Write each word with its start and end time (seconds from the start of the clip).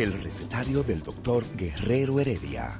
El 0.00 0.14
recetario 0.14 0.82
del 0.82 1.02
doctor 1.02 1.44
Guerrero 1.58 2.20
Heredia. 2.20 2.70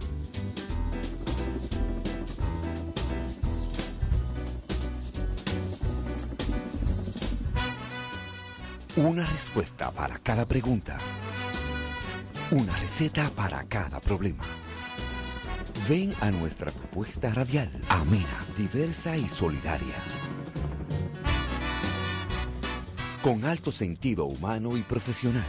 Una 8.97 9.27
respuesta 9.27 9.91
para 9.91 10.17
cada 10.21 10.47
pregunta. 10.47 10.97
Una 12.53 12.75
receta 12.77 13.29
para 13.37 13.65
cada 13.65 14.01
problema. 14.01 14.45
Ven 15.91 16.15
a 16.23 16.31
nuestra 16.31 16.73
propuesta 16.73 17.29
radial, 17.35 17.71
amena, 17.91 18.47
diversa 18.57 19.19
y 19.19 19.29
solidaria. 19.29 19.97
Con 23.23 23.45
alto 23.45 23.71
sentido 23.71 24.25
humano 24.25 24.79
y 24.79 24.81
profesional. 24.81 25.45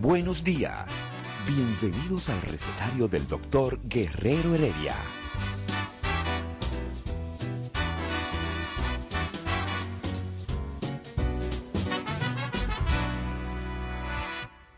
Buenos 0.00 0.42
días. 0.42 1.10
Bienvenidos 1.46 2.30
al 2.30 2.40
recetario 2.40 3.06
del 3.06 3.28
doctor 3.28 3.78
Guerrero 3.84 4.54
Heredia. 4.54 4.96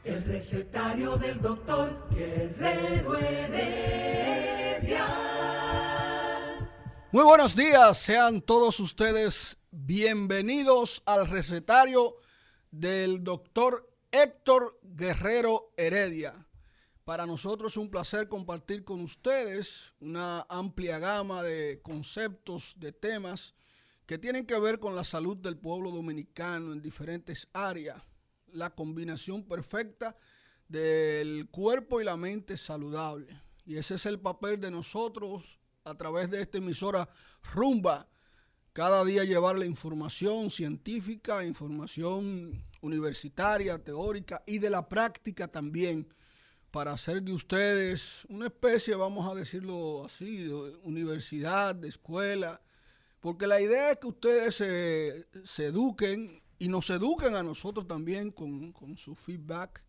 El 0.03 0.25
recetario 0.25 1.17
del 1.17 1.41
doctor 1.41 2.09
Guerrero 2.11 3.17
Heredia. 3.17 5.07
Muy 7.13 7.23
buenos 7.23 7.55
días, 7.55 7.97
sean 7.97 8.41
todos 8.41 8.81
ustedes 8.81 9.57
bienvenidos 9.71 11.01
al 11.07 11.29
recetario 11.29 12.17
del 12.73 13.23
doctor 13.23 13.92
Héctor 14.15 14.79
Guerrero 14.83 15.73
Heredia. 15.75 16.47
Para 17.03 17.25
nosotros 17.25 17.73
es 17.73 17.77
un 17.79 17.91
placer 17.91 18.29
compartir 18.29 18.85
con 18.85 19.01
ustedes 19.01 19.95
una 20.01 20.43
amplia 20.51 20.99
gama 20.99 21.43
de 21.43 21.81
conceptos, 21.83 22.75
de 22.79 22.93
temas 22.93 23.55
que 24.05 24.19
tienen 24.19 24.45
que 24.45 24.61
ver 24.61 24.79
con 24.79 24.95
la 24.95 25.05
salud 25.05 25.39
del 25.39 25.57
pueblo 25.57 25.91
dominicano 25.91 26.75
en 26.75 26.83
diferentes 26.83 27.49
áreas. 27.55 28.03
La 28.53 28.69
combinación 28.69 29.45
perfecta 29.45 30.15
del 30.69 31.49
cuerpo 31.51 32.03
y 32.03 32.05
la 32.05 32.19
mente 32.19 32.59
saludable. 32.59 33.41
Y 33.65 33.79
ese 33.79 33.95
es 33.95 34.05
el 34.05 34.21
papel 34.21 34.61
de 34.61 34.71
nosotros 34.71 35.59
a 35.85 35.95
través 35.95 36.31
de 36.31 36.43
esta 36.43 36.59
emisora 36.59 37.09
Rumba. 37.55 38.11
Cada 38.75 39.07
día 39.07 39.25
llevarle 39.25 39.65
información 39.65 40.51
científica, 40.51 41.47
información 41.47 42.63
universitaria, 42.83 43.83
teórica 43.83 44.43
y 44.47 44.59
de 44.59 44.71
la 44.71 44.89
práctica 44.89 45.49
también 45.49 46.07
para 46.71 46.93
hacer 46.93 47.23
de 47.23 47.33
ustedes 47.33 48.27
una 48.29 48.47
especie, 48.47 48.95
vamos 48.95 49.31
a 49.31 49.35
decirlo 49.35 50.07
así, 50.07 50.45
de 50.45 50.55
universidad, 50.83 51.75
de 51.75 51.89
escuela, 51.89 52.61
porque 53.21 53.47
la 53.47 53.61
idea 53.61 53.93
es 53.93 53.99
que 53.99 54.07
ustedes 54.07 54.55
se, 54.57 55.65
eduquen 55.65 56.43
y 56.59 56.69
nos 56.69 56.91
eduquen 56.91 57.37
a 57.37 57.43
nosotros 57.43 57.87
también 57.87 58.31
con, 58.31 58.73
con, 58.73 58.97
su 58.97 59.15
feedback. 59.15 59.85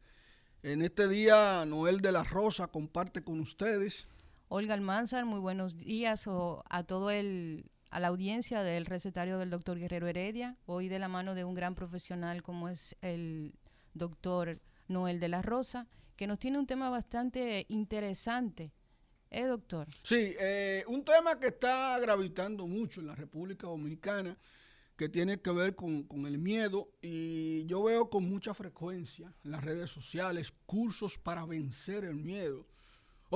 En 0.62 0.82
este 0.82 1.08
día, 1.08 1.66
Noel 1.66 2.00
de 2.00 2.12
la 2.12 2.24
Rosa 2.24 2.68
comparte 2.68 3.24
con 3.24 3.40
ustedes. 3.40 4.06
Olga 4.50 4.74
Almanzar, 4.74 5.26
muy 5.26 5.40
buenos 5.40 5.78
días 5.78 6.28
o 6.28 6.64
a 6.70 6.84
todo 6.84 7.10
el 7.10 7.72
a 7.94 8.00
la 8.00 8.08
audiencia 8.08 8.64
del 8.64 8.88
recetario 8.88 9.38
del 9.38 9.52
doctor 9.52 9.78
Guerrero 9.78 10.08
Heredia, 10.08 10.58
hoy 10.66 10.88
de 10.88 10.98
la 10.98 11.08
mano 11.08 11.36
de 11.36 11.44
un 11.44 11.54
gran 11.54 11.76
profesional 11.76 12.42
como 12.42 12.68
es 12.68 12.96
el 13.02 13.54
doctor 13.94 14.59
Noel 14.88 15.20
de 15.20 15.28
la 15.28 15.44
Rosa, 15.44 15.88
que 16.16 16.26
nos 16.26 16.40
tiene 16.40 16.58
un 16.58 16.66
tema 16.66 16.90
bastante 16.90 17.68
interesante. 17.70 18.74
¿Eh, 19.30 19.46
doctor? 19.46 19.88
Sí, 20.02 20.36
eh, 20.40 20.84
un 20.88 21.06
tema 21.06 21.40
que 21.40 21.48
está 21.48 22.00
gravitando 22.00 22.66
mucho 22.66 23.00
en 23.00 23.08
la 23.08 23.16
República 23.16 23.68
Dominicana, 23.68 24.36
que 24.98 25.08
tiene 25.08 25.40
que 25.40 25.52
ver 25.52 25.76
con, 25.76 26.02
con, 26.03 26.26
el 26.26 26.40
miedo, 26.40 26.90
y 27.00 27.64
yo 27.68 27.84
veo 27.84 28.09
con 28.09 28.28
mucha 28.28 28.56
frecuencia 28.56 29.32
en 29.44 29.52
las 29.52 29.64
redes 29.64 29.92
sociales 29.92 30.52
cursos 30.66 31.20
para 31.20 31.46
vencer 31.46 32.06
el 32.06 32.16
miedo. 32.16 32.66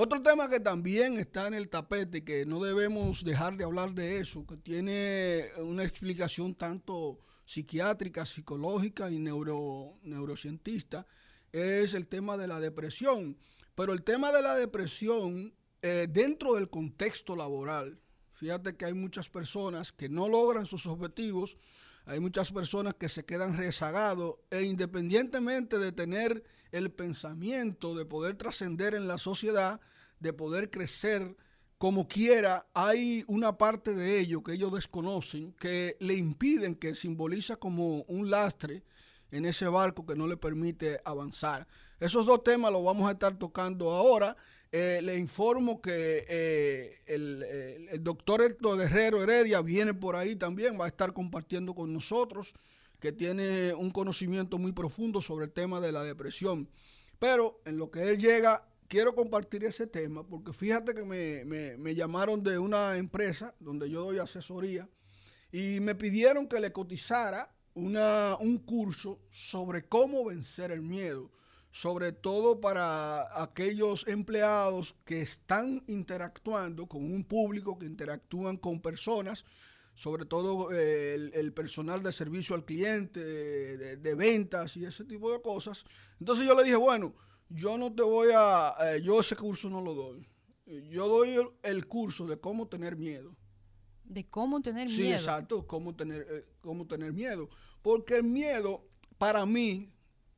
Otro 0.00 0.22
tema 0.22 0.48
que 0.48 0.60
también 0.60 1.18
está 1.18 1.48
en 1.48 1.54
el 1.54 1.68
tapete, 1.68 2.22
que 2.22 2.46
no 2.46 2.62
debemos 2.62 3.24
dejar 3.24 3.56
de 3.56 3.64
hablar 3.64 3.94
de 3.94 4.20
eso, 4.20 4.46
que 4.46 4.56
tiene 4.56 5.46
una 5.56 5.82
explicación 5.82 6.54
tanto 6.54 7.18
psiquiátrica, 7.44 8.24
psicológica 8.24 9.10
y 9.10 9.18
neuro, 9.18 9.98
neurocientista, 10.04 11.04
es 11.50 11.94
el 11.94 12.06
tema 12.06 12.36
de 12.36 12.46
la 12.46 12.60
depresión. 12.60 13.36
Pero 13.74 13.92
el 13.92 14.04
tema 14.04 14.30
de 14.30 14.40
la 14.40 14.54
depresión 14.54 15.52
eh, 15.82 16.06
dentro 16.08 16.54
del 16.54 16.70
contexto 16.70 17.34
laboral, 17.34 17.98
fíjate 18.34 18.76
que 18.76 18.84
hay 18.84 18.94
muchas 18.94 19.28
personas 19.28 19.90
que 19.90 20.08
no 20.08 20.28
logran 20.28 20.64
sus 20.64 20.86
objetivos, 20.86 21.56
hay 22.04 22.20
muchas 22.20 22.52
personas 22.52 22.94
que 22.94 23.08
se 23.08 23.24
quedan 23.24 23.56
rezagados 23.56 24.36
e 24.48 24.62
independientemente 24.62 25.76
de 25.76 25.90
tener 25.90 26.44
el 26.72 26.90
pensamiento 26.90 27.94
de 27.94 28.04
poder 28.04 28.36
trascender 28.36 28.94
en 28.94 29.08
la 29.08 29.18
sociedad, 29.18 29.80
de 30.20 30.32
poder 30.32 30.70
crecer 30.70 31.36
como 31.78 32.08
quiera, 32.08 32.66
hay 32.74 33.24
una 33.28 33.56
parte 33.56 33.94
de 33.94 34.18
ello 34.18 34.42
que 34.42 34.54
ellos 34.54 34.72
desconocen 34.72 35.52
que 35.52 35.96
le 36.00 36.14
impiden, 36.14 36.74
que 36.74 36.92
simboliza 36.92 37.54
como 37.54 38.02
un 38.08 38.30
lastre 38.30 38.82
en 39.30 39.46
ese 39.46 39.68
barco 39.68 40.04
que 40.04 40.16
no 40.16 40.26
le 40.26 40.36
permite 40.36 41.00
avanzar. 41.04 41.68
Esos 42.00 42.26
dos 42.26 42.42
temas 42.42 42.72
los 42.72 42.82
vamos 42.82 43.08
a 43.08 43.12
estar 43.12 43.38
tocando 43.38 43.92
ahora. 43.92 44.36
Eh, 44.72 45.00
le 45.02 45.16
informo 45.16 45.80
que 45.80 46.26
eh, 46.28 47.00
el, 47.06 47.42
el, 47.90 48.04
doctor 48.04 48.42
Héctor 48.42 48.76
Guerrero 48.76 49.22
Heredia 49.22 49.62
viene 49.62 49.94
por 49.94 50.16
ahí 50.16 50.36
también, 50.36 50.78
va 50.78 50.84
a 50.84 50.88
estar 50.88 51.12
compartiendo 51.12 51.74
con 51.74 51.92
nosotros, 51.92 52.52
que 53.00 53.12
tiene 53.12 53.74
un 53.74 53.90
conocimiento 53.90 54.58
muy 54.58 54.72
profundo 54.72 55.22
sobre 55.22 55.46
el 55.46 55.52
tema 55.52 55.80
de 55.80 55.92
la 55.92 56.02
depresión. 56.02 56.68
Pero 57.18 57.60
en 57.64 57.78
lo 57.78 57.90
que 57.90 58.08
él 58.08 58.18
llega, 58.18 58.68
quiero 58.88 59.14
compartir 59.14 59.64
ese 59.64 59.86
tema, 59.86 60.26
porque 60.26 60.52
fíjate 60.52 60.94
que 60.94 61.04
me, 61.04 61.44
me, 61.44 61.76
me 61.76 61.94
llamaron 61.94 62.42
de 62.42 62.58
una 62.58 62.96
empresa 62.96 63.54
donde 63.60 63.90
yo 63.90 64.04
doy 64.04 64.18
asesoría 64.18 64.88
y 65.52 65.80
me 65.80 65.94
pidieron 65.94 66.48
que 66.48 66.60
le 66.60 66.72
cotizara 66.72 67.54
una, 67.74 68.36
un 68.40 68.58
curso 68.58 69.20
sobre 69.30 69.86
cómo 69.86 70.24
vencer 70.24 70.70
el 70.70 70.82
miedo 70.82 71.30
sobre 71.70 72.12
todo 72.12 72.60
para 72.60 73.42
aquellos 73.42 74.06
empleados 74.08 74.96
que 75.04 75.20
están 75.20 75.84
interactuando 75.86 76.86
con 76.86 77.04
un 77.04 77.24
público, 77.24 77.78
que 77.78 77.86
interactúan 77.86 78.56
con 78.56 78.80
personas, 78.80 79.44
sobre 79.98 80.26
todo 80.26 80.70
eh, 80.70 81.16
el, 81.16 81.32
el, 81.34 81.52
personal 81.52 82.00
de 82.04 82.12
servicio 82.12 82.54
al 82.54 82.64
cliente, 82.64 83.18
de, 83.18 83.76
de, 83.76 83.96
de, 83.96 84.14
ventas 84.14 84.76
y 84.76 84.84
ese 84.84 85.04
tipo 85.04 85.32
de 85.32 85.42
cosas. 85.42 85.84
Entonces 86.20 86.46
yo 86.46 86.54
le 86.54 86.62
dije, 86.62 86.76
bueno, 86.76 87.16
yo 87.48 87.76
no 87.76 87.92
te 87.92 88.04
voy 88.04 88.28
a, 88.32 88.76
eh, 88.80 89.02
yo 89.02 89.18
ese 89.18 89.34
curso 89.34 89.68
no 89.68 89.80
lo 89.80 89.94
doy. 89.94 90.24
Yo 90.88 91.08
doy 91.08 91.30
el, 91.30 91.48
el, 91.64 91.88
curso 91.88 92.28
de 92.28 92.38
cómo 92.38 92.68
tener 92.68 92.94
miedo. 92.94 93.34
De 94.04 94.24
cómo 94.30 94.60
tener 94.60 94.88
sí, 94.88 95.02
miedo. 95.02 95.18
Sí, 95.18 95.24
exacto, 95.24 95.66
cómo 95.66 95.96
tener, 95.96 96.24
eh, 96.30 96.46
cómo 96.60 96.86
tener 96.86 97.12
miedo. 97.12 97.50
Porque 97.82 98.18
el 98.18 98.22
miedo, 98.22 98.86
para 99.18 99.46
mí, 99.46 99.92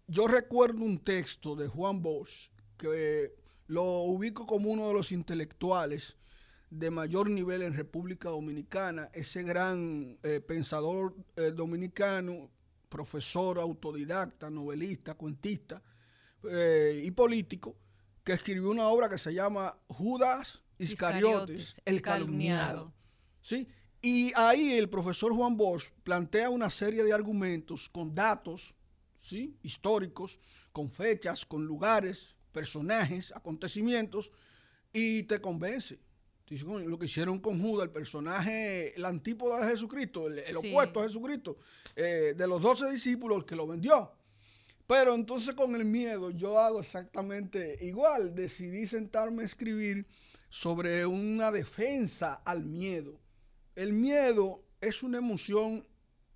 yo 0.06 0.26
recuerdo 0.26 0.82
un 0.82 0.98
texto 0.98 1.54
de 1.54 1.68
Juan 1.68 2.00
Bosch 2.00 2.48
que 2.78 3.34
lo 3.66 4.04
ubico 4.04 4.46
como 4.46 4.70
uno 4.70 4.88
de 4.88 4.94
los 4.94 5.12
intelectuales 5.12 6.16
de 6.70 6.90
mayor 6.90 7.28
nivel 7.28 7.62
en 7.62 7.74
República 7.74 8.28
Dominicana, 8.28 9.10
ese 9.12 9.42
gran 9.42 10.18
eh, 10.22 10.40
pensador 10.40 11.14
eh, 11.36 11.50
dominicano, 11.50 12.48
profesor, 12.88 13.58
autodidacta, 13.58 14.48
novelista, 14.48 15.14
cuentista 15.14 15.82
eh, 16.48 17.02
y 17.04 17.10
político, 17.10 17.76
que 18.22 18.34
escribió 18.34 18.70
una 18.70 18.86
obra 18.86 19.08
que 19.08 19.18
se 19.18 19.34
llama 19.34 19.76
Judas 19.88 20.62
Iscariotes, 20.78 21.58
Iscariotes 21.58 21.82
el 21.84 22.02
calumniado. 22.02 22.66
calumniado. 22.66 22.94
¿Sí? 23.42 23.68
Y 24.00 24.32
ahí 24.34 24.72
el 24.72 24.88
profesor 24.88 25.34
Juan 25.34 25.56
Bosch 25.56 25.90
plantea 26.04 26.50
una 26.50 26.70
serie 26.70 27.02
de 27.02 27.12
argumentos 27.12 27.88
con 27.88 28.14
datos 28.14 28.74
¿sí? 29.18 29.58
históricos, 29.62 30.38
con 30.72 30.88
fechas, 30.88 31.44
con 31.44 31.66
lugares, 31.66 32.34
personajes, 32.52 33.32
acontecimientos, 33.34 34.30
y 34.92 35.24
te 35.24 35.40
convence. 35.40 35.98
Lo 36.50 36.98
que 36.98 37.06
hicieron 37.06 37.38
con 37.38 37.60
Judas, 37.60 37.86
el 37.86 37.92
personaje, 37.92 38.92
la 38.96 39.08
antípoda 39.08 39.64
de 39.64 39.70
Jesucristo, 39.70 40.26
el, 40.26 40.40
el 40.40 40.56
sí. 40.56 40.70
opuesto 40.70 41.00
a 41.00 41.06
Jesucristo, 41.06 41.58
eh, 41.94 42.34
de 42.36 42.46
los 42.48 42.60
doce 42.60 42.90
discípulos, 42.90 43.38
el 43.38 43.44
que 43.44 43.54
lo 43.54 43.68
vendió. 43.68 44.10
Pero 44.88 45.14
entonces 45.14 45.54
con 45.54 45.76
el 45.76 45.84
miedo 45.84 46.30
yo 46.30 46.58
hago 46.58 46.80
exactamente 46.80 47.78
igual. 47.82 48.34
Decidí 48.34 48.88
sentarme 48.88 49.42
a 49.42 49.46
escribir 49.46 50.04
sobre 50.48 51.06
una 51.06 51.52
defensa 51.52 52.42
al 52.44 52.64
miedo. 52.64 53.20
El 53.76 53.92
miedo 53.92 54.64
es 54.80 55.04
una 55.04 55.18
emoción 55.18 55.86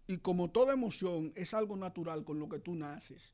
y 0.06 0.18
como 0.18 0.50
toda 0.50 0.74
emoción 0.74 1.32
es 1.34 1.52
algo 1.52 1.76
natural 1.76 2.24
con 2.24 2.38
lo 2.38 2.48
que 2.48 2.60
tú 2.60 2.76
naces. 2.76 3.32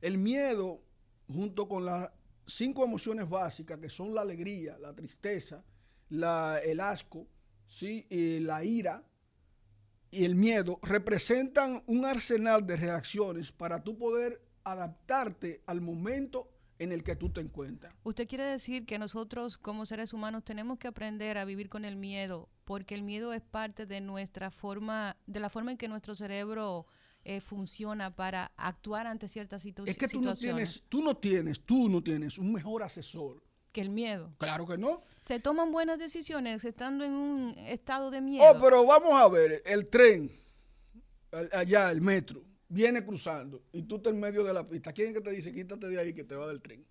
El 0.00 0.18
miedo, 0.18 0.82
junto 1.28 1.68
con 1.68 1.84
las 1.84 2.10
cinco 2.44 2.84
emociones 2.84 3.28
básicas 3.28 3.78
que 3.78 3.88
son 3.88 4.12
la 4.12 4.22
alegría, 4.22 4.76
la 4.78 4.92
tristeza, 4.92 5.62
la, 6.08 6.60
el 6.64 6.80
asco, 6.80 7.26
¿sí? 7.66 8.06
y 8.10 8.40
la 8.40 8.64
ira 8.64 9.04
y 10.10 10.24
el 10.24 10.34
miedo, 10.34 10.78
representan 10.82 11.82
un 11.86 12.04
arsenal 12.04 12.66
de 12.66 12.76
reacciones 12.76 13.52
para 13.52 13.82
tú 13.82 13.98
poder 13.98 14.40
adaptarte 14.64 15.62
al 15.66 15.80
momento 15.80 16.50
en 16.78 16.92
el 16.92 17.02
que 17.02 17.16
tú 17.16 17.30
te 17.30 17.40
encuentras. 17.40 17.92
¿Usted 18.04 18.28
quiere 18.28 18.44
decir 18.44 18.86
que 18.86 18.98
nosotros 18.98 19.58
como 19.58 19.84
seres 19.84 20.12
humanos 20.12 20.44
tenemos 20.44 20.78
que 20.78 20.88
aprender 20.88 21.36
a 21.36 21.44
vivir 21.44 21.68
con 21.68 21.84
el 21.84 21.96
miedo 21.96 22.48
porque 22.64 22.94
el 22.94 23.02
miedo 23.02 23.32
es 23.32 23.42
parte 23.42 23.86
de 23.86 24.00
nuestra 24.00 24.50
forma, 24.50 25.16
de 25.26 25.40
la 25.40 25.50
forma 25.50 25.72
en 25.72 25.78
que 25.78 25.88
nuestro 25.88 26.14
cerebro 26.14 26.86
eh, 27.24 27.40
funciona 27.40 28.14
para 28.14 28.52
actuar 28.56 29.06
ante 29.06 29.26
ciertas 29.26 29.62
situaciones? 29.62 30.02
Es 30.02 30.08
que 30.08 30.16
tú 30.16 30.22
no 30.22 30.34
tienes, 30.34 30.84
tú 30.88 31.02
no 31.02 31.16
tienes, 31.16 31.60
tú 31.60 31.88
no 31.88 32.02
tienes 32.02 32.38
un 32.38 32.52
mejor 32.52 32.82
asesor 32.82 33.42
que 33.72 33.80
el 33.80 33.90
miedo. 33.90 34.32
Claro 34.38 34.66
que 34.66 34.78
no. 34.78 35.02
Se 35.20 35.40
toman 35.40 35.70
buenas 35.72 35.98
decisiones 35.98 36.64
estando 36.64 37.04
en 37.04 37.12
un 37.12 37.50
estado 37.58 38.10
de 38.10 38.20
miedo. 38.20 38.44
Oh, 38.48 38.58
pero 38.60 38.84
vamos 38.86 39.12
a 39.12 39.28
ver, 39.28 39.62
el 39.66 39.88
tren, 39.90 40.30
allá, 41.52 41.90
el 41.90 42.00
metro 42.00 42.42
viene 42.68 43.04
cruzando 43.04 43.62
y 43.72 43.82
tú 43.82 43.96
estás 43.96 44.12
en 44.12 44.20
medio 44.20 44.44
de 44.44 44.52
la 44.52 44.66
pista, 44.66 44.92
¿quién 44.92 45.08
es 45.08 45.14
que 45.14 45.20
te 45.20 45.30
dice 45.30 45.52
quítate 45.54 45.88
de 45.88 45.98
ahí 45.98 46.12
que 46.12 46.24
te 46.24 46.34
va 46.34 46.46
del 46.48 46.60
tren? 46.60 46.84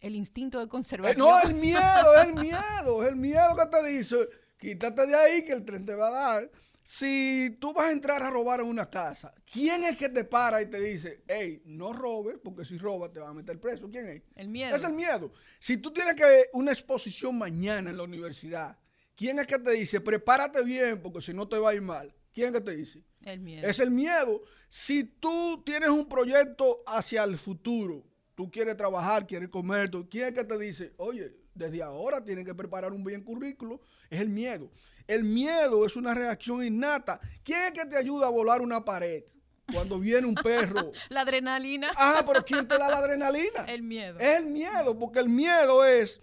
El 0.00 0.14
instinto 0.14 0.58
de 0.58 0.64
Eh, 0.64 0.68
conservación. 0.68 1.26
no, 1.26 1.40
el 1.42 1.54
miedo, 1.54 2.14
es 2.22 2.28
el 2.28 2.34
miedo, 2.40 3.02
es 3.02 3.08
el 3.10 3.16
miedo 3.16 3.56
que 3.56 3.66
te 3.66 3.86
dice 3.88 4.16
quítate 4.58 5.06
de 5.06 5.14
ahí 5.14 5.44
que 5.44 5.52
el 5.52 5.64
tren 5.64 5.84
te 5.86 5.94
va 5.94 6.08
a 6.08 6.10
dar. 6.10 6.50
Si 6.88 7.56
tú 7.60 7.72
vas 7.74 7.86
a 7.86 7.90
entrar 7.90 8.22
a 8.22 8.30
robar 8.30 8.60
en 8.60 8.66
una 8.68 8.88
casa, 8.88 9.34
¿quién 9.52 9.82
es 9.82 9.98
que 9.98 10.08
te 10.08 10.22
para 10.22 10.62
y 10.62 10.66
te 10.70 10.78
dice, 10.78 11.24
hey, 11.26 11.60
no 11.64 11.92
robes, 11.92 12.36
porque 12.44 12.64
si 12.64 12.78
robas 12.78 13.12
te 13.12 13.18
van 13.18 13.30
a 13.30 13.34
meter 13.34 13.58
preso? 13.60 13.90
¿Quién 13.90 14.08
es? 14.08 14.22
El 14.36 14.46
miedo. 14.46 14.76
Es 14.76 14.84
el 14.84 14.92
miedo. 14.92 15.32
Si 15.58 15.78
tú 15.78 15.92
tienes 15.92 16.14
que 16.14 16.44
una 16.52 16.70
exposición 16.70 17.36
mañana 17.36 17.90
en 17.90 17.96
la 17.96 18.04
universidad, 18.04 18.78
¿quién 19.16 19.40
es 19.40 19.48
que 19.48 19.58
te 19.58 19.72
dice, 19.72 20.00
prepárate 20.00 20.62
bien, 20.62 21.02
porque 21.02 21.20
si 21.20 21.34
no 21.34 21.48
te 21.48 21.58
va 21.58 21.70
a 21.70 21.74
ir 21.74 21.82
mal? 21.82 22.14
¿Quién 22.32 22.54
es 22.54 22.60
que 22.60 22.60
te 22.70 22.76
dice? 22.76 23.02
El 23.22 23.40
miedo. 23.40 23.66
Es 23.66 23.80
el 23.80 23.90
miedo. 23.90 24.42
Si 24.68 25.02
tú 25.02 25.64
tienes 25.66 25.88
un 25.88 26.08
proyecto 26.08 26.84
hacia 26.86 27.24
el 27.24 27.36
futuro, 27.36 28.04
tú 28.36 28.48
quieres 28.48 28.76
trabajar, 28.76 29.26
quieres 29.26 29.48
comer, 29.48 29.90
tú- 29.90 30.08
¿quién 30.08 30.28
es 30.28 30.34
que 30.34 30.44
te 30.44 30.56
dice, 30.56 30.92
oye, 30.98 31.34
desde 31.52 31.82
ahora 31.82 32.22
tienes 32.22 32.44
que 32.44 32.54
preparar 32.54 32.92
un 32.92 33.02
bien 33.02 33.24
currículo? 33.24 33.80
Es 34.08 34.20
el 34.20 34.28
miedo. 34.28 34.70
El 35.06 35.24
miedo 35.24 35.86
es 35.86 35.96
una 35.96 36.14
reacción 36.14 36.64
innata. 36.64 37.20
¿Quién 37.44 37.60
es 37.62 37.72
que 37.72 37.86
te 37.86 37.96
ayuda 37.96 38.26
a 38.26 38.30
volar 38.30 38.60
una 38.60 38.84
pared 38.84 39.24
cuando 39.72 39.98
viene 39.98 40.26
un 40.26 40.34
perro? 40.34 40.92
La 41.08 41.20
adrenalina. 41.20 41.90
Ah, 41.96 42.24
pero 42.26 42.44
¿quién 42.44 42.66
te 42.66 42.76
da 42.76 42.88
la 42.88 42.98
adrenalina? 42.98 43.64
El 43.68 43.82
miedo. 43.82 44.18
Es 44.18 44.40
el 44.40 44.46
miedo, 44.46 44.98
porque 44.98 45.20
el 45.20 45.28
miedo 45.28 45.84
es 45.84 46.20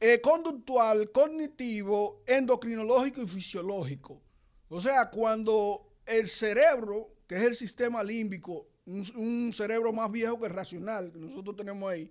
eh, 0.00 0.20
conductual, 0.20 1.10
cognitivo, 1.12 2.22
endocrinológico 2.26 3.22
y 3.22 3.26
fisiológico. 3.28 4.20
O 4.68 4.80
sea, 4.80 5.08
cuando 5.10 5.94
el 6.04 6.28
cerebro, 6.28 7.14
que 7.28 7.36
es 7.36 7.42
el 7.42 7.54
sistema 7.54 8.02
límbico, 8.02 8.66
un, 8.86 9.06
un 9.16 9.52
cerebro 9.52 9.92
más 9.92 10.10
viejo 10.10 10.38
que 10.40 10.46
el 10.46 10.54
racional 10.54 11.12
que 11.12 11.18
nosotros 11.18 11.56
tenemos 11.56 11.90
ahí, 11.90 12.10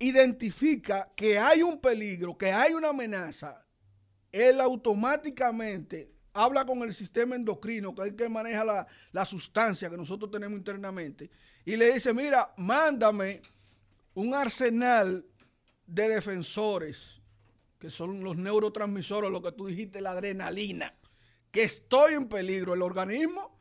identifica 0.00 1.12
que 1.14 1.38
hay 1.38 1.62
un 1.62 1.80
peligro, 1.80 2.36
que 2.36 2.50
hay 2.50 2.74
una 2.74 2.88
amenaza, 2.88 3.64
él 4.32 4.60
automáticamente 4.60 6.10
habla 6.32 6.64
con 6.64 6.82
el 6.82 6.94
sistema 6.94 7.36
endocrino, 7.36 7.94
que 7.94 8.02
es 8.02 8.08
el 8.08 8.16
que 8.16 8.28
maneja 8.28 8.64
la, 8.64 8.86
la 9.12 9.24
sustancia 9.26 9.90
que 9.90 9.96
nosotros 9.96 10.30
tenemos 10.30 10.58
internamente, 10.58 11.30
y 11.64 11.76
le 11.76 11.92
dice, 11.92 12.14
mira, 12.14 12.52
mándame 12.56 13.42
un 14.14 14.34
arsenal 14.34 15.24
de 15.86 16.08
defensores, 16.08 17.20
que 17.78 17.90
son 17.90 18.24
los 18.24 18.36
neurotransmisores, 18.36 19.30
lo 19.30 19.42
que 19.42 19.52
tú 19.52 19.66
dijiste, 19.66 20.00
la 20.00 20.12
adrenalina, 20.12 20.94
que 21.50 21.64
estoy 21.64 22.14
en 22.14 22.28
peligro, 22.28 22.72
el 22.72 22.82
organismo, 22.82 23.60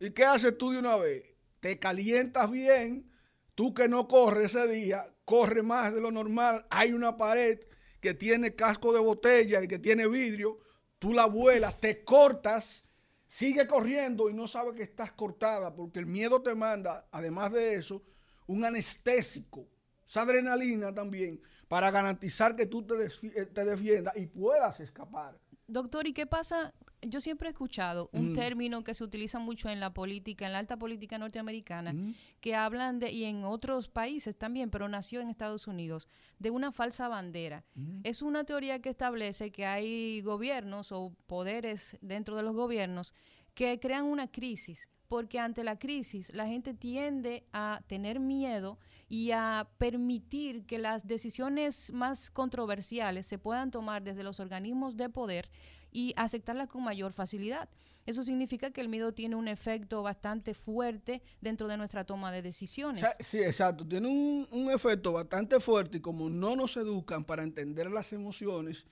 ¿y 0.00 0.10
qué 0.10 0.24
haces 0.24 0.56
tú 0.56 0.72
de 0.72 0.78
una 0.78 0.96
vez? 0.96 1.24
Te 1.60 1.78
calientas 1.78 2.50
bien, 2.50 3.10
tú 3.54 3.74
que 3.74 3.88
no 3.88 4.08
corres 4.08 4.54
ese 4.54 4.66
día, 4.68 5.12
corre 5.24 5.62
más 5.62 5.92
de 5.92 6.00
lo 6.00 6.10
normal, 6.10 6.66
hay 6.70 6.92
una 6.92 7.16
pared 7.16 7.60
que 8.06 8.14
tiene 8.14 8.54
casco 8.54 8.92
de 8.92 9.00
botella 9.00 9.64
y 9.64 9.66
que 9.66 9.80
tiene 9.80 10.06
vidrio, 10.06 10.60
tú 11.00 11.12
la 11.12 11.26
vuelas, 11.26 11.80
te 11.80 12.04
cortas, 12.04 12.84
sigue 13.26 13.66
corriendo 13.66 14.30
y 14.30 14.32
no 14.32 14.46
sabes 14.46 14.74
que 14.74 14.84
estás 14.84 15.10
cortada 15.10 15.74
porque 15.74 15.98
el 15.98 16.06
miedo 16.06 16.40
te 16.40 16.54
manda, 16.54 17.08
además 17.10 17.50
de 17.50 17.74
eso, 17.74 18.04
un 18.46 18.64
anestésico, 18.64 19.66
esa 20.06 20.22
adrenalina 20.22 20.94
también, 20.94 21.42
para 21.66 21.90
garantizar 21.90 22.54
que 22.54 22.66
tú 22.66 22.86
te, 22.86 23.08
te 23.46 23.64
defiendas 23.64 24.16
y 24.16 24.26
puedas 24.26 24.78
escapar. 24.78 25.36
Doctor, 25.66 26.06
¿y 26.06 26.12
qué 26.12 26.28
pasa? 26.28 26.72
Yo 27.08 27.20
siempre 27.20 27.48
he 27.48 27.52
escuchado 27.52 28.10
un 28.12 28.32
Mm. 28.32 28.34
término 28.34 28.84
que 28.84 28.94
se 28.94 29.04
utiliza 29.04 29.38
mucho 29.38 29.68
en 29.68 29.80
la 29.80 29.92
política, 29.94 30.46
en 30.46 30.52
la 30.52 30.58
alta 30.58 30.76
política 30.76 31.18
norteamericana, 31.18 31.92
Mm. 31.92 32.14
que 32.40 32.54
hablan 32.54 32.98
de, 32.98 33.10
y 33.12 33.24
en 33.24 33.44
otros 33.44 33.88
países 33.88 34.36
también, 34.36 34.70
pero 34.70 34.88
nació 34.88 35.20
en 35.20 35.28
Estados 35.28 35.66
Unidos, 35.66 36.08
de 36.38 36.50
una 36.50 36.72
falsa 36.72 37.08
bandera. 37.08 37.64
Mm. 37.74 38.00
Es 38.04 38.22
una 38.22 38.44
teoría 38.44 38.80
que 38.80 38.88
establece 38.90 39.50
que 39.52 39.66
hay 39.66 40.20
gobiernos 40.22 40.92
o 40.92 41.14
poderes 41.26 41.96
dentro 42.00 42.36
de 42.36 42.42
los 42.42 42.54
gobiernos 42.54 43.12
que 43.54 43.78
crean 43.80 44.04
una 44.04 44.30
crisis, 44.30 44.88
porque 45.08 45.38
ante 45.38 45.62
la 45.64 45.78
crisis 45.78 46.32
la 46.34 46.46
gente 46.46 46.74
tiende 46.74 47.46
a 47.52 47.80
tener 47.86 48.18
miedo 48.20 48.78
y 49.08 49.30
a 49.30 49.68
permitir 49.78 50.66
que 50.66 50.78
las 50.78 51.06
decisiones 51.06 51.92
más 51.92 52.28
controversiales 52.30 53.26
se 53.26 53.38
puedan 53.38 53.70
tomar 53.70 54.02
desde 54.02 54.24
los 54.24 54.40
organismos 54.40 54.96
de 54.96 55.08
poder 55.08 55.48
y 55.96 56.12
aceptarlas 56.14 56.68
con 56.68 56.84
mayor 56.84 57.14
facilidad. 57.14 57.70
Eso 58.04 58.22
significa 58.22 58.70
que 58.70 58.82
el 58.82 58.88
miedo 58.90 59.14
tiene 59.14 59.34
un 59.34 59.48
efecto 59.48 60.02
bastante 60.02 60.52
fuerte 60.52 61.22
dentro 61.40 61.68
de 61.68 61.78
nuestra 61.78 62.04
toma 62.04 62.30
de 62.30 62.42
decisiones. 62.42 63.02
sí, 63.20 63.38
exacto. 63.38 63.88
Tiene 63.88 64.06
un, 64.06 64.46
un 64.50 64.70
efecto 64.70 65.12
bastante 65.12 65.58
fuerte 65.58 65.96
y 65.96 66.00
como 66.02 66.28
no 66.28 66.54
nos 66.54 66.76
educan 66.76 67.24
para 67.24 67.42
entender 67.42 67.90
las 67.90 68.12
emociones, 68.12 68.84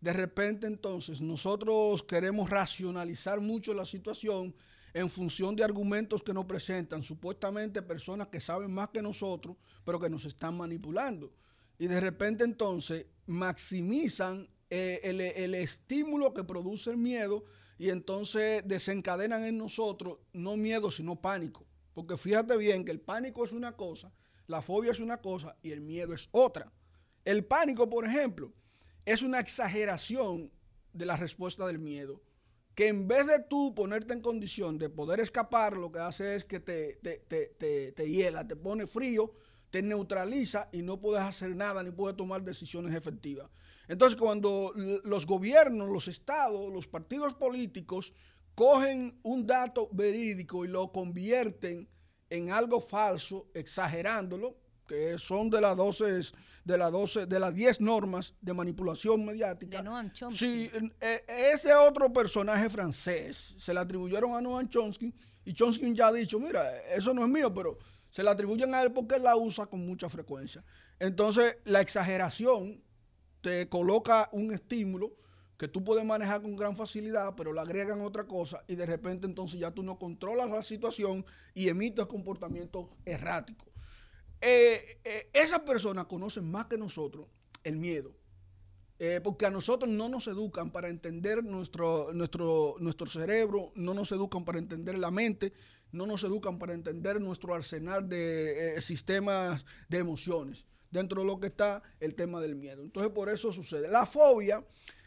de 0.00 0.12
repente 0.12 0.68
entonces 0.68 1.20
nosotros 1.20 2.04
queremos 2.04 2.48
racionalizar 2.48 3.40
mucho 3.40 3.74
la 3.74 3.84
situación 3.84 4.54
en 4.94 5.10
función 5.10 5.56
de 5.56 5.64
argumentos 5.64 6.22
que 6.22 6.32
nos 6.32 6.44
presentan 6.44 7.02
supuestamente 7.02 7.82
personas 7.82 8.28
que 8.28 8.38
saben 8.38 8.72
más 8.72 8.90
que 8.90 9.02
nosotros, 9.02 9.56
pero 9.84 9.98
que 9.98 10.08
nos 10.08 10.24
están 10.26 10.56
manipulando. 10.56 11.32
Y 11.76 11.88
de 11.88 12.00
repente 12.00 12.44
entonces 12.44 13.06
maximizan 13.26 14.46
eh, 14.74 15.00
el, 15.04 15.20
el 15.20 15.54
estímulo 15.54 16.32
que 16.32 16.44
produce 16.44 16.88
el 16.88 16.96
miedo 16.96 17.44
y 17.76 17.90
entonces 17.90 18.66
desencadenan 18.66 19.44
en 19.44 19.58
nosotros 19.58 20.16
no 20.32 20.56
miedo, 20.56 20.90
sino 20.90 21.20
pánico. 21.20 21.66
Porque 21.92 22.16
fíjate 22.16 22.56
bien 22.56 22.82
que 22.82 22.90
el 22.90 22.98
pánico 22.98 23.44
es 23.44 23.52
una 23.52 23.76
cosa, 23.76 24.10
la 24.46 24.62
fobia 24.62 24.92
es 24.92 24.98
una 24.98 25.18
cosa 25.18 25.58
y 25.62 25.72
el 25.72 25.82
miedo 25.82 26.14
es 26.14 26.30
otra. 26.32 26.72
El 27.22 27.44
pánico, 27.44 27.90
por 27.90 28.06
ejemplo, 28.06 28.50
es 29.04 29.20
una 29.20 29.40
exageración 29.40 30.50
de 30.94 31.04
la 31.04 31.18
respuesta 31.18 31.66
del 31.66 31.78
miedo. 31.78 32.22
Que 32.74 32.88
en 32.88 33.06
vez 33.06 33.26
de 33.26 33.40
tú 33.40 33.74
ponerte 33.74 34.14
en 34.14 34.22
condición 34.22 34.78
de 34.78 34.88
poder 34.88 35.20
escapar, 35.20 35.76
lo 35.76 35.92
que 35.92 35.98
hace 35.98 36.34
es 36.34 36.46
que 36.46 36.60
te, 36.60 36.94
te, 37.02 37.18
te, 37.28 37.48
te, 37.58 37.92
te 37.92 38.10
hiela, 38.10 38.48
te 38.48 38.56
pone 38.56 38.86
frío, 38.86 39.34
te 39.70 39.82
neutraliza 39.82 40.70
y 40.72 40.80
no 40.80 40.98
puedes 40.98 41.22
hacer 41.22 41.54
nada 41.54 41.82
ni 41.82 41.90
puedes 41.90 42.16
tomar 42.16 42.42
decisiones 42.42 42.94
efectivas. 42.94 43.50
Entonces, 43.88 44.18
cuando 44.18 44.72
los 45.04 45.26
gobiernos, 45.26 45.88
los 45.88 46.08
estados, 46.08 46.72
los 46.72 46.86
partidos 46.86 47.34
políticos 47.34 48.12
cogen 48.54 49.18
un 49.22 49.46
dato 49.46 49.88
verídico 49.92 50.64
y 50.64 50.68
lo 50.68 50.92
convierten 50.92 51.88
en 52.30 52.50
algo 52.50 52.80
falso, 52.80 53.50
exagerándolo, 53.54 54.56
que 54.86 55.18
son 55.18 55.50
de 55.50 55.60
las 55.60 55.76
12, 55.76 56.32
de 56.64 56.78
las 56.78 56.92
12, 56.92 57.26
de 57.26 57.40
las 57.40 57.54
10 57.54 57.80
normas 57.80 58.34
de 58.40 58.52
manipulación 58.52 59.24
mediática. 59.24 59.78
De 59.78 59.82
Noam 59.82 60.12
Chomsky. 60.12 60.38
Sí, 60.38 60.70
eh, 61.00 61.24
ese 61.52 61.74
otro 61.74 62.12
personaje 62.12 62.68
francés 62.70 63.54
se 63.58 63.72
le 63.72 63.80
atribuyeron 63.80 64.34
a 64.34 64.40
Noam 64.40 64.68
Chomsky 64.68 65.14
y 65.44 65.52
Chomsky 65.54 65.94
ya 65.94 66.08
ha 66.08 66.12
dicho, 66.12 66.38
mira, 66.38 66.78
eso 66.94 67.12
no 67.12 67.22
es 67.22 67.28
mío, 67.28 67.52
pero 67.52 67.78
se 68.10 68.22
le 68.22 68.30
atribuyen 68.30 68.74
a 68.74 68.82
él 68.82 68.92
porque 68.92 69.16
él 69.16 69.22
la 69.22 69.36
usa 69.36 69.66
con 69.66 69.84
mucha 69.86 70.08
frecuencia. 70.08 70.64
Entonces, 70.98 71.58
la 71.64 71.80
exageración 71.80 72.82
te 73.42 73.68
coloca 73.68 74.30
un 74.32 74.54
estímulo 74.54 75.12
que 75.58 75.68
tú 75.68 75.84
puedes 75.84 76.04
manejar 76.04 76.42
con 76.42 76.56
gran 76.56 76.76
facilidad, 76.76 77.34
pero 77.36 77.52
le 77.52 77.60
agregan 77.60 78.00
otra 78.00 78.26
cosa 78.26 78.64
y 78.66 78.74
de 78.74 78.86
repente 78.86 79.26
entonces 79.26 79.60
ya 79.60 79.70
tú 79.70 79.82
no 79.82 79.98
controlas 79.98 80.50
la 80.50 80.62
situación 80.62 81.24
y 81.54 81.68
emites 81.68 82.06
comportamientos 82.06 82.86
erráticos. 83.04 83.68
Eh, 84.40 84.98
eh, 85.04 85.30
esas 85.32 85.60
personas 85.60 86.06
conocen 86.06 86.50
más 86.50 86.66
que 86.66 86.76
nosotros 86.76 87.28
el 87.62 87.76
miedo. 87.76 88.12
Eh, 88.98 89.20
porque 89.22 89.46
a 89.46 89.50
nosotros 89.50 89.90
no 89.90 90.08
nos 90.08 90.26
educan 90.28 90.70
para 90.70 90.88
entender 90.88 91.44
nuestro, 91.44 92.12
nuestro, 92.12 92.76
nuestro 92.78 93.06
cerebro, 93.08 93.72
no 93.74 93.94
nos 93.94 94.12
educan 94.12 94.44
para 94.44 94.58
entender 94.58 94.98
la 94.98 95.10
mente, 95.10 95.52
no 95.90 96.06
nos 96.06 96.22
educan 96.24 96.58
para 96.58 96.74
entender 96.74 97.20
nuestro 97.20 97.54
arsenal 97.54 98.08
de 98.08 98.80
sistemas 98.80 99.64
de 99.88 99.98
emociones. 99.98 100.64
Dentro 100.92 101.22
de 101.22 101.26
lo 101.26 101.40
que 101.40 101.48
está 101.48 101.82
el 101.98 102.14
tema 102.14 102.40
del 102.40 102.54
miedo. 102.54 102.82
Entonces, 102.82 103.10
por 103.12 103.28
eso 103.28 103.52
sucede. 103.52 103.88
La 103.88 104.06
fobia, 104.06 104.64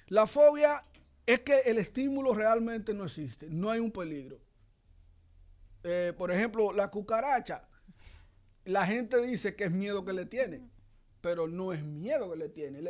la 0.07 0.27
fobia 0.27 0.83
es 1.25 1.39
que 1.39 1.59
el 1.65 1.77
estímulo 1.77 2.33
realmente 2.33 2.93
no 2.93 3.05
existe, 3.05 3.47
no 3.49 3.71
hay 3.71 3.79
un 3.79 3.91
peligro. 3.91 4.39
Eh, 5.83 6.13
por 6.17 6.31
ejemplo, 6.31 6.73
la 6.73 6.89
cucaracha, 6.89 7.67
la 8.65 8.85
gente 8.85 9.21
dice 9.21 9.55
que 9.55 9.65
es 9.65 9.71
miedo 9.71 10.03
que 10.03 10.13
le 10.13 10.25
tiene, 10.25 10.67
pero 11.21 11.47
no 11.47 11.73
es 11.73 11.83
miedo 11.83 12.31
que 12.31 12.37
le 12.37 12.49
tiene. 12.49 12.81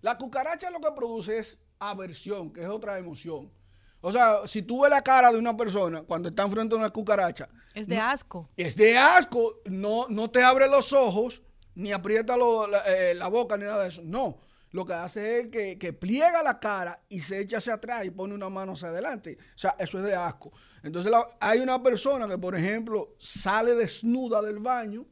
la 0.00 0.18
cucaracha 0.18 0.70
lo 0.70 0.80
que 0.80 0.92
produce 0.96 1.38
es 1.38 1.58
aversión, 1.78 2.52
que 2.52 2.62
es 2.62 2.68
otra 2.68 2.98
emoción. 2.98 3.52
O 4.00 4.12
sea, 4.12 4.46
si 4.46 4.62
tú 4.62 4.82
ves 4.82 4.90
la 4.90 5.02
cara 5.02 5.32
de 5.32 5.38
una 5.38 5.56
persona 5.56 6.02
cuando 6.02 6.28
está 6.28 6.42
enfrente 6.42 6.74
a 6.74 6.78
una 6.78 6.90
cucaracha. 6.90 7.48
Es 7.74 7.88
de 7.88 7.98
asco. 7.98 8.50
Es 8.56 8.76
de 8.76 8.98
asco. 8.98 9.62
No, 9.64 10.06
no 10.08 10.30
te 10.30 10.42
abre 10.42 10.68
los 10.68 10.92
ojos, 10.92 11.42
ni 11.74 11.92
aprieta 11.92 12.36
eh, 12.86 13.14
la, 13.16 13.28
boca, 13.28 13.56
ni 13.56 13.64
nada 13.64 13.82
de 13.82 13.88
eso. 13.88 14.02
No. 14.04 14.38
Lo 14.70 14.84
que 14.84 14.92
hace 14.92 15.40
es 15.40 15.46
que, 15.48 15.78
que, 15.78 15.92
pliega 15.92 16.42
la 16.42 16.58
cara 16.58 17.00
y 17.08 17.20
se 17.20 17.38
echa 17.38 17.58
hacia 17.58 17.74
atrás 17.74 18.04
y 18.04 18.10
pone 18.10 18.34
una 18.34 18.48
mano 18.48 18.72
hacia 18.72 18.88
adelante. 18.88 19.38
O 19.54 19.58
sea, 19.58 19.76
eso 19.78 19.98
es 19.98 20.04
de 20.04 20.16
asco. 20.16 20.52
Entonces 20.82 21.12
hay 21.38 21.60
una 21.60 21.80
persona 21.80 22.26
que, 22.26 22.38
por 22.38 22.56
ejemplo, 22.56 23.14
sale 23.18 23.74
desnuda 23.76 24.42
del 24.42 24.58
baño 24.58 25.06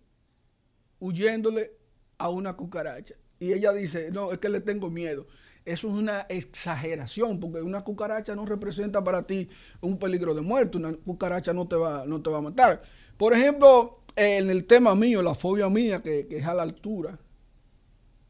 huyéndole 0.99 1.77
a 2.19 2.29
una 2.29 2.55
cucaracha. 2.57 3.15
Y 3.39 3.53
ella 3.53 3.73
dice, 3.73 4.11
no, 4.11 4.33
es 4.33 4.39
que 4.39 4.49
le 4.49 4.61
tengo 4.61 4.91
miedo. 4.91 5.27
Eso 5.65 5.89
es 5.89 5.95
una 5.95 6.23
exageración, 6.29 7.39
porque 7.39 7.63
una 7.63 7.83
cucaracha 7.83 8.35
no 8.35 8.45
representa 8.47 9.03
para 9.03 9.27
ti 9.27 9.49
un 9.81 9.99
peligro 9.99 10.35
de 10.35 10.41
muerte, 10.41 10.79
una 10.79 10.93
cucaracha 10.93 11.53
no 11.53 11.69
te 11.69 11.77
va, 11.77 12.05
no 12.07 12.21
te 12.21 12.31
va 12.31 12.39
a 12.39 12.43
matar. 12.43 12.83
Por 13.17 13.33
ejemplo, 13.33 14.02
en 14.17 14.51
el 14.51 14.65
tema 14.65 14.95
mío, 14.95 15.23
la 15.23 15.35
fobia 15.35 15.69
mía, 15.69 16.03
que, 16.03 16.27
es 16.31 16.45
a 16.47 16.55
la 16.55 16.63
altura 16.63 17.19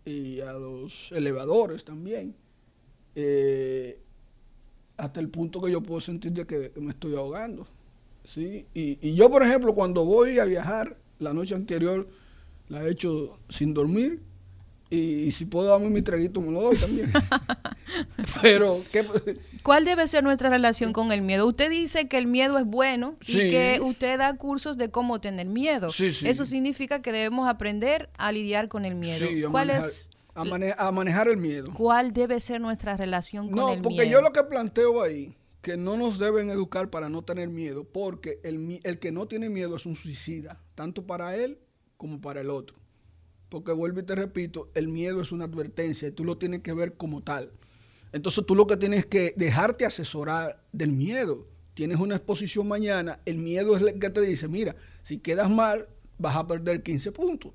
y 0.05 0.41
a 0.41 0.53
los 0.53 1.11
elevadores 1.12 1.85
también, 1.85 2.35
eh, 3.15 3.99
hasta 4.97 5.21
el 5.21 5.29
punto 5.29 5.61
que 5.61 5.71
yo 5.71 5.83
puedo 5.83 6.01
sentir 6.01 6.33
de 6.33 6.47
que, 6.47 6.73
me 6.77 6.91
estoy 6.91 7.15
ahogando. 7.15 7.67
¿sí? 8.25 8.67
Y, 8.75 8.99
y, 9.01 9.15
yo, 9.15 9.31
por 9.31 9.43
ejemplo, 9.43 9.75
cuando 9.75 10.05
voy 10.05 10.39
a 10.39 10.45
viajar, 10.45 10.97
la 11.19 11.33
noche 11.33 11.55
anterior 11.55 12.09
la 12.69 12.85
he 12.85 12.91
hecho 12.91 13.39
sin 13.49 13.75
dormir 13.75 14.21
y, 14.95 15.33
si 15.33 15.47
puedo 15.47 15.69
darme 15.69 15.89
mi 15.89 16.03
traguito, 16.03 16.43
me 16.43 16.53
lo 16.53 16.61
doy 16.61 16.77
también. 16.77 17.11
Pero, 18.43 18.83
¿qué? 18.93 19.07
¿cuál 19.63 19.87
debe 19.87 20.07
ser 20.07 20.23
nuestra 20.23 20.51
relación 20.51 20.93
con 20.93 21.13
el 21.13 21.23
miedo? 21.23 21.47
Usted 21.47 21.71
dice 21.71 22.09
que 22.09 22.19
el 22.19 22.27
miedo 22.27 22.59
es 22.59 22.67
bueno 22.67 23.17
y 23.27 23.33
que 23.33 23.81
usted 23.83 24.19
da 24.19 24.37
cursos 24.37 24.77
de 24.77 24.91
cómo 24.91 25.19
tener 25.19 25.47
miedo. 25.47 25.89
Eso 25.89 26.45
significa 26.45 27.01
que 27.01 27.11
debemos 27.11 27.49
aprender 27.49 28.11
a 28.19 28.33
lidiar 28.33 28.69
con 28.69 28.85
el 28.85 28.95
miedo. 28.95 29.51
¿Cuál 29.51 29.71
es? 29.71 30.11
A, 30.35 30.93
manejar 30.93 31.29
el 31.29 31.39
miedo. 31.39 31.73
¿Cuál 31.73 32.13
debe 32.13 32.39
ser 32.39 32.61
nuestra 32.61 32.95
relación 32.95 33.49
con 33.49 33.59
el 33.59 33.65
miedo? 33.65 33.77
No, 33.77 33.83
porque 33.83 34.11
yo 34.11 34.21
lo 34.21 34.33
que 34.33 34.43
planteo 34.43 35.03
ahí, 35.03 35.35
que 35.63 35.79
no 35.79 35.97
nos 35.97 36.19
deben 36.19 36.51
educar 36.51 36.91
para 36.91 37.09
no 37.09 37.23
tener 37.23 37.49
miedo, 37.49 37.85
porque 37.85 38.41
el, 38.43 38.79
el 38.85 38.99
que 38.99 39.11
no 39.11 39.27
tiene 39.27 39.49
miedo 39.49 39.77
es 39.77 39.87
un 39.87 39.95
suicida, 39.95 40.61
tanto 40.75 41.07
para 41.07 41.35
él 41.37 41.59
como 41.97 42.21
para 42.21 42.43
el 42.43 42.51
otro. 42.51 42.82
Porque 43.53 43.73
vuelvo 43.73 44.01
y 44.01 44.03
te 44.03 44.15
repito, 44.15 44.71
el 44.73 44.89
miedo 44.89 45.21
es 45.21 45.31
una 45.31 45.45
advertencia 45.45 46.09
y 46.09 46.11
tú 46.11 46.25
lo 46.25 46.39
tienes 46.39 46.61
que 46.61 46.73
ver 46.73 46.97
como 46.97 47.23
tal. 47.23 47.53
Entonces 48.11 48.47
tú 48.47 48.55
lo 48.55 48.67
que 48.67 48.79
tienes 48.79 49.05
que 49.05 49.35
dejarte 49.37 49.85
asesorar 49.85 50.65
del 50.73 50.93
miedo. 50.93 51.47
Tienes 51.75 51.99
una 51.99 52.17
exposición 52.17 52.67
mañana, 52.67 53.21
el 53.27 53.37
miedo 53.37 53.77
es 53.77 53.83
el 53.83 53.99
que 53.99 54.09
te 54.09 54.23
dice, 54.23 54.49
mira, 54.49 54.75
si 55.03 55.19
quedas 55.19 55.51
mal, 55.51 55.87
vas 56.17 56.35
a 56.35 56.47
perder 56.47 56.83
15 56.83 57.13
puntos. 57.13 57.53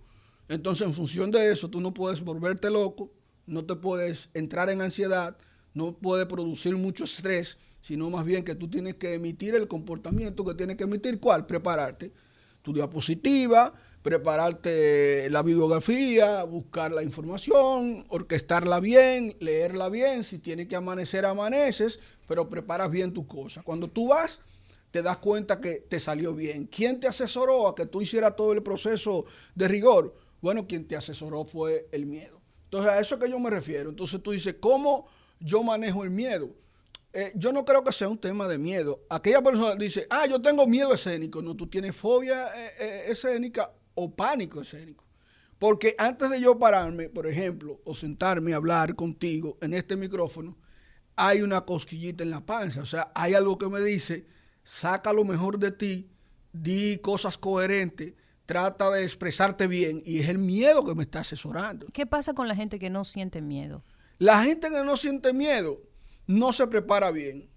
Entonces 0.47 0.85
en 0.85 0.93
función 0.93 1.31
de 1.31 1.51
eso, 1.51 1.67
tú 1.67 1.81
no 1.81 1.95
puedes 1.95 2.21
volverte 2.21 2.69
loco, 2.69 3.11
no 3.47 3.65
te 3.65 3.75
puedes 3.75 4.29
entrar 4.35 4.69
en 4.69 4.81
ansiedad, 4.81 5.35
no 5.73 5.97
puedes 5.97 6.27
producir 6.27 6.77
mucho 6.77 7.05
estrés, 7.05 7.57
sino 7.81 8.07
más 8.11 8.23
bien 8.23 8.43
que 8.43 8.53
tú 8.53 8.69
tienes 8.69 8.97
que 8.97 9.15
emitir 9.15 9.55
el 9.55 9.67
comportamiento 9.67 10.45
que 10.45 10.53
tienes 10.53 10.77
que 10.77 10.83
emitir. 10.83 11.19
¿Cuál? 11.19 11.47
Prepararte. 11.47 12.13
Tu 12.61 12.71
diapositiva, 12.71 13.73
prepararte 14.07 15.29
la 15.29 15.43
bibliografía, 15.43 16.41
buscar 16.45 16.93
la 16.93 17.03
información, 17.03 18.05
orquestarla 18.07 18.79
bien, 18.79 19.35
leerla 19.41 19.89
bien, 19.89 20.23
si 20.23 20.39
tiene 20.39 20.65
que 20.65 20.77
amanecer, 20.77 21.25
amaneces, 21.25 21.99
pero 22.25 22.49
preparas 22.49 22.89
bien 22.89 23.13
tu 23.13 23.27
cosa. 23.27 23.63
Cuando 23.63 23.89
tú 23.89 24.07
vas, 24.07 24.39
te 24.91 25.01
das 25.01 25.17
cuenta 25.17 25.59
que 25.59 25.83
te 25.89 25.99
salió 25.99 26.33
bien. 26.33 26.67
¿Quién 26.67 27.01
te 27.01 27.07
asesoró 27.07 27.67
a 27.67 27.75
que 27.75 27.85
tú 27.85 28.01
hicieras 28.01 28.37
todo 28.37 28.53
el 28.53 28.63
proceso 28.63 29.25
de 29.55 29.67
rigor? 29.67 30.15
Bueno, 30.39 30.67
quien 30.67 30.87
te 30.87 30.95
asesoró 30.95 31.43
fue 31.43 31.89
el 31.91 32.05
miedo. 32.05 32.39
Entonces, 32.63 32.89
a 32.89 33.01
eso 33.01 33.19
que 33.19 33.29
yo 33.29 33.37
me 33.41 33.49
refiero. 33.49 33.89
Entonces 33.89 34.23
tú 34.23 34.31
dices, 34.31 34.55
¿cómo 34.57 35.09
yo 35.41 35.63
manejo 35.63 36.05
el 36.05 36.11
miedo? 36.11 36.49
Eh, 37.11 37.33
yo 37.35 37.51
no 37.51 37.65
creo 37.65 37.83
que 37.83 37.91
sea 37.91 38.07
un 38.07 38.17
tema 38.17 38.47
de 38.47 38.57
miedo. 38.57 39.01
Aquella 39.09 39.41
persona 39.41 39.75
dice, 39.75 40.07
ah, 40.09 40.25
yo 40.27 40.41
tengo 40.41 40.65
miedo 40.65 40.93
escénico. 40.93 41.41
No, 41.41 41.57
tú 41.57 41.67
tienes 41.67 41.93
fobia 41.93 42.47
eh, 42.55 42.71
eh, 42.79 43.03
escénica 43.09 43.69
o 43.97 44.15
pánico 44.15 44.61
escénico. 44.61 45.03
Porque 45.59 45.95
antes 45.97 46.29
de 46.29 46.39
yo 46.39 46.57
pararme, 46.59 47.09
por 47.09 47.25
ejemplo, 47.25 47.81
o 47.83 47.95
sentarme 47.95 48.53
a 48.53 48.57
hablar 48.57 48.95
contigo 48.95 49.57
en 49.59 49.73
este 49.73 49.95
micrófono, 49.95 50.55
hay 51.15 51.41
una 51.41 51.61
cosquillita 51.61 52.23
en 52.23 52.29
la 52.29 52.45
panza. 52.45 52.81
O 52.81 52.85
sea, 52.85 53.11
hay 53.15 53.33
algo 53.33 53.57
que 53.57 53.67
me 53.67 53.81
dice, 53.81 54.27
saca 54.63 55.11
lo 55.13 55.25
mejor 55.25 55.57
de 55.57 55.71
ti, 55.71 56.11
di 56.53 56.99
cosas 56.99 57.37
coherentes, 57.37 58.13
trata 58.45 58.91
de 58.91 59.03
expresarte 59.03 59.65
bien. 59.67 60.03
Y 60.05 60.19
es 60.19 60.29
el 60.29 60.37
miedo 60.37 60.85
que 60.85 60.93
me 60.93 61.03
está 61.03 61.21
asesorando. 61.21 61.87
¿Qué 61.91 62.05
pasa 62.05 62.35
con 62.35 62.47
la 62.47 62.55
gente 62.55 62.77
que 62.77 62.91
no 62.91 63.03
siente 63.03 63.41
miedo? 63.41 63.83
La 64.19 64.43
gente 64.43 64.69
que 64.69 64.83
no 64.83 64.95
siente 64.95 65.33
miedo 65.33 65.81
no 66.27 66.53
se 66.53 66.67
prepara 66.67 67.09
bien. 67.09 67.49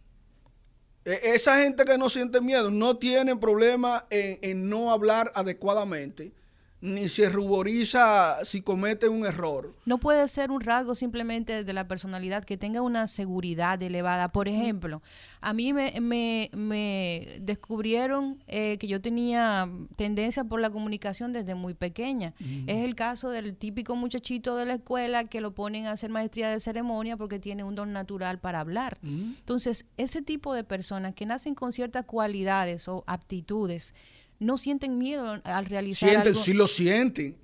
E, 1.05 1.21
esa 1.35 1.61
gente 1.63 1.85
que 1.85 1.99
no 1.99 2.11
siente 2.11 2.41
miedo 2.41 2.71
no 2.71 2.97
tiene 2.97 3.37
problema 3.37 4.07
en, 4.11 4.69
no 4.69 4.91
hablar 4.91 5.33
adecuadamente, 5.35 6.33
ni 6.81 7.09
se 7.09 7.29
ruboriza 7.29 8.45
si 8.45 8.63
comete 8.63 9.09
un 9.09 9.27
error. 9.27 9.75
No 9.85 9.99
puede 9.99 10.27
ser 10.29 10.51
un 10.51 10.61
rasgo 10.61 10.95
simplemente 10.95 11.65
de 11.65 11.73
la 11.73 11.87
personalidad 11.87 12.45
que 12.45 12.57
tenga 12.57 12.81
una 12.81 13.07
seguridad 13.07 13.83
elevada. 13.83 14.33
Por 14.33 14.49
ejemplo, 14.49 15.03
a 15.41 15.53
mí 15.53 15.73
me, 15.73 16.01
me, 16.01 17.39
descubrieron 17.41 18.43
eh, 18.47 18.79
que 18.79 18.87
yo 18.87 19.01
tenía 19.01 19.71
tendencia 19.97 20.45
por 20.45 20.61
la 20.61 20.71
comunicación 20.71 21.33
desde 21.33 21.55
muy 21.55 21.75
pequeña. 21.75 22.35
Es 22.67 22.85
el 22.85 22.95
caso 22.95 23.31
del 23.31 23.57
típico 23.57 23.95
muchachito 23.97 24.57
de 24.57 24.67
la 24.67 24.75
escuela 24.75 25.25
que 25.25 25.41
lo 25.41 25.55
ponen 25.55 25.87
a 25.87 25.93
hacer 25.93 26.11
maestría 26.11 26.51
de 26.51 26.61
ceremonia 26.61 27.17
porque 27.17 27.39
tiene 27.39 27.65
un 27.65 27.75
don 27.75 27.93
natural 27.93 28.39
para 28.39 28.61
hablar. 28.61 28.99
Entonces, 29.03 29.87
ese 29.97 30.23
tipo 30.23 30.55
de 30.55 30.65
personas 30.65 31.15
que 31.15 31.27
nacen 31.27 31.55
con 31.55 31.73
ciertas 31.73 32.05
cualidades 32.05 32.89
o 32.89 33.05
aptitudes, 33.07 33.95
no 34.41 34.59
sienten 34.59 34.99
miedo 34.99 35.41
al 35.45 35.67
realizar 35.67 36.09
sienten, 36.09 36.35
Sí 36.35 36.53
lo 36.53 36.67
sienten, 36.67 37.39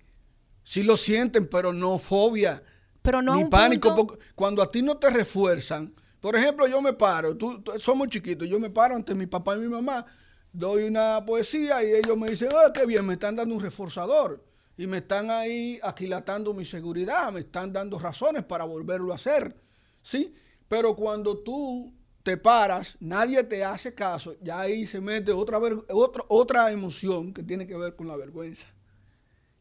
sí 0.64 0.82
lo 0.82 0.96
sienten, 0.96 1.46
pero 1.46 1.72
no 1.72 1.98
fobia, 1.98 2.62
pero 3.02 3.22
no 3.22 3.36
ni 3.36 3.44
pánico. 3.44 4.18
Cuando 4.34 4.62
a 4.62 4.70
ti 4.70 4.82
no 4.82 4.96
te 4.96 5.10
refuerzan, 5.10 5.94
por 6.20 6.34
ejemplo, 6.34 6.66
yo 6.66 6.80
me 6.80 6.94
paro, 6.94 7.36
tú, 7.36 7.62
somos 7.78 8.08
chiquitos, 8.08 8.48
yo 8.48 8.58
me 8.58 8.70
paro 8.70 8.96
ante 8.96 9.14
mi 9.14 9.26
papá 9.26 9.54
y 9.54 9.60
mi 9.60 9.68
mamá, 9.68 10.04
doy 10.52 10.84
una 10.84 11.24
poesía 11.24 11.84
y 11.84 11.92
ellos 11.94 12.16
me 12.16 12.30
dicen, 12.30 12.48
oh, 12.52 12.72
qué 12.72 12.86
bien, 12.86 13.06
me 13.06 13.12
están 13.12 13.36
dando 13.36 13.54
un 13.54 13.60
reforzador 13.60 14.42
y 14.78 14.86
me 14.86 14.98
están 14.98 15.30
ahí 15.30 15.78
aquilatando 15.82 16.54
mi 16.54 16.64
seguridad, 16.64 17.30
me 17.30 17.40
están 17.40 17.72
dando 17.72 17.98
razones 17.98 18.42
para 18.42 18.64
volverlo 18.64 19.12
a 19.12 19.16
hacer, 19.16 19.54
¿sí? 20.02 20.34
Pero 20.66 20.96
cuando 20.96 21.38
tú 21.38 21.92
te 22.26 22.36
paras, 22.36 22.96
nadie 22.98 23.44
te 23.44 23.62
hace 23.62 23.94
caso, 23.94 24.34
ya 24.42 24.58
ahí 24.58 24.84
se 24.84 25.00
mete 25.00 25.30
otra, 25.30 25.60
otra, 25.90 26.24
otra 26.26 26.72
emoción 26.72 27.32
que 27.32 27.44
tiene 27.44 27.68
que 27.68 27.76
ver 27.76 27.94
con 27.94 28.08
la 28.08 28.16
vergüenza, 28.16 28.66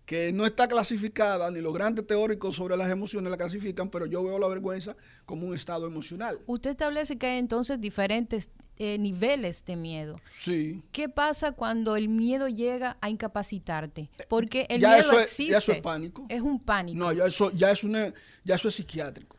que 0.03 0.33
no 0.33 0.47
está 0.47 0.67
clasificada, 0.67 1.51
ni 1.51 1.61
los 1.61 1.71
grandes 1.75 2.07
teóricos 2.07 2.55
sobre 2.55 2.75
las 2.75 2.89
emociones 2.89 3.29
la 3.29 3.37
clasifican, 3.37 3.91
pero 3.91 4.07
yo 4.07 4.23
veo 4.23 4.39
la 4.39 4.47
vergüenza 4.47 4.97
como 5.27 5.45
un 5.45 5.53
estado 5.53 5.85
emocional. 5.85 6.39
Usted 6.47 6.71
establece 6.71 7.19
que 7.19 7.27
hay 7.27 7.37
entonces 7.37 7.79
diferentes 7.79 8.49
eh, 8.77 8.97
niveles 8.97 9.63
de 9.63 9.75
miedo. 9.75 10.19
Sí. 10.35 10.81
¿Qué 10.91 11.07
pasa 11.07 11.51
cuando 11.51 11.95
el 11.95 12.09
miedo 12.09 12.47
llega 12.47 12.97
a 12.99 13.11
incapacitarte? 13.11 14.09
Porque 14.27 14.65
el 14.69 14.79
miedo 14.81 15.19
existe. 15.19 15.51
ya 15.51 15.59
eso 15.59 15.71
es 15.71 15.81
pánico. 15.81 16.25
Es 16.29 16.41
un 16.41 16.59
pánico. 16.59 16.97
No, 16.97 17.13
ya 17.13 17.27
eso, 17.27 17.51
ya 17.51 17.69
es 17.69 17.83
una, 17.83 18.11
ya 18.43 18.55
eso 18.55 18.69
es 18.69 18.73
psiquiátrico. 18.73 19.37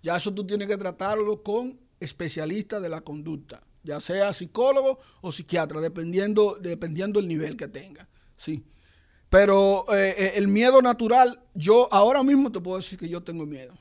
Ya 0.00 0.16
eso 0.16 0.32
tú 0.32 0.46
tienes 0.46 0.68
que 0.68 0.76
tratarlo 0.76 1.42
con 1.42 1.87
especialista 2.00 2.80
de 2.80 2.88
la 2.88 3.00
conducta, 3.00 3.62
ya 3.82 4.00
sea 4.00 4.32
psicólogo 4.32 4.98
o 5.20 5.32
psiquiatra, 5.32 5.80
dependiendo, 5.80 6.58
dependiendo 6.60 7.20
el 7.20 7.28
nivel 7.28 7.56
que 7.56 7.68
tenga. 7.68 8.08
Sí. 8.36 8.64
Pero 9.28 9.84
eh, 9.94 10.14
eh, 10.16 10.32
el 10.36 10.48
miedo 10.48 10.80
natural, 10.80 11.42
yo 11.54 11.92
ahora 11.92 12.22
mismo 12.22 12.50
te 12.50 12.60
puedo 12.60 12.78
decir 12.78 12.98
que 12.98 13.08
yo 13.08 13.22
tengo 13.22 13.44
miedo. 13.44 13.76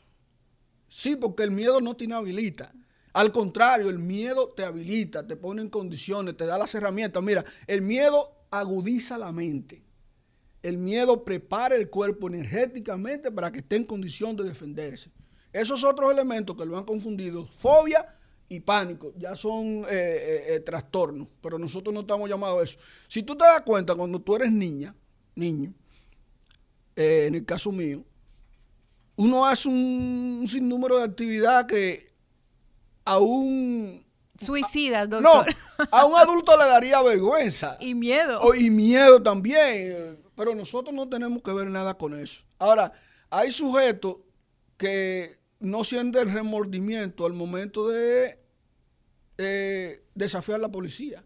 Sí, 0.89 1.15
porque 1.15 1.43
el 1.43 1.51
miedo 1.51 1.79
no 1.79 1.95
te 1.95 2.05
inhabilita. 2.05 2.73
Al 3.13 3.31
contrario, 3.31 3.89
el 3.89 3.99
miedo 3.99 4.49
te 4.49 4.63
habilita, 4.63 5.25
te 5.25 5.35
pone 5.35 5.61
en 5.61 5.69
condiciones, 5.69 6.37
te 6.37 6.45
da 6.45 6.57
las 6.57 6.73
herramientas. 6.75 7.23
Mira, 7.23 7.45
el 7.65 7.81
miedo 7.81 8.31
agudiza 8.51 9.17
la 9.17 9.31
mente. 9.31 9.83
El 10.61 10.77
miedo 10.77 11.23
prepara 11.23 11.75
el 11.75 11.89
cuerpo 11.89 12.27
energéticamente 12.27 13.31
para 13.31 13.51
que 13.51 13.59
esté 13.59 13.77
en 13.77 13.85
condición 13.85 14.35
de 14.35 14.43
defenderse. 14.43 15.11
Esos 15.59 15.83
otros 15.83 16.11
elementos 16.11 16.55
que 16.55 16.65
lo 16.65 16.77
han 16.77 16.83
confundido, 16.85 17.45
fobia 17.47 18.13
y 18.49 18.59
pánico, 18.61 19.11
ya 19.17 19.35
son 19.35 19.65
eh, 19.65 19.85
eh, 19.89 20.45
eh, 20.55 20.59
trastornos, 20.61 21.27
pero 21.41 21.57
nosotros 21.59 21.93
no 21.93 22.01
estamos 22.01 22.29
llamados 22.29 22.59
a 22.59 22.63
eso. 22.63 22.79
Si 23.07 23.23
tú 23.23 23.35
te 23.35 23.43
das 23.45 23.61
cuenta, 23.61 23.93
cuando 23.95 24.19
tú 24.21 24.35
eres 24.35 24.51
niña, 24.51 24.95
niño, 25.35 25.73
en 26.95 27.35
el 27.35 27.45
caso 27.45 27.71
mío, 27.71 28.03
uno 29.17 29.45
hace 29.45 29.67
un, 29.67 30.39
un 30.41 30.47
sinnúmero 30.47 30.97
de 30.97 31.03
actividad 31.03 31.65
que 31.67 32.11
a 33.05 33.17
un 33.19 34.05
Suicida, 34.39 35.07
doctor. 35.07 35.47
No, 35.79 35.87
a 35.91 36.05
un 36.05 36.15
adulto 36.15 36.55
le 36.57 36.65
daría 36.65 37.01
vergüenza. 37.01 37.77
y 37.79 37.95
miedo. 37.95 38.39
O- 38.41 38.53
y 38.53 38.69
miedo 38.69 39.21
también. 39.21 40.19
Pero 40.35 40.53
nosotros 40.53 40.93
no 40.93 41.09
tenemos 41.09 41.41
que 41.41 41.51
ver 41.51 41.67
nada 41.71 41.97
con 41.97 42.19
eso. 42.19 42.43
Ahora, 42.59 42.93
hay 43.31 43.49
sujetos 43.49 44.17
que 44.77 45.36
no 45.59 45.83
sienten 45.83 46.33
remordimiento 46.33 47.25
al 47.25 47.33
momento 47.33 47.87
de 47.87 48.39
eh, 49.37 50.03
desafiar 50.15 50.59
a 50.59 50.61
la 50.63 50.71
policía. 50.71 51.23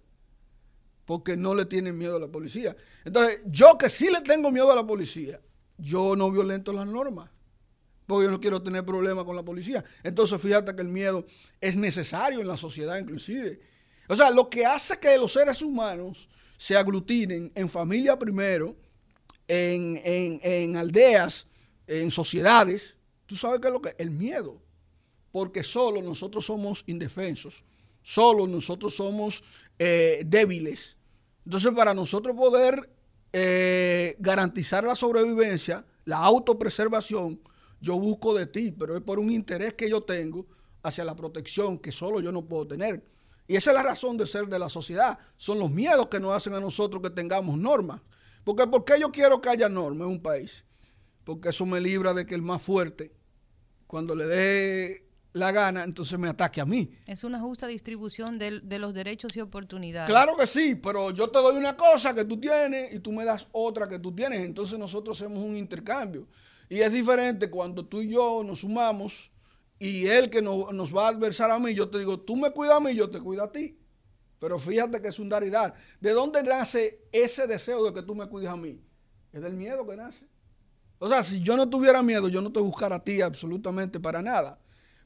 Porque 1.05 1.35
no 1.35 1.55
le 1.55 1.65
tienen 1.65 1.97
miedo 1.97 2.17
a 2.17 2.19
la 2.19 2.27
policía. 2.27 2.75
Entonces, 3.03 3.41
yo 3.45 3.77
que 3.77 3.89
sí 3.89 4.09
le 4.11 4.21
tengo 4.21 4.51
miedo 4.51 4.71
a 4.71 4.75
la 4.75 4.85
policía, 4.85 5.41
yo 5.77 6.15
no 6.15 6.31
violento 6.31 6.71
las 6.73 6.85
normas 6.87 7.29
porque 8.07 8.25
yo 8.25 8.31
no 8.31 8.41
quiero 8.41 8.61
tener 8.61 8.83
problemas 8.85 9.23
con 9.23 9.37
la 9.37 9.43
policía. 9.43 9.85
Entonces, 10.03 10.41
fíjate 10.41 10.75
que 10.75 10.81
el 10.81 10.89
miedo 10.89 11.25
es 11.61 11.77
necesario 11.77 12.41
en 12.41 12.47
la 12.47 12.57
sociedad, 12.57 12.97
inclusive. 12.97 13.61
O 14.09 14.15
sea, 14.15 14.29
lo 14.31 14.49
que 14.49 14.65
hace 14.65 14.99
que 14.99 15.17
los 15.17 15.31
seres 15.31 15.61
humanos 15.61 16.27
se 16.57 16.75
aglutinen 16.75 17.53
en 17.55 17.69
familia 17.69 18.19
primero, 18.19 18.75
en- 19.47 20.01
en 20.03 20.75
aldeas, 20.75 21.47
en 21.87 22.11
sociedades, 22.11 22.97
tú 23.31 23.37
sabes 23.37 23.61
qué 23.61 23.69
es 23.69 23.73
lo 23.73 23.81
que 23.81 23.95
el 23.97 24.11
miedo. 24.11 24.61
Porque 25.31 25.63
solo 25.63 26.01
nosotros 26.01 26.45
somos 26.45 26.83
indefensos, 26.85 27.63
solo 28.01 28.45
nosotros 28.45 28.93
somos 28.93 29.41
eh, 29.79 30.23
débiles. 30.25 30.97
Entonces, 31.45 31.71
para 31.71 31.93
nosotros 31.93 32.35
poder 32.35 32.89
eh, 33.31 34.17
garantizar 34.19 34.83
la 34.83 34.95
sobrevivencia, 34.95 35.85
la 36.03 36.17
autopreservación, 36.17 37.39
yo 37.79 37.97
busco 37.97 38.33
de 38.33 38.47
ti, 38.47 38.73
pero 38.77 38.97
es 38.97 39.01
por 39.01 39.17
un 39.17 39.31
interés 39.31 39.75
que 39.75 39.89
yo 39.89 40.03
tengo 40.03 40.45
hacia 40.83 41.05
la 41.05 41.15
protección 41.15 41.79
que 41.79 41.93
solo 41.93 42.19
yo 42.19 42.33
no 42.33 42.45
puedo 42.45 42.67
tener. 42.67 43.01
Y 43.47 43.55
esa 43.55 43.71
es 43.71 43.75
la 43.75 43.83
razón 43.83 44.17
de 44.17 44.27
ser 44.27 44.47
de 44.47 44.59
la 44.59 44.67
sociedad. 44.67 45.17
Son 45.37 45.57
los 45.57 45.71
miedos 45.71 46.09
que 46.09 46.19
nos 46.19 46.33
hacen 46.33 46.53
a 46.53 46.59
nosotros 46.59 47.01
que 47.01 47.09
tengamos 47.09 47.57
normas. 47.57 48.01
Porque 48.43 48.67
¿por 48.67 48.83
qué 48.83 48.99
yo 48.99 49.09
quiero 49.09 49.39
que 49.39 49.47
haya 49.47 49.69
normas 49.69 50.07
en 50.07 50.15
un 50.15 50.21
país? 50.21 50.65
Porque 51.23 51.49
eso 51.49 51.65
me 51.65 51.79
libra 51.79 52.13
de 52.13 52.25
que 52.25 52.35
el 52.35 52.41
más 52.41 52.61
fuerte, 52.61 53.13
cuando 53.91 54.15
le 54.15 54.25
dé 54.25 55.07
la 55.33 55.51
gana, 55.51 55.83
entonces 55.83 56.17
me 56.17 56.29
ataque 56.29 56.61
a 56.61 56.65
mí. 56.65 56.89
Es 57.05 57.25
una 57.25 57.41
justa 57.41 57.67
distribución 57.67 58.39
del- 58.39 58.67
de, 58.67 58.79
los 58.79 58.93
derechos 58.93 59.35
y 59.35 59.41
oportunidades. 59.41 60.09
Claro 60.09 60.37
que 60.37 60.47
sí, 60.47 60.75
pero 60.75 61.11
yo 61.11 61.29
te 61.29 61.39
doy 61.39 61.57
una 61.57 61.75
cosa 61.75 62.13
que 62.15 62.23
tú 62.23 62.39
tienes 62.39 62.93
y 62.93 62.99
tú 62.99 63.11
me 63.11 63.25
das 63.25 63.49
otra 63.51 63.89
que 63.89 63.99
tú 63.99 64.13
tienes. 64.15 64.39
Entonces 64.45 64.79
nosotros 64.79 65.19
hacemos 65.21 65.43
un 65.43 65.57
intercambio. 65.57 66.25
Y 66.69 66.79
es 66.79 66.93
diferente 66.93 67.49
cuando 67.49 67.85
tú 67.85 68.01
y 68.01 68.07
yo 68.09 68.43
nos 68.45 68.59
sumamos 68.59 69.29
y 69.77 70.05
él 70.07 70.29
que 70.29 70.41
no- 70.41 70.71
nos 70.71 70.95
va 70.95 71.07
a 71.07 71.09
adversar 71.09 71.51
a 71.51 71.59
mí, 71.59 71.73
yo 71.73 71.89
te 71.89 71.97
digo, 71.99 72.17
tú 72.17 72.37
me 72.37 72.51
cuidas 72.51 72.77
a 72.77 72.79
mí, 72.79 72.95
yo 72.95 73.09
te 73.09 73.19
cuido 73.19 73.43
a 73.43 73.51
ti. 73.51 73.77
Pero 74.39 74.57
fíjate 74.57 75.01
que 75.01 75.09
es 75.09 75.19
un 75.19 75.27
dar 75.27 75.43
y 75.43 75.49
dar. 75.49 75.73
¿De 75.99 76.11
dónde 76.11 76.43
nace 76.43 77.03
ese 77.11 77.45
deseo 77.45 77.83
de 77.83 77.93
que 77.93 78.03
tú 78.03 78.15
me 78.15 78.27
cuides 78.29 78.49
a 78.49 78.55
mí? 78.55 78.79
Es 79.33 79.41
del 79.41 79.53
miedo 79.53 79.85
que 79.85 79.97
nace. 79.97 80.30
O 81.03 81.07
sea, 81.07 81.23
si 81.23 81.41
yo 81.41 81.57
no 81.57 81.67
tuviera 81.67 82.03
miedo, 82.03 82.27
yo 82.27 82.41
no 82.43 82.51
te 82.51 82.59
buscara 82.59 82.97
a 82.97 83.03
ti 83.03 83.21
absolutamente 83.21 83.99
para 83.99 84.21
nada. 84.21 84.59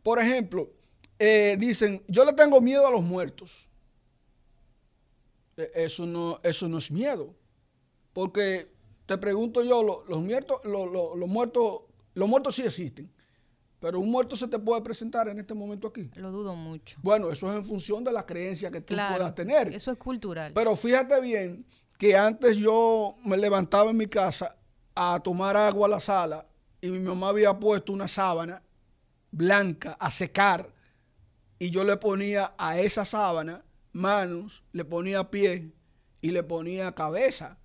Por 0.04 0.20
ejemplo, 0.20 0.70
eh, 1.18 1.56
dicen, 1.58 2.04
yo 2.10 2.26
le 2.26 2.34
tengo 2.34 2.60
miedo 2.60 2.86
a 2.86 2.92
los 2.92 3.02
muertos. 3.02 3.70
Eh, 5.56 5.72
Eso 5.76 6.06
no, 6.06 6.38
eso 6.44 6.68
no 6.68 6.80
es 6.80 6.92
miedo. 6.92 7.34
Porque 8.12 8.70
te 9.06 9.18
pregunto 9.18 9.64
yo, 9.64 9.84
lo- 9.84 10.04
los, 10.06 10.22
muertos, 10.22 10.60
lo- 10.66 10.86
lo- 10.86 11.16
los 11.16 11.30
muertos, 11.30 11.84
los 12.14 12.28
muertos 12.28 12.56
sí 12.56 12.64
existen. 12.64 13.10
Pero 13.80 14.00
un 14.00 14.12
muerto 14.12 14.36
se 14.36 14.50
te 14.50 14.60
puede 14.60 14.82
presentar 14.82 15.30
en 15.30 15.40
este 15.40 15.54
momento 15.54 15.88
aquí. 15.88 16.10
Lo 16.16 16.30
dudo 16.32 16.56
mucho. 16.56 16.98
Bueno, 17.04 17.32
eso 17.32 17.50
es 17.50 17.56
en 17.56 17.64
función 17.64 18.04
de 18.04 18.12
la 18.12 18.26
creencia 18.26 18.70
que 18.70 18.82
tú 18.82 18.94
Claro. 18.96 19.16
puedas 19.16 19.34
tener. 19.34 19.74
Eso 19.74 19.92
es 19.92 19.98
cultural. 19.98 20.52
Pero 20.54 20.76
fíjate 20.76 21.22
bien 21.22 21.66
que 21.98 22.18
antes 22.18 22.58
yo 22.58 23.16
me 23.24 23.38
levantaba 23.38 23.92
en 23.92 23.98
mi 23.98 24.08
casa 24.08 24.58
a 24.96 25.20
tomar 25.20 25.58
agua 25.58 25.88
a 25.88 25.90
la 25.92 26.00
sala 26.00 26.48
y 26.82 26.90
mi 26.90 27.00
mamá 27.00 27.30
había 27.30 27.54
puesto 27.60 27.94
una 27.94 28.08
sábana 28.08 28.64
blanca 29.32 29.98
a 30.00 30.10
secar 30.10 30.70
y 31.60 31.70
yo 31.70 31.84
le 31.84 31.98
ponía 31.98 32.54
a 32.58 32.80
esa 32.80 33.06
sábana 33.06 33.64
manos, 33.92 34.64
le 34.72 34.86
ponía 34.86 35.30
pies 35.30 35.64
y 36.22 36.32
le 36.32 36.44
ponía 36.44 36.94
cabeza. 36.94 37.58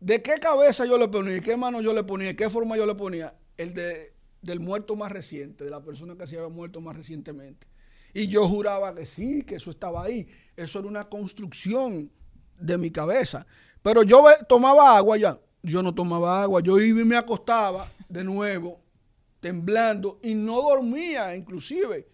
¿De 0.00 0.22
qué 0.22 0.34
cabeza 0.38 0.84
yo 0.84 0.98
le 0.98 1.08
ponía? 1.08 1.40
¿Qué 1.40 1.56
mano 1.56 1.80
yo 1.80 1.94
le 1.94 2.04
ponía? 2.04 2.36
¿Qué 2.36 2.50
forma 2.50 2.76
yo 2.76 2.84
le 2.86 2.94
ponía? 2.94 3.34
El 3.56 3.72
de, 3.72 4.14
del 4.42 4.60
muerto 4.60 4.96
más 4.96 5.10
reciente, 5.10 5.64
de 5.64 5.70
la 5.70 5.82
persona 5.82 6.16
que 6.16 6.26
se 6.26 6.36
había 6.36 6.48
muerto 6.48 6.80
más 6.80 6.96
recientemente. 6.96 7.66
Y 8.12 8.28
yo 8.28 8.46
juraba 8.46 8.94
que 8.94 9.06
sí, 9.06 9.42
que 9.42 9.56
eso 9.56 9.70
estaba 9.70 10.04
ahí. 10.04 10.28
Eso 10.56 10.78
era 10.78 10.88
una 10.88 11.04
construcción 11.08 12.12
de 12.58 12.78
mi 12.78 12.90
cabeza. 12.90 13.46
Pero 13.82 14.02
yo 14.02 14.24
tomaba 14.48 14.96
agua 14.96 15.16
ya. 15.16 15.40
Yo 15.64 15.82
no 15.82 15.94
tomaba 15.94 16.42
agua. 16.42 16.60
Yo 16.62 16.78
iba 16.78 17.00
y 17.00 17.04
me 17.04 17.16
acostaba 17.16 17.88
de 18.08 18.22
nuevo, 18.22 18.80
temblando, 19.40 20.18
y 20.22 20.34
no 20.34 20.60
dormía 20.62 21.34
inclusive. 21.36 22.06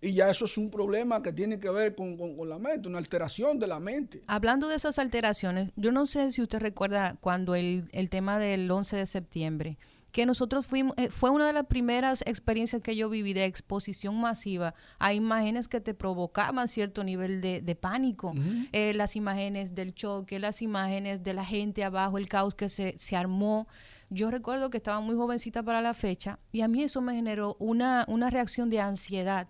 Y 0.00 0.12
ya 0.12 0.30
eso 0.30 0.44
es 0.44 0.56
un 0.56 0.70
problema 0.70 1.20
que 1.22 1.32
tiene 1.32 1.58
que 1.58 1.68
ver 1.70 1.96
con, 1.96 2.16
con- 2.16 2.48
la 2.48 2.58
mente, 2.58 2.88
una 2.88 2.98
alteración 2.98 3.58
de 3.58 3.66
la 3.66 3.80
mente. 3.80 4.22
Hablando 4.28 4.68
de 4.68 4.76
esas 4.76 4.98
alteraciones, 5.00 5.72
yo 5.74 5.90
no 5.90 6.06
sé 6.06 6.30
si 6.30 6.40
usted 6.40 6.60
recuerda 6.60 7.16
cuando 7.20 7.56
el, 7.56 7.88
el 7.92 8.08
tema 8.08 8.38
del 8.38 8.70
11 8.70 8.96
de 8.96 9.06
septiembre, 9.06 9.76
que 10.12 10.24
nosotros 10.26 10.66
fuimos, 10.66 10.94
eh, 10.96 11.10
fue 11.10 11.30
una 11.30 11.46
de 11.46 11.52
las 11.52 11.66
primeras 11.66 12.22
experiencias 12.22 12.82
que 12.82 12.96
yo 12.96 13.08
viví 13.08 13.32
de 13.34 13.44
exposición 13.44 14.18
masiva 14.20 14.74
a 14.98 15.12
imágenes 15.12 15.68
que 15.68 15.80
te 15.80 15.94
provocaban 15.94 16.68
cierto 16.68 17.04
nivel 17.04 17.40
de, 17.40 17.60
de 17.60 17.74
pánico. 17.74 18.34
Eh, 18.72 18.94
las 18.94 19.16
imágenes 19.16 19.74
del 19.74 19.94
choque, 19.94 20.38
las 20.38 20.62
imágenes 20.62 21.22
de 21.22 21.34
la 21.34 21.44
gente 21.44 21.84
abajo, 21.84 22.18
el 22.18 22.28
caos 22.28 22.54
que 22.54 22.68
se, 22.68 22.96
se 22.96 23.16
armó. 23.16 23.68
Yo 24.10 24.30
recuerdo 24.30 24.70
que 24.70 24.78
estaba 24.78 25.00
muy 25.00 25.16
jovencita 25.16 25.62
para 25.62 25.82
la 25.82 25.92
fecha 25.92 26.38
y 26.50 26.62
a 26.62 26.68
mí 26.68 26.82
eso 26.82 27.02
me 27.02 27.14
generó 27.14 27.56
una, 27.58 28.06
una 28.08 28.30
reacción 28.30 28.70
de 28.70 28.80
ansiedad. 28.80 29.48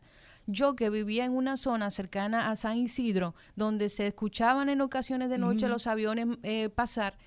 Yo 0.51 0.75
que 0.75 0.89
vivía 0.91 1.27
en 1.27 1.33
una 1.33 1.59
zona 1.59 1.91
cercana 1.91 2.51
a 2.51 2.57
San 2.57 2.79
Isidro, 2.79 3.35
donde 3.55 3.91
se 3.91 4.07
escuchaban 4.07 4.71
en 4.71 4.81
ocasiones 4.81 5.29
de 5.29 5.37
noche 5.37 5.69
los 5.69 5.87
aviones 5.87 6.27
eh, 6.43 6.71
pasar, 6.71 7.19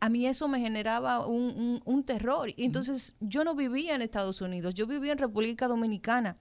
a 0.00 0.08
mí 0.08 0.26
eso 0.26 0.48
me 0.48 0.60
generaba 0.60 1.26
un, 1.26 1.42
un- 1.56 1.82
un 1.84 2.04
terror. 2.04 2.50
Y 2.56 2.64
entonces 2.64 3.16
yo 3.20 3.42
no 3.44 3.54
vivía 3.54 3.94
en 3.94 4.02
Estados 4.02 4.40
Unidos, 4.40 4.74
yo 4.74 4.86
vivía 4.86 5.12
en 5.12 5.18
República 5.18 5.66
Dominicana. 5.68 6.36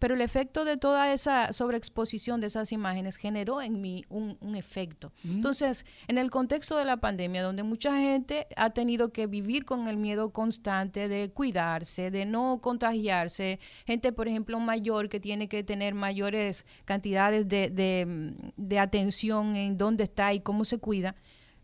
Pero 0.00 0.16
el 0.16 0.20
efecto 0.20 0.66
de 0.66 0.76
toda 0.76 1.14
esa 1.14 1.52
sobreexposición 1.54 2.38
de 2.40 2.48
esas 2.48 2.72
imágenes 2.72 3.16
generó 3.16 3.62
en 3.62 3.80
mí 3.80 4.04
un, 4.10 4.36
un 4.40 4.54
efecto. 4.54 5.12
Entonces, 5.24 5.86
en 6.08 6.18
el 6.18 6.30
contexto 6.30 6.76
de 6.76 6.84
la 6.84 6.98
pandemia, 6.98 7.42
donde 7.42 7.62
mucha 7.62 7.96
gente 7.96 8.46
ha 8.56 8.68
tenido 8.70 9.12
que 9.12 9.26
vivir 9.26 9.64
con 9.64 9.88
el 9.88 9.96
miedo 9.96 10.30
constante 10.30 11.08
de 11.08 11.30
cuidarse, 11.30 12.10
de 12.10 12.26
no 12.26 12.58
contagiarse, 12.60 13.60
gente, 13.86 14.12
por 14.12 14.28
ejemplo, 14.28 14.60
mayor 14.60 15.08
que 15.08 15.20
tiene 15.20 15.48
que 15.48 15.64
tener 15.64 15.94
mayores 15.94 16.66
cantidades 16.84 17.48
de, 17.48 17.70
de, 17.70 18.34
de 18.58 18.78
atención 18.78 19.56
en 19.56 19.78
dónde 19.78 20.04
está 20.04 20.34
y 20.34 20.40
cómo 20.40 20.66
se 20.66 20.78
cuida, 20.78 21.14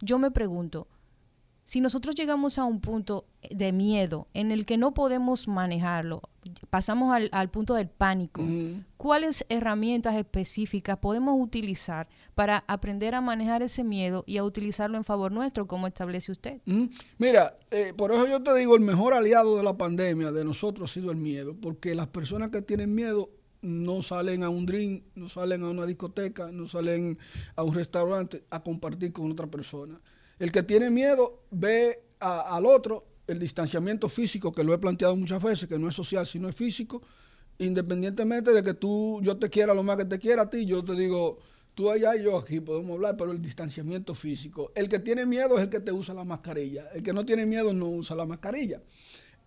yo 0.00 0.18
me 0.18 0.30
pregunto, 0.30 0.88
si 1.70 1.80
nosotros 1.80 2.16
llegamos 2.16 2.58
a 2.58 2.64
un 2.64 2.80
punto 2.80 3.26
de 3.48 3.70
miedo 3.70 4.26
en 4.34 4.50
el 4.50 4.66
que 4.66 4.76
no 4.76 4.92
podemos 4.92 5.46
manejarlo, 5.46 6.20
pasamos 6.68 7.14
al, 7.14 7.28
al 7.30 7.48
punto 7.48 7.74
del 7.74 7.88
pánico, 7.88 8.42
¿cuáles 8.96 9.46
herramientas 9.48 10.16
específicas 10.16 10.98
podemos 10.98 11.36
utilizar 11.40 12.08
para 12.34 12.64
aprender 12.66 13.14
a 13.14 13.20
manejar 13.20 13.62
ese 13.62 13.84
miedo 13.84 14.24
y 14.26 14.38
a 14.38 14.42
utilizarlo 14.42 14.96
en 14.96 15.04
favor 15.04 15.30
nuestro, 15.30 15.68
como 15.68 15.86
establece 15.86 16.32
usted? 16.32 16.60
Mira, 17.18 17.54
eh, 17.70 17.94
por 17.96 18.10
eso 18.10 18.26
yo 18.26 18.42
te 18.42 18.52
digo, 18.56 18.74
el 18.74 18.80
mejor 18.80 19.14
aliado 19.14 19.56
de 19.56 19.62
la 19.62 19.76
pandemia 19.76 20.32
de 20.32 20.44
nosotros 20.44 20.90
ha 20.90 20.94
sido 20.94 21.12
el 21.12 21.18
miedo, 21.18 21.54
porque 21.54 21.94
las 21.94 22.08
personas 22.08 22.50
que 22.50 22.62
tienen 22.62 22.92
miedo 22.96 23.30
no 23.62 24.02
salen 24.02 24.42
a 24.42 24.48
un 24.48 24.66
drink, 24.66 25.04
no 25.14 25.28
salen 25.28 25.62
a 25.62 25.70
una 25.70 25.86
discoteca, 25.86 26.50
no 26.50 26.66
salen 26.66 27.16
a 27.54 27.62
un 27.62 27.74
restaurante 27.74 28.42
a 28.50 28.60
compartir 28.60 29.12
con 29.12 29.30
otra 29.30 29.46
persona. 29.46 30.00
El 30.40 30.50
que 30.50 30.62
tiene 30.62 30.90
miedo 30.90 31.44
ve 31.50 32.02
al 32.18 32.64
otro, 32.64 33.04
el 33.26 33.38
distanciamiento 33.38 34.08
físico, 34.08 34.52
que 34.52 34.64
lo 34.64 34.72
he 34.72 34.78
planteado 34.78 35.14
muchas 35.14 35.42
veces, 35.42 35.68
que 35.68 35.78
no 35.78 35.88
es 35.88 35.94
social, 35.94 36.26
sino 36.26 36.48
es 36.48 36.56
físico, 36.56 37.02
independientemente 37.58 38.50
de 38.52 38.64
que 38.64 38.72
tú, 38.72 39.20
yo 39.22 39.36
te 39.36 39.50
quiera 39.50 39.74
lo 39.74 39.82
más 39.82 39.98
que 39.98 40.06
te 40.06 40.18
quiera 40.18 40.42
a 40.42 40.50
ti, 40.50 40.64
yo 40.64 40.82
te 40.82 40.94
digo, 40.94 41.38
tú 41.74 41.90
allá 41.90 42.16
y 42.16 42.22
yo 42.24 42.38
aquí 42.38 42.58
podemos 42.58 42.92
hablar, 42.92 43.18
pero 43.18 43.32
el 43.32 43.42
distanciamiento 43.42 44.14
físico. 44.14 44.72
El 44.74 44.88
que 44.88 44.98
tiene 44.98 45.26
miedo 45.26 45.58
es 45.58 45.64
el 45.64 45.70
que 45.70 45.80
te 45.80 45.92
usa 45.92 46.14
la 46.14 46.24
mascarilla. 46.24 46.88
El 46.94 47.02
que 47.02 47.12
no 47.12 47.24
tiene 47.26 47.44
miedo 47.44 47.74
no 47.74 47.86
usa 47.86 48.16
la 48.16 48.24
mascarilla. 48.24 48.80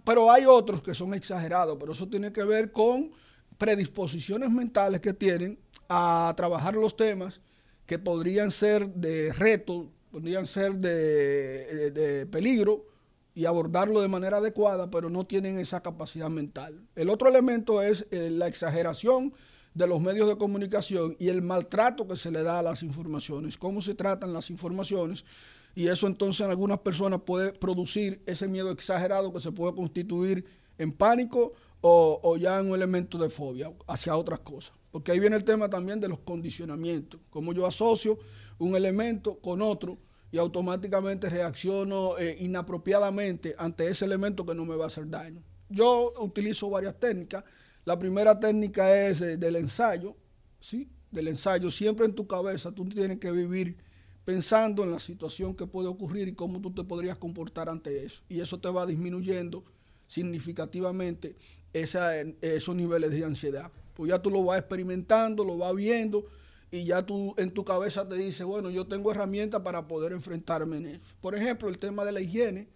Pero 0.04 0.32
hay 0.32 0.46
otros 0.46 0.84
que 0.84 0.94
son 0.94 1.16
exagerados, 1.16 1.76
pero 1.80 1.94
eso 1.94 2.08
tiene 2.08 2.32
que 2.32 2.44
ver 2.44 2.72
con 2.72 3.12
predisposiciones 3.58 4.52
mentales 4.52 5.02
que 5.02 5.14
tienen 5.14 5.58
a 5.90 6.34
trabajar 6.38 6.76
los 6.76 6.96
temas 6.96 7.42
que 7.88 7.98
podrían 7.98 8.52
ser 8.52 8.88
de 8.94 9.34
reto, 9.34 9.92
podrían 10.14 10.46
ser 10.46 10.76
de, 10.76 12.28
peligro 12.32 12.86
y 13.34 13.46
abordarlo 13.46 14.00
de 14.00 14.08
manera 14.08 14.38
adecuada, 14.38 14.92
pero 14.92 15.10
no 15.10 15.26
tienen 15.26 15.58
esa 15.58 15.82
capacidad 15.82 16.30
mental. 16.30 16.80
El 16.96 17.10
otro 17.10 17.28
elemento 17.28 17.82
es 17.82 18.06
eh, 18.12 18.30
la 18.30 18.48
exageración 18.48 19.34
de 19.74 19.88
los 19.88 20.00
medios 20.02 20.30
de 20.30 20.38
comunicación 20.38 21.16
y 21.18 21.30
el 21.30 21.42
maltrato 21.42 22.08
que 22.08 22.16
se 22.16 22.30
le 22.30 22.44
da 22.44 22.60
a 22.60 22.62
las 22.62 22.84
informaciones, 22.84 23.58
cómo 23.58 23.82
se 23.82 23.96
tratan 23.96 24.34
las 24.34 24.52
informaciones 24.52 25.26
y 25.74 25.88
eso 25.88 26.06
entonces 26.06 26.46
en 26.46 26.52
algunas 26.52 26.78
personas 26.82 27.22
puede 27.22 27.52
producir 27.52 28.22
ese 28.28 28.48
miedo 28.48 28.70
exagerado 28.70 29.34
que 29.34 29.40
se 29.40 29.52
puede 29.52 29.74
constituir 29.74 30.46
en 30.78 30.92
pánico 30.92 31.54
o, 31.82 32.38
ya 32.38 32.60
en 32.60 32.70
un 32.70 32.76
elemento 32.76 33.18
de 33.18 33.32
fobia 33.32 33.74
hacia 33.88 34.16
otras 34.16 34.42
cosas. 34.42 34.74
Porque 34.92 35.12
ahí 35.12 35.20
viene 35.20 35.36
el 35.36 35.44
tema 35.44 35.72
también 35.72 36.00
de 36.00 36.08
los 36.08 36.20
condicionamientos, 36.20 37.20
cómo 37.32 37.52
yo 37.52 37.66
asocio 37.66 38.20
un 38.60 38.76
elemento 38.76 39.40
con 39.40 39.62
otro 39.62 39.98
y 40.32 40.40
automáticamente 40.40 41.30
reacciono 41.30 42.18
eh, 42.18 42.36
inapropiadamente 42.40 43.54
ante 43.58 43.88
ese 43.88 44.06
elemento 44.06 44.46
que 44.46 44.56
no 44.56 44.66
me 44.66 44.76
va 44.76 44.86
a 44.86 44.88
hacer 44.88 45.08
daño. 45.08 45.44
Yo 45.70 46.12
utilizo 46.20 46.72
varias 46.72 47.00
técnicas. 47.00 47.44
La 47.86 48.00
primera 48.00 48.40
técnica 48.40 49.08
es 49.08 49.22
eh, 49.22 49.38
del 49.38 49.58
ensayo, 49.58 50.16
¿sí? 50.60 50.90
Del 51.12 51.28
ensayo. 51.28 51.70
Siempre 51.70 52.06
en 52.06 52.16
tu 52.16 52.26
cabeza 52.26 52.72
tú 52.72 52.84
tienes 52.86 53.20
que 53.20 53.32
vivir 53.32 53.78
pensando 54.26 54.84
en 54.84 54.92
la 54.92 55.00
situación 55.00 55.56
que 55.56 55.68
puede 55.68 55.88
ocurrir 55.88 56.28
y 56.28 56.34
cómo 56.34 56.60
tú 56.62 56.74
te 56.74 56.84
podrías 56.84 57.18
comportar 57.18 57.70
ante 57.70 58.04
eso. 58.04 58.24
Y 58.28 58.40
eso 58.40 58.60
te 58.60 58.70
va 58.70 58.88
disminuyendo 58.88 59.64
significativamente 60.08 61.36
esos 61.74 62.76
niveles 62.76 63.12
de 63.12 63.24
ansiedad. 63.24 63.72
Pues 63.94 64.10
ya 64.10 64.20
tú 64.20 64.32
lo 64.32 64.44
vas 64.44 64.60
experimentando, 64.60 65.44
lo 65.44 65.58
vas 65.58 65.76
viendo 65.76 66.26
y 66.74 66.86
ya 66.86 67.06
tú 67.06 67.36
en 67.38 67.52
tu 67.52 67.64
cabeza 67.64 68.10
te 68.10 68.16
dice, 68.16 68.44
bueno, 68.44 68.72
yo 68.72 68.88
tengo 68.88 69.12
herramientas 69.12 69.62
para 69.62 69.88
poder 69.88 70.12
enfrentarme 70.12 70.78
en 70.78 70.86
eso. 70.88 71.02
Por 71.22 71.36
ejemplo, 71.36 71.70
el 71.70 71.78
tema 71.78 72.04
de 72.04 72.12
la 72.12 72.20
higiene. 72.20 72.68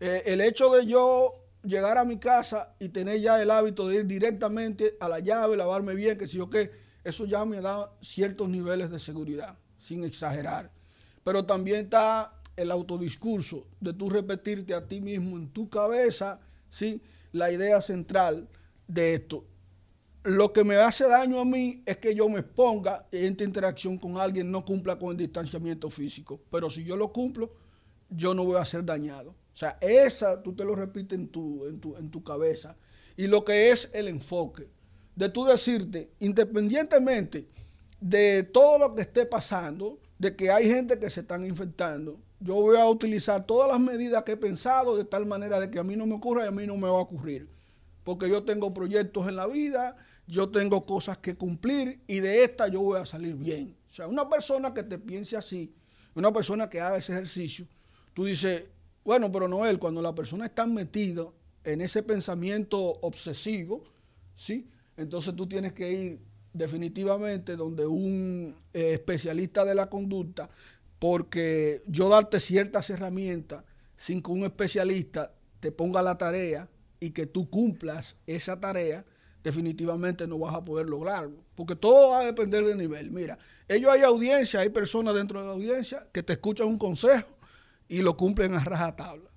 Eh, 0.00 0.24
el 0.26 0.40
hecho 0.40 0.72
de 0.72 0.86
yo 0.86 1.30
llegar 1.62 1.98
a 1.98 2.04
mi 2.04 2.18
casa 2.18 2.74
y 2.80 2.88
tener 2.88 3.20
ya 3.20 3.40
el 3.40 3.52
hábito 3.52 3.86
de 3.86 3.98
ir 3.98 4.06
directamente 4.06 4.96
a 4.98 5.08
la 5.08 5.20
llave, 5.20 5.56
lavarme 5.56 5.94
bien, 5.94 6.18
que 6.18 6.26
si 6.26 6.36
yo 6.36 6.50
qué, 6.50 6.72
eso 7.04 7.26
ya 7.26 7.44
me 7.44 7.60
da 7.60 7.92
ciertos 8.00 8.48
niveles 8.48 8.90
de 8.90 8.98
seguridad, 8.98 9.56
sin 9.78 10.02
exagerar. 10.02 10.72
Pero 11.22 11.46
también 11.46 11.84
está 11.84 12.40
el 12.56 12.72
autodiscurso 12.72 13.68
de 13.80 13.92
tú 13.92 14.10
repetirte 14.10 14.74
a 14.74 14.84
ti 14.84 15.00
mismo 15.00 15.36
en 15.36 15.48
tu 15.50 15.70
cabeza, 15.70 16.40
¿sí? 16.70 17.00
La 17.30 17.52
idea 17.52 17.80
central 17.82 18.48
de 18.88 19.14
esto. 19.14 19.44
Lo 20.24 20.52
que 20.52 20.64
me 20.64 20.76
hace 20.76 21.08
daño 21.08 21.40
a 21.40 21.44
mí 21.44 21.82
es 21.86 21.98
que 21.98 22.14
yo 22.14 22.28
me 22.28 22.40
exponga 22.40 23.06
en 23.12 23.32
esta 23.32 23.44
interacción 23.44 23.96
con 23.96 24.18
alguien, 24.18 24.50
no 24.50 24.64
cumpla 24.64 24.98
con 24.98 25.10
el 25.12 25.16
distanciamiento 25.16 25.88
físico. 25.90 26.40
Pero 26.50 26.68
si 26.68 26.84
yo 26.84 26.96
lo 26.96 27.12
cumplo, 27.12 27.52
yo 28.10 28.34
no 28.34 28.44
voy 28.44 28.56
a 28.56 28.64
ser 28.64 28.84
dañado. 28.84 29.30
O 29.30 29.56
sea, 29.56 29.78
esa 29.80 30.42
tú 30.42 30.54
te 30.54 30.64
lo 30.64 30.74
repites 30.74 31.18
en 31.18 31.28
tu, 31.28 31.66
en 31.66 31.80
tu, 31.80 31.96
en 31.96 32.10
tu 32.10 32.22
cabeza. 32.22 32.76
Y 33.16 33.26
lo 33.26 33.44
que 33.44 33.70
es 33.70 33.90
el 33.92 34.08
enfoque, 34.08 34.68
de 35.16 35.28
tú 35.28 35.44
decirte, 35.44 36.10
independientemente 36.20 37.48
de 38.00 38.44
todo 38.44 38.78
lo 38.78 38.94
que 38.94 39.02
esté 39.02 39.26
pasando, 39.26 39.98
de 40.18 40.36
que 40.36 40.50
hay 40.50 40.68
gente 40.68 40.98
que 40.98 41.10
se 41.10 41.20
están 41.20 41.44
infectando, 41.44 42.20
yo 42.40 42.54
voy 42.54 42.76
a 42.76 42.86
utilizar 42.86 43.44
todas 43.44 43.68
las 43.68 43.80
medidas 43.80 44.22
que 44.22 44.32
he 44.32 44.36
pensado 44.36 44.96
de 44.96 45.04
tal 45.04 45.26
manera 45.26 45.58
de 45.58 45.70
que 45.70 45.78
a 45.78 45.84
mí 45.84 45.96
no 45.96 46.06
me 46.06 46.14
ocurra 46.14 46.44
y 46.44 46.48
a 46.48 46.52
mí 46.52 46.66
no 46.66 46.76
me 46.76 46.88
va 46.88 46.98
a 46.98 47.02
ocurrir. 47.02 47.48
Porque 48.04 48.28
yo 48.28 48.44
tengo 48.44 48.72
proyectos 48.72 49.26
en 49.28 49.36
la 49.36 49.46
vida, 49.48 49.96
yo 50.28 50.50
tengo 50.50 50.84
cosas 50.84 51.18
que 51.18 51.34
cumplir 51.34 52.00
y 52.06 52.20
de 52.20 52.44
esta 52.44 52.68
yo 52.68 52.82
voy 52.82 53.00
a 53.00 53.06
salir 53.06 53.34
bien. 53.34 53.74
O 53.90 53.94
sea, 53.94 54.06
una 54.06 54.28
persona 54.28 54.74
que 54.74 54.82
te 54.82 54.98
piense 54.98 55.36
así, 55.36 55.74
una 56.14 56.30
persona 56.32 56.68
que 56.68 56.80
haga 56.80 56.98
ese 56.98 57.12
ejercicio, 57.12 57.66
tú 58.12 58.26
dices, 58.26 58.64
bueno, 59.04 59.32
pero 59.32 59.48
Noel, 59.48 59.78
cuando 59.78 60.02
la 60.02 60.14
persona 60.14 60.44
está 60.44 60.66
metida 60.66 61.24
en 61.64 61.80
ese 61.80 62.02
pensamiento 62.02 62.78
obsesivo, 63.00 63.82
¿sí? 64.36 64.68
Entonces 64.98 65.34
tú 65.34 65.46
tienes 65.46 65.72
que 65.72 65.90
ir 65.90 66.20
definitivamente 66.52 67.56
donde 67.56 67.86
un 67.86 68.54
eh, 68.74 68.92
especialista 68.94 69.64
de 69.64 69.74
la 69.74 69.88
conducta, 69.88 70.50
porque 70.98 71.82
yo 71.86 72.10
darte 72.10 72.38
ciertas 72.38 72.90
herramientas 72.90 73.64
sin 73.96 74.22
que 74.22 74.30
un 74.30 74.42
especialista 74.42 75.32
te 75.60 75.72
ponga 75.72 76.02
la 76.02 76.18
tarea 76.18 76.68
y 77.00 77.10
que 77.10 77.26
tú 77.26 77.48
cumplas 77.48 78.16
esa 78.26 78.60
tarea, 78.60 79.06
definitivamente 79.48 80.26
no 80.26 80.38
vas 80.38 80.54
a 80.54 80.62
poder 80.62 80.86
lograrlo, 80.86 81.42
porque 81.54 81.74
todo 81.74 82.10
va 82.10 82.20
a 82.20 82.24
depender 82.26 82.64
del 82.64 82.76
nivel. 82.76 83.10
Mira, 83.10 83.38
ellos 83.66 83.90
hay 83.90 84.02
audiencia, 84.02 84.60
hay 84.60 84.68
personas 84.68 85.14
dentro 85.14 85.40
de 85.40 85.46
la 85.46 85.52
audiencia 85.52 86.06
que 86.12 86.22
te 86.22 86.34
escuchan 86.34 86.68
un 86.68 86.76
consejo 86.76 87.30
y 87.88 88.02
lo 88.02 88.14
cumplen 88.14 88.52
a 88.54 88.62
rajatabla 88.62 89.30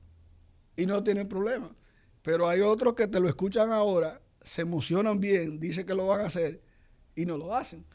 y 0.76 0.86
no 0.86 1.02
tienen 1.02 1.30
problema. 1.30 1.74
Pero 2.22 2.50
hay 2.50 2.60
otros 2.60 2.94
que 2.94 3.08
te 3.08 3.22
lo 3.22 3.30
escuchan 3.30 3.72
ahora, 3.72 4.22
se 4.42 4.64
emocionan 4.64 5.22
bien, 5.22 5.62
dicen 5.62 5.86
que 5.86 5.96
lo 5.96 6.08
van 6.08 6.20
a 6.20 6.26
hacer 6.26 6.62
y 7.16 7.26
no 7.26 7.38
lo 7.38 7.56
hacen. 7.56 7.86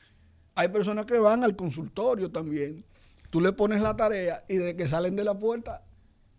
Hay 0.55 0.69
personas 0.69 1.05
que 1.05 1.19
van 1.19 1.45
al 1.45 1.55
consultorio 1.55 2.31
también. 2.31 2.83
Tú 3.29 3.43
le 3.43 3.53
pones 3.53 3.83
la 3.83 3.95
tarea 3.95 4.43
y 4.49 4.57
de 4.57 4.75
que 4.75 4.89
salen 4.89 5.17
de 5.17 5.25
la 5.25 5.39
puerta 5.39 5.85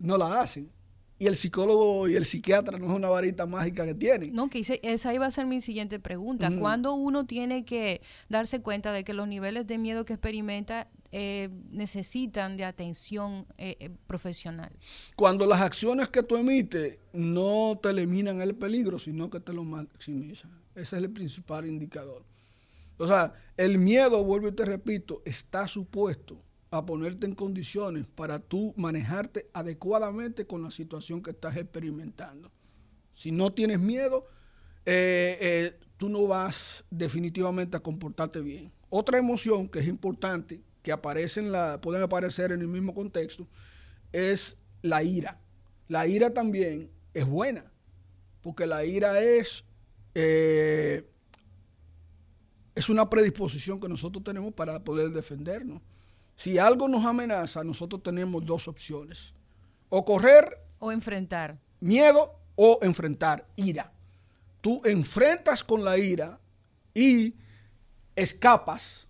no 0.00 0.18
la 0.18 0.40
hacen. 0.40 0.72
Y 1.20 1.26
el 1.26 1.34
psicólogo 1.34 2.06
y 2.08 2.14
el 2.14 2.24
psiquiatra 2.24 2.78
no 2.78 2.86
es 2.86 2.92
una 2.92 3.08
varita 3.08 3.44
mágica 3.44 3.84
que 3.84 3.94
tienen. 3.94 4.32
No, 4.32 4.48
que 4.48 4.60
esa 4.82 5.14
iba 5.14 5.26
a 5.26 5.30
ser 5.32 5.46
mi 5.46 5.60
siguiente 5.60 5.98
pregunta. 5.98 6.48
¿Cuándo 6.60 6.94
uno 6.94 7.26
tiene 7.26 7.64
que 7.64 8.02
darse 8.28 8.62
cuenta 8.62 8.92
de 8.92 9.02
que 9.02 9.14
los 9.14 9.26
niveles 9.26 9.66
de 9.66 9.78
miedo 9.78 10.04
que 10.04 10.12
experimenta 10.12 10.88
eh, 11.10 11.48
necesitan 11.70 12.56
de 12.56 12.64
atención 12.64 13.46
eh, 13.58 13.76
eh, 13.80 13.90
profesional? 14.06 14.70
Cuando 15.16 15.44
las 15.44 15.60
acciones 15.60 16.08
que 16.08 16.22
tú 16.22 16.36
emites 16.36 16.98
no 17.12 17.80
te 17.82 17.90
eliminan 17.90 18.40
el 18.40 18.54
peligro, 18.54 19.00
sino 19.00 19.28
que 19.28 19.40
te 19.40 19.52
lo 19.52 19.64
maximizan. 19.64 20.52
Ese 20.76 20.96
es 20.96 21.02
el 21.02 21.10
principal 21.10 21.66
indicador. 21.66 22.24
O 22.96 23.08
sea, 23.08 23.32
el 23.56 23.78
miedo, 23.78 24.22
vuelvo 24.22 24.48
y 24.48 24.52
te 24.52 24.64
repito, 24.64 25.20
está 25.24 25.66
supuesto 25.66 26.44
a 26.70 26.84
ponerte 26.84 27.26
en 27.26 27.34
condiciones 27.34 28.06
para 28.14 28.38
tú 28.38 28.74
manejarte 28.76 29.48
adecuadamente 29.52 30.46
con 30.46 30.62
la 30.62 30.70
situación 30.70 31.22
que 31.22 31.30
estás 31.30 31.56
experimentando. 31.56 32.50
Si 33.14 33.32
no 33.32 33.52
tienes 33.52 33.80
miedo, 33.80 34.26
eh, 34.84 35.38
eh, 35.40 35.80
tú 35.96 36.08
no 36.08 36.26
vas 36.26 36.84
definitivamente 36.90 37.76
a 37.76 37.80
comportarte 37.80 38.40
bien. 38.40 38.72
Otra 38.90 39.18
emoción 39.18 39.68
que 39.68 39.80
es 39.80 39.86
importante, 39.86 40.62
que 40.82 40.92
aparece 40.92 41.40
en 41.40 41.52
la, 41.52 41.80
pueden 41.80 42.02
aparecer 42.02 42.52
en 42.52 42.60
el 42.60 42.68
mismo 42.68 42.94
contexto, 42.94 43.46
es 44.12 44.56
la 44.82 45.02
ira. 45.02 45.40
La 45.88 46.06
ira 46.06 46.32
también 46.32 46.90
es 47.14 47.26
buena, 47.26 47.64
porque 48.42 48.66
la 48.66 48.84
ira 48.84 49.20
es 49.20 49.64
eh, 50.14 51.08
es 52.78 52.88
una 52.88 53.10
predisposición 53.10 53.80
que 53.80 53.88
nosotros 53.88 54.22
tenemos 54.22 54.54
para 54.54 54.82
poder 54.82 55.10
defendernos. 55.10 55.82
Si 56.38 56.56
algo 56.56 56.86
nos 56.86 57.04
amenaza, 57.04 57.64
nosotros 57.64 58.00
tenemos 58.00 58.46
dos 58.46 58.68
opciones. 58.68 59.34
O 59.88 60.04
correr. 60.04 60.56
O 60.78 60.92
enfrentar. 60.92 61.58
Miedo 61.80 62.38
o 62.54 62.78
enfrentar 62.82 63.44
ira. 63.56 63.92
Tú 64.60 64.80
enfrentas 64.84 65.64
con 65.64 65.84
la 65.84 65.98
ira 65.98 66.38
y 66.94 67.34
escapas 68.14 69.07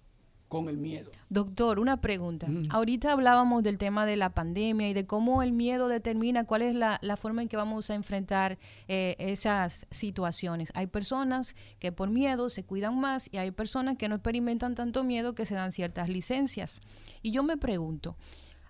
con 0.48 0.68
el 0.68 0.78
miedo. 0.78 1.11
Doctor, 1.28 1.78
una 1.78 2.00
pregunta. 2.00 2.48
Ahorita 2.70 3.12
hablábamos 3.12 3.62
del 3.62 3.76
tema 3.78 4.06
de 4.06 4.16
la 4.16 4.30
pandemia 4.30 4.88
y 4.88 4.94
de 4.94 5.06
cómo 5.06 5.42
el 5.42 5.52
miedo 5.52 5.88
determina 5.88 6.44
cuál 6.44 6.62
es 6.62 6.74
la, 6.74 6.98
forma 7.16 7.42
en 7.42 7.48
que 7.48 7.56
vamos 7.56 7.90
a 7.90 7.94
enfrentar 7.94 8.58
eh, 8.88 9.14
esas 9.18 9.87
situaciones. 9.90 10.70
Hay 10.74 10.87
personas 10.87 11.54
que 11.78 11.92
por 11.92 12.08
miedo 12.08 12.48
se 12.48 12.64
cuidan 12.64 12.98
más 12.98 13.28
y 13.32 13.37
hay 13.37 13.50
personas 13.50 13.96
que 13.96 14.08
no 14.08 14.14
experimentan 14.14 14.74
tanto 14.74 15.04
miedo 15.04 15.34
que 15.34 15.44
se 15.44 15.54
dan 15.54 15.72
ciertas 15.72 16.08
licencias. 16.08 16.80
Y 17.22 17.30
yo 17.30 17.42
me 17.42 17.56
pregunto, 17.56 18.16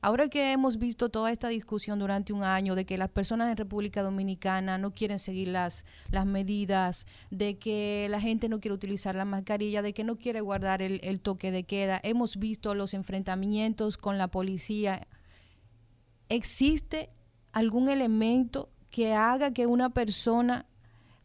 Ahora 0.01 0.29
que 0.29 0.53
hemos 0.53 0.79
visto 0.79 1.09
toda 1.09 1.33
esta 1.33 1.49
discusión 1.49 1.99
durante 1.99 2.33
un 2.33 2.45
año 2.45 2.75
de 2.75 2.85
que 2.85 2.99
las 2.99 3.09
personas 3.09 3.51
en 3.51 3.57
República 3.57 4.03
Dominicana 4.03 4.79
no 4.79 4.93
quieren 4.93 5.19
seguir 5.19 5.49
las, 5.49 5.85
las 6.11 6.25
medidas, 6.25 7.07
de 7.31 7.59
que 7.59 8.07
la 8.09 8.21
gente 8.21 8.49
no 8.49 8.61
quiere 8.61 8.75
utilizar 8.75 9.15
la 9.15 9.25
mascarilla, 9.25 9.83
de 9.83 9.93
que 9.93 10.05
no 10.05 10.17
quiere 10.17 10.41
guardar 10.41 10.83
el, 10.83 11.01
el 11.03 11.21
toque 11.21 11.51
de 11.51 11.65
queda, 11.65 12.01
hemos 12.05 12.37
visto 12.37 12.75
los 12.75 12.95
enfrentamientos 12.95 13.97
con 13.97 14.19
la 14.19 14.29
policía. 14.29 15.07
¿Existe 16.29 17.09
algún 17.53 17.89
elemento 17.89 18.71
que 18.91 19.15
haga 19.15 19.53
que 19.53 19.67
una 19.67 19.91
persona 19.91 20.67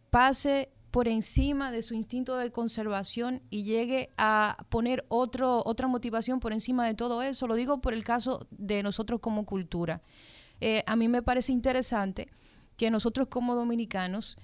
pase 0.09 0.69
por 0.93 1.08
encima 1.08 1.71
de 1.71 1.82
su 1.82 1.95
instinto 1.95 2.38
de 2.38 2.51
conservación 2.51 3.41
y 3.49 3.63
llegue 3.63 4.12
a 4.15 4.63
poner 4.69 5.03
otro, 5.08 5.63
otra 5.65 5.88
motivación 5.88 6.39
por 6.39 6.53
encima 6.53 6.86
de 6.86 6.93
todo 6.93 7.23
eso. 7.23 7.47
Lo 7.47 7.56
digo 7.56 7.82
por 7.82 7.95
el 7.95 8.03
caso 8.03 8.45
de 8.51 8.84
nosotros 8.84 9.19
como 9.19 9.43
cultura. 9.43 10.03
Eh, 10.62 10.84
a 10.86 10.95
mí 10.95 11.08
me 11.08 11.23
parece 11.23 11.51
interesante 11.51 12.27
que 12.77 12.91
nosotros 12.91 13.27
como 13.27 13.56
dominicanos, 13.56 14.38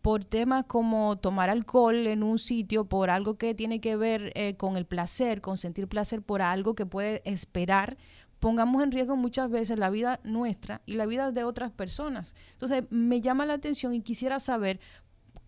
por 0.00 0.24
temas 0.24 0.64
como 0.64 1.18
tomar 1.18 1.50
alcohol 1.50 2.08
en 2.08 2.24
un 2.24 2.40
sitio, 2.40 2.84
por 2.84 3.08
algo 3.08 3.38
que 3.38 3.54
tiene 3.54 3.80
que 3.80 3.94
ver 3.94 4.32
eh, 4.34 4.56
con 4.56 4.76
el 4.76 4.86
placer, 4.86 5.40
con 5.40 5.56
sentir 5.56 5.86
placer 5.86 6.20
por 6.20 6.42
algo 6.42 6.74
que 6.74 6.84
puede 6.84 7.22
esperar, 7.24 7.96
pongamos 8.42 8.82
en 8.82 8.90
riesgo 8.90 9.14
muchas 9.14 9.48
veces 9.48 9.78
la 9.78 9.88
vida 9.88 10.18
nuestra 10.24 10.82
y 10.84 10.94
la 10.94 11.06
vida 11.06 11.30
de 11.30 11.44
otras 11.44 11.70
personas. 11.70 12.34
Entonces, 12.54 12.82
me 12.90 13.20
llama 13.20 13.46
la 13.46 13.54
atención 13.54 13.94
y 13.94 14.00
quisiera 14.00 14.40
saber 14.40 14.80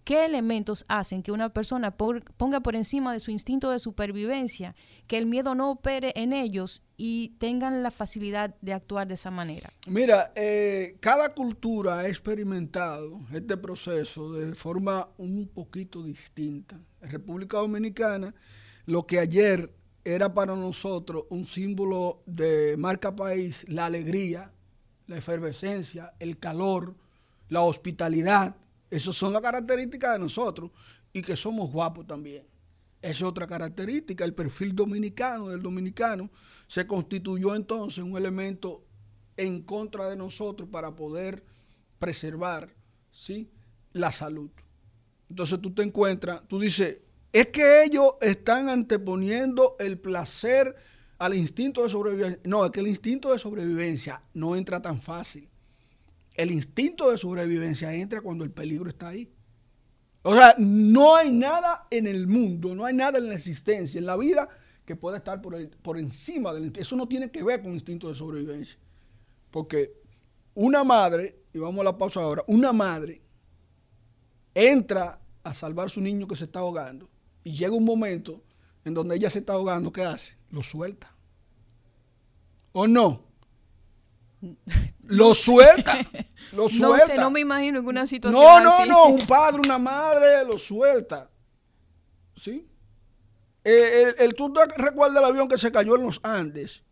¿Qué 0.04 0.26
elementos 0.26 0.84
hacen 0.88 1.22
que 1.22 1.32
una 1.32 1.48
persona 1.54 1.96
ponga 1.96 2.60
por 2.60 2.76
encima 2.76 3.14
de 3.14 3.20
su 3.20 3.30
instinto 3.30 3.70
de 3.70 3.78
supervivencia, 3.78 4.76
que 5.06 5.16
el 5.16 5.24
miedo 5.24 5.54
no 5.54 5.70
opere 5.70 6.12
en 6.14 6.34
ellos 6.34 6.82
y 6.98 7.30
tengan 7.38 7.82
la 7.82 7.90
facilidad 7.90 8.54
de 8.60 8.74
actuar 8.74 9.08
de 9.08 9.14
esa 9.14 9.30
manera? 9.30 9.72
Mira, 9.86 10.30
eh, 10.34 10.98
cada 11.00 11.32
cultura 11.32 12.00
ha 12.00 12.08
experimentado 12.08 13.18
este 13.32 13.56
proceso 13.56 14.34
de 14.34 14.54
forma 14.54 15.08
un 15.16 15.48
poquito 15.48 16.02
distinta. 16.02 16.78
En 17.00 17.10
República 17.10 17.56
Dominicana, 17.56 18.34
lo 18.84 19.06
que 19.06 19.18
ayer 19.18 19.74
era 20.04 20.34
para 20.34 20.54
nosotros 20.54 21.24
un 21.30 21.46
símbolo 21.46 22.22
de 22.26 22.76
marca 22.76 23.16
país, 23.16 23.64
la 23.68 23.86
alegría, 23.86 24.52
la 25.06 25.16
efervescencia, 25.16 26.12
el 26.18 26.38
calor, 26.38 26.94
la 27.48 27.62
hospitalidad, 27.62 28.56
esas 28.94 29.16
son 29.16 29.32
las 29.32 29.42
características 29.42 30.12
de 30.12 30.18
nosotros 30.20 30.70
y 31.12 31.20
que 31.20 31.36
somos 31.36 31.72
guapos 31.72 32.06
también. 32.06 32.46
Esa 33.02 33.10
es 33.10 33.22
otra 33.22 33.46
característica. 33.48 34.24
El 34.24 34.34
perfil 34.34 34.74
dominicano 34.74 35.48
del 35.48 35.60
dominicano 35.60 36.30
se 36.68 36.86
constituyó 36.86 37.56
entonces 37.56 38.04
un 38.04 38.16
elemento 38.16 38.84
en 39.36 39.62
contra 39.62 40.08
de 40.08 40.16
nosotros 40.16 40.68
para 40.68 40.94
poder 40.94 41.44
preservar 41.98 42.72
¿sí? 43.10 43.50
la 43.92 44.12
salud. 44.12 44.50
Entonces 45.28 45.60
tú 45.60 45.74
te 45.74 45.82
encuentras, 45.82 46.46
tú 46.46 46.60
dices, 46.60 46.98
es 47.32 47.48
que 47.48 47.82
ellos 47.82 48.10
están 48.20 48.68
anteponiendo 48.68 49.74
el 49.80 49.98
placer 49.98 50.76
al 51.18 51.34
instinto 51.34 51.82
de 51.82 51.88
sobrevivencia. 51.88 52.40
No, 52.44 52.64
es 52.64 52.70
que 52.70 52.78
el 52.78 52.86
instinto 52.86 53.32
de 53.32 53.40
sobrevivencia 53.40 54.22
no 54.34 54.54
entra 54.54 54.80
tan 54.80 55.02
fácil. 55.02 55.48
El 56.34 56.50
instinto 56.50 57.10
de 57.10 57.18
sobrevivencia 57.18 57.94
entra 57.94 58.20
cuando 58.20 58.44
el 58.44 58.50
peligro 58.50 58.88
está 58.88 59.08
ahí. 59.08 59.32
O 60.22 60.34
sea, 60.34 60.54
no 60.58 61.16
hay 61.16 61.30
nada 61.30 61.86
en 61.90 62.06
el 62.06 62.26
mundo, 62.26 62.74
no 62.74 62.84
hay 62.84 62.94
nada 62.94 63.18
en 63.18 63.28
la 63.28 63.34
existencia, 63.34 63.98
en 63.98 64.06
la 64.06 64.16
vida, 64.16 64.48
que 64.84 64.96
pueda 64.96 65.18
estar 65.18 65.40
por, 65.40 65.68
por 65.82 65.98
encima 65.98 66.52
del 66.52 66.64
instinto. 66.64 66.80
Eso 66.80 66.96
no 66.96 67.06
tiene 67.06 67.30
que 67.30 67.42
ver 67.42 67.62
con 67.62 67.72
instinto 67.72 68.08
de 68.08 68.14
sobrevivencia. 68.14 68.78
Porque 69.50 69.92
una 70.54 70.82
madre, 70.82 71.42
y 71.52 71.58
vamos 71.58 71.80
a 71.80 71.84
la 71.84 71.98
pausa 71.98 72.20
ahora, 72.20 72.42
una 72.46 72.72
madre 72.72 73.22
entra 74.54 75.20
a 75.42 75.52
salvar 75.52 75.86
a 75.86 75.90
su 75.90 76.00
niño 76.00 76.26
que 76.26 76.36
se 76.36 76.44
está 76.44 76.60
ahogando 76.60 77.08
y 77.42 77.52
llega 77.52 77.72
un 77.72 77.84
momento 77.84 78.42
en 78.84 78.94
donde 78.94 79.16
ella 79.16 79.30
se 79.30 79.40
está 79.40 79.54
ahogando, 79.54 79.92
¿qué 79.92 80.04
hace? 80.04 80.36
Lo 80.50 80.62
suelta. 80.62 81.14
¿O 82.72 82.86
no? 82.86 83.22
Lo 85.06 85.34
suelta. 85.34 85.98
Lo 86.52 86.68
suelta. 86.68 86.98
No 86.98 87.06
sé, 87.06 87.14
no 87.16 87.30
me 87.30 87.40
imagino 87.40 87.80
en 87.80 87.86
una 87.86 88.06
situación 88.06 88.42
No, 88.42 88.60
no, 88.60 88.86
no. 88.86 89.06
Un 89.06 89.26
padre, 89.26 89.60
una 89.60 89.78
madre 89.78 90.44
lo 90.44 90.56
suelta. 90.56 91.28
¿Sí? 92.36 92.68
Eh, 93.64 94.14
el, 94.18 94.34
¿Tú 94.34 94.52
te 94.52 94.60
recuerdas 94.76 95.18
el 95.18 95.24
avión 95.24 95.48
que 95.48 95.58
se 95.58 95.72
cayó 95.72 95.96
en 95.96 96.04
los 96.04 96.20
Andes? 96.22 96.84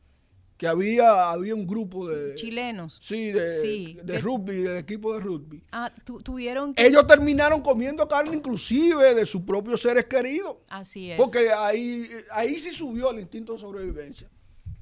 Que 0.57 0.66
había, 0.66 1.31
había 1.31 1.55
un 1.55 1.66
grupo 1.66 2.09
de... 2.09 2.35
Chilenos. 2.37 2.98
Sí, 3.03 3.33
de, 3.33 4.01
de 4.03 4.20
rugby, 4.20 4.62
del 4.62 4.79
equipo 4.79 5.12
de 5.12 5.20
rugby. 5.20 5.62
Ah, 5.72 5.92
tuvieron 6.25 6.72
Ellos 6.77 7.07
terminaron 7.07 7.61
comiendo 7.61 8.07
carne 8.07 8.37
inclusive 8.37 9.14
de 9.14 9.27
sus 9.27 9.42
propios 9.42 9.83
seres 9.83 10.05
queridos. 10.05 10.57
Así 10.68 11.11
es. 11.11 11.16
Porque 11.16 11.51
ahí, 11.53 12.09
ahí 12.31 12.55
sí 12.55 12.70
subió 12.70 13.11
el 13.11 13.20
instinto 13.20 13.55
de 13.55 13.59
sobrevivencia. 13.59 14.31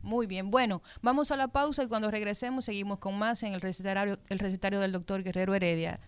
Muy 0.03 0.27
bien, 0.27 0.51
bueno, 0.51 0.83
vamos 1.03 1.31
a 1.31 1.37
la 1.37 1.49
pausa 1.49 1.83
y 1.83 1.89
cuando 1.89 2.11
regresemos 2.11 2.65
seguimos 2.65 2.99
con 2.99 3.19
más 3.19 3.43
en 3.43 3.53
el 3.53 3.61
recetario, 3.61 4.19
el 4.29 4.39
recetario 4.39 4.81
del 4.81 4.93
doctor 4.93 5.23
Guerrero 5.23 5.55
Heredia. 5.55 6.01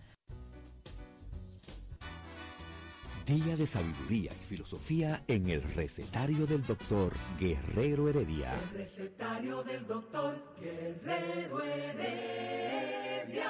Día 3.25 3.55
de 3.55 3.65
sabiduría 3.65 4.31
y 4.33 4.43
filosofía 4.43 5.23
en 5.27 5.49
el 5.49 5.63
recetario 5.63 6.45
del 6.45 6.65
doctor 6.65 7.13
Guerrero 7.39 8.09
Heredia. 8.09 8.53
El 8.53 8.77
recetario 8.79 9.63
del 9.63 9.87
doctor 9.87 10.55
Guerrero 10.59 11.61
Heredia. 11.61 13.49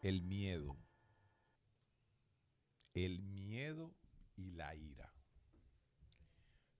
El 0.00 0.22
miedo. 0.22 0.76
El 2.94 3.20
miedo 3.20 3.94
y 4.36 4.52
la 4.52 4.74
ira 4.74 4.87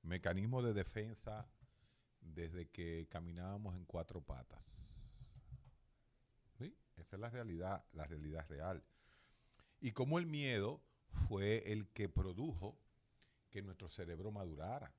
mecanismo 0.08 0.62
de 0.62 0.72
defensa 0.72 1.46
desde 2.20 2.68
que 2.68 3.06
caminábamos 3.10 3.76
en 3.76 3.84
cuatro 3.84 4.20
patas. 4.20 5.26
¿Sí? 6.58 6.74
Esa 6.96 7.16
es 7.16 7.20
la 7.20 7.30
realidad, 7.30 7.84
la 7.92 8.04
realidad 8.06 8.46
real. 8.48 8.82
Y 9.80 9.92
como 9.92 10.18
el 10.18 10.26
miedo 10.26 10.82
fue 11.28 11.72
el 11.72 11.88
que 11.88 12.08
produjo 12.08 12.78
que 13.50 13.62
nuestro 13.62 13.88
cerebro 13.88 14.32
madurara. 14.32 14.92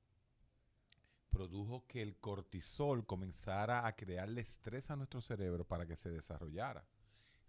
Produjo 1.30 1.86
que 1.86 2.02
el 2.02 2.16
cortisol 2.18 3.06
comenzara 3.06 3.86
a 3.86 3.96
crearle 3.96 4.42
estrés 4.42 4.90
a 4.90 4.96
nuestro 4.96 5.22
cerebro 5.22 5.66
para 5.66 5.86
que 5.86 5.96
se 5.96 6.10
desarrollara. 6.10 6.86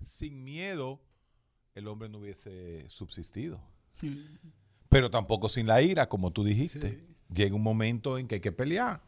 Sin 0.03 0.45
miedo, 0.45 1.01
el 1.75 1.89
hombre 1.89 2.09
no 2.09 2.19
hubiese 2.19 2.89
subsistido. 2.89 3.61
Pero 4.89 5.11
tampoco 5.11 5.49
sin 5.49 5.67
la 5.67 5.81
ira, 5.81 6.09
como 6.09 6.31
tú 6.33 6.45
dijiste 6.45 7.11
llega 7.33 7.55
un 7.55 7.63
momento 7.63 8.19
en 8.19 8.27
que 8.27 8.37
hay 8.37 8.41
que 8.41 8.53
pelear. 8.53 9.01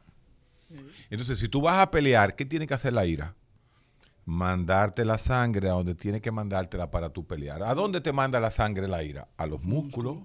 Entonces, 1.11 1.39
si 1.39 1.49
tú 1.49 1.61
vas 1.61 1.79
a 1.79 1.91
pelear, 1.91 2.35
¿qué 2.35 2.45
tiene 2.45 2.67
que 2.67 2.75
hacer 2.75 2.93
la 2.93 3.05
ira? 3.05 3.35
Mandarte 4.25 5.05
la 5.05 5.19
sangre 5.19 5.69
a 5.69 5.73
donde 5.73 5.95
tiene 5.95 6.21
que 6.21 6.31
mandártela 6.31 6.91
para 6.91 7.11
tú 7.11 7.27
pelear. 7.27 7.63
¿A 7.63 7.75
dónde 7.75 8.01
te 8.01 8.13
manda 8.13 8.41
la 8.41 8.51
sangre 8.51 8.89
la 8.89 9.03
ira? 9.03 9.29
A 9.37 9.47
los 9.47 9.63
músculos, 9.63 10.19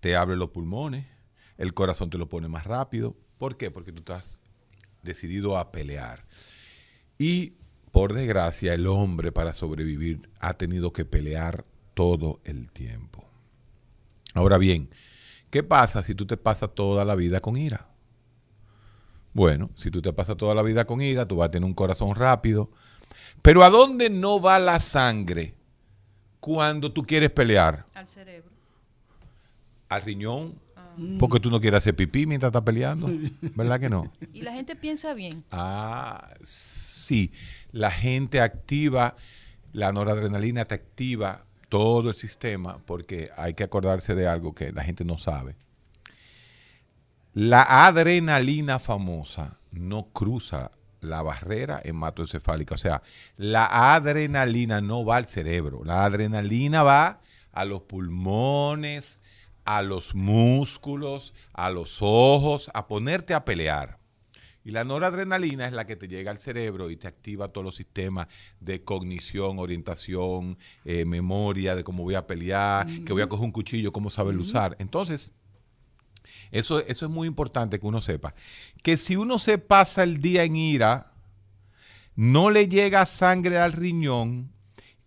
te 0.00 0.16
abre 0.16 0.36
los 0.36 0.50
pulmones, 0.50 1.06
el 1.58 1.74
corazón 1.74 2.08
te 2.08 2.18
lo 2.18 2.28
pone 2.28 2.48
más 2.48 2.64
rápido. 2.64 3.16
¿Por 3.36 3.56
qué? 3.56 3.70
Porque 3.70 3.92
tú 3.92 3.98
estás 3.98 4.40
decidido 5.02 5.58
a 5.58 5.70
pelear. 5.70 6.24
Y 7.18 7.54
por 7.92 8.12
desgracia, 8.12 8.74
el 8.74 8.86
hombre 8.86 9.32
para 9.32 9.52
sobrevivir 9.52 10.30
ha 10.38 10.54
tenido 10.54 10.92
que 10.92 11.04
pelear 11.04 11.64
todo 11.94 12.40
el 12.44 12.70
tiempo. 12.70 13.28
Ahora 14.34 14.56
bien, 14.58 14.90
¿Qué 15.50 15.62
pasa 15.62 16.02
si 16.02 16.14
tú 16.14 16.26
te 16.26 16.36
pasas 16.36 16.74
toda 16.74 17.04
la 17.04 17.14
vida 17.14 17.40
con 17.40 17.56
ira? 17.56 17.86
Bueno, 19.32 19.70
si 19.76 19.90
tú 19.90 20.02
te 20.02 20.12
pasas 20.12 20.36
toda 20.36 20.54
la 20.54 20.62
vida 20.62 20.84
con 20.84 21.00
ira, 21.00 21.26
tú 21.26 21.36
vas 21.36 21.48
a 21.48 21.50
tener 21.50 21.66
un 21.66 21.74
corazón 21.74 22.14
rápido. 22.14 22.70
Pero 23.40 23.62
¿a 23.62 23.70
dónde 23.70 24.10
no 24.10 24.40
va 24.40 24.58
la 24.58 24.80
sangre 24.80 25.54
cuando 26.40 26.92
tú 26.92 27.02
quieres 27.02 27.30
pelear? 27.30 27.86
Al 27.94 28.08
cerebro. 28.08 28.50
Al 29.88 30.02
riñón. 30.02 30.54
Ah. 30.76 30.94
Porque 31.18 31.40
tú 31.40 31.50
no 31.50 31.60
quieres 31.60 31.78
hacer 31.78 31.96
pipí 31.96 32.26
mientras 32.26 32.50
estás 32.50 32.62
peleando. 32.62 33.08
¿Verdad 33.54 33.80
que 33.80 33.88
no? 33.88 34.10
Y 34.32 34.42
la 34.42 34.52
gente 34.52 34.76
piensa 34.76 35.14
bien. 35.14 35.44
Ah, 35.50 36.34
sí. 36.42 37.32
La 37.72 37.90
gente 37.90 38.40
activa, 38.40 39.16
la 39.72 39.92
noradrenalina 39.92 40.64
te 40.64 40.74
activa 40.74 41.44
todo 41.68 42.08
el 42.08 42.14
sistema, 42.14 42.78
porque 42.86 43.30
hay 43.36 43.54
que 43.54 43.64
acordarse 43.64 44.14
de 44.14 44.26
algo 44.26 44.54
que 44.54 44.72
la 44.72 44.84
gente 44.84 45.04
no 45.04 45.18
sabe. 45.18 45.56
La 47.34 47.86
adrenalina 47.86 48.78
famosa 48.78 49.58
no 49.70 50.08
cruza 50.08 50.70
la 51.00 51.22
barrera 51.22 51.80
hematoencefálica. 51.84 52.74
O 52.74 52.78
sea, 52.78 53.02
la 53.36 53.94
adrenalina 53.94 54.80
no 54.80 55.04
va 55.04 55.16
al 55.16 55.26
cerebro. 55.26 55.82
La 55.84 56.04
adrenalina 56.04 56.82
va 56.82 57.20
a 57.52 57.64
los 57.64 57.82
pulmones, 57.82 59.20
a 59.64 59.82
los 59.82 60.14
músculos, 60.14 61.34
a 61.52 61.70
los 61.70 61.98
ojos, 62.00 62.70
a 62.74 62.88
ponerte 62.88 63.34
a 63.34 63.44
pelear. 63.44 63.98
Y 64.68 64.70
la 64.70 64.84
noradrenalina 64.84 65.64
es 65.64 65.72
la 65.72 65.86
que 65.86 65.96
te 65.96 66.08
llega 66.08 66.30
al 66.30 66.38
cerebro 66.38 66.90
y 66.90 66.96
te 66.96 67.08
activa 67.08 67.48
todos 67.48 67.64
los 67.64 67.74
sistemas 67.74 68.26
de 68.60 68.84
cognición, 68.84 69.58
orientación, 69.58 70.58
eh, 70.84 71.06
memoria, 71.06 71.74
de 71.74 71.82
cómo 71.82 72.02
voy 72.02 72.16
a 72.16 72.26
pelear, 72.26 72.86
que 72.86 73.14
voy 73.14 73.22
a 73.22 73.30
coger 73.30 73.46
un 73.46 73.50
cuchillo, 73.50 73.92
cómo 73.92 74.10
saberlo 74.10 74.42
usar. 74.42 74.76
Entonces, 74.78 75.32
eso, 76.50 76.80
eso 76.80 77.06
es 77.06 77.10
muy 77.10 77.26
importante 77.26 77.80
que 77.80 77.86
uno 77.86 78.02
sepa. 78.02 78.34
Que 78.82 78.98
si 78.98 79.16
uno 79.16 79.38
se 79.38 79.56
pasa 79.56 80.02
el 80.02 80.20
día 80.20 80.44
en 80.44 80.56
ira, 80.56 81.14
no 82.14 82.50
le 82.50 82.68
llega 82.68 83.06
sangre 83.06 83.56
al 83.56 83.72
riñón, 83.72 84.52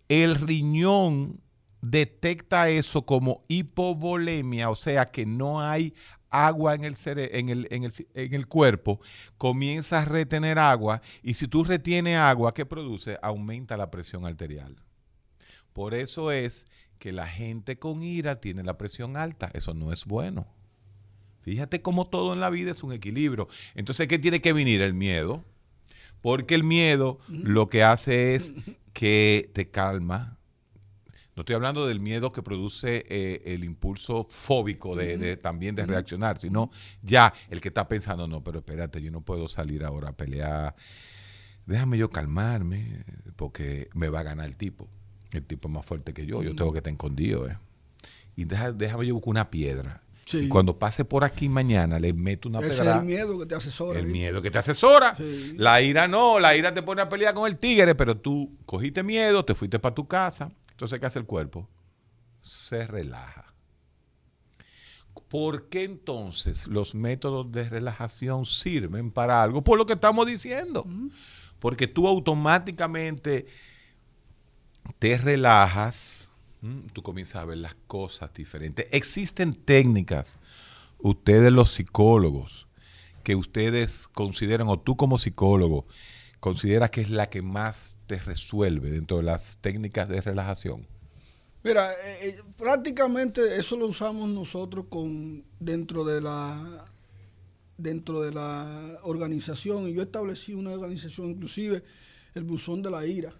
el 0.08 0.34
riñón 0.34 1.40
detecta 1.82 2.68
eso 2.68 3.06
como 3.06 3.44
hipovolemia, 3.46 4.70
o 4.70 4.74
sea 4.74 5.12
que 5.12 5.24
no 5.24 5.60
hay 5.60 5.94
agua 6.32 6.74
en 6.74 6.84
el, 6.84 6.96
en, 7.04 7.48
el, 7.48 7.68
en, 7.70 7.84
el, 7.84 7.92
en 8.14 8.34
el 8.34 8.46
cuerpo, 8.48 9.00
comienza 9.38 10.00
a 10.00 10.04
retener 10.04 10.58
agua 10.58 11.02
y 11.22 11.34
si 11.34 11.46
tú 11.46 11.62
retienes 11.62 12.16
agua, 12.16 12.54
¿qué 12.54 12.66
produce? 12.66 13.18
Aumenta 13.22 13.76
la 13.76 13.90
presión 13.90 14.26
arterial. 14.26 14.76
Por 15.72 15.94
eso 15.94 16.32
es 16.32 16.66
que 16.98 17.12
la 17.12 17.26
gente 17.26 17.78
con 17.78 18.02
ira 18.02 18.40
tiene 18.40 18.62
la 18.62 18.78
presión 18.78 19.16
alta. 19.16 19.50
Eso 19.54 19.74
no 19.74 19.92
es 19.92 20.04
bueno. 20.04 20.46
Fíjate 21.42 21.82
cómo 21.82 22.06
todo 22.06 22.32
en 22.32 22.40
la 22.40 22.50
vida 22.50 22.70
es 22.70 22.82
un 22.82 22.92
equilibrio. 22.92 23.48
Entonces, 23.74 24.06
¿qué 24.06 24.18
tiene 24.18 24.40
que 24.40 24.52
venir? 24.52 24.82
El 24.82 24.94
miedo. 24.94 25.42
Porque 26.20 26.54
el 26.54 26.62
miedo 26.62 27.18
lo 27.28 27.68
que 27.68 27.82
hace 27.82 28.36
es 28.36 28.54
que 28.92 29.50
te 29.52 29.68
calma, 29.68 30.38
no 31.34 31.40
estoy 31.40 31.54
hablando 31.54 31.86
del 31.86 32.00
miedo 32.00 32.30
que 32.30 32.42
produce 32.42 33.06
eh, 33.08 33.42
el 33.46 33.64
impulso 33.64 34.24
fóbico 34.28 34.94
de, 34.94 35.36
también 35.38 35.74
de 35.74 35.86
reaccionar, 35.86 36.38
sino 36.38 36.70
ya 37.02 37.32
el 37.48 37.60
que 37.60 37.68
está 37.68 37.88
pensando, 37.88 38.28
no, 38.28 38.44
pero 38.44 38.58
espérate, 38.58 39.00
yo 39.00 39.10
no 39.10 39.22
puedo 39.22 39.48
salir 39.48 39.82
ahora 39.84 40.10
a 40.10 40.12
pelear. 40.12 40.74
Déjame 41.64 41.96
yo 41.96 42.10
calmarme, 42.10 43.04
porque 43.36 43.88
me 43.94 44.10
va 44.10 44.20
a 44.20 44.24
ganar 44.24 44.46
el 44.46 44.56
tipo. 44.56 44.88
El 45.32 45.44
tipo 45.44 45.68
es 45.68 45.74
más 45.74 45.86
fuerte 45.86 46.12
que 46.12 46.26
yo, 46.26 46.42
yo 46.42 46.54
tengo 46.54 46.70
que 46.72 46.78
estar 46.78 46.92
escondido. 46.92 47.48
Eh. 47.48 47.56
Y 48.36 48.44
déjame 48.44 49.06
yo 49.06 49.14
buscar 49.14 49.30
una 49.30 49.50
piedra. 49.50 50.02
Y 50.34 50.48
cuando 50.48 50.78
pase 50.78 51.04
por 51.04 51.24
aquí 51.24 51.48
mañana, 51.48 51.98
le 51.98 52.12
meto 52.12 52.48
una 52.48 52.60
Ese 52.60 52.82
Es 52.82 52.88
el 52.88 53.02
miedo 53.02 53.38
que 53.38 53.46
te 53.46 53.54
asesora. 53.54 53.98
El 53.98 54.06
miedo 54.06 54.42
que 54.42 54.50
te 54.50 54.58
asesora. 54.58 55.16
La 55.56 55.80
ira 55.80 56.08
no, 56.08 56.38
la 56.38 56.54
ira 56.54 56.74
te 56.74 56.82
pone 56.82 57.00
a 57.00 57.08
pelear 57.08 57.32
con 57.32 57.50
el 57.50 57.56
tigre, 57.56 57.94
pero 57.94 58.18
tú 58.18 58.58
cogiste 58.66 59.02
miedo, 59.02 59.44
te 59.44 59.54
fuiste 59.54 59.78
para 59.78 59.94
tu 59.94 60.06
casa 60.06 60.52
entonces, 60.82 60.98
¿qué 60.98 61.06
hace 61.06 61.20
el 61.20 61.26
cuerpo? 61.26 61.68
Se 62.40 62.88
relaja. 62.88 63.54
¿Por 65.28 65.68
qué 65.68 65.84
entonces 65.84 66.66
los 66.66 66.96
métodos 66.96 67.52
de 67.52 67.68
relajación 67.68 68.44
sirven 68.44 69.12
para 69.12 69.44
algo? 69.44 69.62
Por 69.62 69.78
lo 69.78 69.86
que 69.86 69.92
estamos 69.92 70.26
diciendo. 70.26 70.84
Porque 71.60 71.86
tú 71.86 72.08
automáticamente 72.08 73.46
te 74.98 75.16
relajas, 75.18 76.32
tú 76.92 77.00
comienzas 77.00 77.42
a 77.42 77.44
ver 77.44 77.58
las 77.58 77.76
cosas 77.86 78.34
diferentes. 78.34 78.88
Existen 78.90 79.54
técnicas, 79.54 80.40
ustedes 80.98 81.52
los 81.52 81.70
psicólogos, 81.70 82.66
que 83.22 83.36
ustedes 83.36 84.08
consideran, 84.08 84.66
o 84.66 84.80
tú 84.80 84.96
como 84.96 85.16
psicólogo, 85.16 85.86
considera 86.42 86.90
que 86.90 87.02
es 87.02 87.08
la 87.08 87.30
que 87.30 87.40
más 87.40 87.98
te 88.08 88.18
resuelve 88.18 88.90
dentro 88.90 89.18
de 89.18 89.22
las 89.22 89.58
técnicas 89.60 90.08
de 90.08 90.20
relajación? 90.20 90.88
Mira, 91.62 91.92
eh, 91.92 92.18
eh, 92.20 92.42
prácticamente 92.56 93.60
eso 93.60 93.76
lo 93.76 93.86
usamos 93.86 94.28
nosotros 94.28 94.86
con 94.90 95.44
dentro 95.60 96.02
de 96.02 96.20
la 96.20 96.84
dentro 97.78 98.20
de 98.22 98.32
la 98.32 98.98
organización 99.04 99.88
y 99.88 99.92
yo 99.92 100.02
establecí 100.02 100.52
una 100.52 100.72
organización 100.72 101.30
inclusive 101.30 101.84
el 102.34 102.42
buzón 102.42 102.82
de 102.82 102.90
la 102.90 103.06
ira. 103.06 103.32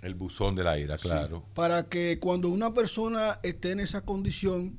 El 0.00 0.14
buzón 0.14 0.54
de 0.54 0.62
la 0.62 0.78
ira, 0.78 0.98
claro. 0.98 1.44
para 1.54 1.88
que 1.88 2.20
cuando 2.20 2.50
una 2.50 2.72
persona 2.72 3.40
esté 3.42 3.72
en 3.72 3.80
esa 3.80 4.02
condición 4.02 4.78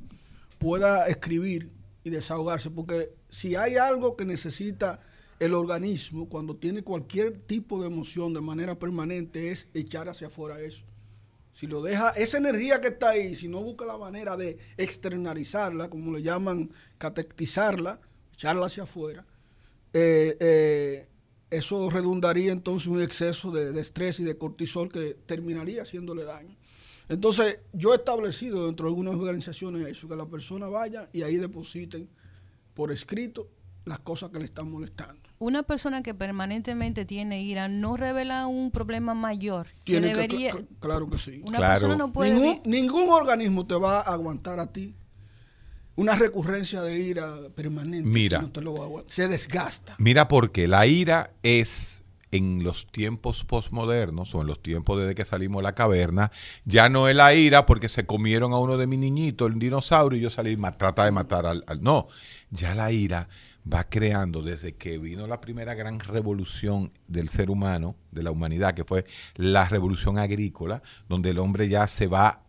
pueda 0.59 1.07
escribir 1.07 1.71
y 2.05 2.09
desahogarse, 2.09 2.71
porque 2.71 3.13
si 3.27 3.57
hay 3.57 3.75
algo 3.75 4.15
que 4.15 4.23
necesita 4.23 5.01
el 5.43 5.53
organismo, 5.53 6.29
cuando 6.29 6.55
tiene 6.55 6.83
cualquier 6.83 7.37
tipo 7.37 7.81
de 7.81 7.87
emoción 7.87 8.33
de 8.33 8.39
manera 8.39 8.79
permanente, 8.79 9.51
es 9.51 9.67
echar 9.73 10.07
hacia 10.07 10.27
afuera 10.27 10.61
eso. 10.61 10.85
Si 11.53 11.67
lo 11.67 11.81
deja, 11.81 12.11
esa 12.11 12.37
energía 12.37 12.79
que 12.79 12.87
está 12.87 13.09
ahí, 13.09 13.35
si 13.35 13.49
no 13.49 13.61
busca 13.61 13.85
la 13.85 13.97
manera 13.97 14.37
de 14.37 14.57
externalizarla, 14.77 15.89
como 15.89 16.13
le 16.13 16.21
llaman, 16.21 16.71
catetizarla, 16.97 17.99
echarla 18.33 18.67
hacia 18.67 18.83
afuera, 18.83 19.25
eh, 19.91 20.37
eh, 20.39 21.07
eso 21.49 21.89
redundaría 21.89 22.53
entonces 22.53 22.87
un 22.87 23.01
exceso 23.01 23.51
de, 23.51 23.77
estrés 23.79 24.21
y 24.21 24.23
de 24.23 24.37
cortisol 24.37 24.89
que 24.89 25.13
terminaría 25.25 25.81
haciéndole 25.81 26.23
daño. 26.23 26.55
Entonces, 27.09 27.59
yo 27.73 27.93
he 27.93 27.97
establecido 27.97 28.65
dentro 28.65 28.85
de 28.85 28.91
algunas 28.91 29.15
organizaciones 29.15 29.85
eso, 29.87 30.07
que 30.07 30.15
la 30.15 30.25
persona 30.25 30.69
vaya 30.69 31.09
y 31.11 31.23
ahí 31.23 31.35
depositen 31.35 32.07
por 32.73 32.93
escrito 32.93 33.49
las 33.83 33.99
cosas 33.99 34.31
que 34.31 34.39
le 34.39 34.45
están 34.45 34.71
molestando. 34.71 35.22
Una 35.43 35.63
persona 35.63 36.01
que 36.03 36.13
permanentemente 36.13 37.03
tiene 37.03 37.41
ira 37.41 37.67
no 37.67 37.97
revela 37.97 38.47
un 38.47 38.71
problema 38.71 39.13
mayor. 39.13 39.67
que 39.83 39.99
debería, 39.99 40.55
claro 40.79 41.09
que 41.09 41.17
sí. 41.17 41.41
Una 41.45 41.59
persona 41.59 41.97
no 41.97 42.13
puede 42.13 42.33
ningún, 42.33 42.61
ningún, 42.63 43.09
organismo 43.09 43.67
te 43.67 43.75
va 43.75 43.99
a 43.99 44.13
aguantar 44.13 44.61
a 44.61 44.71
ti 44.71 44.95
una 45.97 46.15
recurrencia 46.15 46.81
de 46.81 46.97
ira 46.97 47.49
permanente. 47.55 48.07
Mira, 48.07 48.49
se 49.05 49.27
desgasta. 49.27 49.97
Mira 49.99 50.29
porque 50.29 50.69
la 50.69 50.87
ira 50.87 51.33
es 51.43 52.02
en 52.33 52.63
los 52.63 52.87
tiempos 52.87 53.43
postmodernos 53.43 54.33
o 54.33 54.41
en 54.41 54.47
los 54.47 54.59
tiempos 54.59 54.99
desde 54.99 55.13
que 55.13 55.23
salimos 55.23 55.59
de 55.59 55.63
la 55.63 55.75
caverna, 55.75 56.31
ya 56.65 56.89
no 56.89 57.07
es 57.07 57.15
la 57.15 57.35
ira 57.35 57.67
porque 57.67 57.87
se 57.89 58.07
comieron 58.07 58.53
a 58.53 58.57
uno 58.57 58.75
de 58.75 58.87
mi 58.87 58.97
niñito, 58.97 59.45
el 59.45 59.59
dinosaurio, 59.59 60.17
y 60.17 60.23
yo 60.23 60.31
salí 60.31 60.51
y 60.51 60.57
trata 60.75 61.05
de 61.05 61.11
matar 61.11 61.45
al... 61.45 61.63
No, 61.81 62.07
ya 62.49 62.73
la 62.73 62.91
ira 62.91 63.29
va 63.71 63.83
creando 63.83 64.41
desde 64.41 64.75
que 64.75 64.97
vino 64.97 65.27
la 65.27 65.39
primera 65.39 65.75
gran 65.75 65.99
revolución 65.99 66.91
del 67.07 67.29
ser 67.29 67.51
humano, 67.51 67.95
de 68.11 68.23
la 68.23 68.31
humanidad, 68.31 68.73
que 68.73 68.83
fue 68.83 69.03
la 69.35 69.69
revolución 69.69 70.17
agrícola, 70.17 70.81
donde 71.07 71.29
el 71.29 71.37
hombre 71.37 71.69
ya 71.69 71.85
se 71.85 72.07
va 72.07 72.41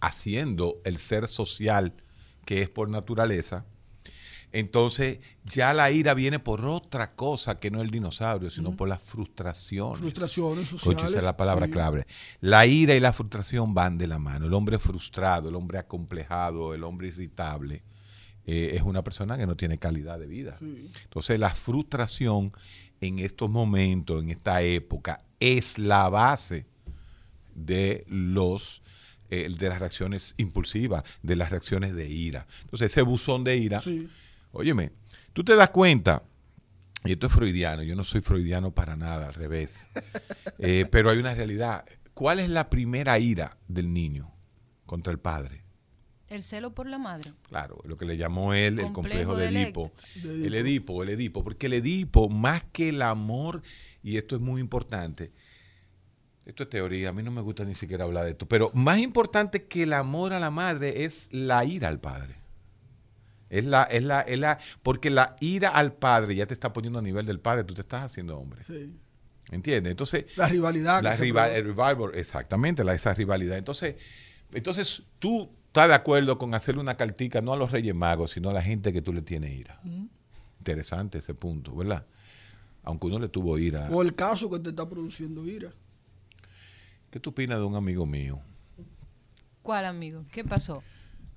haciendo 0.00 0.80
el 0.84 0.96
ser 0.96 1.28
social 1.28 1.92
que 2.46 2.62
es 2.62 2.70
por 2.70 2.88
naturaleza. 2.88 3.66
Entonces 4.52 5.18
ya 5.44 5.74
la 5.74 5.90
ira 5.90 6.14
viene 6.14 6.38
por 6.38 6.64
otra 6.64 7.14
cosa 7.14 7.58
que 7.58 7.70
no 7.70 7.82
el 7.82 7.90
dinosaurio, 7.90 8.50
sino 8.50 8.76
por 8.76 8.88
las 8.88 9.02
frustraciones. 9.02 10.00
Frustraciones 10.00 10.68
sociales. 10.68 11.04
esa 11.04 11.18
es 11.18 11.24
la 11.24 11.36
palabra 11.36 11.68
clave. 11.68 12.06
La 12.40 12.66
ira 12.66 12.94
y 12.94 13.00
la 13.00 13.12
frustración 13.12 13.74
van 13.74 13.98
de 13.98 14.06
la 14.06 14.18
mano. 14.18 14.46
El 14.46 14.54
hombre 14.54 14.78
frustrado, 14.78 15.48
el 15.48 15.54
hombre 15.54 15.78
acomplejado, 15.78 16.74
el 16.74 16.84
hombre 16.84 17.08
irritable, 17.08 17.82
eh, 18.46 18.72
es 18.74 18.82
una 18.82 19.04
persona 19.04 19.36
que 19.36 19.46
no 19.46 19.56
tiene 19.56 19.76
calidad 19.76 20.18
de 20.18 20.26
vida. 20.26 20.56
Entonces 20.60 21.38
la 21.38 21.50
frustración 21.50 22.52
en 23.00 23.18
estos 23.18 23.50
momentos, 23.50 24.22
en 24.22 24.30
esta 24.30 24.62
época, 24.62 25.18
es 25.38 25.78
la 25.78 26.08
base 26.08 26.66
de 27.54 28.04
los 28.08 28.82
eh, 29.30 29.50
de 29.50 29.68
las 29.68 29.78
reacciones 29.78 30.34
impulsivas, 30.38 31.04
de 31.22 31.36
las 31.36 31.50
reacciones 31.50 31.94
de 31.94 32.08
ira. 32.08 32.46
Entonces 32.62 32.90
ese 32.90 33.02
buzón 33.02 33.44
de 33.44 33.58
ira, 33.58 33.82
óyeme, 34.52 34.92
tú 35.32 35.44
te 35.44 35.56
das 35.56 35.70
cuenta, 35.70 36.22
y 37.04 37.12
esto 37.12 37.26
es 37.26 37.32
freudiano, 37.32 37.82
yo 37.82 37.96
no 37.96 38.04
soy 38.04 38.20
freudiano 38.20 38.72
para 38.72 38.96
nada, 38.96 39.28
al 39.28 39.34
revés, 39.34 39.88
eh, 40.58 40.86
pero 40.90 41.10
hay 41.10 41.18
una 41.18 41.34
realidad. 41.34 41.84
¿Cuál 42.14 42.40
es 42.40 42.48
la 42.48 42.68
primera 42.68 43.18
ira 43.18 43.56
del 43.68 43.92
niño 43.92 44.32
contra 44.86 45.12
el 45.12 45.20
padre? 45.20 45.62
El 46.28 46.42
celo 46.42 46.74
por 46.74 46.86
la 46.86 46.98
madre. 46.98 47.32
Claro, 47.48 47.78
lo 47.84 47.96
que 47.96 48.04
le 48.04 48.16
llamó 48.16 48.52
él 48.52 48.78
el 48.80 48.92
complejo 48.92 49.34
de 49.34 49.48
Edipo. 49.48 49.92
El 50.24 50.54
Edipo, 50.54 51.02
el 51.02 51.08
Edipo. 51.08 51.42
Porque 51.42 51.66
el 51.66 51.72
Edipo, 51.74 52.28
más 52.28 52.64
que 52.64 52.90
el 52.90 53.00
amor, 53.00 53.62
y 54.02 54.18
esto 54.18 54.36
es 54.36 54.42
muy 54.42 54.60
importante, 54.60 55.32
esto 56.44 56.62
es 56.62 56.70
teoría, 56.70 57.10
a 57.10 57.12
mí 57.12 57.22
no 57.22 57.30
me 57.30 57.40
gusta 57.40 57.64
ni 57.64 57.74
siquiera 57.74 58.04
hablar 58.04 58.24
de 58.24 58.30
esto, 58.32 58.46
pero 58.46 58.70
más 58.74 58.98
importante 58.98 59.64
que 59.66 59.82
el 59.84 59.92
amor 59.92 60.32
a 60.32 60.40
la 60.40 60.50
madre 60.50 61.04
es 61.04 61.28
la 61.30 61.64
ira 61.64 61.88
al 61.88 62.00
padre. 62.00 62.36
Es 63.50 63.64
la, 63.64 63.84
es 63.84 64.02
la, 64.02 64.20
es 64.20 64.38
la, 64.38 64.58
porque 64.82 65.10
la 65.10 65.36
ira 65.40 65.70
al 65.70 65.92
padre 65.94 66.34
ya 66.34 66.46
te 66.46 66.54
está 66.54 66.72
poniendo 66.72 66.98
a 66.98 67.02
nivel 67.02 67.26
del 67.26 67.40
padre, 67.40 67.64
tú 67.64 67.74
te 67.74 67.80
estás 67.80 68.02
haciendo 68.02 68.38
hombre. 68.38 68.62
Sí. 68.64 68.94
¿Entiendes? 69.50 69.90
Entonces. 69.90 70.26
La 70.36 70.48
rivalidad. 70.48 71.02
La 71.02 71.14
el 71.14 71.64
revival, 71.64 72.10
exactamente, 72.14 72.84
la, 72.84 72.94
esa 72.94 73.14
rivalidad. 73.14 73.56
Entonces, 73.56 73.96
entonces 74.52 75.02
tú 75.18 75.50
está 75.68 75.88
de 75.88 75.94
acuerdo 75.94 76.38
con 76.38 76.54
hacerle 76.54 76.80
una 76.80 76.96
cartica 76.96 77.40
no 77.40 77.52
a 77.52 77.56
los 77.56 77.70
Reyes 77.70 77.94
Magos, 77.94 78.32
sino 78.32 78.50
a 78.50 78.52
la 78.52 78.62
gente 78.62 78.92
que 78.92 79.00
tú 79.00 79.12
le 79.12 79.22
tienes 79.22 79.52
ira. 79.52 79.80
Interesante 80.58 81.18
ese 81.18 81.34
punto, 81.34 81.74
¿verdad? 81.74 82.04
Aunque 82.82 83.06
uno 83.06 83.18
le 83.18 83.28
tuvo 83.28 83.58
ira. 83.58 83.88
O 83.90 84.02
el 84.02 84.14
caso 84.14 84.50
que 84.50 84.58
te 84.58 84.70
está 84.70 84.88
produciendo 84.88 85.46
ira. 85.46 85.70
¿Qué 87.10 87.20
tú 87.20 87.30
opinas 87.30 87.58
de 87.58 87.64
un 87.64 87.74
amigo 87.74 88.04
mío? 88.04 88.40
¿Cuál 89.62 89.86
amigo? 89.86 90.24
¿Qué 90.30 90.44
pasó? 90.44 90.82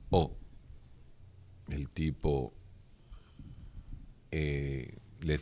Oh, 0.10 0.34
el 1.74 1.90
tipo 1.90 2.54
eh, 4.32 4.98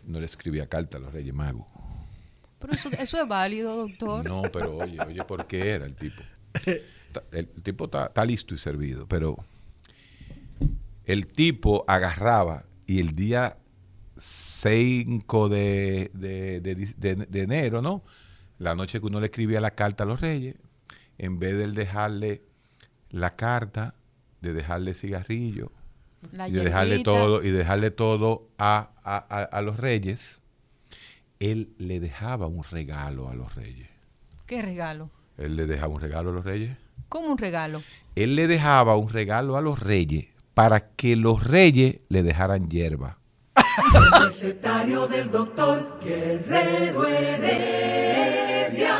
no 0.05 0.19
le 0.19 0.25
escribía 0.25 0.67
carta 0.67 0.97
a 0.97 0.99
los 0.99 1.13
Reyes 1.13 1.33
Magos. 1.33 1.65
Pero 2.59 2.73
eso, 2.73 2.89
eso 2.91 3.21
es 3.21 3.27
válido, 3.27 3.75
doctor. 3.87 4.27
No, 4.27 4.41
pero 4.51 4.77
oye, 4.77 4.97
oye, 5.07 5.23
¿por 5.23 5.45
qué 5.47 5.69
era 5.69 5.85
el 5.85 5.95
tipo? 5.95 6.21
el 7.31 7.47
tipo 7.63 7.85
está, 7.85 8.25
listo 8.25 8.53
y 8.53 8.57
servido, 8.57 9.07
pero 9.07 9.37
el 11.05 11.27
tipo 11.27 11.85
agarraba 11.87 12.65
y 12.85 12.99
el 12.99 13.15
día 13.15 13.57
5 14.17 15.49
de, 15.49 16.11
de, 16.13 17.41
enero, 17.41 17.81
¿no? 17.81 18.03
La 18.57 18.75
noche 18.75 18.99
que 18.99 19.05
uno 19.05 19.21
le 19.21 19.27
escribía 19.27 19.61
la 19.61 19.71
carta 19.71 20.03
a 20.03 20.07
los 20.07 20.19
reyes, 20.19 20.55
en 21.17 21.39
vez 21.39 21.55
de 21.57 21.71
dejarle 21.71 22.43
la 23.09 23.35
carta 23.35 23.95
de 24.41 24.53
dejarle 24.53 24.93
cigarrillo 24.93 25.71
La 26.31 26.47
y 26.47 26.51
de 26.51 26.63
dejarle 26.65 27.03
todo 27.03 27.43
y 27.43 27.49
dejarle 27.51 27.91
todo 27.91 28.49
a, 28.57 28.89
a- 29.03 29.25
a- 29.29 29.43
a 29.43 29.61
los 29.61 29.77
reyes, 29.77 30.41
él 31.39 31.73
le 31.77 31.99
dejaba 31.99 32.47
un 32.47 32.63
regalo 32.63 33.29
a 33.29 33.35
los 33.35 33.55
reyes. 33.55 33.87
¿Qué 34.45 34.61
regalo? 34.61 35.09
Él 35.37 35.55
le 35.55 35.65
dejaba 35.67 35.93
un 35.93 36.01
regalo 36.01 36.31
a 36.31 36.33
los 36.33 36.43
reyes. 36.43 36.75
¿Cómo 37.07 37.29
un 37.29 37.37
regalo? 37.37 37.81
Él 38.15 38.35
le 38.35 38.47
dejaba 38.47 38.95
un 38.97 39.09
regalo 39.09 39.55
a 39.57 39.61
los 39.61 39.79
reyes 39.79 40.25
para 40.53 40.89
que 40.91 41.15
los 41.15 41.43
reyes 41.47 42.01
le 42.09 42.23
dejaran 42.23 42.67
hierba. 42.67 43.17
Recetario 44.21 45.07
del 45.07 45.31
doctor 45.31 45.99
Guerrero 46.03 47.07
Heredia. 47.07 48.95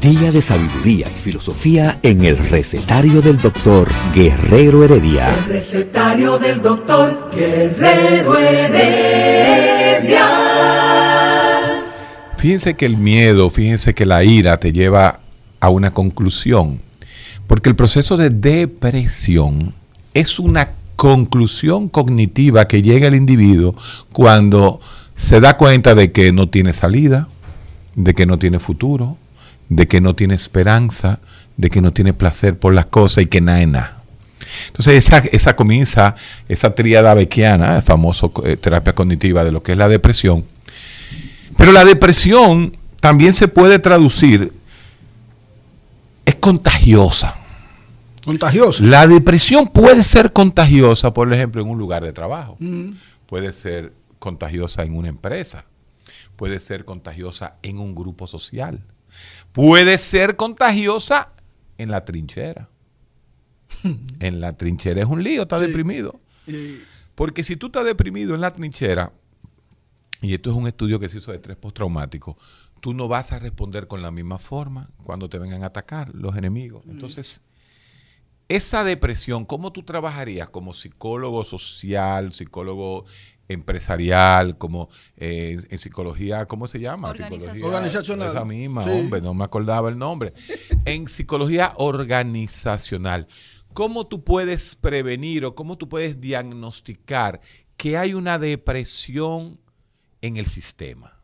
Día 0.00 0.30
de 0.30 0.40
sabiduría 0.40 1.06
y 1.08 1.18
filosofía 1.18 1.98
en 2.04 2.24
el 2.24 2.38
recetario 2.38 3.20
del 3.20 3.36
doctor 3.36 3.88
Guerrero 4.14 4.84
Heredia. 4.84 5.34
El 5.34 5.44
recetario 5.46 6.38
del 6.38 6.62
doctor 6.62 7.28
Guerrero 7.34 8.38
Heredia. 8.38 10.24
Fíjense 12.36 12.74
que 12.74 12.86
el 12.86 12.96
miedo, 12.96 13.50
fíjense 13.50 13.92
que 13.92 14.06
la 14.06 14.22
ira 14.22 14.60
te 14.60 14.72
lleva 14.72 15.18
a 15.58 15.68
una 15.68 15.90
conclusión. 15.92 16.80
Porque 17.48 17.68
el 17.68 17.74
proceso 17.74 18.16
de 18.16 18.30
depresión 18.30 19.74
es 20.14 20.38
una 20.38 20.70
conclusión 20.94 21.88
cognitiva 21.88 22.68
que 22.68 22.82
llega 22.82 23.08
el 23.08 23.16
individuo 23.16 23.74
cuando 24.12 24.80
se 25.16 25.40
da 25.40 25.56
cuenta 25.56 25.96
de 25.96 26.12
que 26.12 26.30
no 26.30 26.48
tiene 26.48 26.72
salida, 26.72 27.26
de 27.96 28.14
que 28.14 28.26
no 28.26 28.38
tiene 28.38 28.60
futuro, 28.60 29.16
de 29.68 29.86
que 29.86 30.00
no 30.00 30.14
tiene 30.14 30.34
esperanza, 30.34 31.20
de 31.56 31.70
que 31.70 31.80
no 31.80 31.92
tiene 31.92 32.12
placer 32.12 32.58
por 32.58 32.74
las 32.74 32.86
cosas 32.86 33.24
y 33.24 33.26
que 33.26 33.40
nada 33.40 33.60
es 33.60 33.68
nada. 33.68 34.02
Entonces 34.68 34.94
esa, 34.94 35.18
esa 35.18 35.56
comienza, 35.56 36.14
esa 36.48 36.74
tríada 36.74 37.14
beckiana, 37.14 37.76
el 37.76 37.82
famoso 37.82 38.32
eh, 38.44 38.56
terapia 38.56 38.94
cognitiva 38.94 39.44
de 39.44 39.52
lo 39.52 39.62
que 39.62 39.72
es 39.72 39.78
la 39.78 39.88
depresión. 39.88 40.44
Pero 41.56 41.72
la 41.72 41.84
depresión 41.84 42.76
también 43.00 43.32
se 43.32 43.48
puede 43.48 43.78
traducir, 43.78 44.52
es 46.24 46.34
contagiosa. 46.36 47.36
Contagioso. 48.24 48.82
La 48.84 49.06
depresión 49.06 49.66
puede 49.68 50.04
ser 50.04 50.32
contagiosa, 50.32 51.12
por 51.12 51.32
ejemplo, 51.32 51.62
en 51.62 51.68
un 51.68 51.78
lugar 51.78 52.04
de 52.04 52.12
trabajo. 52.12 52.56
Mm. 52.58 52.92
Puede 53.26 53.52
ser 53.52 53.92
contagiosa 54.18 54.82
en 54.82 54.96
una 54.96 55.08
empresa. 55.08 55.64
Puede 56.36 56.60
ser 56.60 56.84
contagiosa 56.84 57.56
en 57.62 57.78
un 57.78 57.94
grupo 57.94 58.26
social. 58.26 58.80
Puede 59.52 59.98
ser 59.98 60.36
contagiosa 60.36 61.32
en 61.78 61.90
la 61.90 62.04
trinchera. 62.04 62.68
en 64.20 64.40
la 64.40 64.56
trinchera 64.56 65.02
es 65.02 65.06
un 65.06 65.22
lío, 65.22 65.42
está 65.42 65.58
deprimido. 65.58 66.18
Porque 67.14 67.42
si 67.42 67.56
tú 67.56 67.66
estás 67.66 67.84
deprimido 67.84 68.34
en 68.34 68.40
la 68.40 68.52
trinchera, 68.52 69.12
y 70.20 70.34
esto 70.34 70.50
es 70.50 70.56
un 70.56 70.66
estudio 70.66 70.98
que 70.98 71.08
se 71.08 71.18
hizo 71.18 71.30
de 71.30 71.36
estrés 71.36 71.56
postraumático, 71.56 72.36
tú 72.80 72.94
no 72.94 73.08
vas 73.08 73.32
a 73.32 73.38
responder 73.38 73.86
con 73.86 74.02
la 74.02 74.10
misma 74.10 74.38
forma 74.38 74.88
cuando 75.04 75.28
te 75.28 75.38
vengan 75.38 75.62
a 75.62 75.66
atacar 75.66 76.14
los 76.14 76.36
enemigos. 76.36 76.84
Entonces, 76.88 77.42
esa 78.48 78.82
depresión, 78.84 79.44
¿cómo 79.44 79.72
tú 79.72 79.82
trabajarías 79.82 80.48
como 80.48 80.72
psicólogo 80.72 81.44
social, 81.44 82.32
psicólogo 82.32 83.04
empresarial, 83.48 84.58
como 84.58 84.88
eh, 85.16 85.58
en 85.68 85.78
psicología, 85.78 86.46
¿cómo 86.46 86.68
se 86.68 86.78
llama? 86.80 87.08
Organizacional. 87.10 87.56
Psicología- 87.56 87.76
Organizacional. 87.78 88.28
Esa 88.30 88.44
misma, 88.44 88.84
Sí. 88.84 88.90
hombre, 88.90 89.20
no 89.20 89.34
me 89.34 89.44
acordaba 89.44 89.88
el 89.88 89.98
nombre. 89.98 90.32
En 90.84 91.08
psicología 91.08 91.72
organizacional, 91.76 93.26
¿cómo 93.74 94.06
tú 94.06 94.22
puedes 94.24 94.74
prevenir 94.76 95.44
o 95.44 95.54
cómo 95.54 95.76
tú 95.78 95.88
puedes 95.88 96.20
diagnosticar 96.20 97.40
que 97.76 97.96
hay 97.96 98.14
una 98.14 98.38
depresión 98.38 99.58
en 100.20 100.36
el 100.36 100.46
sistema? 100.46 101.14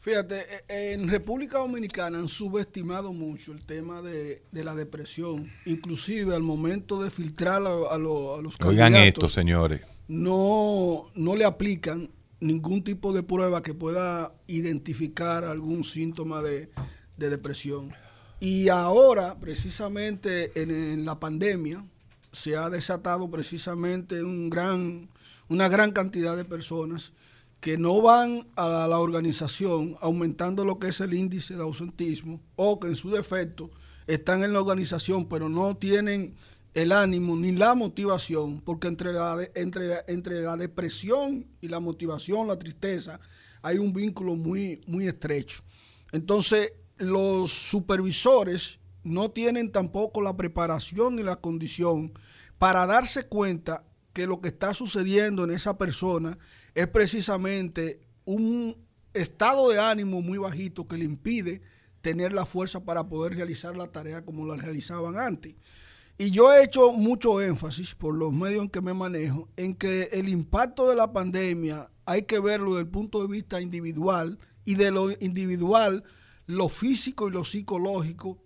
Fíjate, 0.00 0.42
eh, 0.68 0.92
en 0.92 1.08
República 1.08 1.58
Dominicana 1.58 2.18
han 2.18 2.28
subestimado 2.28 3.14
mucho 3.14 3.52
el 3.52 3.64
tema 3.64 4.02
de, 4.02 4.42
de 4.52 4.62
la 4.64 4.74
depresión. 4.74 5.50
Inclusive 5.64 6.34
al 6.34 6.42
momento 6.42 7.02
de 7.02 7.10
filtrar 7.10 7.62
a, 7.62 7.94
a 7.94 7.98
lo- 7.98 8.36
a 8.36 8.42
los 8.42 8.54
Oigan 8.60 8.92
candidatos, 8.92 9.24
esto, 9.24 9.28
señores. 9.30 9.80
No, 10.08 11.04
no 11.14 11.36
le 11.36 11.44
aplican 11.44 12.10
ningún 12.40 12.82
tipo 12.84 13.12
de 13.12 13.22
prueba 13.22 13.62
que 13.62 13.74
pueda 13.74 14.34
identificar 14.46 15.44
algún 15.44 15.84
síntoma 15.84 16.42
de, 16.42 16.70
de 17.16 17.30
depresión. 17.30 17.90
Y 18.40 18.68
ahora, 18.68 19.38
precisamente 19.38 20.52
en, 20.60 21.04
la 21.04 21.18
pandemia, 21.18 21.84
se 22.32 22.56
ha 22.56 22.68
desatado 22.68 23.30
precisamente 23.30 24.22
un 24.22 24.50
gran, 24.50 25.08
una 25.48 25.68
gran 25.68 25.92
cantidad 25.92 26.36
de 26.36 26.44
personas 26.44 27.12
que 27.60 27.78
no 27.78 28.02
van 28.02 28.46
a 28.56 28.86
la 28.86 28.98
organización 28.98 29.96
aumentando 30.02 30.64
lo 30.66 30.78
que 30.78 30.88
es 30.88 31.00
el 31.00 31.14
índice 31.14 31.54
de 31.54 31.62
ausentismo 31.62 32.40
o 32.56 32.78
que 32.78 32.88
en 32.88 32.96
su 32.96 33.10
defecto 33.10 33.70
están 34.06 34.44
en 34.44 34.52
la 34.52 34.60
organización 34.60 35.26
pero 35.26 35.48
no 35.48 35.74
tienen 35.74 36.34
el 36.74 36.90
ánimo 36.90 37.36
ni 37.36 37.52
la 37.52 37.74
motivación, 37.74 38.60
porque 38.60 38.88
entre 38.88 39.12
la, 39.12 39.38
entre, 39.54 40.04
entre 40.08 40.42
la 40.42 40.56
depresión 40.56 41.46
y 41.60 41.68
la 41.68 41.80
motivación, 41.80 42.48
la 42.48 42.58
tristeza, 42.58 43.20
hay 43.62 43.78
un 43.78 43.92
vínculo 43.92 44.34
muy, 44.34 44.80
muy 44.86 45.06
estrecho. 45.06 45.62
Entonces, 46.12 46.72
los 46.98 47.52
supervisores 47.52 48.78
no 49.04 49.30
tienen 49.30 49.70
tampoco 49.70 50.20
la 50.20 50.36
preparación 50.36 51.16
ni 51.16 51.22
la 51.22 51.36
condición 51.36 52.12
para 52.58 52.86
darse 52.86 53.24
cuenta 53.24 53.84
que 54.12 54.26
lo 54.26 54.40
que 54.40 54.48
está 54.48 54.74
sucediendo 54.74 55.44
en 55.44 55.50
esa 55.50 55.76
persona 55.78 56.38
es 56.74 56.88
precisamente 56.88 58.00
un 58.24 58.76
estado 59.12 59.68
de 59.70 59.78
ánimo 59.78 60.22
muy 60.22 60.38
bajito 60.38 60.88
que 60.88 60.98
le 60.98 61.04
impide 61.04 61.62
tener 62.00 62.32
la 62.32 62.46
fuerza 62.46 62.84
para 62.84 63.08
poder 63.08 63.34
realizar 63.34 63.76
la 63.76 63.88
tarea 63.88 64.24
como 64.24 64.46
la 64.46 64.56
realizaban 64.56 65.16
antes. 65.16 65.54
Y 66.16 66.30
yo 66.30 66.52
he 66.52 66.62
hecho 66.62 66.92
mucho 66.92 67.40
énfasis 67.40 67.94
por 67.94 68.14
los 68.14 68.32
medios 68.32 68.62
en 68.62 68.70
que 68.70 68.80
me 68.80 68.94
manejo 68.94 69.48
en 69.56 69.74
que 69.74 70.04
el 70.12 70.28
impacto 70.28 70.88
de 70.88 70.94
la 70.94 71.12
pandemia 71.12 71.90
hay 72.06 72.22
que 72.22 72.38
verlo 72.38 72.72
desde 72.72 72.82
el 72.82 72.88
punto 72.88 73.20
de 73.20 73.28
vista 73.28 73.60
individual 73.60 74.38
y 74.64 74.76
de 74.76 74.92
lo 74.92 75.10
individual, 75.10 76.04
lo 76.46 76.68
físico 76.68 77.28
y 77.28 77.32
lo 77.32 77.44
psicológico, 77.44 78.38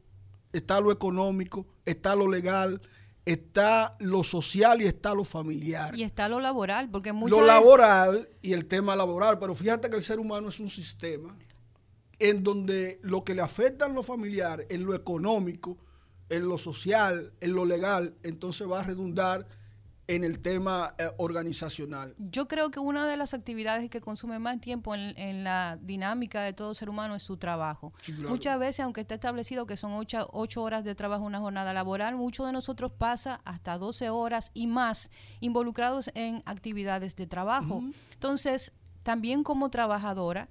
está 0.52 0.80
lo 0.80 0.90
económico, 0.90 1.66
está 1.84 2.16
lo 2.16 2.26
legal, 2.26 2.80
está 3.26 3.96
lo 4.00 4.24
social 4.24 4.80
y 4.80 4.86
está 4.86 5.14
lo 5.14 5.24
familiar. 5.24 5.94
Y 5.94 6.04
está 6.04 6.28
lo 6.28 6.40
laboral, 6.40 6.88
porque 6.90 7.12
mucho 7.12 7.38
Lo 7.40 7.46
laboral 7.46 8.28
y 8.40 8.54
el 8.54 8.64
tema 8.64 8.96
laboral, 8.96 9.38
pero 9.38 9.54
fíjate 9.54 9.90
que 9.90 9.96
el 9.96 10.02
ser 10.02 10.18
humano 10.18 10.48
es 10.48 10.58
un 10.58 10.70
sistema 10.70 11.36
en 12.18 12.42
donde 12.42 12.98
lo 13.02 13.24
que 13.24 13.34
le 13.34 13.42
afecta 13.42 13.86
en 13.86 13.94
lo 13.94 14.02
familiar, 14.02 14.64
en 14.70 14.84
lo 14.84 14.94
económico, 14.94 15.76
en 16.30 16.48
lo 16.48 16.58
social, 16.58 17.32
en 17.40 17.54
lo 17.54 17.64
legal, 17.64 18.14
entonces 18.22 18.70
va 18.70 18.80
a 18.80 18.84
redundar 18.84 19.46
en 20.08 20.24
el 20.24 20.40
tema 20.40 20.94
eh, 20.98 21.10
organizacional. 21.18 22.14
Yo 22.18 22.48
creo 22.48 22.70
que 22.70 22.80
una 22.80 23.06
de 23.06 23.18
las 23.18 23.34
actividades 23.34 23.90
que 23.90 24.00
consume 24.00 24.38
más 24.38 24.58
tiempo 24.58 24.94
en, 24.94 25.16
en 25.18 25.44
la 25.44 25.78
dinámica 25.82 26.42
de 26.42 26.54
todo 26.54 26.72
ser 26.72 26.88
humano 26.88 27.14
es 27.14 27.22
su 27.22 27.36
trabajo. 27.36 27.92
Sí, 28.00 28.14
claro. 28.14 28.30
Muchas 28.30 28.58
veces, 28.58 28.80
aunque 28.80 29.02
está 29.02 29.14
establecido 29.14 29.66
que 29.66 29.76
son 29.76 29.92
ocho, 29.92 30.28
ocho 30.32 30.62
horas 30.62 30.82
de 30.82 30.94
trabajo 30.94 31.24
una 31.24 31.40
jornada 31.40 31.74
laboral, 31.74 32.16
muchos 32.16 32.46
de 32.46 32.52
nosotros 32.52 32.90
pasa 32.90 33.42
hasta 33.44 33.76
12 33.76 34.08
horas 34.08 34.50
y 34.54 34.66
más 34.66 35.10
involucrados 35.40 36.10
en 36.14 36.42
actividades 36.46 37.14
de 37.14 37.26
trabajo. 37.26 37.82
Entonces, 38.14 38.72
también 39.02 39.44
como 39.44 39.70
trabajadora, 39.70 40.48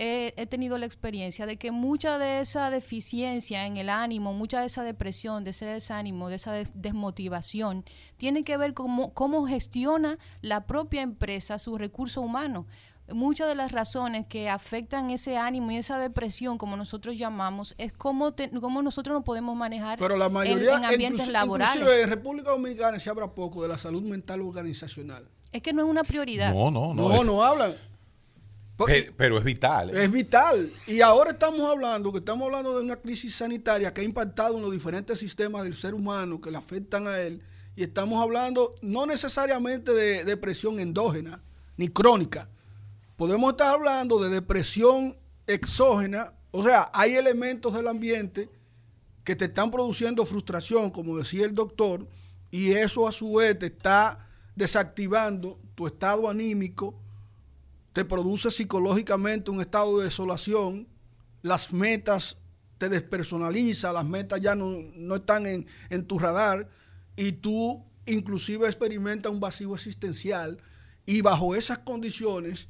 eh, 0.00 0.32
he 0.36 0.46
tenido 0.46 0.78
la 0.78 0.86
experiencia 0.86 1.44
de 1.44 1.56
que 1.56 1.70
mucha 1.72 2.18
de 2.18 2.40
esa 2.40 2.70
deficiencia 2.70 3.66
en 3.66 3.76
el 3.76 3.90
ánimo, 3.90 4.32
mucha 4.32 4.60
de 4.60 4.66
esa 4.66 4.84
depresión, 4.84 5.42
de 5.44 5.50
ese 5.50 5.66
desánimo, 5.66 6.28
de 6.28 6.36
esa 6.36 6.52
des- 6.52 6.70
desmotivación, 6.74 7.84
tiene 8.16 8.44
que 8.44 8.56
ver 8.56 8.74
con 8.74 8.86
cómo, 8.86 9.12
cómo 9.14 9.46
gestiona 9.46 10.18
la 10.40 10.66
propia 10.66 11.02
empresa 11.02 11.58
su 11.58 11.76
recurso 11.78 12.20
humano. 12.20 12.66
Muchas 13.10 13.48
de 13.48 13.54
las 13.54 13.72
razones 13.72 14.26
que 14.26 14.50
afectan 14.50 15.08
ese 15.10 15.38
ánimo 15.38 15.70
y 15.70 15.76
esa 15.78 15.98
depresión, 15.98 16.58
como 16.58 16.76
nosotros 16.76 17.16
llamamos, 17.16 17.74
es 17.78 17.92
cómo, 17.92 18.32
te- 18.34 18.50
cómo 18.50 18.82
nosotros 18.82 19.14
no 19.14 19.24
podemos 19.24 19.56
manejar 19.56 19.98
Pero 19.98 20.16
la 20.18 20.26
en- 20.26 20.32
mayoría, 20.34 20.76
en, 20.76 20.84
ambientes 20.84 21.26
inclusi- 21.28 21.32
laborales. 21.32 21.76
inclusive 21.76 22.02
en 22.02 22.08
República 22.10 22.50
Dominicana 22.50 23.00
se 23.00 23.08
habla 23.08 23.34
poco 23.34 23.62
de 23.62 23.68
la 23.68 23.78
salud 23.78 24.02
mental 24.02 24.42
organizacional. 24.42 25.26
Es 25.52 25.62
que 25.62 25.72
no 25.72 25.82
es 25.82 25.88
una 25.88 26.04
prioridad. 26.04 26.52
No, 26.52 26.70
no, 26.70 26.92
no. 26.94 27.08
No, 27.08 27.14
es- 27.14 27.24
no, 27.26 27.42
hablan. 27.42 27.72
Pe- 28.86 29.12
pero 29.16 29.38
es 29.38 29.44
vital. 29.44 29.90
¿eh? 29.90 30.04
Es 30.04 30.10
vital. 30.10 30.70
Y 30.86 31.00
ahora 31.00 31.30
estamos 31.32 31.60
hablando, 31.60 32.12
que 32.12 32.18
estamos 32.18 32.46
hablando 32.46 32.76
de 32.78 32.84
una 32.84 32.96
crisis 32.96 33.34
sanitaria 33.34 33.92
que 33.92 34.00
ha 34.00 34.04
impactado 34.04 34.56
en 34.56 34.62
los 34.62 34.72
diferentes 34.72 35.18
sistemas 35.18 35.64
del 35.64 35.74
ser 35.74 35.94
humano 35.94 36.40
que 36.40 36.50
le 36.50 36.58
afectan 36.58 37.06
a 37.06 37.18
él. 37.18 37.42
Y 37.76 37.82
estamos 37.82 38.22
hablando 38.22 38.70
no 38.82 39.06
necesariamente 39.06 39.92
de 39.92 40.24
depresión 40.24 40.80
endógena 40.80 41.40
ni 41.76 41.88
crónica. 41.88 42.48
Podemos 43.16 43.50
estar 43.52 43.74
hablando 43.74 44.18
de 44.22 44.28
depresión 44.30 45.16
exógena 45.46 46.34
O 46.50 46.62
sea, 46.64 46.90
hay 46.94 47.14
elementos 47.14 47.74
del 47.74 47.88
ambiente 47.88 48.48
que 49.24 49.36
te 49.36 49.44
están 49.46 49.70
produciendo 49.70 50.24
frustración, 50.24 50.90
como 50.90 51.18
decía 51.18 51.44
el 51.44 51.54
doctor, 51.54 52.06
y 52.50 52.72
eso 52.72 53.06
a 53.06 53.12
su 53.12 53.34
vez 53.34 53.58
te 53.58 53.66
está 53.66 54.26
desactivando 54.56 55.58
tu 55.74 55.86
estado 55.86 56.28
anímico, 56.30 56.94
te 57.98 58.04
produce 58.04 58.52
psicológicamente 58.52 59.50
un 59.50 59.60
estado 59.60 59.98
de 59.98 60.04
desolación, 60.04 60.86
las 61.42 61.72
metas 61.72 62.36
te 62.78 62.88
despersonaliza, 62.88 63.92
las 63.92 64.04
metas 64.04 64.40
ya 64.40 64.54
no, 64.54 64.70
no 64.94 65.16
están 65.16 65.46
en, 65.46 65.66
en 65.90 66.06
tu 66.06 66.16
radar 66.16 66.68
y 67.16 67.32
tú 67.32 67.84
inclusive 68.06 68.68
experimentas 68.68 69.32
un 69.32 69.40
vacío 69.40 69.74
existencial 69.74 70.62
y 71.06 71.22
bajo 71.22 71.56
esas 71.56 71.78
condiciones 71.78 72.68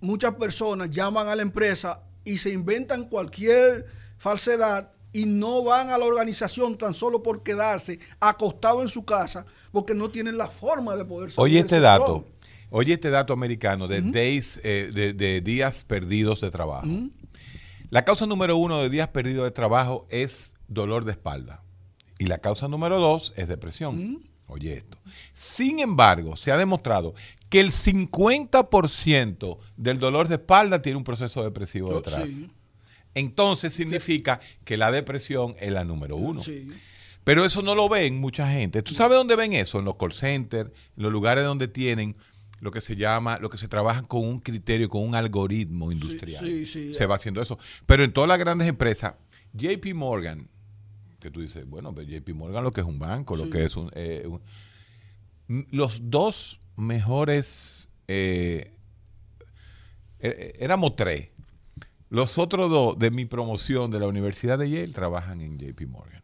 muchas 0.00 0.34
personas 0.34 0.90
llaman 0.90 1.28
a 1.28 1.36
la 1.36 1.40
empresa 1.40 2.02
y 2.22 2.36
se 2.36 2.50
inventan 2.50 3.08
cualquier 3.08 3.86
falsedad 4.18 4.92
y 5.10 5.24
no 5.24 5.64
van 5.64 5.88
a 5.88 5.96
la 5.96 6.04
organización 6.04 6.76
tan 6.76 6.92
solo 6.92 7.22
por 7.22 7.42
quedarse 7.42 7.98
acostado 8.20 8.82
en 8.82 8.88
su 8.88 9.06
casa 9.06 9.46
porque 9.72 9.94
no 9.94 10.10
tienen 10.10 10.36
la 10.36 10.48
forma 10.48 10.96
de 10.96 11.06
poder 11.06 11.30
salir 11.30 11.42
Oye 11.42 11.60
este 11.60 11.80
dato, 11.80 12.26
oye 12.78 12.92
este 12.94 13.08
dato 13.10 13.32
americano 13.32 13.88
de 13.88 14.02
days, 14.02 14.60
eh, 14.62 14.90
de, 14.92 15.12
de 15.14 15.40
días 15.40 15.82
perdidos 15.84 16.40
de 16.42 16.50
trabajo. 16.50 16.86
La 17.90 18.04
causa 18.04 18.26
número 18.26 18.56
uno 18.56 18.82
de 18.82 18.90
días 18.90 19.08
perdidos 19.08 19.44
de 19.44 19.50
trabajo 19.50 20.06
es 20.10 20.54
dolor 20.68 21.04
de 21.04 21.12
espalda. 21.12 21.62
Y 22.18 22.26
la 22.26 22.38
causa 22.38 22.68
número 22.68 22.98
dos 22.98 23.32
es 23.36 23.48
depresión. 23.48 24.22
Oye 24.46 24.74
esto. 24.74 24.98
Sin 25.32 25.80
embargo, 25.80 26.36
se 26.36 26.52
ha 26.52 26.56
demostrado 26.56 27.14
que 27.48 27.60
el 27.60 27.70
50% 27.70 29.58
del 29.76 29.98
dolor 29.98 30.28
de 30.28 30.34
espalda 30.36 30.82
tiene 30.82 30.98
un 30.98 31.04
proceso 31.04 31.42
depresivo 31.42 31.90
Yo- 31.90 31.96
detrás. 32.02 32.28
sí. 32.28 32.50
Entonces 33.14 33.72
significa 33.72 34.40
que 34.64 34.76
la 34.76 34.90
depresión 34.92 35.56
es 35.58 35.72
la 35.72 35.84
número 35.84 36.16
uno. 36.16 36.42
Sí. 36.42 36.66
Pero 37.24 37.44
eso 37.46 37.62
no 37.62 37.74
lo 37.74 37.88
ven 37.88 38.20
mucha 38.20 38.46
gente. 38.52 38.82
¿Tú 38.82 38.92
sabes 38.92 39.16
dónde 39.16 39.36
ven 39.36 39.54
eso? 39.54 39.78
En 39.78 39.86
los 39.86 39.96
call 39.96 40.12
centers, 40.12 40.68
en 40.96 41.02
los 41.02 41.10
lugares 41.10 41.42
donde 41.44 41.66
tienen 41.66 42.14
lo 42.60 42.70
que 42.70 42.80
se 42.80 42.96
llama, 42.96 43.38
lo 43.38 43.50
que 43.50 43.58
se 43.58 43.68
trabajan 43.68 44.06
con 44.06 44.24
un 44.24 44.40
criterio, 44.40 44.88
con 44.88 45.02
un 45.02 45.14
algoritmo 45.14 45.92
industrial. 45.92 46.44
sí, 46.44 46.66
sí. 46.66 46.94
Se 46.94 47.06
va 47.06 47.16
haciendo 47.16 47.40
eso. 47.42 47.58
Pero 47.86 48.02
en 48.04 48.12
todas 48.12 48.28
las 48.28 48.38
grandes 48.38 48.66
empresas, 48.68 49.14
JP 49.52 49.94
Morgan, 49.94 50.48
que 51.20 51.30
tú 51.30 51.40
dices, 51.40 51.66
bueno, 51.68 51.94
pero 51.94 52.08
JP 52.08 52.28
Morgan 52.34 52.64
lo 52.64 52.72
que 52.72 52.80
es 52.80 52.86
un 52.86 52.98
banco, 52.98 53.36
lo 53.36 53.48
que 53.50 53.64
es 53.64 53.76
un... 53.76 53.90
eh, 53.94 54.26
un- 54.26 54.40
los 55.70 56.10
dos 56.10 56.58
mejores... 56.76 57.90
eh, 58.08 58.72
eh, 60.18 60.54
éramos 60.60 60.96
tres. 60.96 61.28
Los 62.08 62.38
otros 62.38 62.70
dos 62.70 62.98
de 62.98 63.10
mi 63.10 63.24
promoción 63.26 63.90
de 63.90 64.00
la 64.00 64.06
Universidad 64.06 64.58
de 64.58 64.70
Yale 64.70 64.92
trabajan 64.92 65.40
en 65.40 65.58
JP 65.58 65.82
Morgan. 65.88 66.22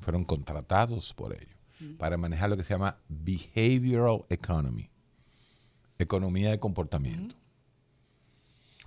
Fueron 0.00 0.24
contratados 0.24 1.14
por 1.14 1.34
ellos 1.34 1.56
para 1.98 2.16
manejar 2.18 2.50
lo 2.50 2.56
que 2.56 2.62
se 2.64 2.74
llama 2.74 2.98
Behavioral 3.08 4.24
Economy, 4.28 4.90
economía 6.04 6.50
de 6.50 6.58
comportamiento. 6.58 7.34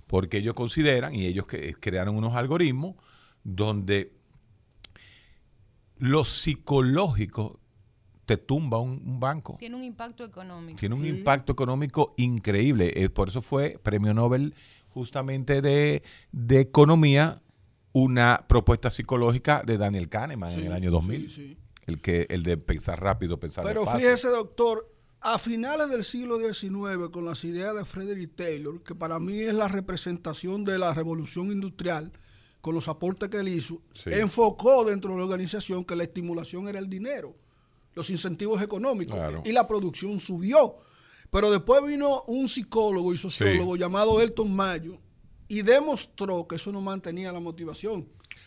Porque 0.06 0.38
ellos 0.38 0.54
consideran, 0.54 1.14
y 1.14 1.26
ellos 1.26 1.46
que- 1.46 1.74
crearon 1.74 2.16
unos 2.16 2.34
algoritmos 2.36 2.96
donde 3.42 4.12
lo 5.98 6.24
psicológico 6.24 7.60
te 8.26 8.36
tumba 8.36 8.78
un, 8.80 9.02
un 9.04 9.20
banco. 9.20 9.56
Tiene 9.58 9.76
un 9.76 9.84
impacto 9.84 10.24
económico. 10.24 10.78
Tiene 10.78 10.94
un 10.94 11.06
impacto 11.06 11.52
económico 11.52 12.14
increíble. 12.16 12.92
Eh, 12.96 13.10
por 13.10 13.28
eso 13.28 13.42
fue 13.42 13.78
premio 13.82 14.14
Nobel 14.14 14.54
justamente 14.88 15.60
de, 15.60 16.02
de 16.32 16.60
economía, 16.60 17.42
una 17.92 18.44
propuesta 18.48 18.90
psicológica 18.90 19.62
de 19.64 19.76
Daniel 19.78 20.08
Kahneman 20.08 20.52
en 20.52 20.66
el 20.66 20.72
año 20.72 20.90
2000. 20.90 21.28
sí, 21.28 21.34
sí. 21.50 21.58
El, 21.86 22.00
que, 22.00 22.26
el 22.30 22.44
de 22.44 22.56
pensar 22.56 23.02
rápido, 23.02 23.38
pensar 23.38 23.62
Pero 23.64 23.80
despacio. 23.82 24.00
fíjese, 24.08 24.28
doctor, 24.28 24.90
a 25.26 25.38
finales 25.38 25.88
del 25.88 26.04
siglo 26.04 26.36
XIX, 26.38 27.08
con 27.10 27.24
las 27.24 27.42
ideas 27.44 27.74
de 27.74 27.86
Frederick 27.86 28.36
Taylor, 28.36 28.82
que 28.82 28.94
para 28.94 29.18
mí 29.18 29.40
es 29.40 29.54
la 29.54 29.68
representación 29.68 30.64
de 30.66 30.78
la 30.78 30.92
revolución 30.92 31.50
industrial, 31.50 32.12
con 32.60 32.74
los 32.74 32.88
aportes 32.88 33.30
que 33.30 33.38
él 33.38 33.48
hizo, 33.48 33.80
Sí. 33.90 34.10
enfocó 34.12 34.84
dentro 34.84 35.12
de 35.12 35.16
la 35.18 35.24
organización 35.24 35.82
que 35.84 35.96
la 35.96 36.04
estimulación 36.04 36.68
era 36.68 36.78
el 36.78 36.90
dinero, 36.90 37.34
los 37.94 38.10
incentivos 38.10 38.60
económicos, 38.60 39.14
Claro. 39.14 39.42
y 39.46 39.52
la 39.52 39.66
producción 39.66 40.20
subió. 40.20 40.76
Pero 41.30 41.50
después 41.50 41.82
vino 41.86 42.22
un 42.26 42.46
psicólogo 42.46 43.12
y 43.14 43.16
sociólogo 43.16 43.76
llamado 43.76 44.20
Elton 44.20 44.54
Mayo 44.54 44.98
y 45.48 45.62
demostró 45.62 46.46
que 46.46 46.56
eso 46.56 46.70
no 46.70 46.82
mantenía 46.82 47.32
la 47.32 47.40
motivación. 47.40 48.06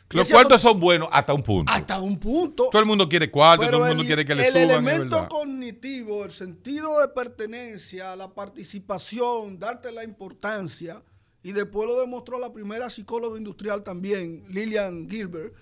Los 0.09 0.29
cuartos 0.29 0.61
son 0.61 0.79
buenos 0.79 1.09
hasta 1.11 1.33
un 1.33 1.43
punto. 1.43 1.71
hasta 1.71 1.99
un 1.99 2.17
punto. 2.17 2.69
Todo 2.71 2.81
el 2.81 2.87
mundo 2.87 3.09
quiere 3.09 3.29
cuartos, 3.29 3.69
todo 3.69 3.83
el 3.83 3.87
mundo 3.89 4.01
el, 4.03 4.07
quiere 4.07 4.25
que 4.25 4.35
le 4.35 4.47
el 4.47 4.53
suban. 4.53 4.63
es 4.65 4.69
elemento 4.69 5.27
cognitivo, 5.27 6.23
el 6.23 6.31
sentido 6.31 6.99
de 7.01 7.09
pertenencia, 7.09 8.15
la 8.15 8.33
participación, 8.33 9.59
darte 9.59 9.91
la 9.91 10.03
importancia, 10.03 11.03
y 11.43 11.51
después 11.51 11.87
lo 11.87 11.99
demostró 11.99 12.39
la 12.39 12.51
primera 12.53 12.89
psicóloga 12.89 13.37
industrial 13.37 13.83
también, 13.83 14.43
Lillian 14.49 15.09
Gilbert, 15.09 15.53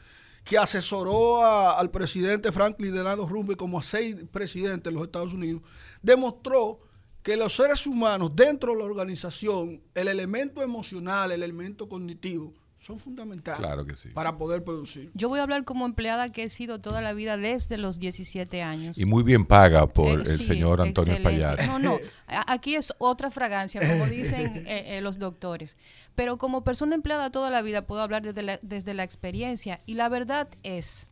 que 0.44 0.58
asesoró 0.60 1.44
a- 1.44 1.80
al 1.80 1.90
presidente 1.90 2.52
Franklin 2.52 2.94
Delano 2.94 3.28
Roosevelt 3.28 3.58
como 3.58 3.80
a 3.80 3.84
seis 3.84 4.16
presidentes 4.32 4.84
de 4.84 4.92
los 4.92 5.04
Estados 5.04 5.34
Unidos, 5.34 5.64
demostró 6.04 6.82
que 7.24 7.36
los 7.36 7.56
seres 7.56 7.88
humanos 7.88 8.32
dentro 8.36 8.74
de 8.74 8.78
la 8.80 8.86
organización, 8.86 9.82
el 9.96 10.08
elemento 10.08 10.62
emocional, 10.62 11.32
el 11.32 11.42
elemento 11.42 11.90
cognitivo, 11.90 12.54
son 12.86 13.00
fundamentales 13.00 13.60
Claro 13.60 13.86
que 13.86 13.96
sí. 13.96 14.10
para 14.10 14.38
poder 14.38 14.64
producir. 14.64 15.10
Yo 15.16 15.28
voy 15.30 15.40
a 15.40 15.44
hablar 15.44 15.64
como 15.64 15.86
empleada 15.86 16.32
que 16.32 16.44
he 16.44 16.50
sido 16.50 16.80
toda 16.80 17.02
la 17.02 17.14
vida 17.14 17.36
desde 17.38 17.78
los 17.78 17.98
17 18.00 18.62
años. 18.62 18.98
Y 18.98 19.06
muy 19.06 19.24
bien 19.24 19.46
paga 19.46 19.88
por 19.88 20.20
Eh, 20.20 20.24
el 20.24 20.38
sí, 20.38 20.44
señor 20.44 20.82
Antonio. 20.82 21.14
Espaillat. 21.16 21.66
No, 21.66 21.80
no, 21.80 21.98
aquí 22.48 22.76
es 22.76 22.94
otra 23.00 23.32
fragancia, 23.32 23.82
como 23.82 24.06
dicen 24.06 24.56
eh, 24.68 24.98
eh, 24.98 25.02
los 25.02 25.18
doctores. 25.18 25.78
Pero 26.14 26.38
como 26.38 26.64
persona 26.64 26.94
empleada 26.96 27.32
toda 27.32 27.50
la 27.50 27.62
vida 27.62 27.88
puedo 27.88 28.02
hablar 28.02 28.22
desde 28.22 28.44
la, 28.44 28.60
desde 28.62 28.94
la 28.94 29.04
experiencia 29.04 29.82
y 29.86 29.96
la 29.96 30.08
verdad 30.08 30.48
es 30.64 31.08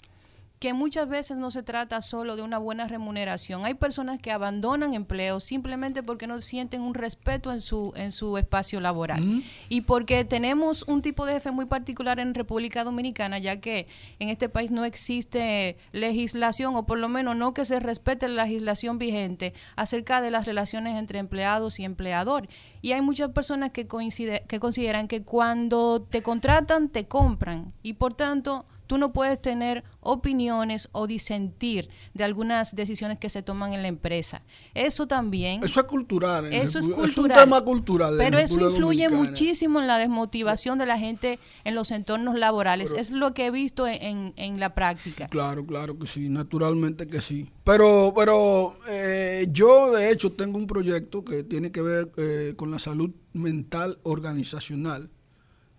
que 0.63 0.71
muchas 0.71 1.09
veces 1.09 1.35
no 1.35 1.51
se 1.51 1.61
trata 1.61 1.99
solo 1.99 2.37
de 2.37 2.41
una 2.41 2.57
buena 2.57 2.87
remuneración. 2.87 3.65
Hay 3.65 3.73
personas 3.73 4.17
que 4.17 4.31
abandonan 4.31 4.93
empleos 4.93 5.43
simplemente 5.43 6.03
porque 6.03 6.25
no 6.25 6.39
sienten 6.39 6.79
un 6.79 6.93
respeto 6.93 7.51
en 7.51 7.59
su 7.59 7.91
en 7.97 8.13
su 8.13 8.37
espacio 8.37 8.79
laboral 8.79 9.43
y 9.67 9.81
porque 9.81 10.23
tenemos 10.23 10.83
un 10.83 11.01
tipo 11.01 11.25
de 11.25 11.33
jefe 11.33 11.51
muy 11.51 11.65
particular 11.65 12.21
en 12.21 12.33
República 12.33 12.85
Dominicana, 12.85 13.39
ya 13.39 13.59
que 13.59 13.87
en 14.19 14.29
este 14.29 14.47
país 14.47 14.71
no 14.71 14.85
existe 14.85 15.75
legislación 15.91 16.77
o 16.77 16.85
por 16.85 16.97
lo 16.97 17.09
menos 17.09 17.35
no 17.35 17.53
que 17.53 17.65
se 17.65 17.81
respete 17.81 18.29
la 18.29 18.45
legislación 18.45 18.97
vigente 18.97 19.53
acerca 19.75 20.21
de 20.21 20.31
las 20.31 20.45
relaciones 20.45 20.97
entre 20.97 21.19
empleados 21.19 21.77
y 21.77 21.83
empleador. 21.83 22.47
Y 22.81 22.93
hay 22.93 23.01
muchas 23.01 23.31
personas 23.31 23.71
que 23.71 23.85
coincide, 23.87 24.45
que 24.47 24.61
consideran 24.61 25.09
que 25.09 25.23
cuando 25.23 26.01
te 26.01 26.21
contratan 26.21 26.87
te 26.87 27.05
compran 27.05 27.67
y 27.81 27.95
por 27.95 28.13
tanto 28.13 28.65
tú 28.93 28.99
no 28.99 29.11
puedes 29.11 29.41
tener 29.41 29.83
opiniones 30.01 30.87
o 30.91 31.07
disentir 31.07 31.89
de 32.13 32.23
algunas 32.23 32.75
decisiones 32.75 33.17
que 33.17 33.27
se 33.27 33.41
toman 33.41 33.73
en 33.73 33.81
la 33.81 33.87
empresa. 33.87 34.43
Eso 34.75 35.07
también, 35.07 35.63
Eso 35.63 35.79
es 35.79 35.87
cultural. 35.87 36.53
eso 36.53 36.77
es 36.77 36.87
cultural. 36.87 37.39
un 37.39 37.43
tema 37.45 37.61
cultural. 37.65 38.13
Pero 38.19 38.37
eso 38.37 38.53
influye 38.61 39.05
Dominicana. 39.05 39.31
muchísimo 39.31 39.79
en 39.81 39.87
la 39.87 39.97
desmotivación 39.97 40.77
de 40.77 40.85
la 40.85 40.99
gente 40.99 41.39
en 41.63 41.73
los 41.73 41.89
entornos 41.89 42.37
laborales. 42.37 42.93
es 42.95 43.09
lo 43.09 43.33
que 43.33 43.47
he 43.47 43.51
visto 43.51 43.87
en, 43.87 43.99
en- 44.03 44.33
en 44.37 44.59
la 44.59 44.75
práctica. 44.75 45.27
Claro, 45.29 45.65
claro 45.65 45.97
que 45.97 46.05
sí, 46.05 46.29
naturalmente 46.29 47.07
que 47.07 47.19
sí. 47.19 47.49
Pero, 47.63 48.13
pero 48.15 48.75
eh, 48.89 49.47
yo 49.51 49.91
de 49.91 50.11
hecho 50.11 50.31
tengo 50.33 50.59
un 50.59 50.67
proyecto 50.67 51.25
que 51.25 51.43
tiene 51.43 51.71
que 51.71 51.81
ver 51.81 52.11
eh, 52.17 52.53
con 52.55 52.69
la 52.69 52.77
salud 52.77 53.09
mental 53.33 53.97
organizacional 54.03 55.09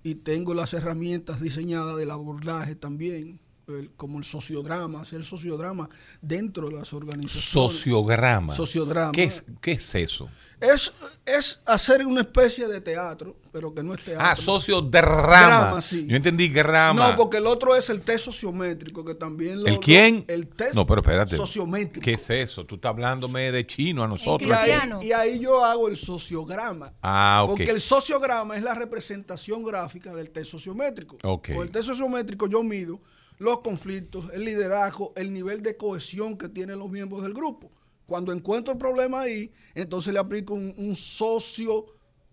y 0.05 0.15
tengo 0.15 0.55
las 0.55 0.73
herramientas 0.75 1.41
diseñadas 1.41 1.97
del 1.97 2.11
abordaje 2.13 2.77
también, 2.77 3.41
el- 3.67 3.91
como 3.97 4.19
el 4.19 4.25
sociodrama, 4.25 5.01
hacer 5.01 5.25
sociodrama 5.25 5.89
dentro 6.21 6.69
de 6.69 6.75
las 6.77 6.93
organizaciones. 6.93 7.51
Sociograma. 7.51 8.55
Sociodrama. 8.55 9.13
¿Qué 9.13 9.25
es, 9.25 9.45
¿Qué 9.63 9.73
es 9.73 9.95
eso? 9.95 10.29
Es, 10.61 10.95
es 11.27 11.61
hacer 11.67 12.07
una 12.07 12.23
especie 12.23 12.67
de 12.69 12.81
teatro, 12.81 13.37
pero 13.53 13.75
que 13.75 13.83
no 13.83 13.93
es 13.95 14.03
teatro. 14.05 14.25
Ah, 14.27 14.35
sociodrama. 14.37 15.47
Drama, 15.47 15.81
sí. 15.81 16.07
Yo 16.09 16.17
entendí 16.17 16.49
grama. 16.49 17.11
No, 17.11 17.17
porque 17.17 17.39
el 17.39 17.47
otro 17.47 17.75
es 17.77 17.91
el 17.91 18.01
test 18.01 18.25
sociométrico, 18.27 19.05
que 19.05 19.15
también 19.15 19.63
lo... 19.63 19.67
¿El 19.69 19.79
quién? 19.81 20.25
lo- 20.27 20.35
el 20.35 20.47
test 20.49 20.75
No, 20.75 20.87
pero 20.87 21.01
espérate. 21.01 21.37
sociométrico. 21.37 22.03
¿Qué 22.05 22.13
es 22.15 22.31
eso? 22.31 22.65
Tú 22.65 22.77
estás 22.77 22.91
hablándome 22.91 23.51
de 23.53 23.67
chino 23.67 24.03
a 24.03 24.07
Y 24.07 24.09
nosotros. 24.11 24.51
ahí, 24.53 24.71
Cristiano. 24.71 25.01
y 25.03 25.13
ahí 25.13 25.39
yo 25.39 25.65
hago 25.65 25.89
el 25.89 25.97
sociograma. 25.97 26.93
Ah, 27.03 27.41
ok. 27.45 27.51
Porque 27.51 27.71
el 27.71 27.81
sociograma 27.81 28.57
es 28.57 28.63
la 28.63 28.75
representación 28.75 29.63
gráfica 29.65 30.15
del 30.15 30.31
test 30.31 30.51
sociométrico. 30.53 31.19
Ok. 31.25 31.49
Con 31.55 31.63
el 31.65 31.71
test 31.71 31.87
sociométrico 31.87 32.47
yo 32.49 32.63
mido 32.63 33.01
los 33.39 33.61
conflictos, 33.61 34.27
el 34.33 34.45
liderazgo, 34.45 35.13
el 35.17 35.33
nivel 35.33 35.61
de 35.63 35.77
cohesión 35.77 36.39
que 36.39 36.49
tienen 36.49 36.79
los 36.79 36.89
miembros 36.89 37.23
del 37.25 37.35
grupo. 37.35 37.71
Cuando 38.07 38.33
encuentro 38.33 38.73
el 38.73 38.79
problema 38.79 39.23
ahí, 39.23 39.53
entonces 39.75 40.13
le 40.13 40.19
aplico 40.19 40.55
un, 40.55 40.75
un 40.77 40.97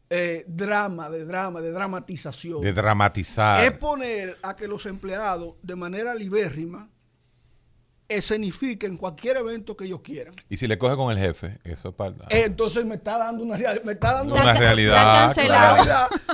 eh, 0.10 0.44
drama, 0.46 1.10
de 1.10 1.24
drama, 1.24 1.62
de 1.62 1.72
dramatización. 1.72 2.60
De 2.62 2.74
dramatizar. 2.74 3.64
es 3.64 3.72
poner 3.72 4.38
a 4.42 4.56
que 4.56 4.68
los 4.68 4.86
empleados 4.86 5.56
de 5.62 5.76
manera 5.76 6.14
libérrima 6.14 6.90
escenifiquen 8.18 8.98
cualquier 8.98 9.38
evento 9.38 9.76
que 9.78 9.86
ellos 9.86 10.02
quieran. 10.02 10.34
Y 10.50 10.58
si 10.58 10.68
le 10.68 10.78
coge 10.78 10.96
con 10.96 11.12
el 11.12 11.18
jefe, 11.18 11.60
eso 11.64 11.90
es 11.90 11.96
para... 11.96 12.12
Eh, 12.30 12.44
entonces 12.46 12.86
me 12.86 12.96
está 12.96 13.18
dando 13.18 13.44
una, 13.44 13.58
real- 13.58 13.82
me 13.84 13.94
está 13.94 14.14
dando 14.14 14.36
Una 14.36 14.44
ca- 14.54 14.60
realidad. 14.60 15.32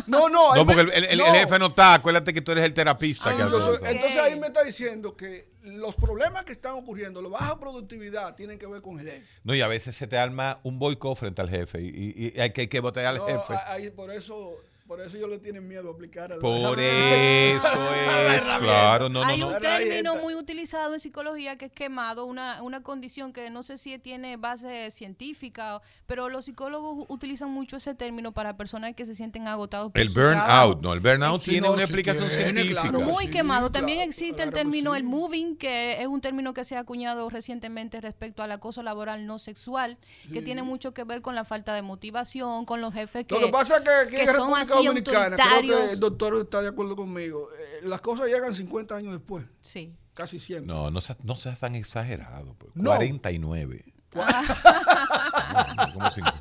No, 0.07 0.30
no. 0.30 0.55
No, 0.55 0.65
porque 0.65 0.84
me- 0.84 0.93
el, 0.95 1.03
el- 1.05 1.11
el 1.11 1.17
no. 1.19 1.25
jefe 1.34 1.59
no 1.59 1.67
está. 1.67 1.95
Acuérdate 1.95 2.34
que 2.34 2.41
tú 2.41 2.51
eres 2.51 2.65
el 2.65 2.73
terapista. 2.73 3.36
que 3.36 3.43
hace 3.43 3.43
Entonces, 3.43 3.73
eso. 3.82 3.86
entonces 3.86 4.19
ahí 4.19 4.39
me 4.39 4.47
está 4.47 4.63
diciendo 4.63 5.15
que 5.15 5.49
los 5.63 5.95
problemas 5.95 6.43
que 6.45 6.53
están 6.53 6.73
ocurriendo, 6.73 7.21
la 7.21 7.30
baja 7.30 7.59
productividad, 7.59 8.36
tienen 8.36 8.57
que 8.57 8.67
ver 8.67 8.82
con 8.82 8.99
el 8.99 9.05
jefe. 9.09 9.23
No, 9.43 9.53
y 9.53 9.61
a 9.61 9.67
veces 9.67 9.95
se 9.95 10.07
te 10.07 10.17
arma 10.17 10.59
un 10.63 10.80
boicot 10.80 11.17
frente 11.17 11.41
al 11.41 11.49
jefe 11.49 11.82
y, 11.82 11.88
y- 11.88 12.34
y 12.36 12.39
hay 12.39 12.51
que, 12.51 12.61
hay 12.61 12.67
que 12.67 12.80
botar 12.80 13.05
al 13.05 13.17
No, 13.17 13.25
jefe. 13.25 13.53
ahí 13.65 13.89
por 13.89 14.11
eso, 14.11 14.55
por 14.88 15.02
eso 15.02 15.18
ellos 15.18 15.30
le 15.30 15.40
tienen 15.40 15.68
miedo 15.68 15.90
a 15.90 15.94
aplicar 15.94 16.32
a 16.34 16.38
Por 16.38 16.80
eso 16.80 17.94
es, 17.96 18.46
claro. 18.60 19.10
No, 19.10 19.22
no, 19.24 19.28
Hay 19.28 19.40
no. 19.40 19.48
un 19.48 19.54
La 19.54 19.60
término 19.60 20.16
muy 20.16 20.34
utilizado 20.36 20.94
en 20.94 21.00
psicología 21.00 21.58
que 21.58 21.66
es 21.66 21.72
quemado, 21.72 22.26
una, 22.26 22.62
una 22.64 22.82
condición 22.84 23.34
que 23.34 23.50
no 23.50 23.64
sé 23.64 23.78
si 23.78 23.98
tiene 24.00 24.38
base 24.38 24.90
científica, 24.92 25.82
pero 26.06 26.30
los 26.30 26.46
psicólogos 26.46 27.06
utilizan 27.10 27.50
mucho 27.52 27.78
ese 27.78 27.96
término 27.96 28.32
para 28.34 28.56
personas 28.58 28.94
que 28.96 29.06
se 29.06 29.16
sienten 29.16 29.48
agotados 29.48 29.92
por 29.92 30.00
El 30.02 30.10
burnout, 30.10 30.82
no. 30.82 30.94
El 30.94 31.00
burnout 31.00 31.42
Sí, 31.42 31.52
tiene 31.52 31.68
no, 31.68 31.74
una 31.74 31.84
sí 31.84 31.84
explicación 31.84 32.30
tiene, 32.30 32.44
científica. 32.44 32.82
claro. 32.82 33.02
Muy 33.02 33.28
Sí, 33.28 33.32
quemado. 33.32 33.72
También 33.72 33.98
claro, 33.98 34.10
existe 34.10 34.36
claro 34.36 34.50
el 34.50 34.54
término 34.54 34.92
sí. 34.94 34.98
el 34.98 35.04
moving, 35.04 35.58
que 35.58 36.02
es 36.02 36.08
un 36.08 36.22
término 36.22 36.54
que 36.54 36.64
se 36.64 36.76
ha 36.76 36.80
acuñado 36.80 37.30
recientemente 37.30 38.00
respecto 38.02 38.44
al 38.44 38.52
acoso 38.52 38.84
laboral 38.84 39.26
no 39.26 39.40
sexual, 39.40 39.98
que 40.32 40.42
tiene 40.42 40.64
mucho 40.64 40.94
que 40.94 41.04
ver 41.04 41.22
con 41.22 41.36
la 41.36 41.44
falta 41.46 41.74
de 41.74 41.82
motivación, 41.82 42.66
con 42.66 42.82
los 42.82 42.94
jefes 42.94 43.26
que, 43.26 43.36
Lo 43.36 43.42
que 43.42 43.48
pasa 43.50 43.78
es 43.78 43.82
que 43.82 43.90
aquí 43.90 44.16
que 44.16 44.22
en 44.22 44.28
son 44.28 44.36
República 44.38 44.62
así 44.62 44.76
Dominicana, 44.84 45.38
creo 45.38 45.61
que 45.88 45.93
el 45.93 45.99
doctor 45.99 46.36
está 46.38 46.61
de 46.61 46.69
acuerdo 46.69 46.95
conmigo, 46.95 47.49
eh, 47.57 47.82
las 47.84 48.01
cosas 48.01 48.28
llegan 48.28 48.53
50 48.53 48.95
años 48.95 49.11
después, 49.13 49.45
Sí. 49.61 49.93
casi 50.13 50.39
siempre. 50.39 50.73
No, 50.73 50.89
no 50.91 51.01
seas, 51.01 51.17
no 51.23 51.36
seas 51.36 51.59
tan 51.59 51.75
exagerado. 51.75 52.53
pues. 52.57 52.75
No. 52.75 52.91
49. 52.95 53.86
No, 54.15 54.23
¿cómo 55.93 56.11
cinco? 56.11 56.32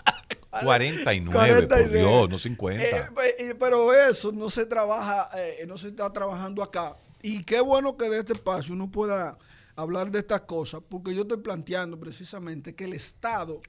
49, 0.63 1.25
por 1.27 1.69
49. 1.69 1.99
Dios, 1.99 2.31
no 2.31 2.39
50. 2.39 2.83
Eh, 2.85 3.07
eh, 3.39 3.55
pero 3.59 3.93
eso 3.93 4.33
no 4.33 4.49
se 4.49 4.65
trabaja, 4.67 5.29
eh, 5.39 5.65
no 5.67 5.77
se 5.77 5.89
está 5.89 6.11
trabajando 6.13 6.63
acá. 6.63 6.97
Y 7.23 7.43
qué 7.43 7.61
bueno 7.61 7.97
que 7.97 8.09
de 8.09 8.21
este 8.21 8.33
espacio 8.35 8.73
uno 8.75 8.91
pueda 8.91 9.37
hablar 9.75 10.11
de 10.11 10.21
estas 10.21 10.43
cosas, 10.43 10.81
porque 10.89 11.15
yo 11.15 11.23
estoy 11.23 11.39
planteando 11.39 11.99
precisamente 12.01 12.75
que 12.75 12.85
el 12.85 12.95
Estado 12.95 13.61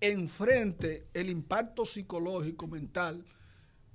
enfrente 0.00 1.06
el 1.14 1.28
impacto 1.30 1.84
psicológico, 1.86 2.66
mental, 2.66 3.24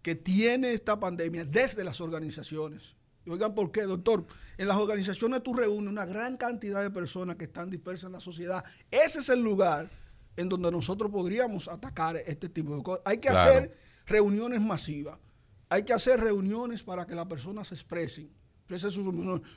que 0.08 0.16
tiene 0.16 0.72
esta 0.72 0.97
pandemia 0.97 1.43
desde 1.43 1.84
las 1.84 1.99
organizaciones. 1.99 2.95
Y 3.26 3.30
Oigan, 3.30 3.53
¿por 3.53 3.74
qué, 3.74 3.82
doctor? 3.82 4.26
En 4.58 4.70
las 4.70 4.78
organizaciones 4.78 5.43
tú 5.43 5.53
reúnes 5.53 5.91
una 5.91 6.05
gran 6.05 6.38
cantidad 6.38 6.82
de 6.82 6.89
personas 6.89 7.36
que 7.36 7.43
están 7.43 7.70
dispersas 7.70 8.05
en 8.08 8.14
la 8.14 8.22
sociedad. 8.22 8.64
Ese 8.89 9.20
es 9.20 9.28
el 9.28 9.41
lugar 9.41 9.89
en 10.38 10.47
donde 10.47 10.72
nosotros 10.72 11.12
podríamos 11.12 11.68
atacar 11.68 12.16
este 12.26 12.47
tipo 12.47 12.74
de 12.78 12.84
cosas. 12.84 13.01
Hay 13.03 13.18
que 13.18 13.28
Claro. 13.28 13.51
hacer 13.51 13.78
reuniones 14.05 14.62
masivas. 14.62 15.20
Hay 15.68 15.84
que 15.84 15.91
hacer 15.91 16.22
reuniones 16.22 16.84
para 16.84 17.05
que 17.05 17.14
las 17.14 17.26
personas 17.26 17.68
se 17.68 17.76
expresen, 17.76 18.32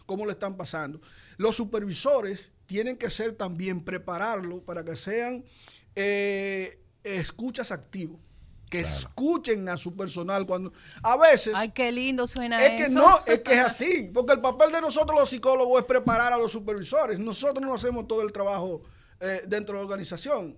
cómo 0.04 0.26
le 0.26 0.32
están 0.32 0.56
pasando. 0.56 1.00
Los 1.36 1.54
supervisores 1.54 2.50
tienen 2.66 2.96
que 2.96 3.08
ser 3.08 3.36
también 3.36 3.84
prepararlo 3.84 4.64
para 4.64 4.84
que 4.84 4.96
sean 4.96 5.44
eh, 5.94 6.82
escuchas 7.04 7.70
activos, 7.70 8.20
que 8.70 8.80
escuchen 8.80 9.68
a 9.68 9.76
su 9.76 9.94
personal 9.96 10.46
cuando 10.46 10.72
a 11.02 11.16
veces 11.16 11.52
Ay, 11.56 11.70
qué 11.72 11.90
lindo 11.92 12.26
suena 12.26 12.64
es 12.64 12.86
que 12.86 12.94
no, 12.94 13.04
es 13.26 13.40
que 13.40 13.52
es 13.54 13.60
así, 13.60 14.10
porque 14.14 14.32
el 14.34 14.40
papel 14.40 14.70
de 14.72 14.80
nosotros 14.80 15.18
los 15.18 15.28
psicólogos 15.28 15.80
es 15.80 15.84
preparar 15.86 16.32
a 16.32 16.38
los 16.38 16.52
supervisores. 16.52 17.18
Nosotros 17.18 17.60
no 17.62 17.74
hacemos 17.74 18.06
todo 18.06 18.22
el 18.22 18.32
trabajo 18.32 18.82
eh, 19.20 19.42
dentro 19.46 19.74
de 19.74 19.80
la 19.80 19.84
organización. 19.86 20.56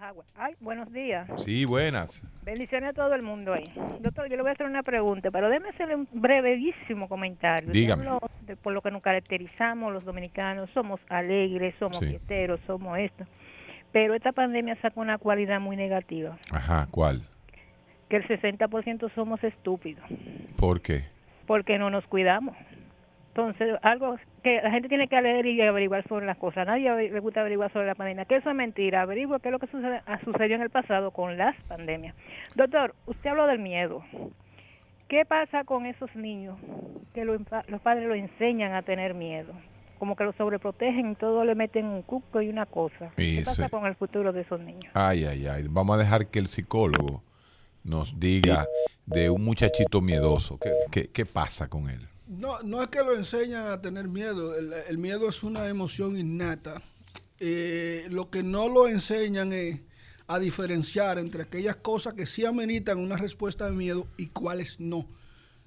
¿Cuántas 0.08 0.26
aguas? 0.26 0.28
Ay, 0.36 0.54
buenos 0.62 0.92
días. 0.94 1.28
Sí, 1.38 1.66
buenas. 1.66 2.26
Bendiciones 2.44 2.92
a 2.92 2.94
todo 2.94 3.14
el 3.14 3.22
mundo 3.24 3.54
ahí. 3.54 3.66
Doctor, 4.00 4.30
yo 4.30 4.36
le 4.38 4.42
voy 4.42 4.50
a 4.50 4.54
hacer 4.54 4.66
una 4.66 4.84
pregunta, 4.84 5.30
pero 5.32 5.50
déme 5.50 5.70
hacerle 5.70 5.96
un 5.96 6.08
brevísimo 6.14 7.10
comentario. 7.10 7.72
Dígame. 7.72 8.06
de 8.42 8.56
por 8.56 8.72
lo 8.74 8.82
que 8.82 8.92
nos 8.92 9.02
caracterizamos 9.02 9.92
los 9.92 10.06
dominicanos, 10.06 10.70
somos 10.74 11.02
alegres, 11.10 11.76
somos 11.80 11.98
Sí. 11.98 12.06
fiesteros, 12.08 12.62
somos 12.66 12.98
esto. 13.00 13.26
Pero 13.92 14.14
esta 14.14 14.32
pandemia 14.32 14.76
saca 14.82 15.00
una 15.02 15.18
cualidad 15.18 15.60
muy 15.60 15.76
negativa, 15.76 16.38
Ajá, 16.52 16.88
¿cuál? 16.92 17.24
que 18.10 18.16
el 18.16 18.28
60% 18.28 19.10
somos 19.14 19.44
estúpidos, 19.44 20.06
¿Por 20.56 20.82
qué? 20.82 21.04
porque 21.46 21.78
no 21.78 21.90
nos 21.90 22.06
cuidamos. 22.08 22.56
Entonces, 23.38 23.78
algo 23.84 24.18
que 24.42 24.60
la 24.64 24.72
gente 24.72 24.90
tiene 24.90 25.08
que 25.08 25.22
leer 25.22 25.46
y 25.46 25.62
averiguar 25.62 26.04
sobre 26.08 26.26
las 26.26 26.38
cosas. 26.38 26.66
Nadie 26.66 27.12
le 27.12 27.20
gusta 27.20 27.42
averiguar 27.42 27.72
sobre 27.72 27.86
la 27.86 27.94
pandemia. 27.94 28.26
Que 28.26 28.38
eso 28.38 28.50
es 28.50 28.56
mentira. 28.56 29.04
Averigua 29.04 29.40
qué 29.40 29.50
es 29.50 29.52
lo 29.52 29.60
que 29.60 29.68
sucede, 29.68 30.02
ha 30.08 30.20
sucedido 30.22 30.56
en 30.56 30.64
el 30.64 30.72
pasado 30.72 31.12
con 31.12 31.38
las 31.38 31.56
pandemias. 31.68 32.16
Doctor, 32.56 32.96
usted 33.06 33.30
habló 33.30 33.46
del 33.46 33.60
miedo. 33.60 34.04
¿Qué 35.08 35.24
pasa 35.24 35.66
con 35.66 35.86
esos 35.86 36.14
niños 36.16 36.58
que 37.14 37.26
lo 37.26 37.38
los 37.68 37.82
padres 37.82 38.08
lo 38.08 38.16
enseñan 38.16 38.74
a 38.74 38.82
tener 38.82 39.14
miedo? 39.14 39.54
Como 40.00 40.16
que 40.16 40.24
lo 40.24 40.34
sobreprotegen 40.34 41.12
y 41.12 41.16
todo 41.16 41.46
le 41.46 41.54
meten 41.54 41.86
un 41.86 42.02
cuco 42.02 42.42
y 42.42 42.50
una 42.50 42.66
cosa. 42.66 43.12
¿Qué 43.16 43.44
pasa 43.46 43.70
con 43.70 43.86
el 43.86 43.94
futuro 43.94 44.34
de 44.34 44.42
esos 44.42 44.60
niños? 44.60 44.92
Ay, 44.96 45.26
ay, 45.26 45.46
ay. 45.46 45.64
Vamos 45.70 45.96
a 45.96 46.00
dejar 46.00 46.26
que 46.26 46.40
el 46.40 46.48
psicólogo 46.48 47.22
nos 47.84 48.20
diga 48.20 48.66
de 49.06 49.30
un 49.30 49.46
muchachito 49.46 50.02
miedoso. 50.02 50.58
¿Qué, 50.58 50.72
qué, 50.92 51.12
qué 51.12 51.26
pasa 51.28 51.70
con 51.70 51.88
él? 51.88 52.08
No, 52.28 52.62
no 52.62 52.82
es 52.82 52.90
que 52.90 53.00
lo 53.00 53.16
enseñan 53.16 53.68
a 53.68 53.82
tener 53.82 54.08
miedo, 54.08 54.56
el, 54.56 54.74
el 54.74 54.98
miedo 54.98 55.30
es 55.30 55.44
una 55.44 55.68
emoción 55.68 56.20
innata. 56.20 56.82
Eh, 57.40 58.08
lo 58.10 58.30
que 58.30 58.44
no 58.44 58.68
lo 58.68 58.88
enseñan 58.88 59.54
es 59.54 59.80
a 60.28 60.40
diferenciar 60.40 61.20
entre 61.20 61.44
aquellas 61.44 61.78
cosas 61.78 62.14
que 62.14 62.26
sí 62.26 62.46
ameritan 62.46 62.98
una 62.98 63.16
respuesta 63.16 63.68
de 63.68 63.74
miedo 63.74 64.08
y 64.18 64.28
cuáles 64.28 64.80
no. 64.80 65.08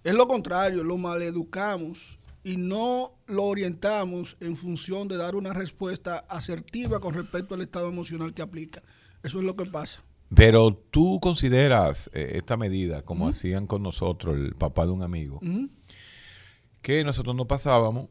Es 0.05 0.15
lo 0.15 0.29
contrario, 0.29 0.85
lo 0.85 0.99
maleducamos 0.99 2.19
y 2.43 2.57
no 2.57 3.15
lo 3.27 3.45
orientamos 3.45 4.37
en 4.41 4.57
función 4.57 5.09
de 5.09 5.17
dar 5.17 5.35
una 5.35 5.53
respuesta 5.53 6.19
asertiva 6.29 7.01
con 7.01 7.15
respecto 7.15 7.55
al 7.55 7.63
estado 7.63 7.89
emocional 7.89 8.35
que 8.35 8.43
aplica. 8.43 8.83
Eso 9.23 9.39
es 9.39 9.45
lo 9.45 9.57
que 9.57 9.67
pasa. 9.67 10.03
Pero 10.35 10.75
tú 10.75 11.19
consideras 11.21 12.09
eh, 12.15 12.33
esta 12.35 12.57
medida, 12.57 13.03
como 13.03 13.29
hacían 13.29 13.67
con 13.67 13.83
nosotros, 13.83 14.37
el 14.37 14.55
papá 14.55 14.87
de 14.87 14.93
un 14.93 15.03
amigo. 15.03 15.41
Que 16.83 17.05
nosotros 17.05 17.35
nos 17.37 17.47
pasábamos 17.47 18.09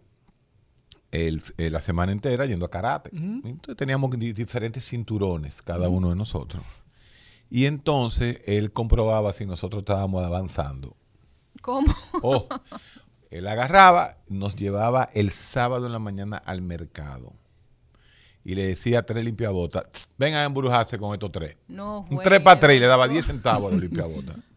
el- 1.11 1.41
eh, 1.57 1.69
la 1.69 1.81
semana 1.81 2.11
entera 2.11 2.45
yendo 2.45 2.65
a 2.65 2.69
karate. 2.71 3.09
Entonces 3.13 3.75
teníamos 3.77 4.11
di- 4.11 4.33
diferentes 4.33 4.87
cinturones, 4.87 5.61
cada 5.61 5.89
uno 5.89 6.09
de 6.09 6.15
nosotros. 6.15 6.63
Y 7.49 7.65
entonces 7.65 8.41
él 8.45 8.71
comprobaba 8.71 9.33
si 9.33 9.45
nosotros 9.45 9.81
estábamos 9.81 10.23
avanzando. 10.23 10.95
¿Cómo? 11.61 11.93
O 12.21 12.45
él 13.31 13.47
agarraba, 13.47 14.17
nos 14.27 14.55
llevaba 14.55 15.09
el 15.13 15.31
sábado 15.31 15.87
en 15.87 15.91
la 15.93 15.99
mañana 15.99 16.37
al 16.37 16.61
mercado. 16.61 17.33
Y 18.45 18.55
le 18.55 18.65
decía 18.67 18.99
a 18.99 19.03
tres 19.03 19.23
limpiabotas, 19.25 19.85
"Tss, 19.91 20.09
vengan 20.17 20.41
a 20.41 20.45
embrujarse 20.45 20.97
con 20.97 21.13
estos 21.13 21.31
tres. 21.31 21.57
No, 21.67 22.05
Un 22.09 22.19
tres 22.23 22.39
para 22.39 22.59
tres 22.59 22.77
y 22.77 22.79
le 22.79 22.87
daba 22.87 23.07
10 23.07 23.25
centavos 23.25 23.69
a 23.69 23.71
los 23.73 23.81
limpiabotas. 23.81 24.37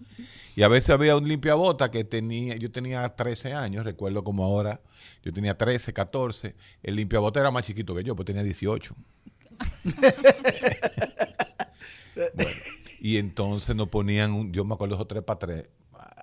Y 0.54 0.62
a 0.62 0.68
veces 0.68 0.90
había 0.90 1.16
un 1.16 1.26
limpiabota 1.26 1.90
que 1.90 2.04
tenía, 2.04 2.56
yo 2.56 2.70
tenía 2.70 3.08
13 3.08 3.54
años, 3.54 3.84
recuerdo 3.84 4.22
como 4.22 4.44
ahora, 4.44 4.80
yo 5.24 5.32
tenía 5.32 5.56
13, 5.56 5.92
14, 5.92 6.54
el 6.82 6.96
limpiabota 6.96 7.40
era 7.40 7.50
más 7.50 7.64
chiquito 7.64 7.94
que 7.94 8.04
yo, 8.04 8.14
pues 8.14 8.26
tenía 8.26 8.42
18. 8.42 8.94
Bueno, 12.14 12.50
y 13.04 13.18
entonces 13.18 13.74
nos 13.74 13.88
ponían, 13.88 14.32
un, 14.32 14.52
yo 14.52 14.64
me 14.64 14.74
acuerdo 14.74 14.94
esos 14.94 15.08
tres 15.08 15.22
para 15.24 15.38
tres, 15.40 15.64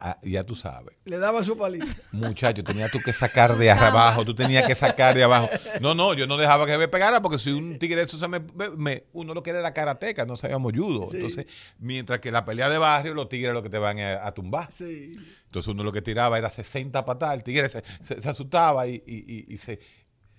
ah, 0.01 0.17
ya 0.23 0.45
tú 0.45 0.55
sabes. 0.55 0.95
Le 1.03 1.17
daba 1.17 1.43
su 1.43 1.57
palito. 1.57 1.85
Muchacho, 2.13 2.63
tenías 2.63 2.89
tú 2.89 2.99
que 3.03 3.11
sacar 3.11 3.57
de 3.57 3.69
abajo, 3.69 4.23
tú 4.23 4.33
tenías 4.33 4.65
que 4.65 4.75
sacar 4.75 5.13
de 5.13 5.23
abajo. 5.23 5.49
No, 5.81 5.93
no, 5.93 6.13
yo 6.13 6.25
no 6.25 6.37
dejaba 6.37 6.65
que 6.65 6.77
me 6.77 6.87
pegara 6.87 7.21
porque 7.21 7.37
si 7.37 7.51
un 7.51 7.77
tigre 7.79 7.97
de 7.97 8.03
eso 8.03 8.17
se 8.17 8.27
me, 8.29 8.39
me- 8.77 9.03
uno 9.11 9.33
lo 9.33 9.43
quiere 9.43 9.59
era 9.59 9.73
karateca, 9.73 10.25
no 10.25 10.37
sabíamos 10.37 10.71
judo. 10.73 11.09
Sí. 11.11 11.17
Entonces, 11.17 11.45
mientras 11.79 12.19
que 12.19 12.31
la 12.31 12.45
pelea 12.45 12.69
de 12.69 12.77
barrio, 12.77 13.13
los 13.13 13.27
tigres 13.27 13.53
lo 13.53 13.61
que 13.61 13.69
te 13.69 13.77
van 13.77 13.99
a, 13.99 14.25
a 14.25 14.31
tumbar. 14.31 14.69
Sí. 14.71 15.17
Entonces 15.47 15.67
uno 15.67 15.83
lo 15.83 15.91
que 15.91 16.01
tiraba 16.01 16.37
era 16.37 16.49
60 16.49 17.03
patadas, 17.03 17.35
el 17.35 17.43
tigre 17.43 17.67
se, 17.67 17.83
se- 18.01 18.21
se 18.21 18.29
asustaba 18.29 18.87
y, 18.87 19.03
y- 19.05 19.25
y- 19.49 19.53
y 19.53 19.57
se... 19.57 19.79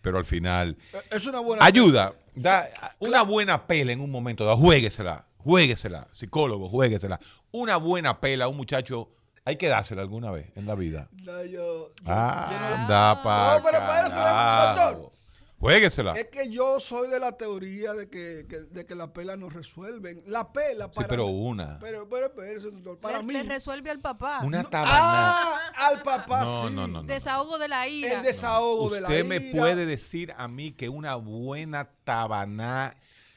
Pero 0.01 0.16
al 0.16 0.24
final, 0.24 0.78
Es 1.11 1.26
una 1.26 1.41
buena. 1.41 1.62
ayuda, 1.62 2.14
da 2.34 2.66
una 2.99 3.20
buena 3.20 3.66
pela 3.66 3.93
en 3.93 4.01
un 4.01 4.11
momento, 4.11 4.47
dado, 4.47 4.57
juéguesela, 4.57 5.26
juéguesela, 5.43 6.07
psicólogo, 6.12 6.68
juéguesela. 6.68 7.18
Una 7.53 7.76
buena 7.76 8.20
pela 8.20 8.45
a 8.47 8.49
un 8.49 8.57
muchacho, 8.57 9.11
hay 9.45 9.57
que 9.57 9.68
dársela 9.68 10.03
alguna 10.03 10.30
vez 10.30 10.47
en 10.57 10.66
la 10.66 10.74
vida. 10.74 11.09
No, 11.24 11.45
yo- 11.45 11.93
yo- 12.05 12.12
Anda 12.12 13.22
pa' 13.22 13.57
No, 13.59 13.64
pero 13.64 13.78
espérese, 13.78 14.16
doctor. 14.16 15.12
Juéguesela. 15.59 16.12
Es 16.12 16.28
que 16.28 16.49
yo 16.51 16.80
soy 16.80 17.11
de 17.11 17.20
la 17.20 17.32
teoría 17.32 17.93
de 17.93 18.09
que, 18.09 18.47
que- 18.49 18.61
de 18.61 18.86
que 18.86 18.95
la 18.95 19.12
pela 19.12 19.36
no 19.36 19.51
resuelven. 19.51 20.22
La 20.26 20.51
pela 20.51 20.86
Sí, 20.86 20.93
para. 20.95 21.09
pero 21.09 21.26
una. 21.26 21.78
Pero, 21.80 22.09
pero, 22.09 22.26
espérese, 22.28 22.70
doctor. 22.70 22.99
Para 22.99 23.18
le, 23.18 23.24
mí. 23.24 23.32
le 23.34 23.43
resuelve 23.43 23.91
al 23.91 24.01
papá. 24.01 24.41
Una 24.43 24.64
tabaná. 24.64 24.95
Ah, 24.97 25.59
al 25.88 26.01
papá 26.01 26.45
No, 26.45 26.68
sí. 26.68 26.74
no, 26.74 26.86
no, 26.86 27.03
no. 27.03 27.07
Desahogo 27.07 27.59
de 27.59 27.68
la 27.68 27.86
ira. 27.86 28.14
El 28.14 28.22
desahogo 28.22 28.88
de 28.88 29.03
la 29.03 29.09
Usted 29.09 29.24
me 29.26 29.36
ira. 29.36 29.61
puede 29.61 29.84
decir 29.84 30.32
a 30.38 30.49
mí 30.49 30.72
que 30.72 30.88
una 30.88 31.16
buena 31.16 31.91
tabaná 32.05 32.97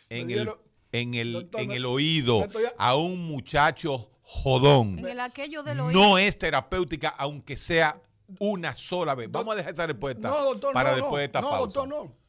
en 0.10 0.32
el, 0.32 0.50
en 0.94 1.14
el, 1.16 1.34
Doctor, 1.34 1.62
en 1.62 1.72
el 1.72 1.86
oído 1.86 2.48
a 2.78 2.96
un 2.96 3.28
muchacho 3.28 4.10
jodón 4.22 5.00
En 5.00 5.08
el 5.08 5.20
aquello 5.20 5.64
del 5.64 5.82
oído. 5.82 6.00
no 6.02 6.18
es 6.18 6.38
terapéutica, 6.40 7.10
aunque 7.10 7.58
sea 7.58 8.02
una 8.40 8.74
sola 8.74 9.14
vez. 9.16 9.30
Vamos 9.30 9.54
a 9.54 9.58
dejar 9.58 9.74
esa 9.74 9.86
respuesta 9.86 10.30
No, 10.30 10.44
doctor, 10.46 10.74
para 10.74 10.92
no, 10.92 10.96
después 10.96 11.20
de 11.20 11.26
esta 11.26 11.42
no, 11.42 11.50
pausa. 11.50 11.66
doctor, 11.66 11.88
no. 11.90 12.24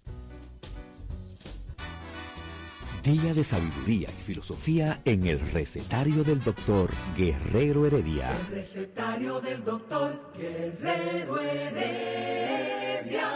Día 3.02 3.34
de 3.34 3.44
sabiduría 3.44 4.08
y 4.08 4.22
filosofía 4.22 5.02
en 5.04 5.26
el 5.26 5.38
recetario 5.38 6.24
del 6.24 6.42
doctor 6.42 6.90
Guerrero 7.14 7.86
Heredia. 7.86 8.30
Recetario 8.50 9.40
del 9.42 9.62
doctor 9.62 10.32
Guerrero 10.34 11.38
Heredia. 11.38 13.28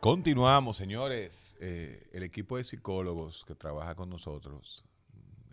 Continuamos, 0.00 0.76
señores. 0.76 1.56
Eh, 1.60 2.08
el 2.12 2.22
equipo 2.22 2.56
de 2.56 2.64
psicólogos 2.64 3.44
que 3.44 3.54
trabaja 3.54 3.94
con 3.94 4.08
nosotros, 4.10 4.84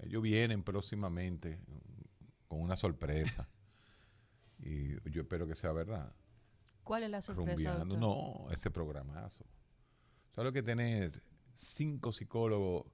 ellos 0.01 0.21
vienen 0.21 0.63
próximamente 0.63 1.57
mm, 1.57 2.47
con 2.47 2.61
una 2.61 2.75
sorpresa. 2.75 3.49
y 4.59 4.93
yo 5.09 5.21
espero 5.21 5.47
que 5.47 5.55
sea 5.55 5.71
verdad. 5.71 6.13
¿Cuál 6.83 7.03
es 7.03 7.09
la 7.09 7.21
sorpresa? 7.21 7.85
No, 7.85 8.47
ese 8.51 8.69
programazo. 8.69 9.45
Solo 10.35 10.51
que 10.51 10.61
tener 10.61 11.21
cinco 11.53 12.11
psicólogos 12.11 12.85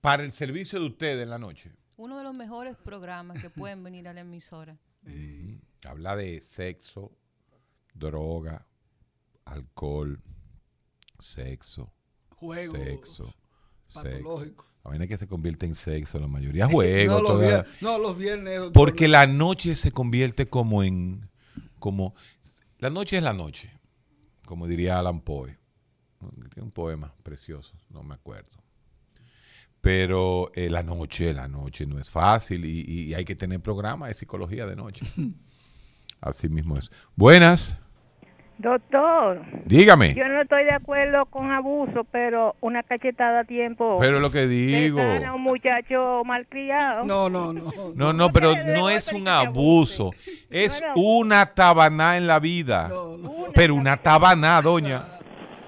para 0.00 0.22
el 0.22 0.32
servicio 0.32 0.80
de 0.80 0.86
ustedes 0.86 1.22
en 1.22 1.30
la 1.30 1.38
noche. 1.38 1.72
Uno 1.96 2.16
de 2.18 2.24
los 2.24 2.34
mejores 2.34 2.76
programas 2.76 3.40
que 3.40 3.50
pueden 3.50 3.82
venir 3.84 4.08
a 4.08 4.14
la 4.14 4.20
emisora. 4.20 4.78
Habla 5.84 6.16
de 6.16 6.40
sexo, 6.40 7.12
droga, 7.92 8.66
alcohol, 9.44 10.20
sexo, 11.18 11.92
Juego. 12.36 12.72
sexo, 12.74 13.34
sexo. 13.86 14.02
patológico. 14.02 14.66
La 14.84 14.90
vaina 14.90 15.06
que 15.06 15.16
se 15.16 15.26
convierte 15.26 15.64
en 15.66 15.74
sexo, 15.74 16.18
la 16.18 16.26
mayoría 16.28 16.66
juego. 16.68 17.14
no, 17.14 17.20
los 17.22 17.32
toda- 17.32 17.66
no, 17.80 17.98
los 17.98 18.18
viernes. 18.18 18.54
doctor, 18.58 18.72
porque 18.72 19.08
la 19.08 19.26
noche 19.26 19.76
se 19.76 19.92
convierte 19.92 20.48
como 20.48 20.82
en, 20.82 21.30
como, 21.78 22.14
la 22.78 22.90
noche 22.90 23.16
es 23.16 23.22
la 23.22 23.32
noche, 23.32 23.72
como 24.44 24.66
diría 24.66 24.98
Alan 24.98 25.20
Poe. 25.20 25.58
Un 26.56 26.70
poema 26.70 27.14
precioso, 27.22 27.74
no 27.90 28.02
me 28.02 28.14
acuerdo. 28.14 28.56
Pero 29.82 30.50
eh, 30.54 30.70
la 30.70 30.82
noche, 30.82 31.34
la 31.34 31.48
noche 31.48 31.84
no 31.84 31.98
es 31.98 32.08
fácil 32.08 32.64
y, 32.64 32.80
y 32.80 33.12
hay 33.14 33.26
que 33.26 33.36
tener 33.36 33.60
programa 33.60 34.08
de 34.08 34.14
psicología 34.14 34.64
de 34.66 34.76
noche. 34.76 35.04
Así 36.22 36.48
mismo 36.48 36.78
es. 36.78 36.90
Buenas, 37.16 37.76
Doctor, 38.58 39.42
dígame. 39.64 40.14
yo 40.14 40.28
no 40.28 40.40
estoy 40.42 40.64
de 40.64 40.72
acuerdo 40.72 41.26
con 41.26 41.50
abuso, 41.50 42.04
pero 42.04 42.54
una 42.60 42.84
cachetada 42.84 43.40
a 43.40 43.44
tiempo 43.44 43.96
Pero 43.98 44.20
lo 44.20 44.30
que 44.30 44.46
digo. 44.46 45.00
a 45.00 45.34
un 45.34 45.42
muchacho 45.42 46.22
malcriado. 46.24 47.04
No, 47.04 47.28
no, 47.28 47.52
no. 47.52 47.72
No, 47.96 48.12
no, 48.14 48.30
pero 48.30 48.54
no 48.64 48.88
es 48.90 49.12
un 49.12 49.26
abuso. 49.26 50.12
Es 50.50 50.80
una 50.94 51.46
tabaná 51.46 52.16
en 52.16 52.26
la 52.28 52.38
vida. 52.38 52.88
Pero 53.54 53.74
una 53.74 53.96
tabaná, 53.96 54.62
doña. 54.62 55.02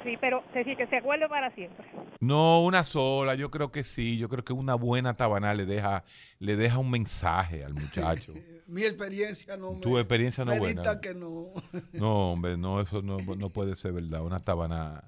Sí, 0.05 0.16
pero 0.20 0.45
que 0.53 0.87
se 0.89 0.97
acuerde 0.97 1.28
para 1.28 1.51
siempre. 1.51 1.84
No, 2.20 2.62
una 2.62 2.84
sola, 2.84 3.34
yo 3.34 3.51
creo 3.51 3.72
que 3.72 3.82
sí, 3.82 4.16
yo 4.18 4.28
creo 4.28 4.45
que 4.45 4.53
una 4.53 4.76
buena 4.76 5.14
tabaná 5.14 5.53
le 5.53 5.66
deja, 5.66 6.05
le 6.39 6.57
deja 6.57 6.78
un 6.78 6.91
mensaje 6.91 7.64
al 7.64 7.74
muchacho. 7.74 8.32
Mi 8.66 8.82
experiencia 8.82 9.56
no 9.56 9.74
me. 9.74 9.80
Tu 9.80 9.96
experiencia 9.98 10.44
no 10.44 10.56
buena. 10.58 11.00
que 11.00 11.14
no. 11.14 11.46
No, 11.92 12.32
hombre, 12.32 12.56
no, 12.56 12.80
eso 12.80 13.00
no, 13.02 13.16
no 13.18 13.50
puede 13.50 13.74
ser 13.76 13.92
verdad, 13.92 14.22
una 14.24 14.40
tabaná. 14.40 15.04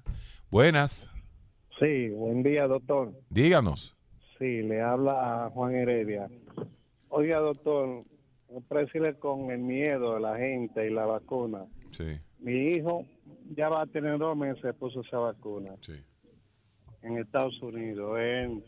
Buenas, 0.49 1.11
Sí, 1.79 2.09
buen 2.09 2.43
día, 2.43 2.67
doctor. 2.67 3.13
díganos. 3.29 3.95
Sí, 4.37 4.61
le 4.63 4.81
habla 4.81 5.45
a 5.45 5.49
Juan 5.51 5.75
Heredia. 5.75 6.27
Oiga, 7.09 7.39
doctor, 7.39 8.03
para 8.67 8.81
decirle 8.81 9.17
con 9.17 9.49
el 9.51 9.59
miedo 9.59 10.15
de 10.15 10.19
la 10.19 10.37
gente 10.37 10.85
y 10.85 10.93
la 10.93 11.05
vacuna. 11.05 11.65
Sí, 11.91 12.17
Mi 12.39 12.73
hijo 12.75 13.05
ya 13.55 13.69
va 13.69 13.83
a 13.83 13.85
tener 13.87 14.17
dos 14.17 14.35
meses 14.37 14.75
puso 14.75 15.01
esa 15.01 15.17
vacuna 15.19 15.73
sí. 15.81 15.93
en 17.01 17.17
Estados 17.17 17.61
Unidos. 17.61 18.17
Él 18.19 18.63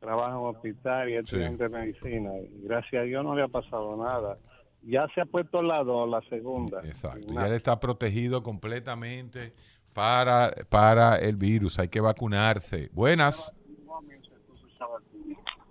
trabaja 0.00 0.30
en 0.30 0.36
un 0.36 0.54
hospital 0.54 1.08
y 1.08 1.14
es 1.14 1.28
Sí. 1.28 1.36
estudiante 1.36 1.64
de 1.64 1.68
medicina. 1.70 2.30
Y 2.38 2.62
gracias 2.64 3.00
a 3.02 3.04
Dios 3.04 3.24
no 3.24 3.34
le 3.34 3.42
ha 3.42 3.48
pasado 3.48 3.96
nada. 3.96 4.38
Ya 4.82 5.06
se 5.14 5.20
ha 5.20 5.24
puesto 5.26 5.60
la 5.62 5.82
dos, 5.82 6.08
la 6.08 6.20
segunda. 6.28 6.80
Exacto. 6.84 7.26
Y 7.28 7.34
Ya 7.34 7.46
él 7.46 7.52
está 7.54 7.78
protegido 7.80 8.42
completamente 8.42 9.52
para, 9.92 10.52
para 10.70 11.16
el 11.18 11.36
virus. 11.36 11.78
Hay 11.80 11.88
que 11.88 12.00
vacunarse. 12.00 12.88
Buenas, 12.92 13.52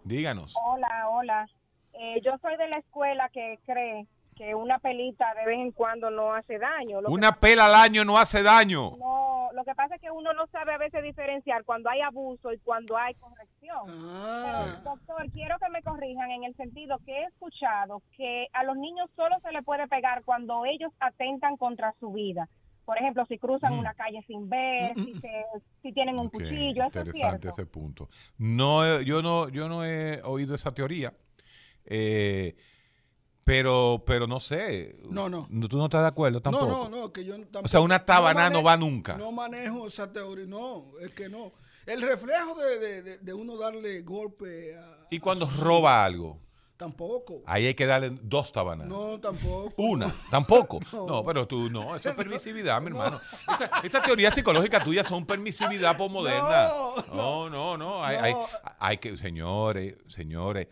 díganos. 0.04 0.56
Hola, 0.66 1.10
hola. 1.10 1.48
Eh, 1.94 2.22
yo 2.24 2.32
soy 2.42 2.56
de 2.58 2.68
la 2.70 2.78
escuela 2.78 3.30
que 3.34 3.60
cree 3.66 4.06
que 4.36 4.54
una 4.54 4.78
pelita 4.78 5.26
de 5.34 5.46
vez 5.46 5.58
en 5.60 5.72
cuando 5.72 6.12
no 6.12 6.34
hace 6.36 6.60
daño. 6.60 7.02
Lo, 7.02 7.10
Una 7.10 7.32
pela 7.32 7.66
al 7.66 7.76
año 7.76 8.06
no 8.06 8.18
hace 8.20 8.44
daño. 8.44 8.96
no, 8.98 9.27
lo 9.58 9.66
que 9.66 9.74
pasa 9.74 9.96
es 9.96 10.02
que 10.02 10.12
uno 10.12 10.34
no 10.34 10.46
sabe 10.52 10.74
a 10.74 10.78
veces 10.78 11.02
diferenciar 11.04 11.64
cuando 11.66 11.90
hay 11.90 12.02
abuso 12.02 12.54
y 12.54 12.60
cuando 12.60 12.96
hay 12.96 13.16
corrección. 13.16 13.92
Ah, 14.46 14.68
Doctor, 14.84 15.32
quiero 15.32 15.56
que 15.60 15.70
me 15.72 15.82
corrijan 15.82 16.30
en 16.30 16.44
el 16.44 16.56
sentido 16.56 17.00
que 17.06 17.12
he 17.12 17.24
escuchado 17.26 18.04
que 18.16 18.46
a 18.54 18.64
los 18.64 18.78
niños 18.78 19.10
solo 19.16 19.36
se 19.42 19.52
le 19.52 19.64
puede 19.64 19.88
pegar 19.88 20.24
cuando 20.24 20.64
ellos 20.66 20.92
atentan 21.00 21.58
contra 21.58 21.92
su 22.00 22.12
vida. 22.12 22.48
Por 22.86 23.00
ejemplo, 23.00 23.26
si 23.26 23.40
cruzan 23.40 23.74
Mm. 23.74 23.80
una 23.80 23.94
calle 23.96 24.22
sin 24.28 24.48
ver, 24.48 24.94
si, 24.94 25.14
se- 25.20 25.46
si 25.82 25.92
tienen 25.92 26.20
un 26.20 26.28
Ok, 26.28 26.34
cuchillo, 26.34 26.84
eso 26.84 27.00
es 27.02 27.08
interesante 27.08 27.50
ese 27.50 27.66
punto. 27.66 28.10
No, 28.38 29.02
yo 29.02 29.24
no, 29.24 29.50
yo 29.50 29.68
no 29.68 29.84
he 29.84 30.22
oído 30.24 30.54
esa 30.54 30.72
teoría, 30.74 31.12
eh, 31.84 32.56
pero, 33.48 34.04
pero 34.06 34.28
no 34.28 34.42
sé. 34.42 34.98
No, 35.10 35.30
no. 35.30 35.48
¿Tú 35.70 35.78
no 35.78 35.86
estás 35.86 36.02
de 36.02 36.08
acuerdo 36.10 36.42
tampoco? 36.42 36.68
no, 36.68 36.90
no, 36.90 36.98
no, 37.04 37.14
que 37.14 37.24
yo 37.24 37.34
tampoco. 37.38 37.64
O 37.66 37.68
sea, 37.70 37.80
una 37.80 38.06
tabaná 38.06 38.50
no 38.50 38.62
va 38.62 38.76
nunca. 38.76 39.16
No 39.18 39.32
manejo 39.32 39.88
esa 39.88 40.12
teoría, 40.12 40.46
no, 40.46 40.84
es 41.02 41.12
que 41.12 41.30
no. 41.30 41.54
El 41.86 42.02
reflejo 42.02 42.56
de, 42.56 42.80
de- 42.80 43.02
de- 43.02 43.18
de 43.20 43.34
uno 43.34 43.56
darle 43.58 44.02
golpe 44.02 44.78
a. 44.78 45.08
Y 45.10 45.20
cuando 45.20 45.46
a 45.46 45.50
su- 45.50 45.64
roba 45.64 46.04
algo, 46.04 46.38
Tampoco. 46.76 47.42
ahí 47.46 47.66
hay 47.68 47.74
que 47.74 47.86
darle 47.86 48.10
dos 48.22 48.52
tabanas. 48.52 48.86
No, 48.88 49.18
tampoco. 49.22 49.74
Una, 49.78 50.14
tampoco. 50.30 50.80
No. 50.92 51.08
No, 51.08 51.24
pero 51.26 51.48
tú 51.48 51.70
no, 51.70 51.96
eso 51.96 52.10
es 52.10 52.16
permisividad, 52.24 52.82
mi 52.82 52.88
hermano. 52.88 53.22
Esa, 53.56 53.80
esa 53.82 54.02
teoría 54.04 54.30
psicológica 54.32 54.84
tuya 54.84 55.06
son 55.06 55.26
permisividad 55.26 55.96
posmoderna. 55.98 56.68
No, 57.14 57.50
no, 57.50 57.78
no. 57.78 58.04
Hay, 58.04 58.18
hay- 58.18 58.34
No. 58.34 58.46
hay 58.80 58.98
que, 58.98 59.16
señores, 59.16 59.96
señores, 60.08 60.68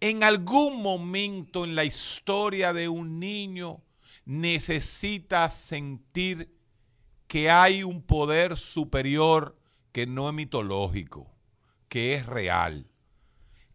en 0.00 0.22
algún 0.22 0.82
momento 0.82 1.64
en 1.64 1.74
la 1.74 1.84
historia 1.84 2.72
de 2.72 2.88
un 2.88 3.18
niño 3.18 3.82
necesita 4.24 5.48
sentir 5.50 6.54
que 7.26 7.50
hay 7.50 7.82
un 7.82 8.02
poder 8.02 8.56
superior 8.56 9.56
que 9.92 10.06
no 10.06 10.28
es 10.28 10.34
mitológico, 10.34 11.30
que 11.88 12.14
es 12.14 12.26
real. 12.26 12.86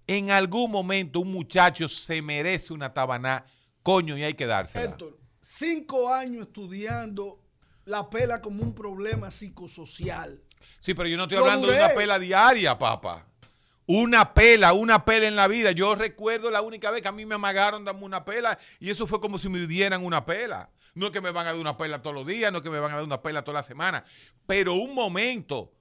En 0.08 0.32
algún 0.32 0.72
momento 0.72 1.20
un 1.20 1.32
muchacho 1.32 1.88
se 1.88 2.22
merece 2.22 2.74
una 2.74 2.94
tabaná, 2.94 3.46
coño, 3.84 4.18
y 4.18 4.24
hay 4.24 4.34
que 4.34 4.46
dársela. 4.46 4.86
Héctor, 4.86 5.18
cinco 5.42 6.14
años 6.14 6.48
estudiando 6.48 7.40
la 7.86 8.10
pela 8.10 8.42
como 8.42 8.64
un 8.64 8.74
problema 8.74 9.32
psicosocial. 9.32 10.42
Sí, 10.80 10.94
pero 10.94 11.08
yo 11.10 11.18
no 11.18 11.24
estoy 11.24 11.38
hablando 11.38 11.68
de 11.68 11.78
una 11.78 11.90
pela 11.94 12.20
diaria, 12.20 12.78
papá. 12.78 13.28
Una 13.86 14.34
pela, 14.34 14.74
una 14.74 15.04
pela 15.04 15.28
en 15.28 15.36
la 15.36 15.48
vida. 15.48 15.72
Yo 15.72 15.96
recuerdo 15.96 16.50
la 16.52 16.62
única 16.62 16.92
vez 16.92 17.02
que 17.02 17.08
a 17.08 17.12
mí 17.12 17.26
me 17.26 17.36
amagaron 17.36 17.84
darme 17.84 18.04
una 18.04 18.24
pela 18.24 18.58
y 18.80 18.90
eso 18.90 19.08
fue 19.08 19.20
como 19.20 19.38
si 19.38 19.50
me 19.50 19.68
dieran 19.68 20.06
una 20.06 20.26
pela. 20.26 20.70
No 20.96 21.08
es 21.08 21.12
que 21.12 21.22
me 21.22 21.32
van 21.32 21.48
a 21.48 21.52
dar 21.52 21.60
una 21.60 21.76
pela 21.76 22.02
todos 22.02 22.16
los 22.16 22.28
días, 22.28 22.52
no 22.52 22.60
es 22.60 22.64
que 22.64 22.70
me 22.70 22.80
van 22.80 22.92
a 22.92 22.96
dar 22.96 23.04
una 23.04 23.22
pela 23.22 23.44
toda 23.44 23.60
la 23.60 23.64
semana, 23.64 24.04
pero 24.46 24.76
un 24.76 24.94
momento 24.94 25.72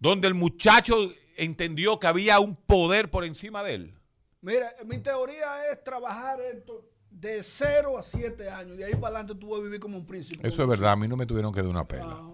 donde 0.00 0.26
el 0.26 0.34
muchacho 0.34 1.12
entendió 1.36 1.98
que 1.98 2.08
había 2.08 2.40
un 2.40 2.56
poder 2.56 3.10
por 3.10 3.24
encima 3.24 3.62
de 3.62 3.74
él. 3.74 3.94
Mira, 4.40 4.74
mi 4.84 4.98
teoría 4.98 5.70
es 5.70 5.82
trabajar 5.82 6.40
esto 6.40 6.84
de 7.10 7.42
0 7.42 7.98
a 7.98 8.02
7 8.02 8.50
años. 8.50 8.76
De 8.76 8.84
ahí 8.84 8.92
para 8.92 9.16
adelante 9.18 9.34
tú 9.34 9.50
vas 9.50 9.60
a 9.60 9.62
vivir 9.64 9.80
como 9.80 9.96
un 9.96 10.06
príncipe. 10.06 10.46
Eso 10.46 10.62
es 10.62 10.68
verdad, 10.68 10.92
a 10.92 10.96
mí 10.96 11.08
no 11.08 11.16
me 11.16 11.26
tuvieron 11.26 11.52
que 11.52 11.60
dar 11.60 11.70
una 11.70 11.86
pela. 11.86 12.06
Ah. 12.08 12.30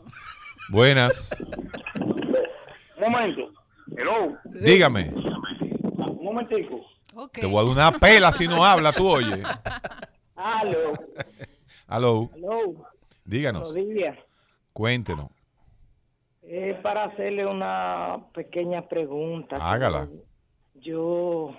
Buenas. 0.70 1.30
Un 2.00 3.00
momento. 3.00 3.63
Hello. 3.96 4.36
Dígame. 4.44 5.12
Un 5.14 6.24
momentico. 6.24 6.80
Te 7.32 7.46
voy 7.46 7.58
a 7.58 7.62
dar 7.62 7.90
una 7.90 7.98
pela 7.98 8.32
si 8.32 8.48
no 8.48 8.64
habla, 8.64 8.92
tú 8.92 9.08
oye. 9.08 9.42
Aló. 10.34 10.92
Aló. 11.86 12.30
Aló. 12.34 12.74
Díganos. 13.24 13.74
Cuéntenos. 14.72 15.30
Es 16.42 16.76
para 16.80 17.04
hacerle 17.04 17.46
una 17.46 18.18
pequeña 18.34 18.88
pregunta. 18.88 19.56
Hágala. 19.60 20.08
Yo 20.74 21.54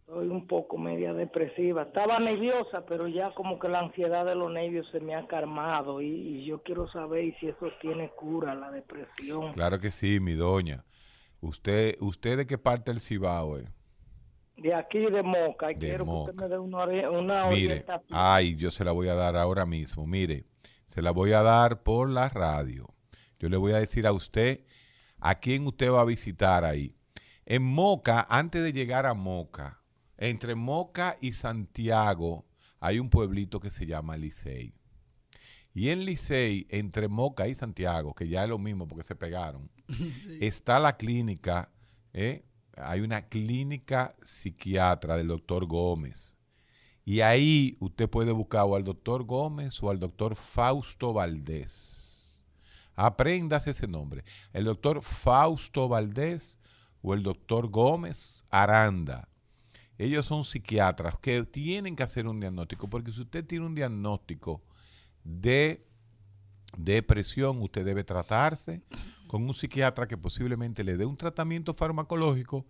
estoy 0.00 0.28
un 0.28 0.46
poco 0.46 0.78
media 0.78 1.12
depresiva. 1.12 1.82
Estaba 1.82 2.18
nerviosa, 2.18 2.84
pero 2.86 3.08
ya 3.08 3.32
como 3.34 3.58
que 3.58 3.68
la 3.68 3.80
ansiedad 3.80 4.24
de 4.24 4.34
los 4.34 4.50
nervios 4.50 4.86
se 4.92 5.00
me 5.00 5.14
ha 5.14 5.26
calmado 5.26 6.00
y, 6.00 6.44
yo 6.44 6.62
quiero 6.62 6.90
saber 6.90 7.34
si 7.40 7.48
eso 7.48 7.70
tiene 7.80 8.10
cura, 8.10 8.54
la 8.54 8.70
depresión. 8.70 9.52
Claro 9.52 9.80
que 9.80 9.90
sí, 9.90 10.20
mi 10.20 10.34
doña. 10.34 10.84
¿Usted, 11.42 11.96
usted 11.98 12.36
de 12.36 12.46
qué 12.46 12.56
parte 12.56 12.92
del 12.92 13.00
Cibao 13.00 13.58
es? 13.58 13.68
De 14.56 14.72
aquí 14.72 15.00
de 15.00 15.24
Moca. 15.24 15.74
quiero 15.74 16.04
que 16.04 16.10
usted 16.10 16.34
me 16.34 16.48
dé 16.48 16.56
una, 16.56 17.10
una 17.10 17.46
Mire, 17.48 17.84
ay, 18.10 18.54
yo 18.54 18.70
se 18.70 18.84
la 18.84 18.92
voy 18.92 19.08
a 19.08 19.14
dar 19.14 19.36
ahora 19.36 19.66
mismo. 19.66 20.06
Mire, 20.06 20.46
se 20.86 21.02
la 21.02 21.10
voy 21.10 21.32
a 21.32 21.42
dar 21.42 21.82
por 21.82 22.08
la 22.08 22.28
radio. 22.28 22.94
Yo 23.40 23.48
le 23.48 23.56
voy 23.56 23.72
a 23.72 23.78
decir 23.78 24.06
a 24.06 24.12
usted 24.12 24.64
a 25.18 25.40
quién 25.40 25.66
usted 25.66 25.90
va 25.90 26.02
a 26.02 26.04
visitar 26.04 26.64
ahí. 26.64 26.94
En 27.44 27.64
Moca, 27.64 28.24
antes 28.30 28.62
de 28.62 28.72
llegar 28.72 29.04
a 29.04 29.14
Moca, 29.14 29.82
entre 30.18 30.54
Moca 30.54 31.18
y 31.20 31.32
Santiago, 31.32 32.46
hay 32.78 33.00
un 33.00 33.10
pueblito 33.10 33.58
que 33.58 33.70
se 33.70 33.84
llama 33.84 34.16
Licey. 34.16 34.74
Y 35.74 35.88
en 35.88 36.04
Licey, 36.04 36.68
entre 36.70 37.08
Moca 37.08 37.48
y 37.48 37.56
Santiago, 37.56 38.14
que 38.14 38.28
ya 38.28 38.44
es 38.44 38.48
lo 38.48 38.58
mismo 38.58 38.86
porque 38.86 39.02
se 39.02 39.16
pegaron, 39.16 39.68
está 40.40 40.78
la 40.78 40.96
clínica, 40.96 41.70
¿eh? 42.12 42.44
hay 42.76 43.00
una 43.00 43.28
clínica 43.28 44.14
psiquiatra 44.22 45.16
del 45.16 45.28
doctor 45.28 45.66
Gómez. 45.66 46.36
Y 47.04 47.20
ahí 47.20 47.76
usted 47.80 48.08
puede 48.08 48.32
buscar 48.32 48.64
o 48.64 48.76
al 48.76 48.84
doctor 48.84 49.24
Gómez 49.24 49.82
o 49.82 49.90
al 49.90 49.98
doctor 49.98 50.36
Fausto 50.36 51.12
Valdés. 51.12 52.42
Aprendas 52.94 53.66
ese 53.66 53.88
nombre. 53.88 54.24
El 54.52 54.64
doctor 54.64 55.02
Fausto 55.02 55.88
Valdés 55.88 56.60
o 57.02 57.14
el 57.14 57.22
doctor 57.22 57.68
Gómez 57.68 58.44
Aranda. 58.50 59.28
Ellos 59.98 60.26
son 60.26 60.44
psiquiatras 60.44 61.16
que 61.20 61.44
tienen 61.44 61.96
que 61.96 62.02
hacer 62.02 62.26
un 62.26 62.40
diagnóstico, 62.40 62.88
porque 62.88 63.10
si 63.10 63.20
usted 63.20 63.44
tiene 63.44 63.66
un 63.66 63.74
diagnóstico 63.74 64.62
de 65.22 65.84
depresión, 66.76 67.60
usted 67.62 67.84
debe 67.84 68.02
tratarse 68.04 68.82
con 69.32 69.44
un 69.44 69.54
psiquiatra 69.54 70.06
que 70.06 70.18
posiblemente 70.18 70.84
le 70.84 70.98
dé 70.98 71.06
un 71.06 71.16
tratamiento 71.16 71.72
farmacológico 71.72 72.66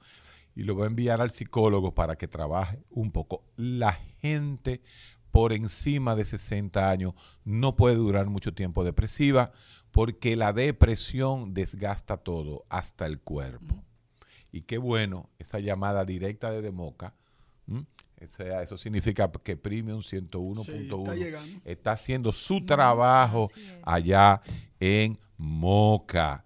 y 0.55 0.63
lo 0.63 0.77
va 0.77 0.85
a 0.85 0.87
enviar 0.87 1.21
al 1.21 1.33
psicólogo 1.33 1.93
para 1.93 2.15
que 2.15 2.29
trabaje 2.29 2.85
un 2.89 3.11
poco. 3.11 3.43
La 3.57 3.95
gente 4.21 4.81
por 5.33 5.53
encima 5.53 6.15
de 6.15 6.25
60 6.25 6.89
años 6.89 7.15
no 7.45 7.73
puede 7.73 7.97
durar 7.97 8.29
mucho 8.29 8.55
tiempo 8.55 8.85
depresiva 8.85 9.51
porque 9.91 10.37
la 10.37 10.53
depresión 10.53 11.53
desgasta 11.53 12.17
todo, 12.17 12.65
hasta 12.69 13.07
el 13.07 13.19
cuerpo. 13.19 13.83
Y 14.53 14.61
qué 14.61 14.79
bueno 14.79 15.31
esa 15.41 15.59
llamada 15.59 16.05
directa 16.05 16.53
de 16.53 16.63
Democa. 16.63 17.13
eso 18.17 18.77
significa 18.79 19.33
que 19.33 19.57
Premium 19.57 19.99
101.1 19.99 21.61
está, 21.65 21.91
haciendo 21.91 22.31
su 22.31 22.65
trabajo 22.65 23.51
allá 23.83 24.41
en 24.79 25.19
Moca 25.37 26.45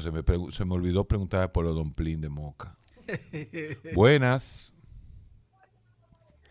se 0.00 0.12
me, 0.12 0.22
se 0.50 0.64
me 0.64 0.74
olvidó 0.74 1.04
preguntar 1.04 1.50
por 1.52 1.64
los 1.64 1.74
domplín 1.74 2.20
de 2.20 2.28
Moca. 2.28 2.76
Buenas. 3.94 4.74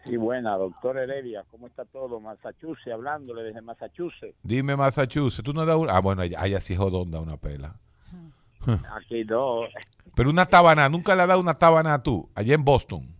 Sí, 0.03 0.17
buena, 0.17 0.57
doctor 0.57 0.97
Heredia, 0.97 1.45
¿cómo 1.51 1.67
está 1.67 1.85
todo? 1.85 2.19
Massachusetts, 2.19 2.91
hablándole 2.91 3.43
desde 3.43 3.61
Massachusetts. 3.61 4.35
Dime, 4.41 4.75
Massachusetts, 4.75 5.43
tú 5.43 5.53
no 5.53 5.63
das 5.63 5.77
una. 5.77 5.95
Ah, 5.95 6.01
bueno, 6.01 6.23
allá, 6.23 6.59
sí 6.59 6.75
jodón 6.75 7.11
da 7.11 7.19
una 7.19 7.37
pela. 7.37 7.79
Aquí 8.97 9.23
no. 9.25 9.61
Pero 10.15 10.29
una 10.31 10.47
tabana, 10.47 10.89
¿nunca 10.89 11.15
le 11.15 11.21
has 11.21 11.27
dado 11.27 11.39
una 11.39 11.53
tabana 11.53 12.01
tú, 12.01 12.29
allá 12.33 12.55
en 12.55 12.65
Boston? 12.65 13.15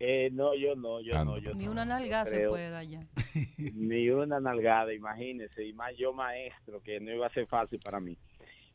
Eh, 0.00 0.30
no, 0.32 0.54
yo 0.54 0.74
no, 0.76 1.00
yo 1.00 1.24
no. 1.24 1.36
Ni 1.54 1.66
una 1.66 1.84
nalgada 1.84 2.26
se 2.26 2.48
puede 2.48 2.70
dar 2.70 2.80
allá. 2.80 3.06
Ni 3.74 4.10
una 4.10 4.40
nalgada, 4.40 4.92
imagínese, 4.92 5.64
y 5.64 5.72
más 5.72 5.92
yo 5.96 6.12
maestro, 6.12 6.80
que 6.82 7.00
no 7.00 7.12
iba 7.12 7.26
a 7.26 7.30
ser 7.30 7.46
fácil 7.46 7.78
para 7.78 8.00
mí. 8.00 8.16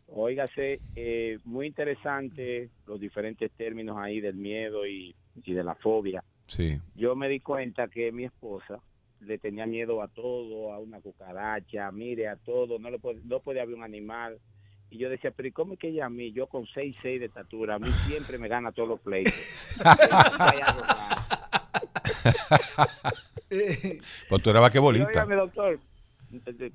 Óigase, 0.08 0.80
eh, 0.96 1.40
muy 1.46 1.68
interesante 1.68 2.70
los 2.86 3.00
diferentes 3.00 3.52
términos 3.52 3.98
ahí 3.98 4.22
del 4.22 4.36
miedo 4.36 4.86
y, 4.86 5.16
de 5.36 5.64
la 5.64 5.76
fobia. 5.76 6.24
Sí. 6.48 6.80
Yo 6.96 7.16
me 7.16 7.30
di 7.30 7.40
cuenta 7.40 7.88
que 7.88 8.12
mi 8.12 8.26
esposa 8.26 8.80
le 9.22 9.38
tenía 9.38 9.66
miedo 9.66 10.02
a 10.02 10.08
todo, 10.08 10.74
a 10.74 10.80
una 10.80 11.00
cucaracha, 11.00 11.92
mire, 11.92 12.28
a 12.28 12.36
todo, 12.36 12.78
no, 12.78 12.90
le 12.90 13.00
puede, 13.00 13.22
no 13.24 13.40
puede 13.40 13.62
haber 13.62 13.76
un 13.76 13.84
animal. 13.84 14.40
Y 14.90 15.00
yo 15.00 15.10
decía, 15.10 15.32
pero 15.32 15.48
¿y 15.48 15.52
cómo 15.52 15.74
es 15.74 15.80
que 15.80 15.88
ella 15.88 16.06
a 16.06 16.10
mí, 16.10 16.32
yo 16.34 16.48
con 16.48 16.66
6'6 16.66 16.96
6 17.02 17.20
de 17.20 17.26
estatura, 17.26 17.76
a 17.76 17.80
mí 17.80 17.88
siempre 17.88 18.38
me 18.38 18.48
gana 18.48 18.72
todos 18.72 18.90
los 18.90 19.00
pleitos? 19.00 19.34
pues 24.30 24.44
tú 24.44 24.50
eras 24.52 24.80
bolita. 24.80 25.26
doctor, 25.26 25.80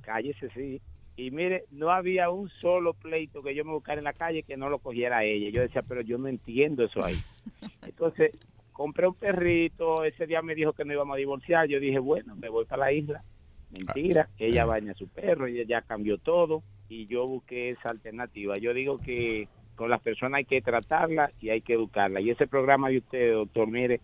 cállese, 0.02 0.50
sí. 0.50 0.80
Y 1.18 1.32
mire, 1.32 1.64
no 1.72 1.90
había 1.90 2.30
un 2.30 2.48
solo 2.48 2.94
pleito 2.94 3.42
que 3.42 3.52
yo 3.52 3.64
me 3.64 3.72
buscara 3.72 3.98
en 3.98 4.04
la 4.04 4.12
calle 4.12 4.44
que 4.44 4.56
no 4.56 4.68
lo 4.68 4.78
cogiera 4.78 5.24
ella. 5.24 5.50
Yo 5.50 5.62
decía, 5.62 5.82
pero 5.82 6.00
yo 6.00 6.16
no 6.16 6.28
entiendo 6.28 6.84
eso 6.84 7.04
ahí. 7.04 7.16
Entonces, 7.82 8.30
compré 8.70 9.08
un 9.08 9.14
perrito, 9.14 10.04
ese 10.04 10.28
día 10.28 10.42
me 10.42 10.54
dijo 10.54 10.74
que 10.74 10.84
no 10.84 10.92
íbamos 10.92 11.16
a 11.16 11.18
divorciar. 11.18 11.66
Yo 11.66 11.80
dije, 11.80 11.98
bueno, 11.98 12.36
me 12.36 12.48
voy 12.48 12.66
para 12.66 12.84
la 12.84 12.92
isla. 12.92 13.24
Mentira, 13.72 14.28
ella 14.38 14.64
baña 14.64 14.92
a 14.92 14.94
su 14.94 15.08
perro, 15.08 15.48
ella 15.48 15.64
ya 15.66 15.82
cambió 15.82 16.18
todo 16.18 16.62
y 16.88 17.06
yo 17.06 17.26
busqué 17.26 17.70
esa 17.70 17.88
alternativa. 17.88 18.56
Yo 18.56 18.72
digo 18.72 18.98
que 18.98 19.48
con 19.74 19.90
las 19.90 20.00
personas 20.00 20.38
hay 20.38 20.44
que 20.44 20.62
tratarla 20.62 21.32
y 21.40 21.50
hay 21.50 21.62
que 21.62 21.72
educarla. 21.72 22.20
Y 22.20 22.30
ese 22.30 22.46
programa 22.46 22.90
de 22.90 22.98
usted, 22.98 23.32
doctor, 23.32 23.66
mire, 23.66 24.00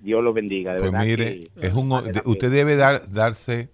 Dios 0.00 0.22
lo 0.22 0.32
bendiga. 0.32 0.74
De 0.74 0.80
pues 0.80 0.92
mire, 0.92 1.48
es 1.60 1.74
un, 1.74 1.90
usted 2.24 2.52
debe 2.52 2.76
dar, 2.76 3.10
darse 3.10 3.68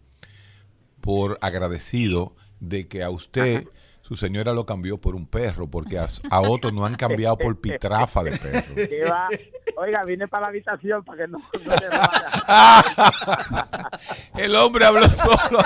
por 1.02 1.36
agradecido 1.42 2.34
de 2.61 2.88
que 2.88 3.02
a 3.02 3.11
usted 3.11 3.66
su 4.07 4.14
señora 4.14 4.52
lo 4.52 4.64
cambió 4.64 4.98
por 4.98 5.16
un 5.16 5.26
perro, 5.26 5.68
porque 5.68 5.98
a, 5.98 6.40
otros 6.40 6.72
no 6.72 6.86
han 6.86 6.94
cambiado 6.94 7.36
por 7.36 7.61
pitrafa 7.61 8.22
de 8.22 8.38
perro. 8.38 8.74
Oiga, 9.78 10.04
vine 10.04 10.28
para 10.28 10.42
la 10.42 10.48
habitación 10.50 11.04
para 11.04 11.24
que 11.24 11.28
no, 11.28 11.38
El 14.38 14.54
hombre 14.54 14.84
habló 14.84 15.09
solo. 15.09 15.59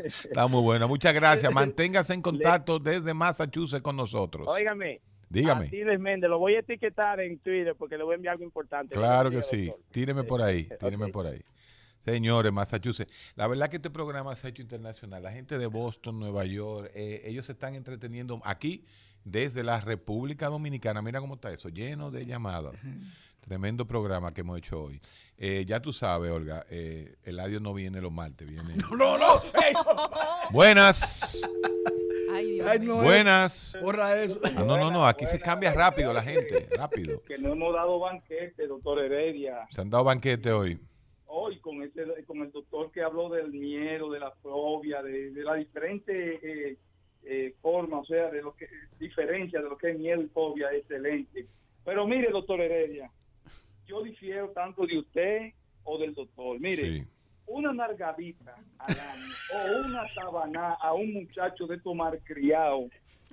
Está 0.00 0.48
muy 0.48 0.62
bueno. 0.62 0.88
Muchas 0.88 1.14
gracias. 1.14 1.52
Manténgase 1.52 2.12
en 2.12 2.22
contacto 2.22 2.80
desde 2.80 3.14
Massachusetts 3.14 3.82
con 3.82 3.96
nosotros. 3.96 4.48
Óigame. 4.48 5.00
Dígame. 5.28 5.70
Méndez, 5.98 6.28
lo 6.28 6.40
voy 6.40 6.56
a 6.56 6.58
etiquetar 6.58 7.20
en 7.20 7.38
Twitter 7.38 7.76
porque 7.78 7.96
le 7.96 8.02
voy 8.02 8.14
a 8.14 8.16
enviar 8.16 8.32
algo 8.32 8.44
importante. 8.44 8.94
Claro 8.94 9.30
que 9.30 9.42
sí. 9.42 9.72
Tíreme 9.92 10.24
por 10.24 10.42
ahí. 10.42 10.68
Tíreme 10.80 11.06
por 11.08 11.28
ahí. 11.28 11.40
Señores, 12.06 12.52
Massachusetts. 12.52 13.12
La 13.34 13.48
verdad 13.48 13.68
que 13.68 13.76
este 13.76 13.90
programa 13.90 14.36
se 14.36 14.46
ha 14.46 14.50
hecho 14.50 14.62
internacional. 14.62 15.24
La 15.24 15.32
gente 15.32 15.58
de 15.58 15.66
Boston, 15.66 16.20
Nueva 16.20 16.44
York, 16.44 16.92
eh, 16.94 17.22
ellos 17.24 17.46
se 17.46 17.52
están 17.52 17.74
entreteniendo 17.74 18.40
aquí 18.44 18.84
desde 19.24 19.64
la 19.64 19.80
República 19.80 20.48
Dominicana. 20.48 21.02
Mira 21.02 21.18
cómo 21.18 21.34
está 21.34 21.50
eso, 21.50 21.68
lleno 21.68 22.12
de 22.12 22.24
llamadas. 22.24 22.88
Tremendo 23.40 23.88
programa 23.88 24.32
que 24.32 24.42
hemos 24.42 24.56
hecho 24.56 24.84
hoy. 24.84 25.00
Eh, 25.36 25.64
ya 25.66 25.82
tú 25.82 25.92
sabes, 25.92 26.30
Olga, 26.30 26.64
eh, 26.70 27.16
el 27.24 27.40
audio 27.40 27.58
no 27.58 27.74
viene 27.74 28.00
los 28.00 28.12
martes, 28.12 28.46
viene. 28.48 28.76
No, 28.96 29.18
no, 29.18 29.18
no. 29.18 29.42
Buenas. 30.52 31.42
Ay, 32.32 32.60
Buenas. 32.86 33.76
Borra 33.82 34.16
eso. 34.22 34.38
Ah, 34.44 34.50
no, 34.64 34.78
no, 34.78 34.92
no, 34.92 35.04
aquí 35.04 35.26
se 35.26 35.40
cambia 35.40 35.72
rápido 35.72 36.12
la 36.12 36.22
gente, 36.22 36.68
rápido. 36.76 37.20
Que 37.26 37.36
no 37.38 37.54
hemos 37.54 37.74
dado 37.74 37.98
banquete, 37.98 38.68
doctor 38.68 39.00
Heredia. 39.00 39.66
Se 39.70 39.80
han 39.80 39.90
dado 39.90 40.04
banquete 40.04 40.52
hoy 40.52 40.78
hoy 41.26 41.58
con 41.58 41.82
ese 41.82 42.04
con 42.26 42.38
el 42.38 42.52
doctor 42.52 42.90
que 42.90 43.02
habló 43.02 43.28
del 43.28 43.50
miedo, 43.50 44.10
de 44.10 44.20
la 44.20 44.30
fobia, 44.30 45.02
de, 45.02 45.30
de 45.30 45.42
las 45.42 45.58
diferentes 45.58 46.42
eh, 46.42 46.76
eh, 47.24 47.54
forma, 47.60 47.98
o 47.98 48.04
sea, 48.04 48.30
de 48.30 48.42
lo 48.42 48.54
que 48.54 48.68
diferencia 48.98 49.60
de 49.60 49.68
lo 49.68 49.76
que 49.76 49.90
es 49.90 49.98
miedo 49.98 50.22
y 50.22 50.28
fobia, 50.28 50.72
excelente. 50.72 51.46
Pero 51.84 52.06
mire, 52.06 52.30
doctor 52.30 52.60
Heredia, 52.60 53.10
yo 53.86 54.02
difiero 54.02 54.50
tanto 54.50 54.86
de 54.86 54.98
usted 54.98 55.52
o 55.84 55.98
del 55.98 56.14
doctor. 56.14 56.60
Mire, 56.60 57.06
una 57.46 57.72
nargadita 57.72 58.56
al 58.78 58.94
año 58.94 59.34
o 59.54 59.88
una 59.88 60.08
sabana 60.08 60.74
a 60.80 60.92
un 60.92 61.12
muchacho 61.12 61.66
de 61.66 61.78
tomar 61.78 62.18
criado. 62.24 62.88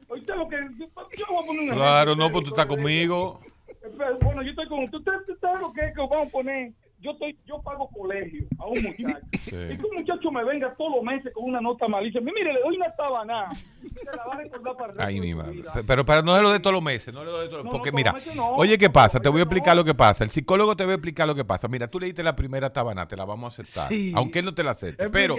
Usted 0.07 0.35
lo 0.35 0.47
que 0.47 0.57
yo 0.77 1.25
voy 1.29 1.43
a 1.43 1.47
poner 1.47 1.61
un 1.61 1.69
Claro, 1.69 2.15
no, 2.15 2.31
pues 2.31 2.43
tú 2.43 2.49
estás 2.49 2.65
conmigo. 2.65 3.39
Pero, 3.81 4.17
Bueno, 4.19 4.43
yo 4.43 4.49
estoy 4.51 4.67
con. 4.67 4.83
Usted 4.83 4.97
usted 4.97 5.37
sabe 5.39 5.59
lo 5.61 5.73
que 5.73 5.85
es 5.85 5.93
que 5.93 6.01
vamos 6.01 6.27
a 6.27 6.31
poner. 6.31 6.71
Yo 7.03 7.11
estoy, 7.11 7.37
yo 7.45 7.61
pago 7.61 7.89
colegio 7.89 8.45
a 8.57 8.67
un 8.67 8.81
muchacho. 8.81 9.19
Y 9.45 9.77
que 9.77 9.85
un 9.85 9.97
muchacho 9.97 10.31
me 10.31 10.43
venga 10.45 10.73
todos 10.75 10.95
los 10.95 11.03
meses 11.03 11.31
con 11.33 11.43
una 11.43 11.59
nota 11.61 11.87
malicia. 11.87 12.21
Mire, 12.21 12.53
le 12.53 12.61
doy 12.61 12.77
una 12.77 12.95
sabana. 12.95 13.53
Se 13.53 14.05
la 14.05 14.25
va 14.25 14.33
a 14.33 14.37
recordar 14.37 14.75
para 14.77 14.91
el 14.91 14.97
resto 14.97 15.07
Ay, 15.07 15.19
mi 15.19 15.35
madre. 15.35 15.63
Pero 15.85 16.05
para 16.05 16.21
no 16.21 16.35
es 16.35 16.41
lo 16.41 16.51
de 16.51 16.59
todos 16.59 16.73
los 16.73 16.81
meses, 16.81 17.13
no 17.13 17.19
es 17.19 17.27
lo 17.27 17.39
de 17.39 17.47
todos 17.49 17.57
los 17.57 17.65
No, 17.65 17.71
Porque 17.71 17.91
no, 17.91 17.97
mira, 17.97 18.15
no. 18.35 18.55
oye, 18.55 18.77
¿qué 18.77 18.89
pasa? 18.89 19.19
Te 19.19 19.29
voy 19.29 19.41
a 19.41 19.43
explicar 19.43 19.75
lo 19.75 19.83
que 19.83 19.93
pasa. 19.93 20.23
El 20.23 20.29
psicólogo 20.29 20.75
te 20.75 20.85
va 20.85 20.91
a 20.91 20.95
explicar 20.95 21.27
lo 21.27 21.35
que 21.35 21.45
pasa. 21.45 21.67
Mira, 21.67 21.87
tú 21.89 21.99
le 21.99 22.05
diste 22.07 22.23
la 22.23 22.35
primera 22.35 22.71
tabana, 22.71 23.07
te 23.07 23.17
la 23.17 23.25
vamos 23.25 23.45
a 23.45 23.61
aceptar. 23.61 23.89
Sí. 23.89 24.13
Aunque 24.15 24.39
él 24.39 24.45
no 24.45 24.53
te 24.55 24.63
la 24.63 24.71
acepte. 24.71 25.09
Pero 25.09 25.35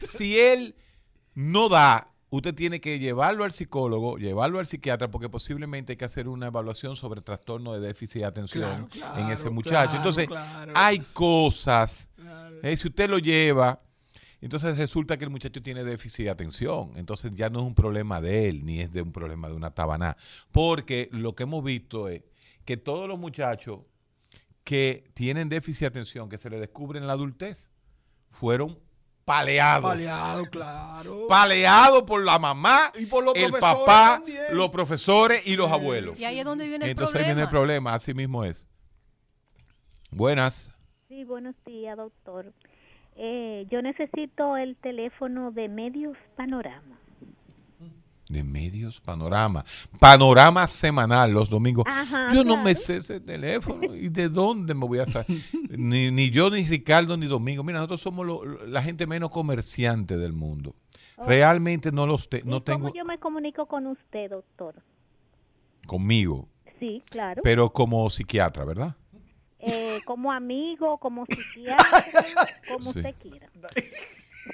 si 0.00 0.40
él 0.40 0.74
no 1.34 1.68
da, 1.68 2.11
usted 2.32 2.54
tiene 2.54 2.80
que 2.80 2.98
llevarlo 2.98 3.44
al 3.44 3.52
psicólogo, 3.52 4.16
llevarlo 4.16 4.58
al 4.58 4.66
psiquiatra, 4.66 5.10
porque 5.10 5.28
posiblemente 5.28 5.92
hay 5.92 5.96
que 5.96 6.04
hacer 6.06 6.28
una 6.28 6.46
evaluación 6.46 6.96
sobre 6.96 7.20
trastorno 7.20 7.74
de 7.74 7.80
déficit 7.80 8.20
de 8.22 8.24
atención 8.24 8.86
Claro, 8.88 9.20
en 9.20 9.30
ese 9.30 9.50
muchacho. 9.50 9.90
claro, 9.92 9.96
Entonces, 9.98 10.28
hay 10.74 11.00
cosas. 11.12 12.10
eh, 12.62 12.76
si 12.76 12.88
usted 12.88 13.10
lo 13.10 13.18
lleva, 13.18 13.82
entonces 14.40 14.76
resulta 14.78 15.16
que 15.18 15.24
el 15.24 15.30
muchacho 15.30 15.62
tiene 15.62 15.84
déficit 15.84 16.24
de 16.24 16.30
atención. 16.30 16.92
Entonces 16.96 17.32
ya 17.34 17.50
no 17.50 17.60
es 17.60 17.66
un 17.66 17.74
problema 17.74 18.20
de 18.20 18.48
él, 18.48 18.64
ni 18.64 18.80
es 18.80 18.92
de 18.92 19.02
un 19.02 19.12
problema 19.12 19.48
de 19.48 19.54
una 19.54 19.70
tabaná. 19.72 20.16
Porque 20.50 21.08
lo 21.12 21.34
que 21.34 21.42
hemos 21.42 21.62
visto 21.62 22.08
es 22.08 22.22
que 22.64 22.76
todos 22.78 23.06
los 23.08 23.18
muchachos 23.18 23.80
que 24.64 25.04
tienen 25.14 25.48
déficit 25.48 25.80
de 25.80 25.86
atención, 25.88 26.28
que 26.28 26.38
se 26.38 26.48
les 26.48 26.60
descubre 26.60 26.98
en 26.98 27.06
la 27.06 27.12
adultez, 27.12 27.70
fueron 28.30 28.78
paleados. 29.24 29.90
Paleado, 29.90 30.44
claro. 30.46 31.26
Paleados 31.28 32.02
por 32.04 32.22
la 32.24 32.38
mamá, 32.38 32.92
Y 32.98 33.06
por 33.06 33.24
los 33.24 33.34
el 33.34 33.52
papá, 33.52 34.16
también. 34.18 34.42
los 34.52 34.70
profesores 34.70 35.46
y 35.46 35.56
los 35.56 35.70
abuelos. 35.70 36.18
Y 36.18 36.24
ahí 36.24 36.38
es 36.38 36.44
donde 36.44 36.66
viene 36.68 36.84
el 36.84 36.90
Entonces 36.92 37.14
ahí 37.14 37.20
problema. 37.22 37.34
viene 37.34 37.42
el 37.42 37.48
problema, 37.50 37.94
así 37.94 38.14
mismo 38.14 38.44
es. 38.44 38.68
Buenas. 40.10 40.74
Sí, 41.08 41.24
buenos 41.24 41.54
días, 41.64 41.96
doctor. 41.96 42.52
Eh, 43.16 43.66
yo 43.70 43.82
necesito 43.82 44.56
el 44.56 44.76
teléfono 44.76 45.50
de 45.52 45.68
Medios 45.68 46.16
Panorama. 46.36 46.98
De 48.32 48.42
medios 48.42 49.00
panorama. 49.00 49.62
Panorama 50.00 50.66
semanal 50.66 51.32
los 51.32 51.50
domingos. 51.50 51.84
Ajá, 51.86 52.28
yo 52.32 52.42
no 52.44 52.54
claro. 52.54 52.62
me 52.64 52.74
sé 52.74 52.96
ese 52.96 53.20
teléfono. 53.20 53.94
¿Y 53.94 54.08
de 54.08 54.28
dónde 54.30 54.72
me 54.74 54.86
voy 54.86 55.00
a 55.00 55.06
saber? 55.06 55.26
ni, 55.70 56.10
ni 56.10 56.30
yo, 56.30 56.48
ni 56.50 56.64
Ricardo, 56.64 57.16
ni 57.18 57.26
Domingo. 57.26 57.62
Mira, 57.62 57.78
nosotros 57.78 58.00
somos 58.00 58.24
lo- 58.26 58.44
la 58.66 58.82
gente 58.82 59.06
menos 59.06 59.30
comerciante 59.30 60.16
del 60.16 60.32
mundo. 60.32 60.74
Realmente 61.18 61.92
no 61.92 62.06
los 62.06 62.28
te- 62.28 62.42
no 62.42 62.56
¿Y 62.56 62.60
tengo 62.62 62.80
¿Cómo 62.88 62.94
yo 62.94 63.04
me 63.04 63.18
comunico 63.18 63.66
con 63.66 63.86
usted, 63.86 64.30
doctor? 64.30 64.74
conmigo, 65.86 66.48
Sí, 66.80 67.02
claro. 67.10 67.42
pero 67.44 67.72
como 67.72 68.08
psiquiatra, 68.08 68.64
¿verdad? 68.64 68.96
Eh, 69.58 70.00
como 70.04 70.32
amigo, 70.32 70.98
como 70.98 71.24
psiquiatra, 71.28 72.04
como 72.72 72.92
Sí. 72.92 72.98
usted 73.00 73.14
quiera. 73.20 73.48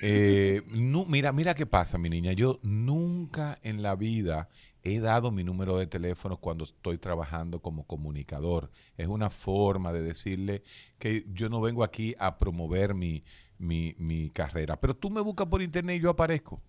Eh, 0.01 0.63
nu- 0.69 1.07
mira, 1.07 1.33
mira 1.33 1.55
qué 1.55 1.67
pasa, 1.67 1.99
mi 1.99 2.09
niña. 2.09 2.33
Yo 2.33 2.61
nunca 2.63 3.59
en 3.63 3.83
la 3.83 3.97
vida 3.97 4.49
he 4.83 5.01
dado 5.01 5.31
mi 5.33 5.43
número 5.45 5.77
de 5.77 5.87
teléfono 5.87 6.37
cuando 6.39 6.65
estoy 6.65 6.99
trabajando 6.99 7.61
como 7.61 7.85
comunicador. 7.87 8.71
Es 8.97 9.09
una 9.09 9.31
forma 9.31 9.93
de 9.93 10.03
decirle 10.03 10.63
que 10.99 11.27
yo 11.33 11.49
no 11.49 11.61
vengo 11.61 11.83
aquí 11.85 12.15
a 12.19 12.39
promover 12.39 12.95
mi, 12.95 13.25
mi, 13.59 13.95
mi 13.99 14.31
carrera. 14.31 14.81
Pero 14.81 14.95
tú 14.97 15.11
me 15.11 15.21
buscas 15.21 15.49
por 15.49 15.63
internet 15.63 15.97
y 15.99 16.01
yo 16.03 16.11
aparezco. 16.11 16.61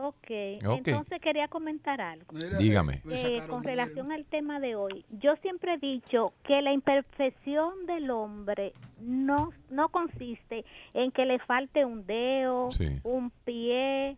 Ok, 0.00 0.30
Ok. 0.64 0.78
entonces 0.86 1.20
quería 1.20 1.48
comentar 1.48 2.00
algo. 2.00 2.26
Dígame. 2.58 3.02
Eh, 3.10 3.40
con 3.48 3.64
relación 3.64 4.12
al 4.12 4.24
tema 4.26 4.60
de 4.60 4.76
hoy, 4.76 5.04
yo 5.10 5.34
siempre 5.36 5.74
he 5.74 5.78
dicho 5.78 6.32
que 6.44 6.62
la 6.62 6.72
imperfección 6.72 7.86
del 7.86 8.10
hombre 8.10 8.72
no, 9.00 9.50
no 9.70 9.88
consiste 9.88 10.64
en 10.94 11.10
que 11.10 11.24
le 11.26 11.38
falte 11.40 11.84
un 11.84 12.06
dedo, 12.06 12.70
Sí. 12.70 13.00
un 13.02 13.30
pie, 13.44 14.16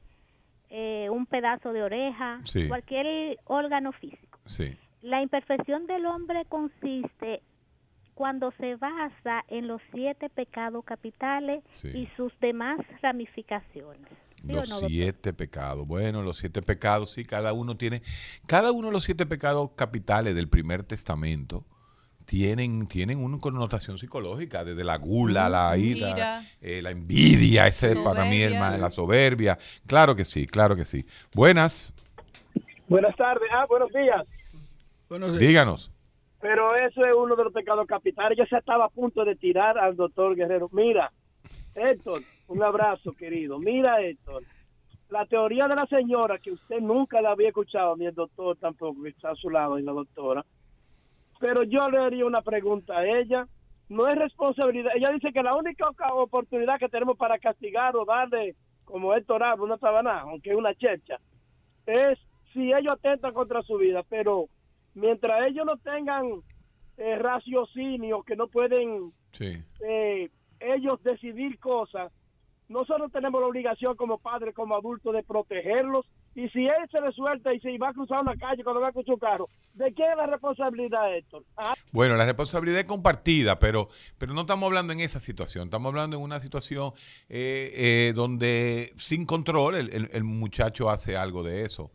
eh, 0.68 1.08
un 1.10 1.24
pedazo 1.26 1.72
de 1.72 1.82
oreja, 1.82 2.40
Sí. 2.44 2.68
cualquier 2.68 3.38
órgano 3.46 3.92
físico. 3.92 4.38
Sí. 4.44 4.76
La 5.02 5.22
imperfección 5.22 5.86
del 5.86 6.04
hombre 6.06 6.44
consiste 6.46 7.40
cuando 8.14 8.50
se 8.52 8.76
basa 8.76 9.44
en 9.48 9.66
los 9.66 9.80
siete 9.92 10.28
pecados 10.28 10.84
capitales 10.84 11.64
Sí. 11.72 11.88
y 11.94 12.06
sus 12.16 12.38
demás 12.40 12.78
ramificaciones. 13.00 14.06
¿Sí 14.46 14.52
o 14.52 14.56
Los 14.56 14.68
no, 14.70 14.88
siete 14.88 15.32
pecados. 15.32 15.86
Bueno, 15.86 16.22
los 16.22 16.38
siete 16.38 16.62
pecados, 16.62 17.12
sí, 17.12 17.24
cada 17.24 17.52
uno 17.52 17.76
tiene, 17.76 18.02
cada 18.46 18.72
uno 18.72 18.88
de 18.88 18.92
los 18.94 19.04
siete 19.04 19.26
pecados 19.26 19.70
capitales 19.76 20.34
del 20.34 20.48
primer 20.48 20.82
testamento 20.82 21.64
tienen, 22.24 22.86
tienen 22.86 23.18
una 23.22 23.38
connotación 23.38 23.98
psicológica, 23.98 24.64
desde 24.64 24.84
la 24.84 24.96
gula, 24.98 25.48
la 25.48 25.76
ira, 25.76 26.10
Ira. 26.10 26.42
eh, 26.60 26.80
la 26.80 26.90
envidia, 26.90 27.66
ese 27.66 27.92
es 27.92 27.98
para 27.98 28.24
mí 28.24 28.40
el 28.40 28.52
Soberbia. 28.52 28.60
más, 28.60 28.80
la 28.80 28.90
soberbia. 28.90 29.58
Claro 29.86 30.14
que 30.14 30.24
sí, 30.24 30.46
claro 30.46 30.76
que 30.76 30.84
sí. 30.84 31.04
Buenas, 31.34 31.92
Buenas 32.88 33.14
tardes. 33.16 33.48
Ah, 33.52 33.66
buenos 33.68 33.90
días. 33.92 34.24
díganos. 35.38 35.92
Pero 36.40 36.74
eso 36.74 37.04
es 37.04 37.12
uno 37.16 37.36
de 37.36 37.44
los 37.44 37.52
pecados 37.52 37.86
capitales. 37.86 38.38
Yo 38.38 38.44
se 38.46 38.56
estaba 38.56 38.86
a 38.86 38.88
punto 38.88 39.24
de 39.24 39.36
tirar 39.36 39.76
al 39.78 39.94
doctor 39.96 40.34
Guerrero. 40.34 40.66
Mira, 40.72 41.12
Héctor, 41.74 42.22
un 42.48 42.62
abrazo, 42.62 43.12
querido. 43.12 43.58
Mira, 43.58 44.00
Héctor, 44.00 44.42
la 45.08 45.26
teoría 45.26 45.68
de 45.68 45.76
la 45.76 45.86
señora 45.86 46.38
que 46.38 46.52
usted 46.52 46.80
nunca 46.80 47.20
la 47.20 47.32
había 47.32 47.48
escuchado, 47.48 47.96
ni 47.96 48.06
el 48.06 48.14
doctor 48.14 48.56
tampoco, 48.56 49.02
que 49.02 49.10
está 49.10 49.30
a 49.30 49.34
su 49.36 49.50
lado, 49.50 49.78
y 49.78 49.82
la 49.82 49.92
doctora. 49.92 50.44
Pero 51.38 51.62
yo 51.62 51.88
le 51.90 51.98
haría 51.98 52.26
una 52.26 52.42
pregunta 52.42 52.98
a 52.98 53.06
ella. 53.06 53.46
No 53.88 54.06
es 54.08 54.16
responsabilidad. 54.16 54.92
Ella 54.94 55.10
dice 55.10 55.32
que 55.32 55.42
la 55.42 55.56
única 55.56 55.88
oportunidad 56.12 56.78
que 56.78 56.88
tenemos 56.88 57.16
para 57.16 57.38
castigar 57.38 57.96
o 57.96 58.04
darle, 58.04 58.54
como 58.84 59.14
Héctor 59.14 59.42
habla, 59.42 59.64
una 59.64 59.78
sabana, 59.78 60.20
aunque 60.20 60.50
es 60.50 60.56
una 60.56 60.74
checha, 60.74 61.18
es 61.86 62.18
si 62.52 62.72
ellos 62.72 62.94
atentan 62.94 63.32
contra 63.32 63.62
su 63.62 63.78
vida. 63.78 64.04
Pero 64.08 64.46
mientras 64.94 65.46
ellos 65.48 65.66
no 65.66 65.76
tengan 65.78 66.24
eh, 66.98 67.16
raciocinio, 67.18 68.22
que 68.22 68.36
no 68.36 68.46
pueden 68.46 69.12
Sí. 69.32 69.56
eh, 69.80 70.28
ellos 70.60 71.02
decidir 71.02 71.58
cosas, 71.58 72.12
nosotros 72.68 73.10
tenemos 73.10 73.40
la 73.40 73.48
obligación 73.48 73.96
como 73.96 74.18
padres, 74.18 74.54
como 74.54 74.76
adultos, 74.76 75.12
de 75.12 75.22
protegerlos. 75.24 76.06
Y 76.36 76.48
si 76.50 76.64
él 76.64 76.88
se 76.92 77.00
le 77.00 77.10
suelta 77.10 77.52
y 77.52 77.58
se 77.58 77.76
va 77.78 77.88
a 77.88 77.92
cruzar 77.92 78.20
una 78.22 78.36
calle 78.36 78.62
cuando 78.62 78.80
va 78.80 78.92
con 78.92 79.04
su 79.04 79.18
carro, 79.18 79.46
¿de 79.74 79.92
qué 79.92 80.04
es 80.08 80.16
la 80.16 80.26
responsabilidad, 80.28 81.12
Héctor? 81.16 81.42
Ah, 81.56 81.74
Bueno, 81.90 82.14
la 82.16 82.24
responsabilidad 82.24 82.78
es 82.78 82.84
compartida, 82.86 83.58
pero, 83.58 83.88
pero 84.16 84.32
no 84.32 84.42
estamos 84.42 84.68
hablando 84.68 84.92
en 84.92 85.00
esa 85.00 85.18
situación. 85.18 85.64
Estamos 85.64 85.88
hablando 85.90 86.16
en 86.16 86.22
una 86.22 86.38
situación 86.38 86.92
eh, 87.28 87.72
eh, 87.74 88.12
donde 88.14 88.92
sin 88.96 89.26
control 89.26 89.74
el- 89.74 90.08
el 90.12 90.22
muchacho 90.24 90.88
hace 90.88 91.16
algo 91.16 91.42
de 91.42 91.64
eso. 91.64 91.90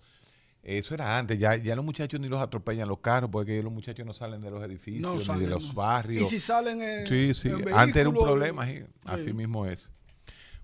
Eso 0.68 0.96
era 0.96 1.20
antes, 1.20 1.38
ya, 1.38 1.56
ya 1.58 1.76
los 1.76 1.86
muchachos 1.86 2.20
ni 2.20 2.28
los 2.28 2.42
atropellan 2.42 2.88
los 2.90 2.98
carros, 2.98 3.30
porque 3.32 3.62
los 3.62 3.72
muchachos 3.72 4.04
no 4.04 4.14
salen 4.14 4.42
de 4.42 4.50
los 4.50 4.64
edificios, 4.64 5.00
No 5.28 5.36
ni 5.36 5.42
de 5.44 5.48
los 5.52 5.68
no. 5.70 5.74
barrios. 5.76 6.24
Y 6.24 6.26
si 6.26 6.40
salen 6.40 6.82
en- 6.82 7.06
Sí, 7.06 7.36
sí, 7.36 7.50
en 7.50 7.70
antes 7.72 7.98
era 7.98 8.10
un 8.10 8.16
problema, 8.16 8.66
sí, 8.66 8.84
así 9.06 9.26
sí. 9.26 9.34
mismo 9.34 9.68
es. 9.68 9.92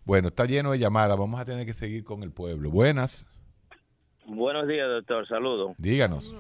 Bueno, 0.03 0.29
está 0.29 0.45
lleno 0.45 0.71
de 0.71 0.79
llamadas, 0.79 1.15
vamos 1.19 1.39
a 1.39 1.45
tener 1.45 1.67
que 1.67 1.75
seguir 1.75 2.03
con 2.03 2.23
el 2.23 2.31
pueblo. 2.31 2.71
Buenas, 2.71 3.27
Buenos 4.25 4.67
días, 4.67 4.87
doctor. 4.87 5.27
Saludos. 5.27 5.75
díganos. 5.77 6.33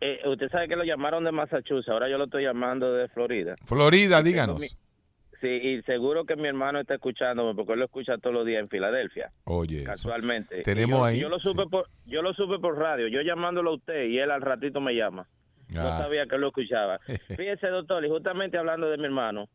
Eh, 0.00 0.18
usted 0.28 0.48
sabe 0.50 0.68
que 0.68 0.76
lo 0.76 0.84
llamaron 0.84 1.24
de 1.24 1.32
Massachusetts, 1.32 1.88
ahora 1.88 2.08
yo 2.10 2.18
lo 2.18 2.24
estoy 2.24 2.44
llamando 2.44 2.92
de 2.92 3.08
Florida. 3.08 3.56
Florida, 3.64 4.22
díganos. 4.22 4.76
Sí, 5.44 5.50
y 5.50 5.82
seguro 5.82 6.24
que 6.24 6.36
mi 6.36 6.48
hermano 6.48 6.80
está 6.80 6.94
escuchándome 6.94 7.54
porque 7.54 7.74
él 7.74 7.80
lo 7.80 7.84
escucha 7.84 8.16
todos 8.16 8.32
los 8.32 8.46
días 8.46 8.60
en 8.62 8.68
Filadelfia, 8.70 9.30
Oye, 9.44 9.84
casualmente. 9.84 10.62
Tenemos 10.62 11.00
yo, 11.00 11.04
ahí, 11.04 11.20
Yo 11.20 11.28
lo, 11.28 11.38
supe 11.38 11.64
por, 11.70 11.86
yo 12.06 12.22
lo 12.22 12.32
supe 12.32 12.58
por 12.58 12.78
radio, 12.78 13.08
yo 13.08 13.20
llamándolo 13.20 13.72
a 13.72 13.74
usted 13.74 14.04
y 14.06 14.18
él 14.18 14.30
al 14.30 14.40
ratito 14.40 14.80
me 14.80 14.94
llama. 14.94 15.28
No 15.68 15.82
Ah. 15.82 15.98
sabía 16.02 16.24
que 16.26 16.36
él 16.36 16.40
lo 16.40 16.46
escuchaba. 16.48 16.98
Fíjese, 17.36 17.68
doctor, 17.68 18.02
y 18.04 18.08
justamente 18.08 18.56
hablando 18.56 18.88
de 18.88 18.96
mi 18.96 19.04
hermano, 19.04 19.48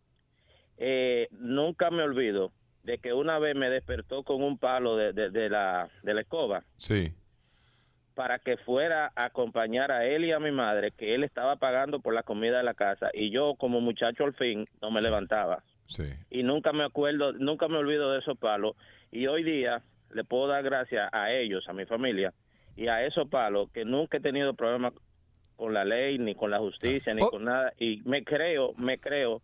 eh, 0.77 1.27
nunca 1.31 1.89
me 1.89 2.03
olvido 2.03 2.51
de 2.83 2.99
que 2.99 3.11
una 3.13 3.39
vez 3.39 3.55
me 3.55 3.69
despertó 3.71 4.21
con 4.23 4.43
un 4.43 4.57
palo 4.59 4.95
de, 4.95 5.11
de- 5.13 5.31
de 5.31 5.49
la, 5.49 5.89
de 6.03 6.13
la 6.13 6.21
escoba 6.21 6.63
Sí, 6.77 7.11
para 8.13 8.37
que 8.39 8.57
fuera 8.57 9.11
a 9.15 9.25
acompañar 9.25 9.91
a 9.91 10.05
él 10.05 10.25
y 10.25 10.31
a 10.33 10.39
mi 10.39 10.51
madre, 10.51 10.91
que 10.91 11.15
él 11.15 11.23
estaba 11.23 11.55
pagando 11.55 11.99
por 11.99 12.13
la 12.13 12.23
comida 12.23 12.57
de 12.57 12.63
la 12.63 12.73
casa, 12.73 13.09
y 13.13 13.31
yo 13.31 13.55
como 13.55 13.81
muchacho 13.81 14.23
al 14.25 14.33
fin 14.35 14.67
no 14.81 14.91
me 14.91 15.01
levantaba. 15.01 15.63
Sí. 15.89 16.03
Y 16.29 16.43
nunca 16.43 16.71
me 16.71 16.83
acuerdo, 16.85 17.33
nunca 17.33 17.67
me 17.67 17.77
olvido 17.77 18.11
de 18.11 18.19
esos 18.19 18.37
palos. 18.37 18.75
Y 19.11 19.27
hoy 19.27 19.43
día 19.43 19.81
le 20.13 20.23
puedo 20.23 20.47
dar 20.47 20.63
gracias 20.63 21.09
a 21.11 21.31
ellos, 21.33 21.67
a 21.67 21.73
mi 21.73 21.85
familia, 21.85 22.33
y 22.75 22.87
a 22.87 23.05
esos 23.05 23.27
palos 23.27 23.69
que 23.71 23.83
nunca 23.85 24.17
he 24.17 24.21
tenido 24.21 24.53
problemas 24.53 24.93
con 25.57 25.73
la 25.73 25.83
ley, 25.83 26.17
ni 26.17 26.35
con 26.35 26.51
la 26.51 26.59
justicia, 26.59 27.13
ni 27.13 27.21
Oh. 27.21 27.29
con 27.29 27.43
nada. 27.43 27.73
Y 27.77 28.01
me 28.05 28.23
creo, 28.23 28.73
me 28.77 28.97
creo 28.97 29.41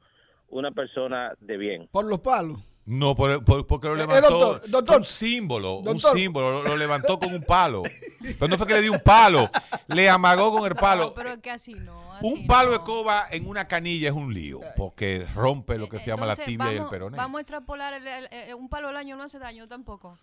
una 0.47 0.71
persona 0.71 1.33
de 1.39 1.57
bien. 1.57 1.87
Por 1.91 2.05
los 2.05 2.19
palos. 2.19 2.59
No, 2.87 3.15
por, 3.15 3.43
por- 3.43 3.65
porque 3.65 3.87
lo 3.87 3.95
Eh, 3.95 3.97
levantó. 3.97 4.29
doctor, 4.29 4.59
fue 4.61 4.69
doctor. 4.69 4.97
un 4.97 5.03
símbolo, 5.03 5.81
Doctor. 5.83 6.11
un 6.11 6.17
símbolo. 6.19 6.51
Lo, 6.51 6.63
lo 6.63 6.77
levantó 6.77 7.17
con 7.17 7.33
un 7.33 7.41
palo. 7.41 7.81
Pero 8.21 8.47
no 8.47 8.57
fue 8.59 8.67
que 8.67 8.73
le 8.75 8.81
dio 8.83 8.91
un 8.91 8.99
palo, 8.99 9.49
le 9.87 10.07
amagó 10.07 10.51
con 10.55 10.65
el 10.67 10.75
palo. 10.75 11.11
Pero 11.15 11.31
es 11.31 11.37
que 11.39 11.49
así 11.49 11.73
no. 11.73 12.13
así 12.13 12.27
Un 12.27 12.45
palo 12.45 12.69
de 12.71 12.77
no. 12.77 12.83
escoba 12.83 13.25
en 13.31 13.47
una 13.47 13.67
canilla 13.67 14.09
es 14.09 14.15
un 14.15 14.31
lío, 14.33 14.59
porque 14.77 15.25
rompe 15.33 15.79
lo 15.79 15.89
que 15.89 15.97
se 15.99 16.07
llama 16.07 16.27
la 16.27 16.35
tibia 16.35 16.67
y 16.67 16.73
el 16.73 16.77
vamos, 16.77 16.91
peroné. 16.91 17.17
Vamos 17.17 17.39
a 17.39 17.41
extrapolar, 17.41 17.93
el- 17.95 18.07
el- 18.07 18.29
el- 18.31 18.53
un 18.53 18.69
palo 18.69 18.89
al 18.89 18.97
año 18.97 19.15
no 19.15 19.23
hace 19.23 19.39
daño 19.39 19.67
tampoco. 19.67 20.19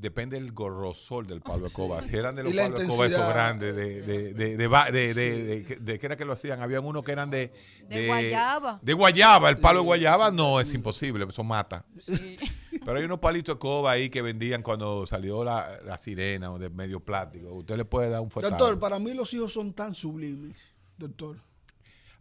Depende 0.00 0.40
del 0.40 0.52
gorrosol 0.52 1.26
del 1.26 1.42
palo 1.42 1.60
de 1.60 1.66
escoba. 1.66 2.02
Si 2.02 2.16
eran 2.16 2.34
de 2.34 2.42
los 2.44 2.52
Y 2.52 2.56
la 2.56 2.62
palos 2.64 2.78
de 2.78 2.84
escoba 2.86 3.06
esos 3.06 3.28
grandes, 3.28 3.76
de, 3.76 4.00
de, 4.02 4.32
de, 4.34 4.56
de, 4.56 4.66
ba- 4.66 4.90
de, 4.90 5.12
de- 5.12 5.64
de- 5.64 5.76
de- 5.76 5.98
¿qué 5.98 6.06
era 6.06 6.16
que 6.16 6.24
lo 6.24 6.32
hacían? 6.32 6.62
Habían 6.62 6.84
unos 6.84 7.02
que 7.04 7.12
eran 7.12 7.30
de... 7.30 7.52
De 7.88 8.06
guayaba. 8.06 8.78
De 8.82 8.92
guayaba. 8.94 9.50
El 9.50 9.58
palo 9.58 9.80
de 9.80 9.84
guayaba 9.84 10.30
no 10.30 10.58
es 10.58 10.72
imposible, 10.72 11.26
eso 11.28 11.44
mata. 11.44 11.84
Pero 12.84 12.96
hay 12.98 13.04
unos 13.04 13.18
palitos 13.18 13.54
de 13.54 13.58
escoba 13.58 13.90
ahí 13.92 14.08
que 14.08 14.22
vendían 14.22 14.62
cuando 14.62 15.04
salió 15.04 15.44
la, 15.44 15.80
la 15.84 15.98
sirena 15.98 16.50
o 16.52 16.58
de 16.58 16.70
medio 16.70 17.00
plástico. 17.00 17.52
Usted 17.52 17.76
le 17.76 17.84
puede 17.84 18.08
dar 18.08 18.22
un 18.22 18.30
fuetazo. 18.30 18.56
Doctor, 18.56 18.78
para 18.80 18.98
mí 18.98 19.12
los 19.12 19.34
hijos 19.34 19.52
son 19.52 19.74
tan 19.74 19.94
sublimes, 19.94 20.70
doctor. 20.96 21.36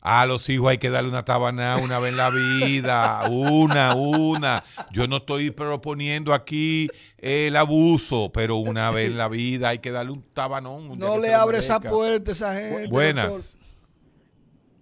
A 0.01 0.25
los 0.25 0.47
hijos 0.49 0.69
hay 0.69 0.77
que 0.77 0.89
darle 0.89 1.09
una 1.09 1.25
tabana 1.25 1.77
una 1.83 1.99
vez 1.99 2.11
en 2.11 2.17
la 2.17 2.29
vida, 2.29 3.27
una, 3.29 3.95
una. 3.95 4.63
Yo 4.91 5.07
no 5.07 5.17
estoy 5.17 5.51
proponiendo 5.51 6.33
aquí 6.33 6.87
el 7.17 7.55
abuso, 7.57 8.31
pero 8.33 8.55
una 8.55 8.91
vez 8.91 9.09
en 9.11 9.17
la 9.17 9.27
vida 9.27 9.69
hay 9.69 9.79
que 9.79 9.91
darle 9.91 10.11
un 10.13 10.21
tabanón. 10.33 10.91
un 10.91 10.99
No 10.99 11.17
le 11.19 11.33
abre 11.33 11.57
esa 11.57 11.79
puerta 11.81 12.31
a 12.31 12.33
esa 12.33 12.53
gente. 12.55 12.87
Buenas, 12.87 13.59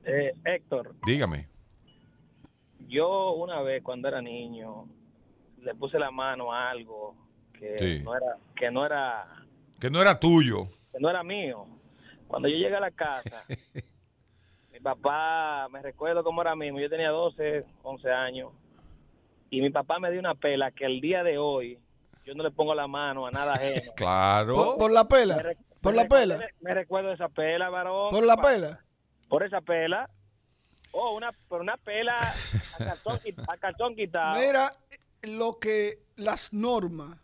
Eh, 0.06 0.34
Héctor, 0.46 0.96
dígame. 1.06 1.48
yo 2.88 3.32
una 3.34 3.62
vez 3.62 3.84
cuando 3.84 4.08
era 4.08 4.22
niño 4.22 4.88
le 5.62 5.76
puse 5.76 6.00
la 6.00 6.12
mano 6.12 6.54
a 6.54 6.70
algo 6.70 7.16
que 7.54 7.76
Sí. 7.80 8.02
no 8.04 8.16
era 8.16 8.38
que 8.56 8.72
no 8.72 8.86
era 8.86 9.28
Que 9.80 9.90
no 9.90 10.00
era 10.02 10.20
tuyo. 10.20 10.68
que 10.94 11.00
no 11.00 11.10
era 11.10 11.24
mío. 11.24 11.66
Cuando 12.28 12.48
yo 12.48 12.56
llegué 12.56 12.76
a 12.76 12.80
la 12.80 12.92
casa, 12.92 13.44
mi 14.78 14.84
papá, 14.84 15.68
me 15.70 15.82
recuerdo 15.82 16.24
cómo 16.24 16.42
era 16.42 16.56
mismo, 16.56 16.80
yo 16.80 16.90
tenía 16.90 17.10
12, 17.10 17.66
11 17.84 18.12
años, 18.12 18.52
y 19.50 19.62
mi 19.62 19.70
papá 19.72 19.98
me 20.00 20.12
dio 20.12 20.20
una 20.20 20.36
pela 20.36 20.70
que 20.72 20.86
el 20.86 21.02
día 21.02 21.24
de 21.24 21.38
hoy 21.40 21.80
yo 22.26 22.36
no 22.36 22.44
le 22.44 22.52
pongo 22.52 22.76
la 22.76 22.88
mano 22.88 23.26
a 23.26 23.32
nada 23.32 23.54
ajeno. 23.54 23.82
Claro. 23.96 24.54
Por, 24.56 24.78
por 24.78 24.92
la 24.92 25.08
pela. 25.08 25.44
Por 25.82 25.96
la 25.96 26.06
pela. 26.08 26.40
Me, 26.62 26.74
recuerdo 26.74 27.10
de 27.10 27.16
esa 27.16 27.30
pela, 27.30 27.70
varón. 27.70 28.12
Por 28.12 28.24
la 28.26 28.36
papá. 28.36 28.50
pela. 28.50 28.86
Por 29.30 29.44
esa 29.44 29.62
pela. 29.62 30.10
Oh, 30.92 31.16
una, 31.16 31.32
por 31.48 31.62
una 31.62 31.78
pela 31.78 32.18
a 32.18 32.78
calzón, 32.86 33.18
qui- 33.20 33.46
a 33.48 33.58
calzón 33.58 33.96
quitado. 33.96 34.40
Mira, 34.40 34.76
lo 35.24 35.60
que 35.60 36.00
las 36.18 36.52
normas, 36.54 37.18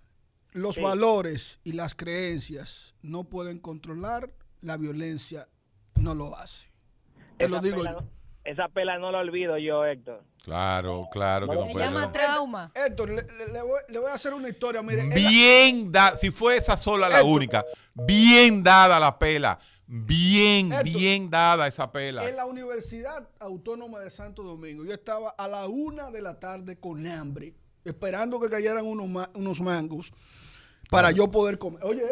los 0.54 0.76
Sí. 0.76 0.82
valores 0.82 1.60
y 1.64 1.74
las 1.74 1.93
creencias 1.95 2.95
no 3.01 3.26
pueden 3.26 3.60
controlar, 3.60 4.30
la 4.62 4.78
violencia 4.78 5.47
no 5.99 6.16
lo 6.16 6.36
hace. 6.38 6.72
Te 7.38 7.47
lo 7.47 7.57
Esa 7.57 7.63
digo 7.63 7.77
pela 7.77 7.91
yo. 7.91 8.01
no- 8.01 8.07
Esa 8.45 8.67
pela 8.67 8.97
no 8.99 9.11
la 9.11 9.19
olvido 9.19 9.57
yo, 9.57 9.86
Héctor. 9.86 10.21
Claro, 10.43 11.07
claro 11.11 11.47
que 11.47 11.55
no 11.55 11.61
Se 11.65 11.71
puede. 11.71 11.86
llama 11.86 12.11
trauma. 12.11 12.71
Héctor, 12.75 13.09
le, 13.11 13.61
voy, 13.61 13.79
le 13.88 13.99
voy 13.99 14.09
a 14.11 14.13
hacer 14.15 14.34
una 14.34 14.49
historia. 14.49 14.81
Mire, 14.81 15.03
Bien 15.15 15.89
dada, 15.91 16.17
si 16.17 16.29
fue 16.31 16.57
esa 16.57 16.75
sola 16.75 17.07
la 17.07 17.19
Héctor. 17.19 17.31
única, 17.31 17.65
bien 17.93 18.61
dada 18.61 18.99
la 18.99 19.17
pela, 19.17 19.57
bien, 19.88 20.73
Héctor. 20.73 20.84
bien 20.84 21.29
dada 21.29 21.67
esa 21.67 21.89
pela. 21.89 22.27
En 22.27 22.36
la 22.36 22.45
Universidad 22.45 23.29
Autónoma 23.39 24.01
de 24.01 24.09
Santo 24.09 24.43
Domingo, 24.43 24.84
yo 24.84 24.91
estaba 24.93 25.29
a 25.29 25.47
la 25.47 25.65
una 25.67 26.11
de 26.11 26.21
la 26.21 26.38
tarde 26.38 26.77
con 26.77 27.07
hambre, 27.07 27.53
esperando 27.86 28.41
que 28.41 28.49
cayeran 28.49 28.86
unos, 28.86 29.07
ma- 29.07 29.29
unos 29.36 29.61
mangos 29.61 30.11
para 30.89 31.11
yo 31.11 31.31
poder 31.31 31.57
comer. 31.57 31.79
Oye, 31.86 32.03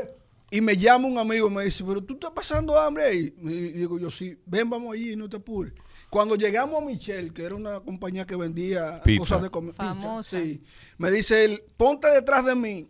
y 0.54 0.60
me 0.60 0.76
llama 0.76 1.08
un 1.08 1.18
amigo 1.18 1.48
y 1.48 1.50
me 1.50 1.64
dice, 1.64 1.82
pero 1.86 2.04
tú 2.04 2.16
estás 2.16 2.32
pasando 2.32 2.78
hambre 2.78 3.06
ahí. 3.06 3.34
Y 3.42 3.72
digo 3.72 3.98
yo, 3.98 4.12
sí, 4.12 4.38
ven, 4.46 4.70
vamos 4.70 4.94
allí, 4.94 5.16
no 5.16 5.30
te 5.30 5.38
apures. 5.38 5.74
Cuando 6.10 6.36
llegamos 6.36 6.84
a 6.84 6.86
Michelle, 6.86 7.32
que 7.32 7.44
era 7.44 7.56
una 7.56 7.80
compañía 7.80 8.28
que 8.28 8.36
vendía 8.36 9.02
Pizza. 9.02 9.20
cosas 9.20 9.42
de 9.44 9.50
comer, 9.50 9.72
pizza, 9.72 9.96
Famosa. 9.96 10.38
sí, 10.38 10.62
me 10.98 11.10
dice 11.10 11.46
él, 11.46 11.64
ponte 11.78 12.10
detrás 12.10 12.46
de 12.46 12.56
mí 12.56 12.90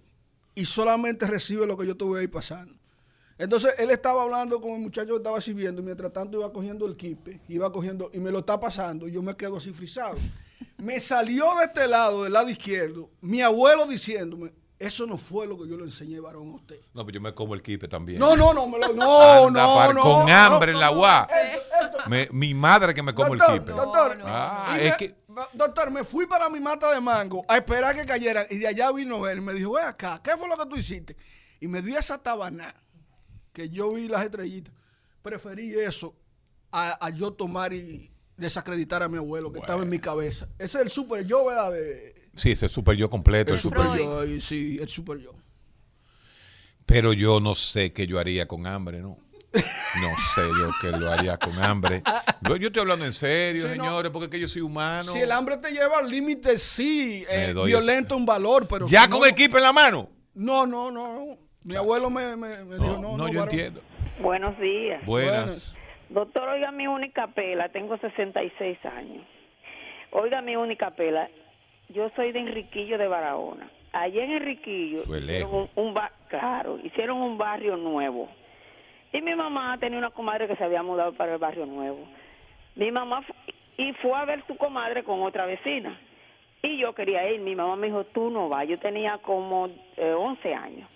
y 0.55 0.65
solamente 0.65 1.27
recibe 1.27 1.67
lo 1.67 1.77
que 1.77 1.85
yo 1.85 1.95
te 1.95 2.03
voy 2.03 2.21
a 2.21 2.23
ir 2.23 2.31
pasando. 2.31 2.73
Entonces 3.37 3.75
él 3.77 3.91
estaba 3.91 4.23
hablando 4.23 4.59
con 4.59 4.71
el 4.71 4.81
muchacho 4.81 5.09
que 5.09 5.17
estaba 5.17 5.39
sirviendo 5.39 5.81
y 5.81 5.85
mientras 5.85 6.11
tanto 6.11 6.39
iba 6.39 6.51
cogiendo 6.51 6.87
el 6.87 6.97
kipe, 6.97 7.41
iba 7.47 7.71
cogiendo 7.71 8.09
y 8.11 8.19
me 8.19 8.31
lo 8.31 8.39
está 8.39 8.59
pasando 8.59 9.07
y 9.07 9.11
yo 9.11 9.21
me 9.21 9.35
quedo 9.35 9.57
así 9.57 9.71
frisado. 9.71 10.17
Me 10.77 10.99
salió 10.99 11.45
de 11.59 11.65
este 11.65 11.87
lado, 11.87 12.23
del 12.23 12.33
lado 12.33 12.49
izquierdo, 12.49 13.11
mi 13.21 13.41
abuelo 13.41 13.85
diciéndome, 13.85 14.51
eso 14.81 15.05
no 15.05 15.17
fue 15.17 15.45
lo 15.47 15.57
que 15.57 15.67
yo 15.69 15.77
le 15.77 15.83
enseñé 15.83 16.19
varón 16.19 16.49
a 16.49 16.55
usted. 16.55 16.79
No, 16.93 17.05
pero 17.05 17.15
yo 17.15 17.21
me 17.21 17.33
como 17.33 17.53
el 17.53 17.61
kipe 17.61 17.87
también. 17.87 18.19
No, 18.19 18.35
no, 18.35 18.53
no, 18.53 18.67
me 18.67 18.79
lo, 18.79 18.93
no, 18.93 19.47
Anda 19.47 19.61
no, 19.63 19.75
par- 19.75 19.93
no, 19.95 20.01
con 20.01 20.25
no, 20.27 20.33
hambre 20.35 20.71
no, 20.71 20.77
en 20.77 20.81
la 20.81 20.91
no, 20.91 20.99
UA. 20.99 21.27
mi 22.31 22.53
madre 22.53 22.93
que 22.93 23.03
me 23.03 23.13
como 23.13 23.29
doctor, 23.35 23.53
el 23.53 23.59
kipe. 23.59 23.71
Doctor, 23.71 24.17
Ah, 24.25 24.75
es 24.79 24.91
me- 24.91 24.97
que 24.97 25.15
doctor, 25.53 25.91
me 25.91 26.03
fui 26.03 26.25
para 26.25 26.49
mi 26.49 26.59
mata 26.59 26.91
de 26.93 26.99
mango 26.99 27.45
a 27.47 27.57
esperar 27.57 27.95
que 27.95 28.05
cayeran 28.05 28.45
y 28.49 28.57
de 28.57 28.67
allá 28.67 28.91
vino 28.91 29.27
él 29.27 29.37
y 29.37 29.41
me 29.41 29.53
dijo, 29.53 29.73
ve 29.73 29.81
acá, 29.81 30.19
¿qué 30.23 30.35
fue 30.35 30.47
lo 30.47 30.57
que 30.57 30.65
tú 30.65 30.75
hiciste? 30.75 31.15
Y 31.59 31.67
me 31.67 31.81
dio 31.81 31.97
esa 31.97 32.17
tabaná 32.17 32.73
que 33.53 33.69
yo 33.69 33.91
vi 33.93 34.07
las 34.07 34.23
estrellitas. 34.25 34.73
Preferí 35.21 35.77
eso 35.79 36.15
a, 36.71 37.05
a 37.05 37.09
yo 37.11 37.31
tomar 37.33 37.71
y 37.73 38.11
desacreditar 38.35 39.03
a 39.03 39.09
mi 39.09 39.17
abuelo 39.17 39.51
que 39.53 39.59
estaba 39.59 39.83
en 39.83 39.89
mi 39.89 39.99
cabeza. 39.99 40.47
Ese 40.57 40.79
es 40.79 40.85
el 40.85 40.89
super 40.89 41.23
yo, 41.25 41.45
¿verdad? 41.45 41.71
De- 41.71 42.20
sí, 42.35 42.51
ese 42.51 42.65
es 42.67 42.71
super 42.71 42.95
yo 42.95 43.09
completo. 43.09 43.51
el 43.51 43.55
el 43.57 43.61
super 43.61 43.85
yo. 43.97 44.39
sí, 44.39 44.77
el 44.81 44.87
super 44.89 45.17
yo. 45.17 45.33
Pero 46.85 47.13
yo 47.13 47.39
no 47.39 47.55
sé 47.55 47.93
qué 47.93 48.05
yo 48.07 48.19
haría 48.19 48.47
con 48.47 48.65
hambre, 48.67 48.99
¿no? 48.99 49.17
No 49.53 50.07
sé 50.33 50.41
yo 50.59 50.69
qué 50.81 50.97
lo 50.97 51.11
haría 51.11 51.37
con 51.37 51.61
hambre. 51.61 52.01
Yo, 52.41 52.55
yo 52.55 52.67
estoy 52.67 52.81
hablando 52.81 53.05
en 53.05 53.11
serio, 53.13 53.63
Sí, 53.67 53.77
no. 53.77 53.83
señores, 53.83 54.11
porque 54.11 54.25
es 54.25 54.31
que 54.31 54.39
yo 54.39 54.47
soy 54.47 54.61
humano. 54.61 55.03
Si 55.03 55.19
el 55.19 55.31
hambre 55.31 55.57
te 55.57 55.71
lleva 55.71 55.99
al 55.99 56.09
límite, 56.09 56.57
sí, 56.57 57.25
eh, 57.29 57.51
doy 57.53 57.67
violento 57.67 58.15
un 58.15 58.25
valor, 58.25 58.67
pero 58.67 58.87
ya 58.87 59.03
si 59.03 59.09
con 59.09 59.19
no- 59.19 59.25
el 59.25 59.35
kipe 59.35 59.57
en 59.57 59.63
la 59.63 59.73
mano. 59.73 60.09
No, 60.33 60.65
no, 60.65 60.89
no. 60.89 61.13
no. 61.25 61.25
Mi 61.63 61.75
abuelo 61.75 62.09
me, 62.09 62.35
me- 62.37 62.63
me 62.63 62.75
dijo, 62.75 62.93
no, 62.97 63.01
No, 63.01 63.17
no, 63.17 63.27
yo 63.27 63.39
varón. 63.39 63.53
entiendo. 63.53 63.81
Buenos 64.21 64.57
días. 64.59 65.05
Buenas. 65.05 65.75
Doctor, 66.09 66.47
oiga 66.49 66.71
mi 66.71 66.87
única 66.87 67.27
pela, 67.33 67.69
tengo 67.71 67.97
66 67.99 68.77
años. 68.85 69.25
Oiga 70.11 70.41
mi 70.41 70.55
única 70.55 70.91
pela, 70.95 71.29
yo 71.91 72.09
soy 72.15 72.31
de 72.31 72.39
Enriquillo 72.39 72.97
de 72.97 73.07
Barahona. 73.07 73.69
Allí 73.93 74.19
en 74.19 74.31
Enriquillo, 74.31 75.03
hicieron 75.35 75.53
un, 75.53 75.69
un 75.87 75.93
ba- 75.93 76.11
claro, 76.29 76.79
hicieron 76.83 77.17
un 77.21 77.37
barrio 77.37 77.75
nuevo. 77.77 78.29
Y 79.13 79.21
mi 79.21 79.35
mamá 79.35 79.77
tenía 79.77 79.97
una 79.97 80.11
comadre 80.11 80.47
que 80.47 80.55
se 80.55 80.63
había 80.63 80.81
mudado 80.83 81.13
para 81.13 81.33
el 81.33 81.37
barrio 81.39 81.65
nuevo. 81.65 81.99
Mi 82.75 82.91
mamá 82.91 83.23
y 83.77 83.91
fue 83.93 84.13
a 84.17 84.23
ver 84.25 84.43
su 84.47 84.55
comadre 84.55 85.03
con 85.03 85.21
otra 85.23 85.45
vecina. 85.45 85.99
Y 86.63 86.77
yo 86.77 86.93
quería 86.93 87.29
ir. 87.29 87.41
Mi 87.41 87.55
mamá 87.55 87.75
me 87.75 87.87
dijo, 87.87 88.05
tú 88.05 88.29
no 88.29 88.47
vas. 88.47 88.67
Yo 88.67 88.77
tenía 88.79 89.17
como 89.17 89.67
eh, 89.97 90.13
11 90.13 90.53
años. 90.53 90.87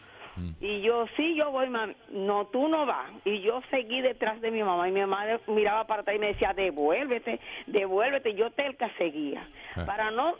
Y 0.59 0.81
yo, 0.81 1.05
sí, 1.15 1.33
yo 1.35 1.49
voy, 1.49 1.69
mami. 1.69 1.95
No, 2.11 2.45
tú 2.47 2.67
no 2.67 2.85
vas. 2.85 3.09
Y 3.23 3.39
yo 3.39 3.61
seguí 3.71 4.01
detrás 4.01 4.39
de 4.41 4.51
mi 4.51 4.61
mamá. 4.63 4.87
Y 4.87 4.91
mi 4.91 4.99
mamá 5.01 5.25
miraba 5.47 5.87
para 5.87 6.01
atrás 6.01 6.15
y 6.15 6.19
me 6.19 6.27
decía, 6.27 6.53
devuélvete, 6.53 7.39
devuélvete. 7.67 8.35
Yo 8.35 8.51
telca 8.51 8.89
seguía. 8.97 9.47
Ah. 9.75 9.83
Para 9.85 10.11
no 10.11 10.35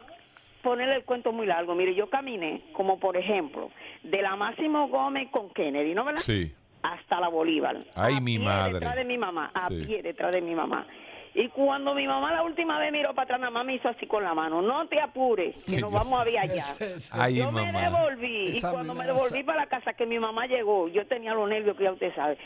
ponerle 0.66 0.96
el 0.96 1.04
cuento 1.06 1.32
muy 1.32 1.46
largo, 1.46 1.76
mire, 1.76 1.94
yo 1.96 2.10
caminé, 2.10 2.62
como 2.74 3.00
por 3.00 3.16
ejemplo, 3.16 3.70
de 4.04 4.22
la 4.22 4.36
Máximo 4.36 4.88
Gómez 4.90 5.30
con 5.30 5.50
Kennedy, 5.52 5.94
¿no 5.94 6.04
verdad? 6.04 6.22
Sí. 6.22 6.52
Hasta 6.82 7.20
la 7.22 7.28
Bolívar. 7.30 7.78
Ay, 7.96 8.16
A 8.18 8.20
mi 8.20 8.38
pie 8.38 8.46
madre. 8.46 8.74
Detrás 8.74 8.96
de 8.96 9.06
mi 9.06 9.18
mamá, 9.18 9.52
a 9.54 9.68
Sí. 9.70 9.84
pie 9.86 10.02
detrás 10.02 10.32
de 10.34 10.42
mi 10.42 10.56
mamá. 10.56 10.86
Y 11.36 11.50
cuando 11.50 11.94
mi 11.94 12.08
mamá 12.08 12.32
la 12.34 12.44
última 12.44 12.80
vez 12.80 12.92
miró 12.92 13.14
para 13.14 13.24
atrás, 13.26 13.40
nada 13.42 13.52
más 13.52 13.66
me 13.66 13.76
hizo 13.76 13.90
así 13.90 14.08
con 14.08 14.24
la 14.24 14.34
mano. 14.34 14.62
No 14.62 14.88
te 14.88 15.00
apures, 15.02 15.56
que 15.66 15.80
nos 15.82 15.92
vamos 15.92 16.20
a 16.20 16.24
ver 16.24 16.40
allá. 16.40 16.64
Ay, 17.12 17.36
yo 17.38 17.52
me 17.52 17.72
mamá. 17.72 17.82
devolví. 17.90 18.58
Esa 18.58 18.70
y 18.70 18.72
cuando 18.74 18.94
me 18.96 19.06
devolví 19.06 19.44
para 19.44 19.62
la 19.62 19.68
casa, 19.68 19.94
que 19.94 20.06
mi 20.06 20.18
mamá 20.18 20.48
llegó, 20.48 20.88
yo 20.88 21.06
tenía 21.08 21.34
los 21.34 21.48
nervios 21.50 21.76
que 21.78 21.84
ya 21.84 21.92
usted 21.92 22.14
sabe. 22.16 22.38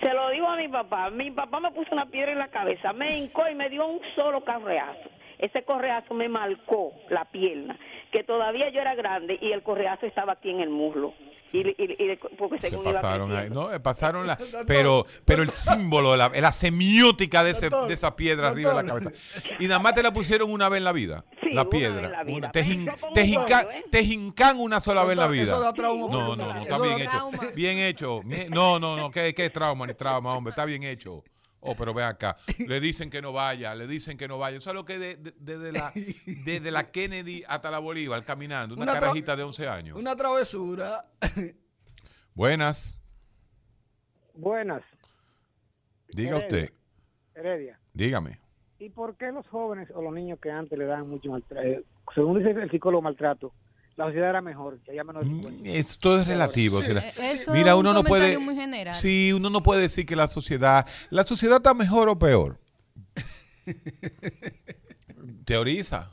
Se 0.00 0.12
lo 0.12 0.28
digo 0.30 0.46
a 0.46 0.56
mi 0.56 0.68
papá. 0.68 1.08
Mi 1.10 1.30
papá 1.30 1.58
me 1.60 1.70
puso 1.72 1.88
una 1.92 2.06
piedra 2.06 2.32
en 2.32 2.38
la 2.38 2.48
cabeza, 2.48 2.92
me 2.92 3.16
hincó 3.18 3.48
y 3.50 3.54
me 3.54 3.68
dio 3.70 3.86
un 3.86 4.00
solo 4.14 4.44
correazo. 4.44 5.08
Ese 5.38 5.64
correazo 5.64 6.14
me 6.14 6.28
marcó 6.28 6.92
la 7.10 7.24
pierna, 7.30 7.78
que 8.12 8.22
todavía 8.24 8.70
yo 8.70 8.80
era 8.80 8.94
grande 8.94 9.38
y 9.40 9.52
el 9.52 9.62
correazo 9.62 10.06
estaba 10.06 10.34
aquí 10.34 10.50
en 10.50 10.60
el 10.60 10.70
muslo. 10.70 11.12
Y, 11.52 11.58
y- 11.60 11.74
y- 11.78 12.16
porque 12.36 12.60
Se 12.60 12.70
según 12.70 12.84
iba 12.86 12.94
pasaron 12.94 13.34
ahí. 13.36 13.48
No, 13.48 13.72
eh, 13.72 13.78
pasaron 13.78 14.26
la. 14.26 14.36
Pero, 14.66 15.06
pero 15.24 15.44
el 15.44 15.50
símbolo, 15.50 16.10
de 16.12 16.18
la, 16.18 16.28
la 16.28 16.50
semiótica 16.50 17.44
de, 17.44 17.52
ese, 17.52 17.70
de 17.70 17.94
esa 17.94 18.16
piedra 18.16 18.48
arriba 18.48 18.70
de 18.74 18.82
la 18.82 18.88
cabeza. 18.88 19.12
Y 19.60 19.68
nada 19.68 19.78
más 19.78 19.94
te 19.94 20.02
la 20.02 20.12
pusieron 20.12 20.50
una 20.50 20.68
vez 20.68 20.78
en 20.78 20.84
la 20.84 20.92
vida. 20.92 21.24
La 21.52 21.68
piedra. 21.70 22.24
una- 22.26 22.50
te, 22.50 22.60
¿eh? 22.62 23.84
te 23.88 24.02
jincan 24.04 24.58
una 24.58 24.80
sola 24.80 25.04
vez 25.04 25.12
en 25.12 25.18
la 25.18 25.24
Eso 25.26 25.32
vida. 25.32 25.58
da 25.60 25.72
trauma, 25.72 26.08
No, 26.10 26.34
no, 26.34 26.44
no, 26.46 26.62
está 26.62 26.78
bien 26.78 27.00
hecho. 27.00 27.30
Bien 27.54 27.78
hecho. 27.78 28.20
No, 28.50 28.80
no, 28.80 28.96
no, 28.96 29.10
¿qué, 29.12 29.32
qué 29.32 29.48
trauma 29.50 29.86
ni 29.86 29.94
trauma, 29.94 30.34
hombre? 30.36 30.50
Está 30.50 30.64
bien 30.64 30.82
hecho. 30.82 31.22
Oh, 31.66 31.74
pero 31.74 31.94
ven 31.94 32.04
acá. 32.04 32.36
Le 32.68 32.78
dicen 32.80 33.08
que 33.10 33.22
no 33.22 33.32
vaya, 33.32 33.74
le 33.74 33.86
dicen 33.86 34.16
que 34.18 34.28
no 34.28 34.36
vaya. 34.38 34.58
Eso 34.58 34.70
es 34.70 34.74
lo 34.74 34.84
que 34.84 34.98
de- 34.98 35.16
de- 35.16 35.34
desde 35.38 35.72
la, 35.72 35.90
desde 36.44 36.70
la 36.70 36.90
Kennedy 36.90 37.42
hasta 37.48 37.70
la 37.70 37.78
Bolívar 37.78 38.24
caminando. 38.24 38.74
Una, 38.74 38.84
Una 38.84 38.92
carajita 39.00 39.34
de 39.34 39.42
11 39.44 39.68
años. 39.68 39.98
Una 39.98 40.14
travesura. 40.14 41.02
Buenas. 42.34 42.98
Buenas, 44.34 44.82
Diga 46.08 46.36
Heredia. 46.38 46.46
usted. 46.64 46.74
Heredia. 47.34 47.80
Dígame. 47.92 48.40
¿Y 48.80 48.90
por 48.90 49.16
qué 49.16 49.30
los 49.32 49.46
jóvenes 49.48 49.88
o 49.94 50.02
los 50.02 50.12
niños 50.12 50.38
que 50.40 50.50
antes 50.50 50.76
le 50.78 50.84
dan 50.86 51.08
mucho 51.08 51.30
maltrato, 51.30 51.80
según 52.14 52.38
dice 52.38 52.50
el 52.50 52.70
psicólogo 52.70 53.00
maltrato, 53.02 53.54
la 53.96 54.06
sociedad 54.06 54.30
era 54.30 54.40
mejor, 54.40 54.80
que 54.80 54.90
había 54.90 55.04
menos 55.04 55.24
delincuencia? 55.24 55.72
Esto 55.74 56.18
es 56.18 56.26
relativo. 56.26 56.82
Sí, 56.82 56.90
eso 57.22 57.52
Mira, 57.52 57.68
es 57.70 57.74
un 57.74 57.80
uno 57.80 57.92
no 57.92 58.04
puede. 58.04 58.36
muy 58.38 58.54
general. 58.56 58.94
Sí, 58.94 59.32
uno 59.32 59.50
no 59.50 59.62
puede 59.62 59.82
decir 59.82 60.04
que 60.06 60.16
la 60.16 60.26
sociedad. 60.28 60.86
La 61.10 61.24
sociedad 61.24 61.56
está 61.58 61.74
mejor 61.74 62.08
o 62.08 62.18
peor. 62.18 62.58
Teoriza. 65.44 66.10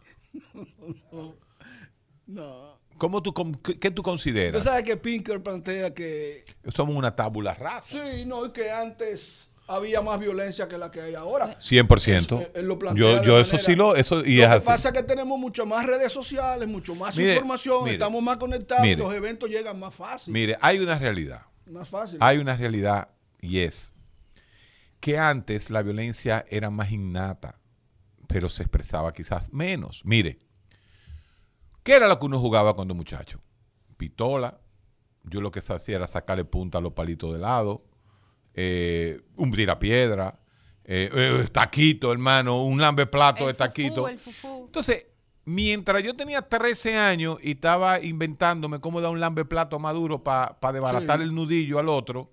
No. 2.27 2.79
¿Cómo 2.97 3.21
tú, 3.23 3.33
con- 3.33 3.55
qué, 3.55 3.73
tú 3.89 3.95
Tú 3.95 4.03
consideras? 4.03 4.63
sabes 4.63 4.83
que 4.83 4.95
Pinker 4.95 5.41
plantea 5.41 5.91
que 5.93 6.45
Somos 6.73 6.95
una 6.95 7.15
tábula 7.15 7.55
rasa. 7.55 7.97
sí, 8.11 8.25
no, 8.25 8.45
y 8.45 8.51
que 8.51 8.69
antes 8.69 9.50
había 9.75 10.01
más 10.01 10.19
violencia 10.19 10.67
que 10.67 10.77
la 10.77 10.91
que 10.91 11.01
hay 11.01 11.15
ahora. 11.15 11.57
100%. 11.57 12.17
Eso, 12.17 12.43
él 12.53 12.65
lo 12.65 12.93
yo 12.93 13.23
yo 13.23 13.39
eso 13.39 13.57
sí 13.57 13.75
lo. 13.75 13.95
Eso, 13.95 14.23
y 14.25 14.37
lo 14.37 14.43
es 14.43 14.49
que 14.49 14.55
así. 14.55 14.65
pasa 14.65 14.89
es 14.89 14.93
que 14.93 15.03
tenemos 15.03 15.39
mucho 15.39 15.65
más 15.65 15.85
redes 15.85 16.11
sociales, 16.11 16.67
mucho 16.67 16.95
más 16.95 17.15
Mire, 17.15 17.33
información, 17.33 17.83
mire, 17.83 17.93
estamos 17.93 18.21
más 18.21 18.37
conectados, 18.37 18.83
mire. 18.83 18.97
los 18.97 19.13
eventos 19.13 19.49
llegan 19.49 19.79
más 19.79 19.93
fácil. 19.93 20.33
Mire, 20.33 20.57
hay 20.61 20.79
una 20.79 20.97
realidad. 20.97 21.41
Más 21.65 21.87
fácil. 21.87 22.17
Hay 22.21 22.37
una 22.37 22.55
realidad 22.57 23.09
y 23.39 23.59
es 23.59 23.93
que 24.99 25.17
antes 25.17 25.69
la 25.69 25.81
violencia 25.81 26.45
era 26.49 26.69
más 26.69 26.91
innata, 26.91 27.59
pero 28.27 28.49
se 28.49 28.63
expresaba 28.63 29.11
quizás 29.13 29.51
menos. 29.51 30.01
Mire, 30.05 30.39
¿qué 31.83 31.95
era 31.95 32.07
lo 32.07 32.19
que 32.19 32.25
uno 32.25 32.39
jugaba 32.39 32.75
cuando 32.75 32.93
muchacho? 32.93 33.41
Pistola. 33.97 34.59
Yo 35.23 35.39
lo 35.39 35.51
que 35.51 35.59
hacía 35.59 35.95
era 35.97 36.07
sacarle 36.07 36.45
punta 36.45 36.79
a 36.79 36.81
los 36.81 36.93
palitos 36.93 37.31
de 37.33 37.39
lado, 37.39 37.83
eh, 38.53 39.21
un 39.37 39.51
tirapiedra, 39.51 40.39
eh, 40.83 41.09
eh 41.13 41.47
taquito, 41.51 42.11
hermano, 42.11 42.63
un 42.63 42.79
lambe 42.79 43.05
plato 43.05 43.47
de 43.47 43.53
taquito. 43.53 44.07
El 44.07 44.19
fufú. 44.19 44.65
Entonces, 44.65 45.05
mientras 45.45 46.03
yo 46.03 46.15
tenía 46.15 46.41
13 46.41 46.97
años 46.97 47.37
y 47.41 47.51
estaba 47.51 48.01
inventándome 48.01 48.79
cómo 48.79 49.01
dar 49.01 49.11
un 49.11 49.19
lambe 49.19 49.45
plato 49.45 49.79
maduro 49.79 50.23
para 50.23 50.59
pa 50.59 50.71
desbaratar 50.71 51.21
el 51.21 51.33
nudillo 51.33 51.79
al 51.79 51.89
otro, 51.89 52.31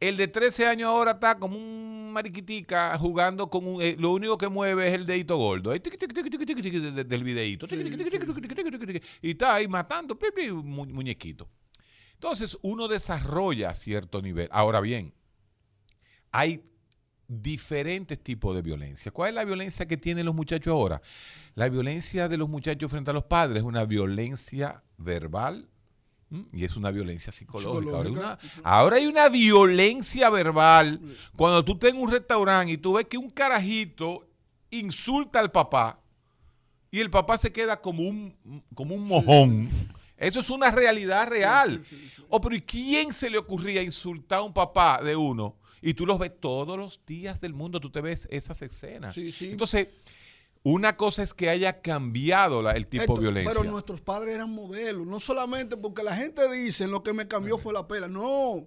el 0.00 0.16
de 0.16 0.28
13 0.28 0.66
años 0.66 0.88
ahora 0.88 1.12
está 1.12 1.38
como 1.38 1.56
un 1.56 2.12
mariquitica 2.12 2.96
jugando 2.98 3.48
con 3.48 3.66
un. 3.66 3.82
Eh, 3.82 3.96
lo 3.98 4.10
único 4.10 4.36
que 4.36 4.48
mueve 4.48 4.88
es 4.88 4.94
el 4.94 5.06
dedito 5.06 5.36
gordo. 5.36 5.70
del 5.70 7.24
videito. 7.24 7.66
Y 9.22 9.30
está 9.30 9.54
ahí 9.54 9.68
matando, 9.68 10.18
muñequito. 10.64 11.48
Entonces 12.14 12.58
uno 12.62 12.86
desarrolla 12.86 13.74
cierto 13.74 14.22
nivel. 14.22 14.48
Ahora 14.52 14.80
bien, 14.80 15.14
hay 16.32 16.64
diferentes 17.28 18.18
tipos 18.22 18.54
de 18.54 18.62
violencia. 18.62 19.12
¿Cuál 19.12 19.30
es 19.30 19.34
la 19.36 19.44
violencia 19.44 19.86
que 19.86 19.96
tienen 19.96 20.26
los 20.26 20.34
muchachos 20.34 20.72
ahora? 20.72 21.00
La 21.54 21.68
violencia 21.68 22.28
de 22.28 22.36
los 22.36 22.48
muchachos 22.48 22.90
frente 22.90 23.10
a 23.10 23.14
los 23.14 23.24
padres 23.24 23.58
es 23.58 23.64
una 23.64 23.84
violencia 23.84 24.82
verbal 24.98 25.68
¿m? 26.30 26.44
y 26.52 26.64
es 26.64 26.76
una 26.76 26.90
violencia 26.90 27.32
psicológica. 27.32 27.96
Ahora 27.96 28.08
hay, 28.08 28.12
una, 28.12 28.38
ahora 28.64 28.96
hay 28.96 29.06
una 29.06 29.28
violencia 29.28 30.30
verbal. 30.30 31.00
Cuando 31.36 31.64
tú 31.64 31.72
estás 31.72 31.90
en 31.90 32.00
un 32.00 32.10
restaurante 32.10 32.72
y 32.72 32.78
tú 32.78 32.94
ves 32.94 33.06
que 33.06 33.18
un 33.18 33.30
carajito 33.30 34.26
insulta 34.70 35.38
al 35.38 35.50
papá 35.52 35.98
y 36.90 37.00
el 37.00 37.10
papá 37.10 37.38
se 37.38 37.52
queda 37.52 37.80
como 37.80 38.02
un, 38.02 38.62
como 38.74 38.94
un 38.94 39.06
mojón. 39.06 39.70
Eso 40.18 40.40
es 40.40 40.50
una 40.50 40.70
realidad 40.70 41.28
real. 41.28 41.82
O 42.28 42.40
pero 42.40 42.54
¿y 42.54 42.60
quién 42.60 43.12
se 43.12 43.28
le 43.28 43.38
ocurría 43.38 43.82
insultar 43.82 44.40
a 44.40 44.42
un 44.42 44.52
papá 44.52 45.02
de 45.02 45.16
uno? 45.16 45.56
Y 45.82 45.94
tú 45.94 46.06
los 46.06 46.18
ves 46.18 46.32
todos 46.40 46.78
los 46.78 47.04
días 47.04 47.40
del 47.40 47.52
mundo, 47.54 47.80
tú 47.80 47.90
te 47.90 48.00
ves 48.00 48.28
esas 48.30 48.62
escenas. 48.62 49.16
Entonces, 49.16 49.88
una 50.62 50.96
cosa 50.96 51.24
es 51.24 51.34
que 51.34 51.50
haya 51.50 51.82
cambiado 51.82 52.62
la- 52.62 52.70
el 52.72 52.86
tipo 52.86 53.02
Esto, 53.02 53.14
de 53.14 53.20
violencia. 53.20 53.52
Pero 53.60 53.70
nuestros 53.70 54.00
padres 54.00 54.36
eran 54.36 54.50
modelos, 54.50 55.06
no 55.06 55.18
solamente 55.18 55.76
porque 55.76 56.02
la 56.04 56.14
gente 56.14 56.48
dice 56.52 56.86
lo 56.86 57.02
que 57.02 57.12
me 57.12 57.26
cambió 57.26 57.58
fue 57.58 57.72
la 57.72 57.86
pela, 57.88 58.06
no. 58.08 58.64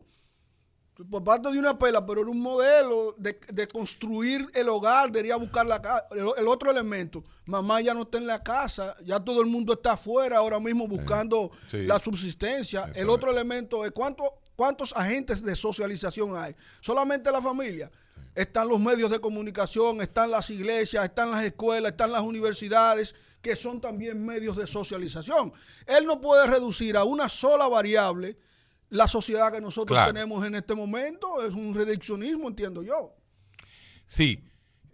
Tu 0.93 1.09
papá 1.09 1.41
te 1.41 1.51
dio 1.51 1.59
una 1.59 1.77
pela, 1.77 2.05
pero 2.05 2.21
era 2.21 2.29
un 2.29 2.39
modelo 2.39 3.15
de, 3.17 3.37
de 3.51 3.67
construir 3.67 4.49
el 4.53 4.69
hogar, 4.69 5.11
de 5.11 5.19
ir 5.25 5.33
a 5.33 5.35
buscar 5.35 5.65
la 5.65 5.81
casa. 5.81 6.05
El, 6.11 6.27
el 6.37 6.47
otro 6.47 6.71
elemento, 6.71 7.21
mamá 7.45 7.81
ya 7.81 7.93
no 7.93 8.03
está 8.03 8.17
en 8.17 8.27
la 8.27 8.41
casa, 8.41 8.95
ya 9.03 9.19
todo 9.19 9.41
el 9.41 9.47
mundo 9.47 9.73
está 9.73 9.93
afuera 9.93 10.37
ahora 10.37 10.57
mismo 10.57 10.87
buscando 10.87 11.51
sí. 11.69 11.83
la 11.83 11.99
subsistencia. 11.99 12.85
Eso 12.91 12.99
el 13.01 13.09
otro 13.09 13.29
elemento 13.29 13.83
es 13.83 13.91
cuánto, 13.91 14.23
cuántos 14.55 14.93
agentes 14.95 15.43
de 15.43 15.55
socialización 15.55 16.35
hay. 16.35 16.55
Solamente 16.81 17.31
la 17.31 17.41
familia. 17.41 17.91
Están 18.33 18.67
los 18.67 18.79
medios 18.79 19.09
de 19.09 19.19
comunicación, 19.19 20.01
están 20.01 20.29
las 20.31 20.49
iglesias, 20.49 21.05
están 21.05 21.31
las 21.31 21.43
escuelas, 21.45 21.91
están 21.91 22.11
las 22.11 22.21
universidades, 22.21 23.15
que 23.41 23.55
son 23.55 23.79
también 23.79 24.25
medios 24.25 24.57
de 24.57 24.67
socialización. 24.67 25.53
Él 25.85 26.05
no 26.05 26.19
puede 26.19 26.45
reducir 26.47 26.97
a 26.97 27.03
una 27.03 27.29
sola 27.29 27.67
variable 27.67 28.37
la 28.89 29.07
sociedad 29.07 29.51
que 29.53 29.61
nosotros 29.61 29.95
Claro. 29.95 30.11
tenemos 30.13 30.45
en 30.45 30.55
este 30.55 30.75
momento. 30.75 31.43
Es 31.45 31.53
un 31.53 31.73
reduccionismo, 31.73 32.47
entiendo 32.49 32.83
yo. 32.83 33.15
Sí, 34.05 34.43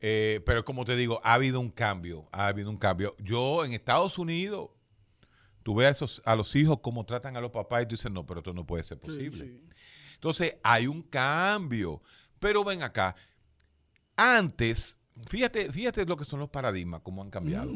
eh, 0.02 0.42
pero 0.46 0.64
como 0.64 0.86
te 0.86 0.96
digo, 0.96 1.20
ha 1.24 1.34
habido 1.34 1.60
un 1.60 1.70
cambio, 1.72 2.28
ha 2.32 2.48
habido 2.48 2.70
un 2.70 2.78
cambio. 2.78 3.16
Yo 3.20 3.64
en 3.66 3.74
Estados 3.74 4.18
Unidos, 4.18 4.70
tú 5.64 5.76
ves 5.76 5.88
a, 5.88 5.90
esos, 5.92 6.22
a 6.26 6.36
los 6.36 6.56
hijos 6.56 6.80
cómo 6.82 7.06
tratan 7.06 7.36
a 7.38 7.42
los 7.42 7.52
papás 7.52 7.84
y 7.84 7.86
tú 7.86 7.96
dices, 7.96 8.12
no, 8.12 8.26
pero 8.26 8.40
esto 8.40 8.54
no 8.54 8.66
puede 8.66 8.84
ser 8.84 9.00
posible. 9.00 9.60
Entonces, 10.16 10.56
hay 10.64 10.88
un 10.88 11.02
cambio. 11.04 12.02
Pero 12.40 12.64
ven 12.64 12.82
acá, 12.84 13.16
antes, 14.16 15.00
fíjate, 15.28 15.72
fíjate 15.72 16.06
lo 16.06 16.18
que 16.18 16.26
son 16.26 16.40
los 16.40 16.50
paradigmas, 16.50 17.02
cómo 17.04 17.22
han 17.22 17.30
cambiado. 17.30 17.72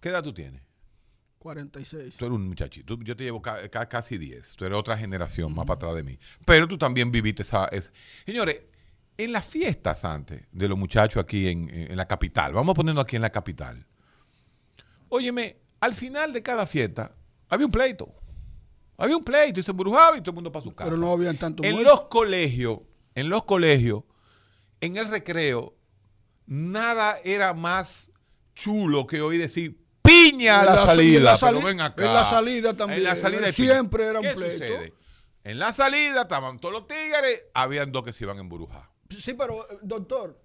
¿Qué 0.00 0.08
edad 0.08 0.22
tú 0.22 0.32
tienes? 0.34 0.62
46. 1.38 2.16
Tú 2.16 2.24
eres 2.26 2.36
un 2.36 2.48
muchachito. 2.48 2.96
Yo 3.02 3.16
te 3.16 3.24
llevo 3.24 3.42
ca- 3.42 3.68
ca- 3.68 3.88
casi 3.88 4.16
10. 4.18 4.54
Tú 4.56 4.64
eres 4.64 4.78
otra 4.78 4.96
generación 4.96 5.52
más 5.54 5.66
para 5.66 5.76
atrás 5.76 5.94
de 5.96 6.04
mí. 6.04 6.18
Pero 6.46 6.68
tú 6.68 6.78
también 6.78 7.10
viviste 7.10 7.42
esa... 7.42 7.66
esa- 7.66 7.90
Señores, 8.24 8.62
en 9.16 9.32
las 9.32 9.44
fiestas 9.44 10.04
antes 10.04 10.44
de 10.52 10.68
los 10.68 10.78
muchachos 10.78 11.22
aquí 11.22 11.48
en, 11.48 11.68
en 11.68 11.96
la 11.96 12.06
capital, 12.06 12.52
vamos 12.52 12.74
poniendo 12.74 13.00
aquí 13.00 13.16
en 13.16 13.22
la 13.22 13.30
capital. 13.30 13.86
Óyeme, 15.08 15.56
al 15.82 15.92
final 15.94 16.32
de 16.32 16.42
cada 16.42 16.66
fiesta 16.66 17.14
había 17.48 17.66
un 17.66 17.72
pleito. 17.72 18.14
Había 18.96 19.16
un 19.16 19.24
pleito 19.24 19.58
y 19.58 19.62
se 19.64 19.72
embrujaba 19.72 20.16
y 20.16 20.20
todo 20.20 20.30
el 20.30 20.34
mundo 20.36 20.52
para 20.52 20.62
su 20.62 20.74
casa. 20.74 20.88
Pero 20.90 21.00
no 21.02 21.10
habían 21.12 21.36
tanto 21.36 21.64
En 21.64 21.72
muertos. 21.74 21.92
los 21.92 22.02
colegios, 22.08 22.78
en 23.16 23.28
los 23.28 23.44
colegios, 23.44 24.04
en 24.80 24.96
el 24.96 25.08
recreo, 25.08 25.74
nada 26.46 27.18
era 27.24 27.52
más 27.52 28.12
chulo 28.54 29.06
que 29.06 29.20
hoy 29.22 29.38
decir 29.38 29.80
piña 30.02 30.60
a 30.60 30.64
la, 30.64 30.74
la- 30.74 30.80
en 30.82 30.86
salida. 30.86 31.32
la 31.32 31.38
pero 31.40 31.62
ven 31.62 31.80
acá. 31.80 32.04
en 32.06 32.14
la 32.14 32.24
salida 32.24 32.76
también. 32.76 32.98
En 32.98 33.04
la 33.04 33.16
salida. 33.16 33.50
Siempre 33.52 34.04
era 34.06 34.20
un 34.20 34.26
¿Qué 34.26 34.32
pleito. 34.34 34.52
sucede? 34.52 34.94
En 35.44 35.58
la 35.58 35.72
salida 35.72 36.22
estaban 36.22 36.58
todos 36.60 36.72
los 36.72 36.86
tigres, 36.86 37.42
habían 37.54 37.90
dos 37.90 38.04
que 38.04 38.12
se 38.12 38.22
iban 38.24 38.38
a 38.38 38.40
embrujar. 38.40 38.88
Sí, 39.10 39.34
pero, 39.34 39.68
eh, 39.70 39.78
doctor, 39.82 40.40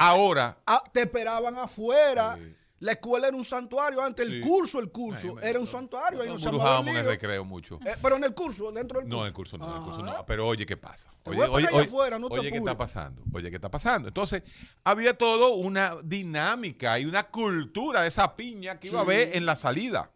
Ahora, 0.00 0.58
ah, 0.66 0.84
te 0.92 1.02
esperaban 1.02 1.56
afuera. 1.58 2.38
La 2.80 2.92
escuela 2.92 3.26
era 3.26 3.36
un 3.36 3.44
santuario. 3.44 4.00
Antes, 4.00 4.28
Sí. 4.28 4.34
el 4.36 4.40
curso, 4.40 4.78
el 4.78 4.90
curso, 4.92 5.40
era 5.40 5.58
un 5.58 5.66
santuario. 5.66 6.20
Ahí 6.20 6.28
no 6.28 6.34
nos 6.34 6.44
embrujábamos 6.44 6.88
en 6.88 6.96
el 6.98 7.06
recreo 7.06 7.44
mucho. 7.44 7.80
Eh, 7.84 7.96
pero 8.00 8.16
en 8.16 8.24
el 8.24 8.34
curso, 8.34 8.70
dentro 8.70 9.00
del 9.00 9.08
curso. 9.08 9.16
No, 9.16 9.22
en 9.22 9.26
el 9.28 9.32
curso 9.32 9.58
no, 9.58 9.68
en 9.68 9.76
el 9.76 9.82
curso 9.82 10.02
no. 10.02 10.26
Pero 10.26 10.46
oye, 10.46 10.64
¿qué 10.64 10.76
pasa? 10.76 11.10
Te 11.22 11.30
Oye, 11.30 11.38
voy 11.38 11.46
a 11.46 11.50
poner 11.50 11.56
oye, 11.56 11.66
allá 11.68 11.76
oye, 11.76 11.86
afuera, 11.86 12.18
no 12.20 12.28
te 12.28 12.38
oye, 12.38 12.52
¿qué 12.52 12.58
está 12.58 12.76
pasando? 12.76 13.22
Oye, 13.32 13.50
¿qué 13.50 13.56
está 13.56 13.70
pasando? 13.70 14.08
Entonces, 14.08 14.42
había 14.84 15.18
todo 15.18 15.54
una 15.54 15.96
dinámica 16.04 16.98
y 17.00 17.04
una 17.04 17.24
cultura 17.24 18.02
de 18.02 18.08
esa 18.08 18.36
piña 18.36 18.76
que 18.78 18.88
iba 18.88 19.00
a 19.00 19.02
haber 19.02 19.36
en 19.36 19.44
la 19.44 19.56
salida. 19.56 20.12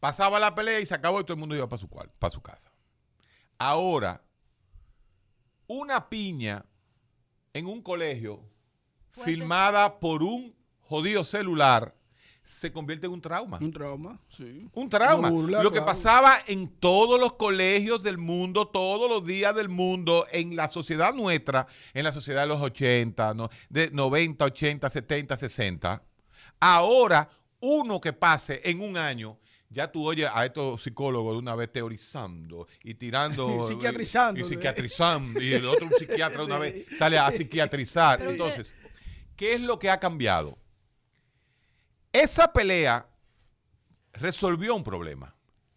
Pasaba 0.00 0.38
la 0.38 0.54
pelea 0.54 0.78
y 0.80 0.86
se 0.86 0.94
acabó 0.94 1.20
y 1.20 1.24
todo 1.24 1.32
el 1.34 1.40
mundo 1.40 1.56
iba 1.56 1.68
para 1.68 1.80
su, 1.80 1.88
cual, 1.88 2.10
para 2.18 2.30
su 2.30 2.40
casa. 2.42 2.70
Ahora, 3.56 4.22
una 5.66 6.08
piña 6.08 6.64
en 7.52 7.66
un 7.66 7.82
colegio 7.82 8.42
filmada 9.24 9.98
por 9.98 10.22
un 10.22 10.54
jodido 10.88 11.24
celular 11.24 11.94
se 12.42 12.72
convierte 12.72 13.06
en 13.06 13.12
un 13.12 13.20
trauma. 13.20 13.58
Un 13.60 13.70
trauma, 13.70 14.18
sí. 14.26 14.66
Un 14.72 14.88
trauma. 14.88 15.28
Burla, 15.28 15.62
Lo 15.62 15.70
que 15.70 15.76
claro. 15.80 15.86
pasaba 15.86 16.38
en 16.46 16.68
todos 16.68 17.20
los 17.20 17.34
colegios 17.34 18.02
del 18.02 18.16
mundo, 18.16 18.68
todos 18.68 19.10
los 19.10 19.26
días 19.26 19.54
del 19.54 19.68
mundo, 19.68 20.26
en 20.32 20.56
la 20.56 20.68
sociedad 20.68 21.12
nuestra, 21.12 21.66
en 21.92 22.04
la 22.04 22.12
sociedad 22.12 22.42
de 22.42 22.48
los 22.48 22.62
80, 22.62 23.34
¿no? 23.34 23.50
de 23.68 23.90
90, 23.90 24.46
80, 24.46 24.88
70, 24.88 25.36
60, 25.36 26.02
Ahora, 26.60 27.28
uno 27.60 28.00
que 28.00 28.14
pase 28.14 28.62
en 28.64 28.80
un 28.80 28.96
año, 28.96 29.38
ya 29.68 29.92
tú 29.92 30.06
oyes 30.06 30.30
a 30.32 30.46
estos 30.46 30.82
psicólogos 30.82 31.34
de 31.34 31.38
una 31.40 31.54
vez 31.54 31.70
teorizando 31.70 32.66
y 32.82 32.94
tirando. 32.94 33.68
Psiquiatrizando. 33.68 34.40
Y, 34.40 34.44
psiquiatrizando. 34.44 35.42
y 35.42 35.52
el 35.52 35.66
otro 35.66 35.88
psiquiatra 35.98 36.44
una 36.44 36.58
vez 36.58 36.86
sale 36.96 37.18
a 37.18 37.30
psiquiatrizar. 37.30 38.22
Entonces, 38.22 38.74
¿qué 39.36 39.52
es 39.52 39.60
lo 39.60 39.78
que 39.78 39.90
ha 39.90 40.00
cambiado? 40.00 40.56
Esa 42.12 42.52
pelea 42.52 43.06
resolvió 44.12 44.74
un 44.74 44.82
problema. 44.84 45.34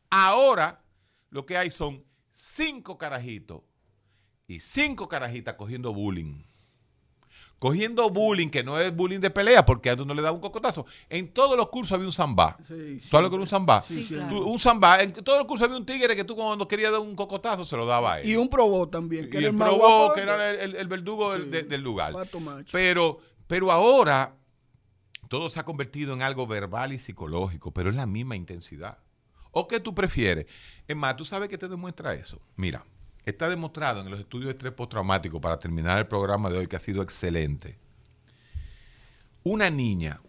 Ahora 0.10 0.82
lo 1.30 1.46
que 1.46 1.58
hay 1.58 1.72
son 1.72 2.04
cinco 2.30 2.98
carajitos 2.98 3.62
y 4.48 4.60
cinco 4.60 5.08
carajitas 5.08 5.56
cogiendo 5.56 5.94
bullying. 5.94 6.44
Cogiendo 7.60 8.10
bullying, 8.10 8.50
que 8.50 8.64
no 8.64 8.80
es 8.80 8.94
bullying 8.96 9.20
de 9.20 9.30
pelea, 9.30 9.64
porque 9.64 9.92
a 9.92 9.94
uno 9.94 10.16
le 10.16 10.24
da 10.24 10.32
un 10.32 10.40
cocotazo. 10.42 10.84
En 11.10 11.32
todos 11.32 11.56
los 11.56 11.70
cursos 11.70 11.92
había 11.94 12.08
un 12.08 12.12
zambá. 12.12 12.58
Sí, 12.68 13.00
¿Tú 13.08 13.18
hablas 13.18 13.30
con 13.30 13.40
un 13.40 13.46
zambá? 13.46 13.84
Sí, 13.88 14.04
claro. 14.08 14.46
un 14.48 14.58
zambá. 14.58 15.00
En 15.02 15.14
todos 15.14 15.38
los 15.38 15.48
cursos 15.48 15.66
había 15.68 15.78
un 15.78 15.86
tigre 15.86 16.16
que 16.16 16.24
tú 16.24 16.36
cuando 16.36 16.68
querías 16.68 16.92
dar 16.92 17.02
un 17.02 17.16
cocotazo 17.16 17.64
se 17.64 17.78
lo 17.78 17.86
daba 17.86 18.14
a 18.14 18.22
él. 18.22 18.28
Y 18.30 18.36
un 18.36 18.50
probó 18.50 18.90
también. 18.90 19.30
Que 19.30 19.38
Y 19.38 19.42
era 19.42 19.50
el 19.52 19.56
probó, 19.56 19.78
guapo 19.78 20.14
que 20.16 20.22
era 20.22 20.50
el, 20.50 20.60
el- 20.60 20.76
el 20.76 20.88
verdugo 20.88 21.34
del, 21.34 21.52
de- 21.52 21.62
del 21.64 21.82
lugar. 21.82 22.16
Pero, 22.72 23.20
pero 23.46 23.72
ahora 23.72 24.36
todo 25.32 25.48
se 25.48 25.62
ha 25.62 25.64
convertido 25.64 26.14
en 26.14 26.22
algo 26.22 26.46
verbal 26.46 26.92
y 26.92 27.00
psicológico, 27.00 27.72
pero 27.72 27.90
es 27.90 27.96
la 27.96 28.06
misma 28.06 28.36
intensidad. 28.36 28.98
¿O 29.52 29.66
qué 29.66 29.80
tú 29.80 29.96
prefieres? 29.96 30.46
Es 30.90 30.96
más, 30.98 31.16
¿tú 31.16 31.24
sabes 31.24 31.48
qué 31.48 31.58
te 31.58 31.70
demuestra 31.70 32.14
eso? 32.14 32.42
Mira, 32.58 32.84
está 33.26 33.48
demostrado 33.48 34.02
en 34.02 34.12
los 34.12 34.20
estudios 34.20 34.48
de 34.48 34.56
estrés 34.56 34.74
postraumático 34.74 35.40
para 35.40 35.58
terminar 35.58 35.98
el 36.00 36.08
programa 36.08 36.50
de 36.50 36.58
hoy 36.58 36.68
que 36.68 36.76
ha 36.76 36.80
sido 36.80 37.02
excelente. 37.02 37.78
Una 39.46 39.70
niña 39.70 40.20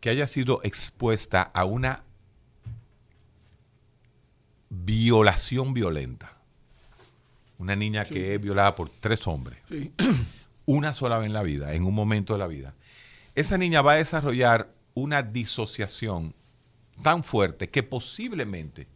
que 0.00 0.10
haya 0.10 0.26
sido 0.26 0.60
expuesta 0.64 1.40
a 1.40 1.64
una 1.64 2.04
violación 4.68 5.72
violenta, 5.72 6.36
una 7.56 7.74
niña 7.74 8.04
que 8.04 8.34
es 8.34 8.40
violada 8.40 8.76
por 8.76 8.90
tres 8.90 9.26
hombres, 9.26 9.58
Sí. 9.70 9.92
una 10.66 10.92
sola 10.92 11.16
vez 11.16 11.28
en 11.28 11.32
la 11.32 11.42
vida, 11.42 11.72
en 11.72 11.84
un 11.84 11.94
momento 11.94 12.34
de 12.34 12.38
la 12.38 12.48
vida, 12.48 12.74
esa 13.34 13.58
niña 13.58 13.82
va 13.82 13.92
a 13.92 13.96
desarrollar 13.96 14.72
una 14.94 15.22
disociación 15.22 16.34
tan 17.02 17.24
fuerte 17.24 17.70
que 17.70 17.82
posiblemente 17.82 18.86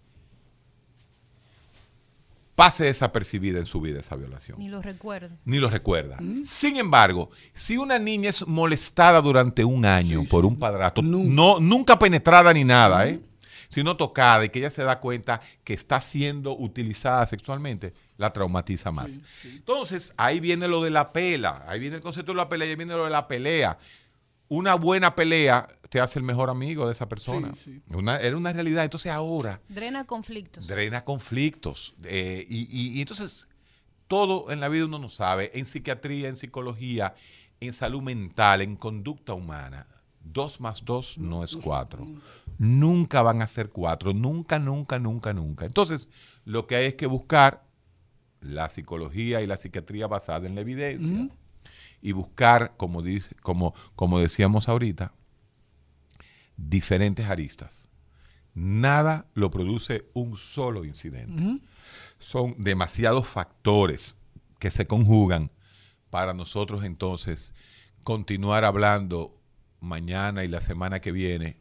pase 2.55 2.85
desapercibida 2.85 3.59
en 3.59 3.67
su 3.67 3.81
vida 3.81 4.01
esa 4.01 4.17
violación. 4.17 4.59
Ni 4.59 4.69
lo 4.69 4.81
recuerdo. 4.81 5.37
Ni 5.45 5.59
lo 5.59 5.69
recuerda. 5.69 6.19
Sin 6.45 6.77
embargo, 6.79 7.31
si 7.53 7.77
una 7.77 7.99
niña 7.99 8.31
es 8.31 8.47
molestada 8.47 9.21
durante 9.21 9.65
un 9.65 9.85
año 9.85 10.25
por 10.25 10.47
un 10.47 10.59
padrastro, 10.59 11.03
no, 11.03 11.61
nunca 11.61 11.99
penetrada 11.99 12.53
ni 12.53 12.65
nada, 12.65 13.07
¿eh? 13.07 13.21
sino 13.69 13.97
tocada 13.97 14.45
y 14.45 14.49
que 14.49 14.61
ella 14.61 14.71
se 14.71 14.85
da 14.85 15.01
cuenta 15.01 15.41
que 15.65 15.75
está 15.75 16.01
siendo 16.01 16.57
utilizada 16.57 17.27
sexualmente, 17.27 17.93
la 18.17 18.33
traumatiza 18.33 18.91
más. 18.91 19.21
Entonces, 19.45 20.15
ahí 20.17 20.41
viene 20.41 20.67
lo 20.67 20.83
de 20.83 20.91
la 20.91 21.13
pela, 21.13 21.65
ahí 21.69 21.79
viene 21.79 21.97
el 21.97 22.03
concepto 22.03 22.33
de 22.33 22.37
la 22.37 22.49
pelea, 22.49 22.69
ahí 22.69 22.77
viene 22.77 22.95
lo 22.95 23.05
de 23.05 23.11
la 23.11 23.29
pelea. 23.29 23.79
Una 24.49 24.75
buena 24.77 25.15
pelea 25.15 25.67
te 25.91 26.01
hace 26.01 26.19
el 26.19 26.25
mejor 26.25 26.51
amigo 26.51 26.87
de 26.87 26.93
esa 26.93 27.09
persona. 27.09 27.53
Una- 27.91 28.17
era 28.19 28.37
una 28.37 28.53
realidad. 28.53 28.85
Entonces 28.85 29.11
ahora 29.11 29.61
Drena 29.69 30.05
conflictos. 30.05 30.67
drena 30.67 31.05
conflictos. 31.05 31.95
eh, 32.05 32.47
y, 32.49 32.69
y- 32.71 32.99
y 32.99 33.01
entonces, 33.01 33.49
todo 34.07 34.51
en 34.53 34.61
la 34.61 34.69
vida 34.69 34.85
uno 34.85 34.99
no 35.01 35.09
sabe, 35.09 35.51
en 35.55 35.67
psiquiatría, 35.67 36.29
en 36.29 36.37
psicología, 36.37 37.15
en 37.61 37.73
salud 37.73 38.03
mental, 38.03 38.63
en 38.63 38.77
conducta 38.77 39.35
humana. 39.35 39.87
Dos 40.23 40.61
más 40.61 40.85
dos 40.85 41.19
no 41.19 41.43
es 41.45 41.57
cuatro. 41.57 42.07
Nunca 42.59 43.23
van 43.23 43.43
a 43.43 43.47
ser 43.47 43.71
cuatro. 43.71 44.13
Nunca, 44.13 44.59
nunca, 44.59 44.99
nunca, 44.99 45.33
nunca. 45.33 45.65
Entonces, 45.67 46.09
lo 46.45 46.67
que 46.67 46.77
hay 46.77 46.87
es 46.87 46.95
que 46.95 47.07
buscar 47.07 47.65
la 48.41 48.69
psicología 48.69 49.41
y 49.43 49.47
la 49.47 49.57
psiquiatría 49.57 50.07
basada 50.07 50.47
en 50.47 50.55
la 50.55 50.61
evidencia. 50.63 51.29
Y 52.03 52.13
buscar, 52.13 52.75
como, 52.77 53.03
dice, 53.03 53.35
como, 53.43 53.75
como 53.95 54.19
decíamos 54.19 54.69
ahorita, 54.69 55.13
diferentes 56.57 57.27
aristas. 57.27 57.89
Nada 58.55 59.27
lo 59.35 59.51
produce 59.51 60.09
un 60.15 60.37
solo 60.37 60.85
incidente. 60.85 61.61
Son 62.19 62.55
demasiados 62.59 63.27
factores 63.27 64.17
que 64.59 64.71
se 64.71 64.87
conjugan 64.87 65.51
para 66.11 66.33
nosotros 66.33 66.85
entonces 66.85 67.55
continuar 68.05 68.65
hablando 68.65 69.39
mañana 69.81 70.45
y 70.45 70.49
la 70.49 70.61
semana 70.63 71.01
que 71.01 71.13
viene 71.13 71.59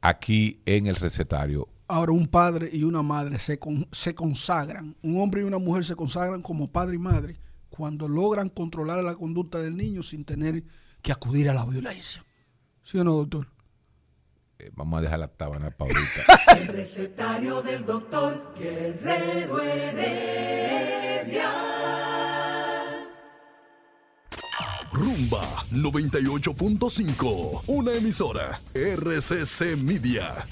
aquí 0.00 0.62
en 0.64 0.86
el 0.86 0.96
recetario. 0.96 1.68
Ahora 1.88 2.12
un 2.12 2.26
padre 2.26 2.70
y 2.72 2.84
una 2.84 3.02
madre 3.02 3.38
se, 3.38 3.58
con- 3.58 3.86
se 3.92 4.14
consagran, 4.14 4.96
un 5.02 5.20
hombre 5.20 5.42
y 5.42 5.44
una 5.44 5.58
mujer 5.58 5.84
se 5.84 5.94
consagran 5.94 6.40
como 6.40 6.68
padre 6.70 6.96
y 6.96 6.98
madre 6.98 7.36
cuando 7.70 8.08
logran 8.08 8.48
controlar 8.48 9.02
la 9.04 9.14
conducta 9.14 9.58
del 9.58 9.76
niño 9.76 10.02
sin 10.02 10.24
tener 10.24 10.64
que 11.02 11.12
acudir 11.12 11.48
a 11.50 11.54
la 11.54 11.64
violencia. 11.64 12.24
¿Sí 12.82 12.98
o 12.98 13.04
no, 13.04 13.12
doctor? 13.14 13.48
Eh, 14.58 14.70
vamos 14.74 14.98
a 14.98 15.02
dejar 15.02 15.18
la 15.18 15.28
tabana 15.28 15.70
para 15.70 15.90
ahorita. 15.90 16.62
El 16.62 16.68
recetario 16.68 17.62
del 17.62 17.84
doctor 17.84 18.54
Guerrero 18.58 19.60
Heredia. 19.60 21.50
Rumba 24.92 25.62
98.5, 25.72 27.64
una 27.66 27.92
emisora 27.92 28.58
RCC 28.72 29.76
Media. 29.76 30.46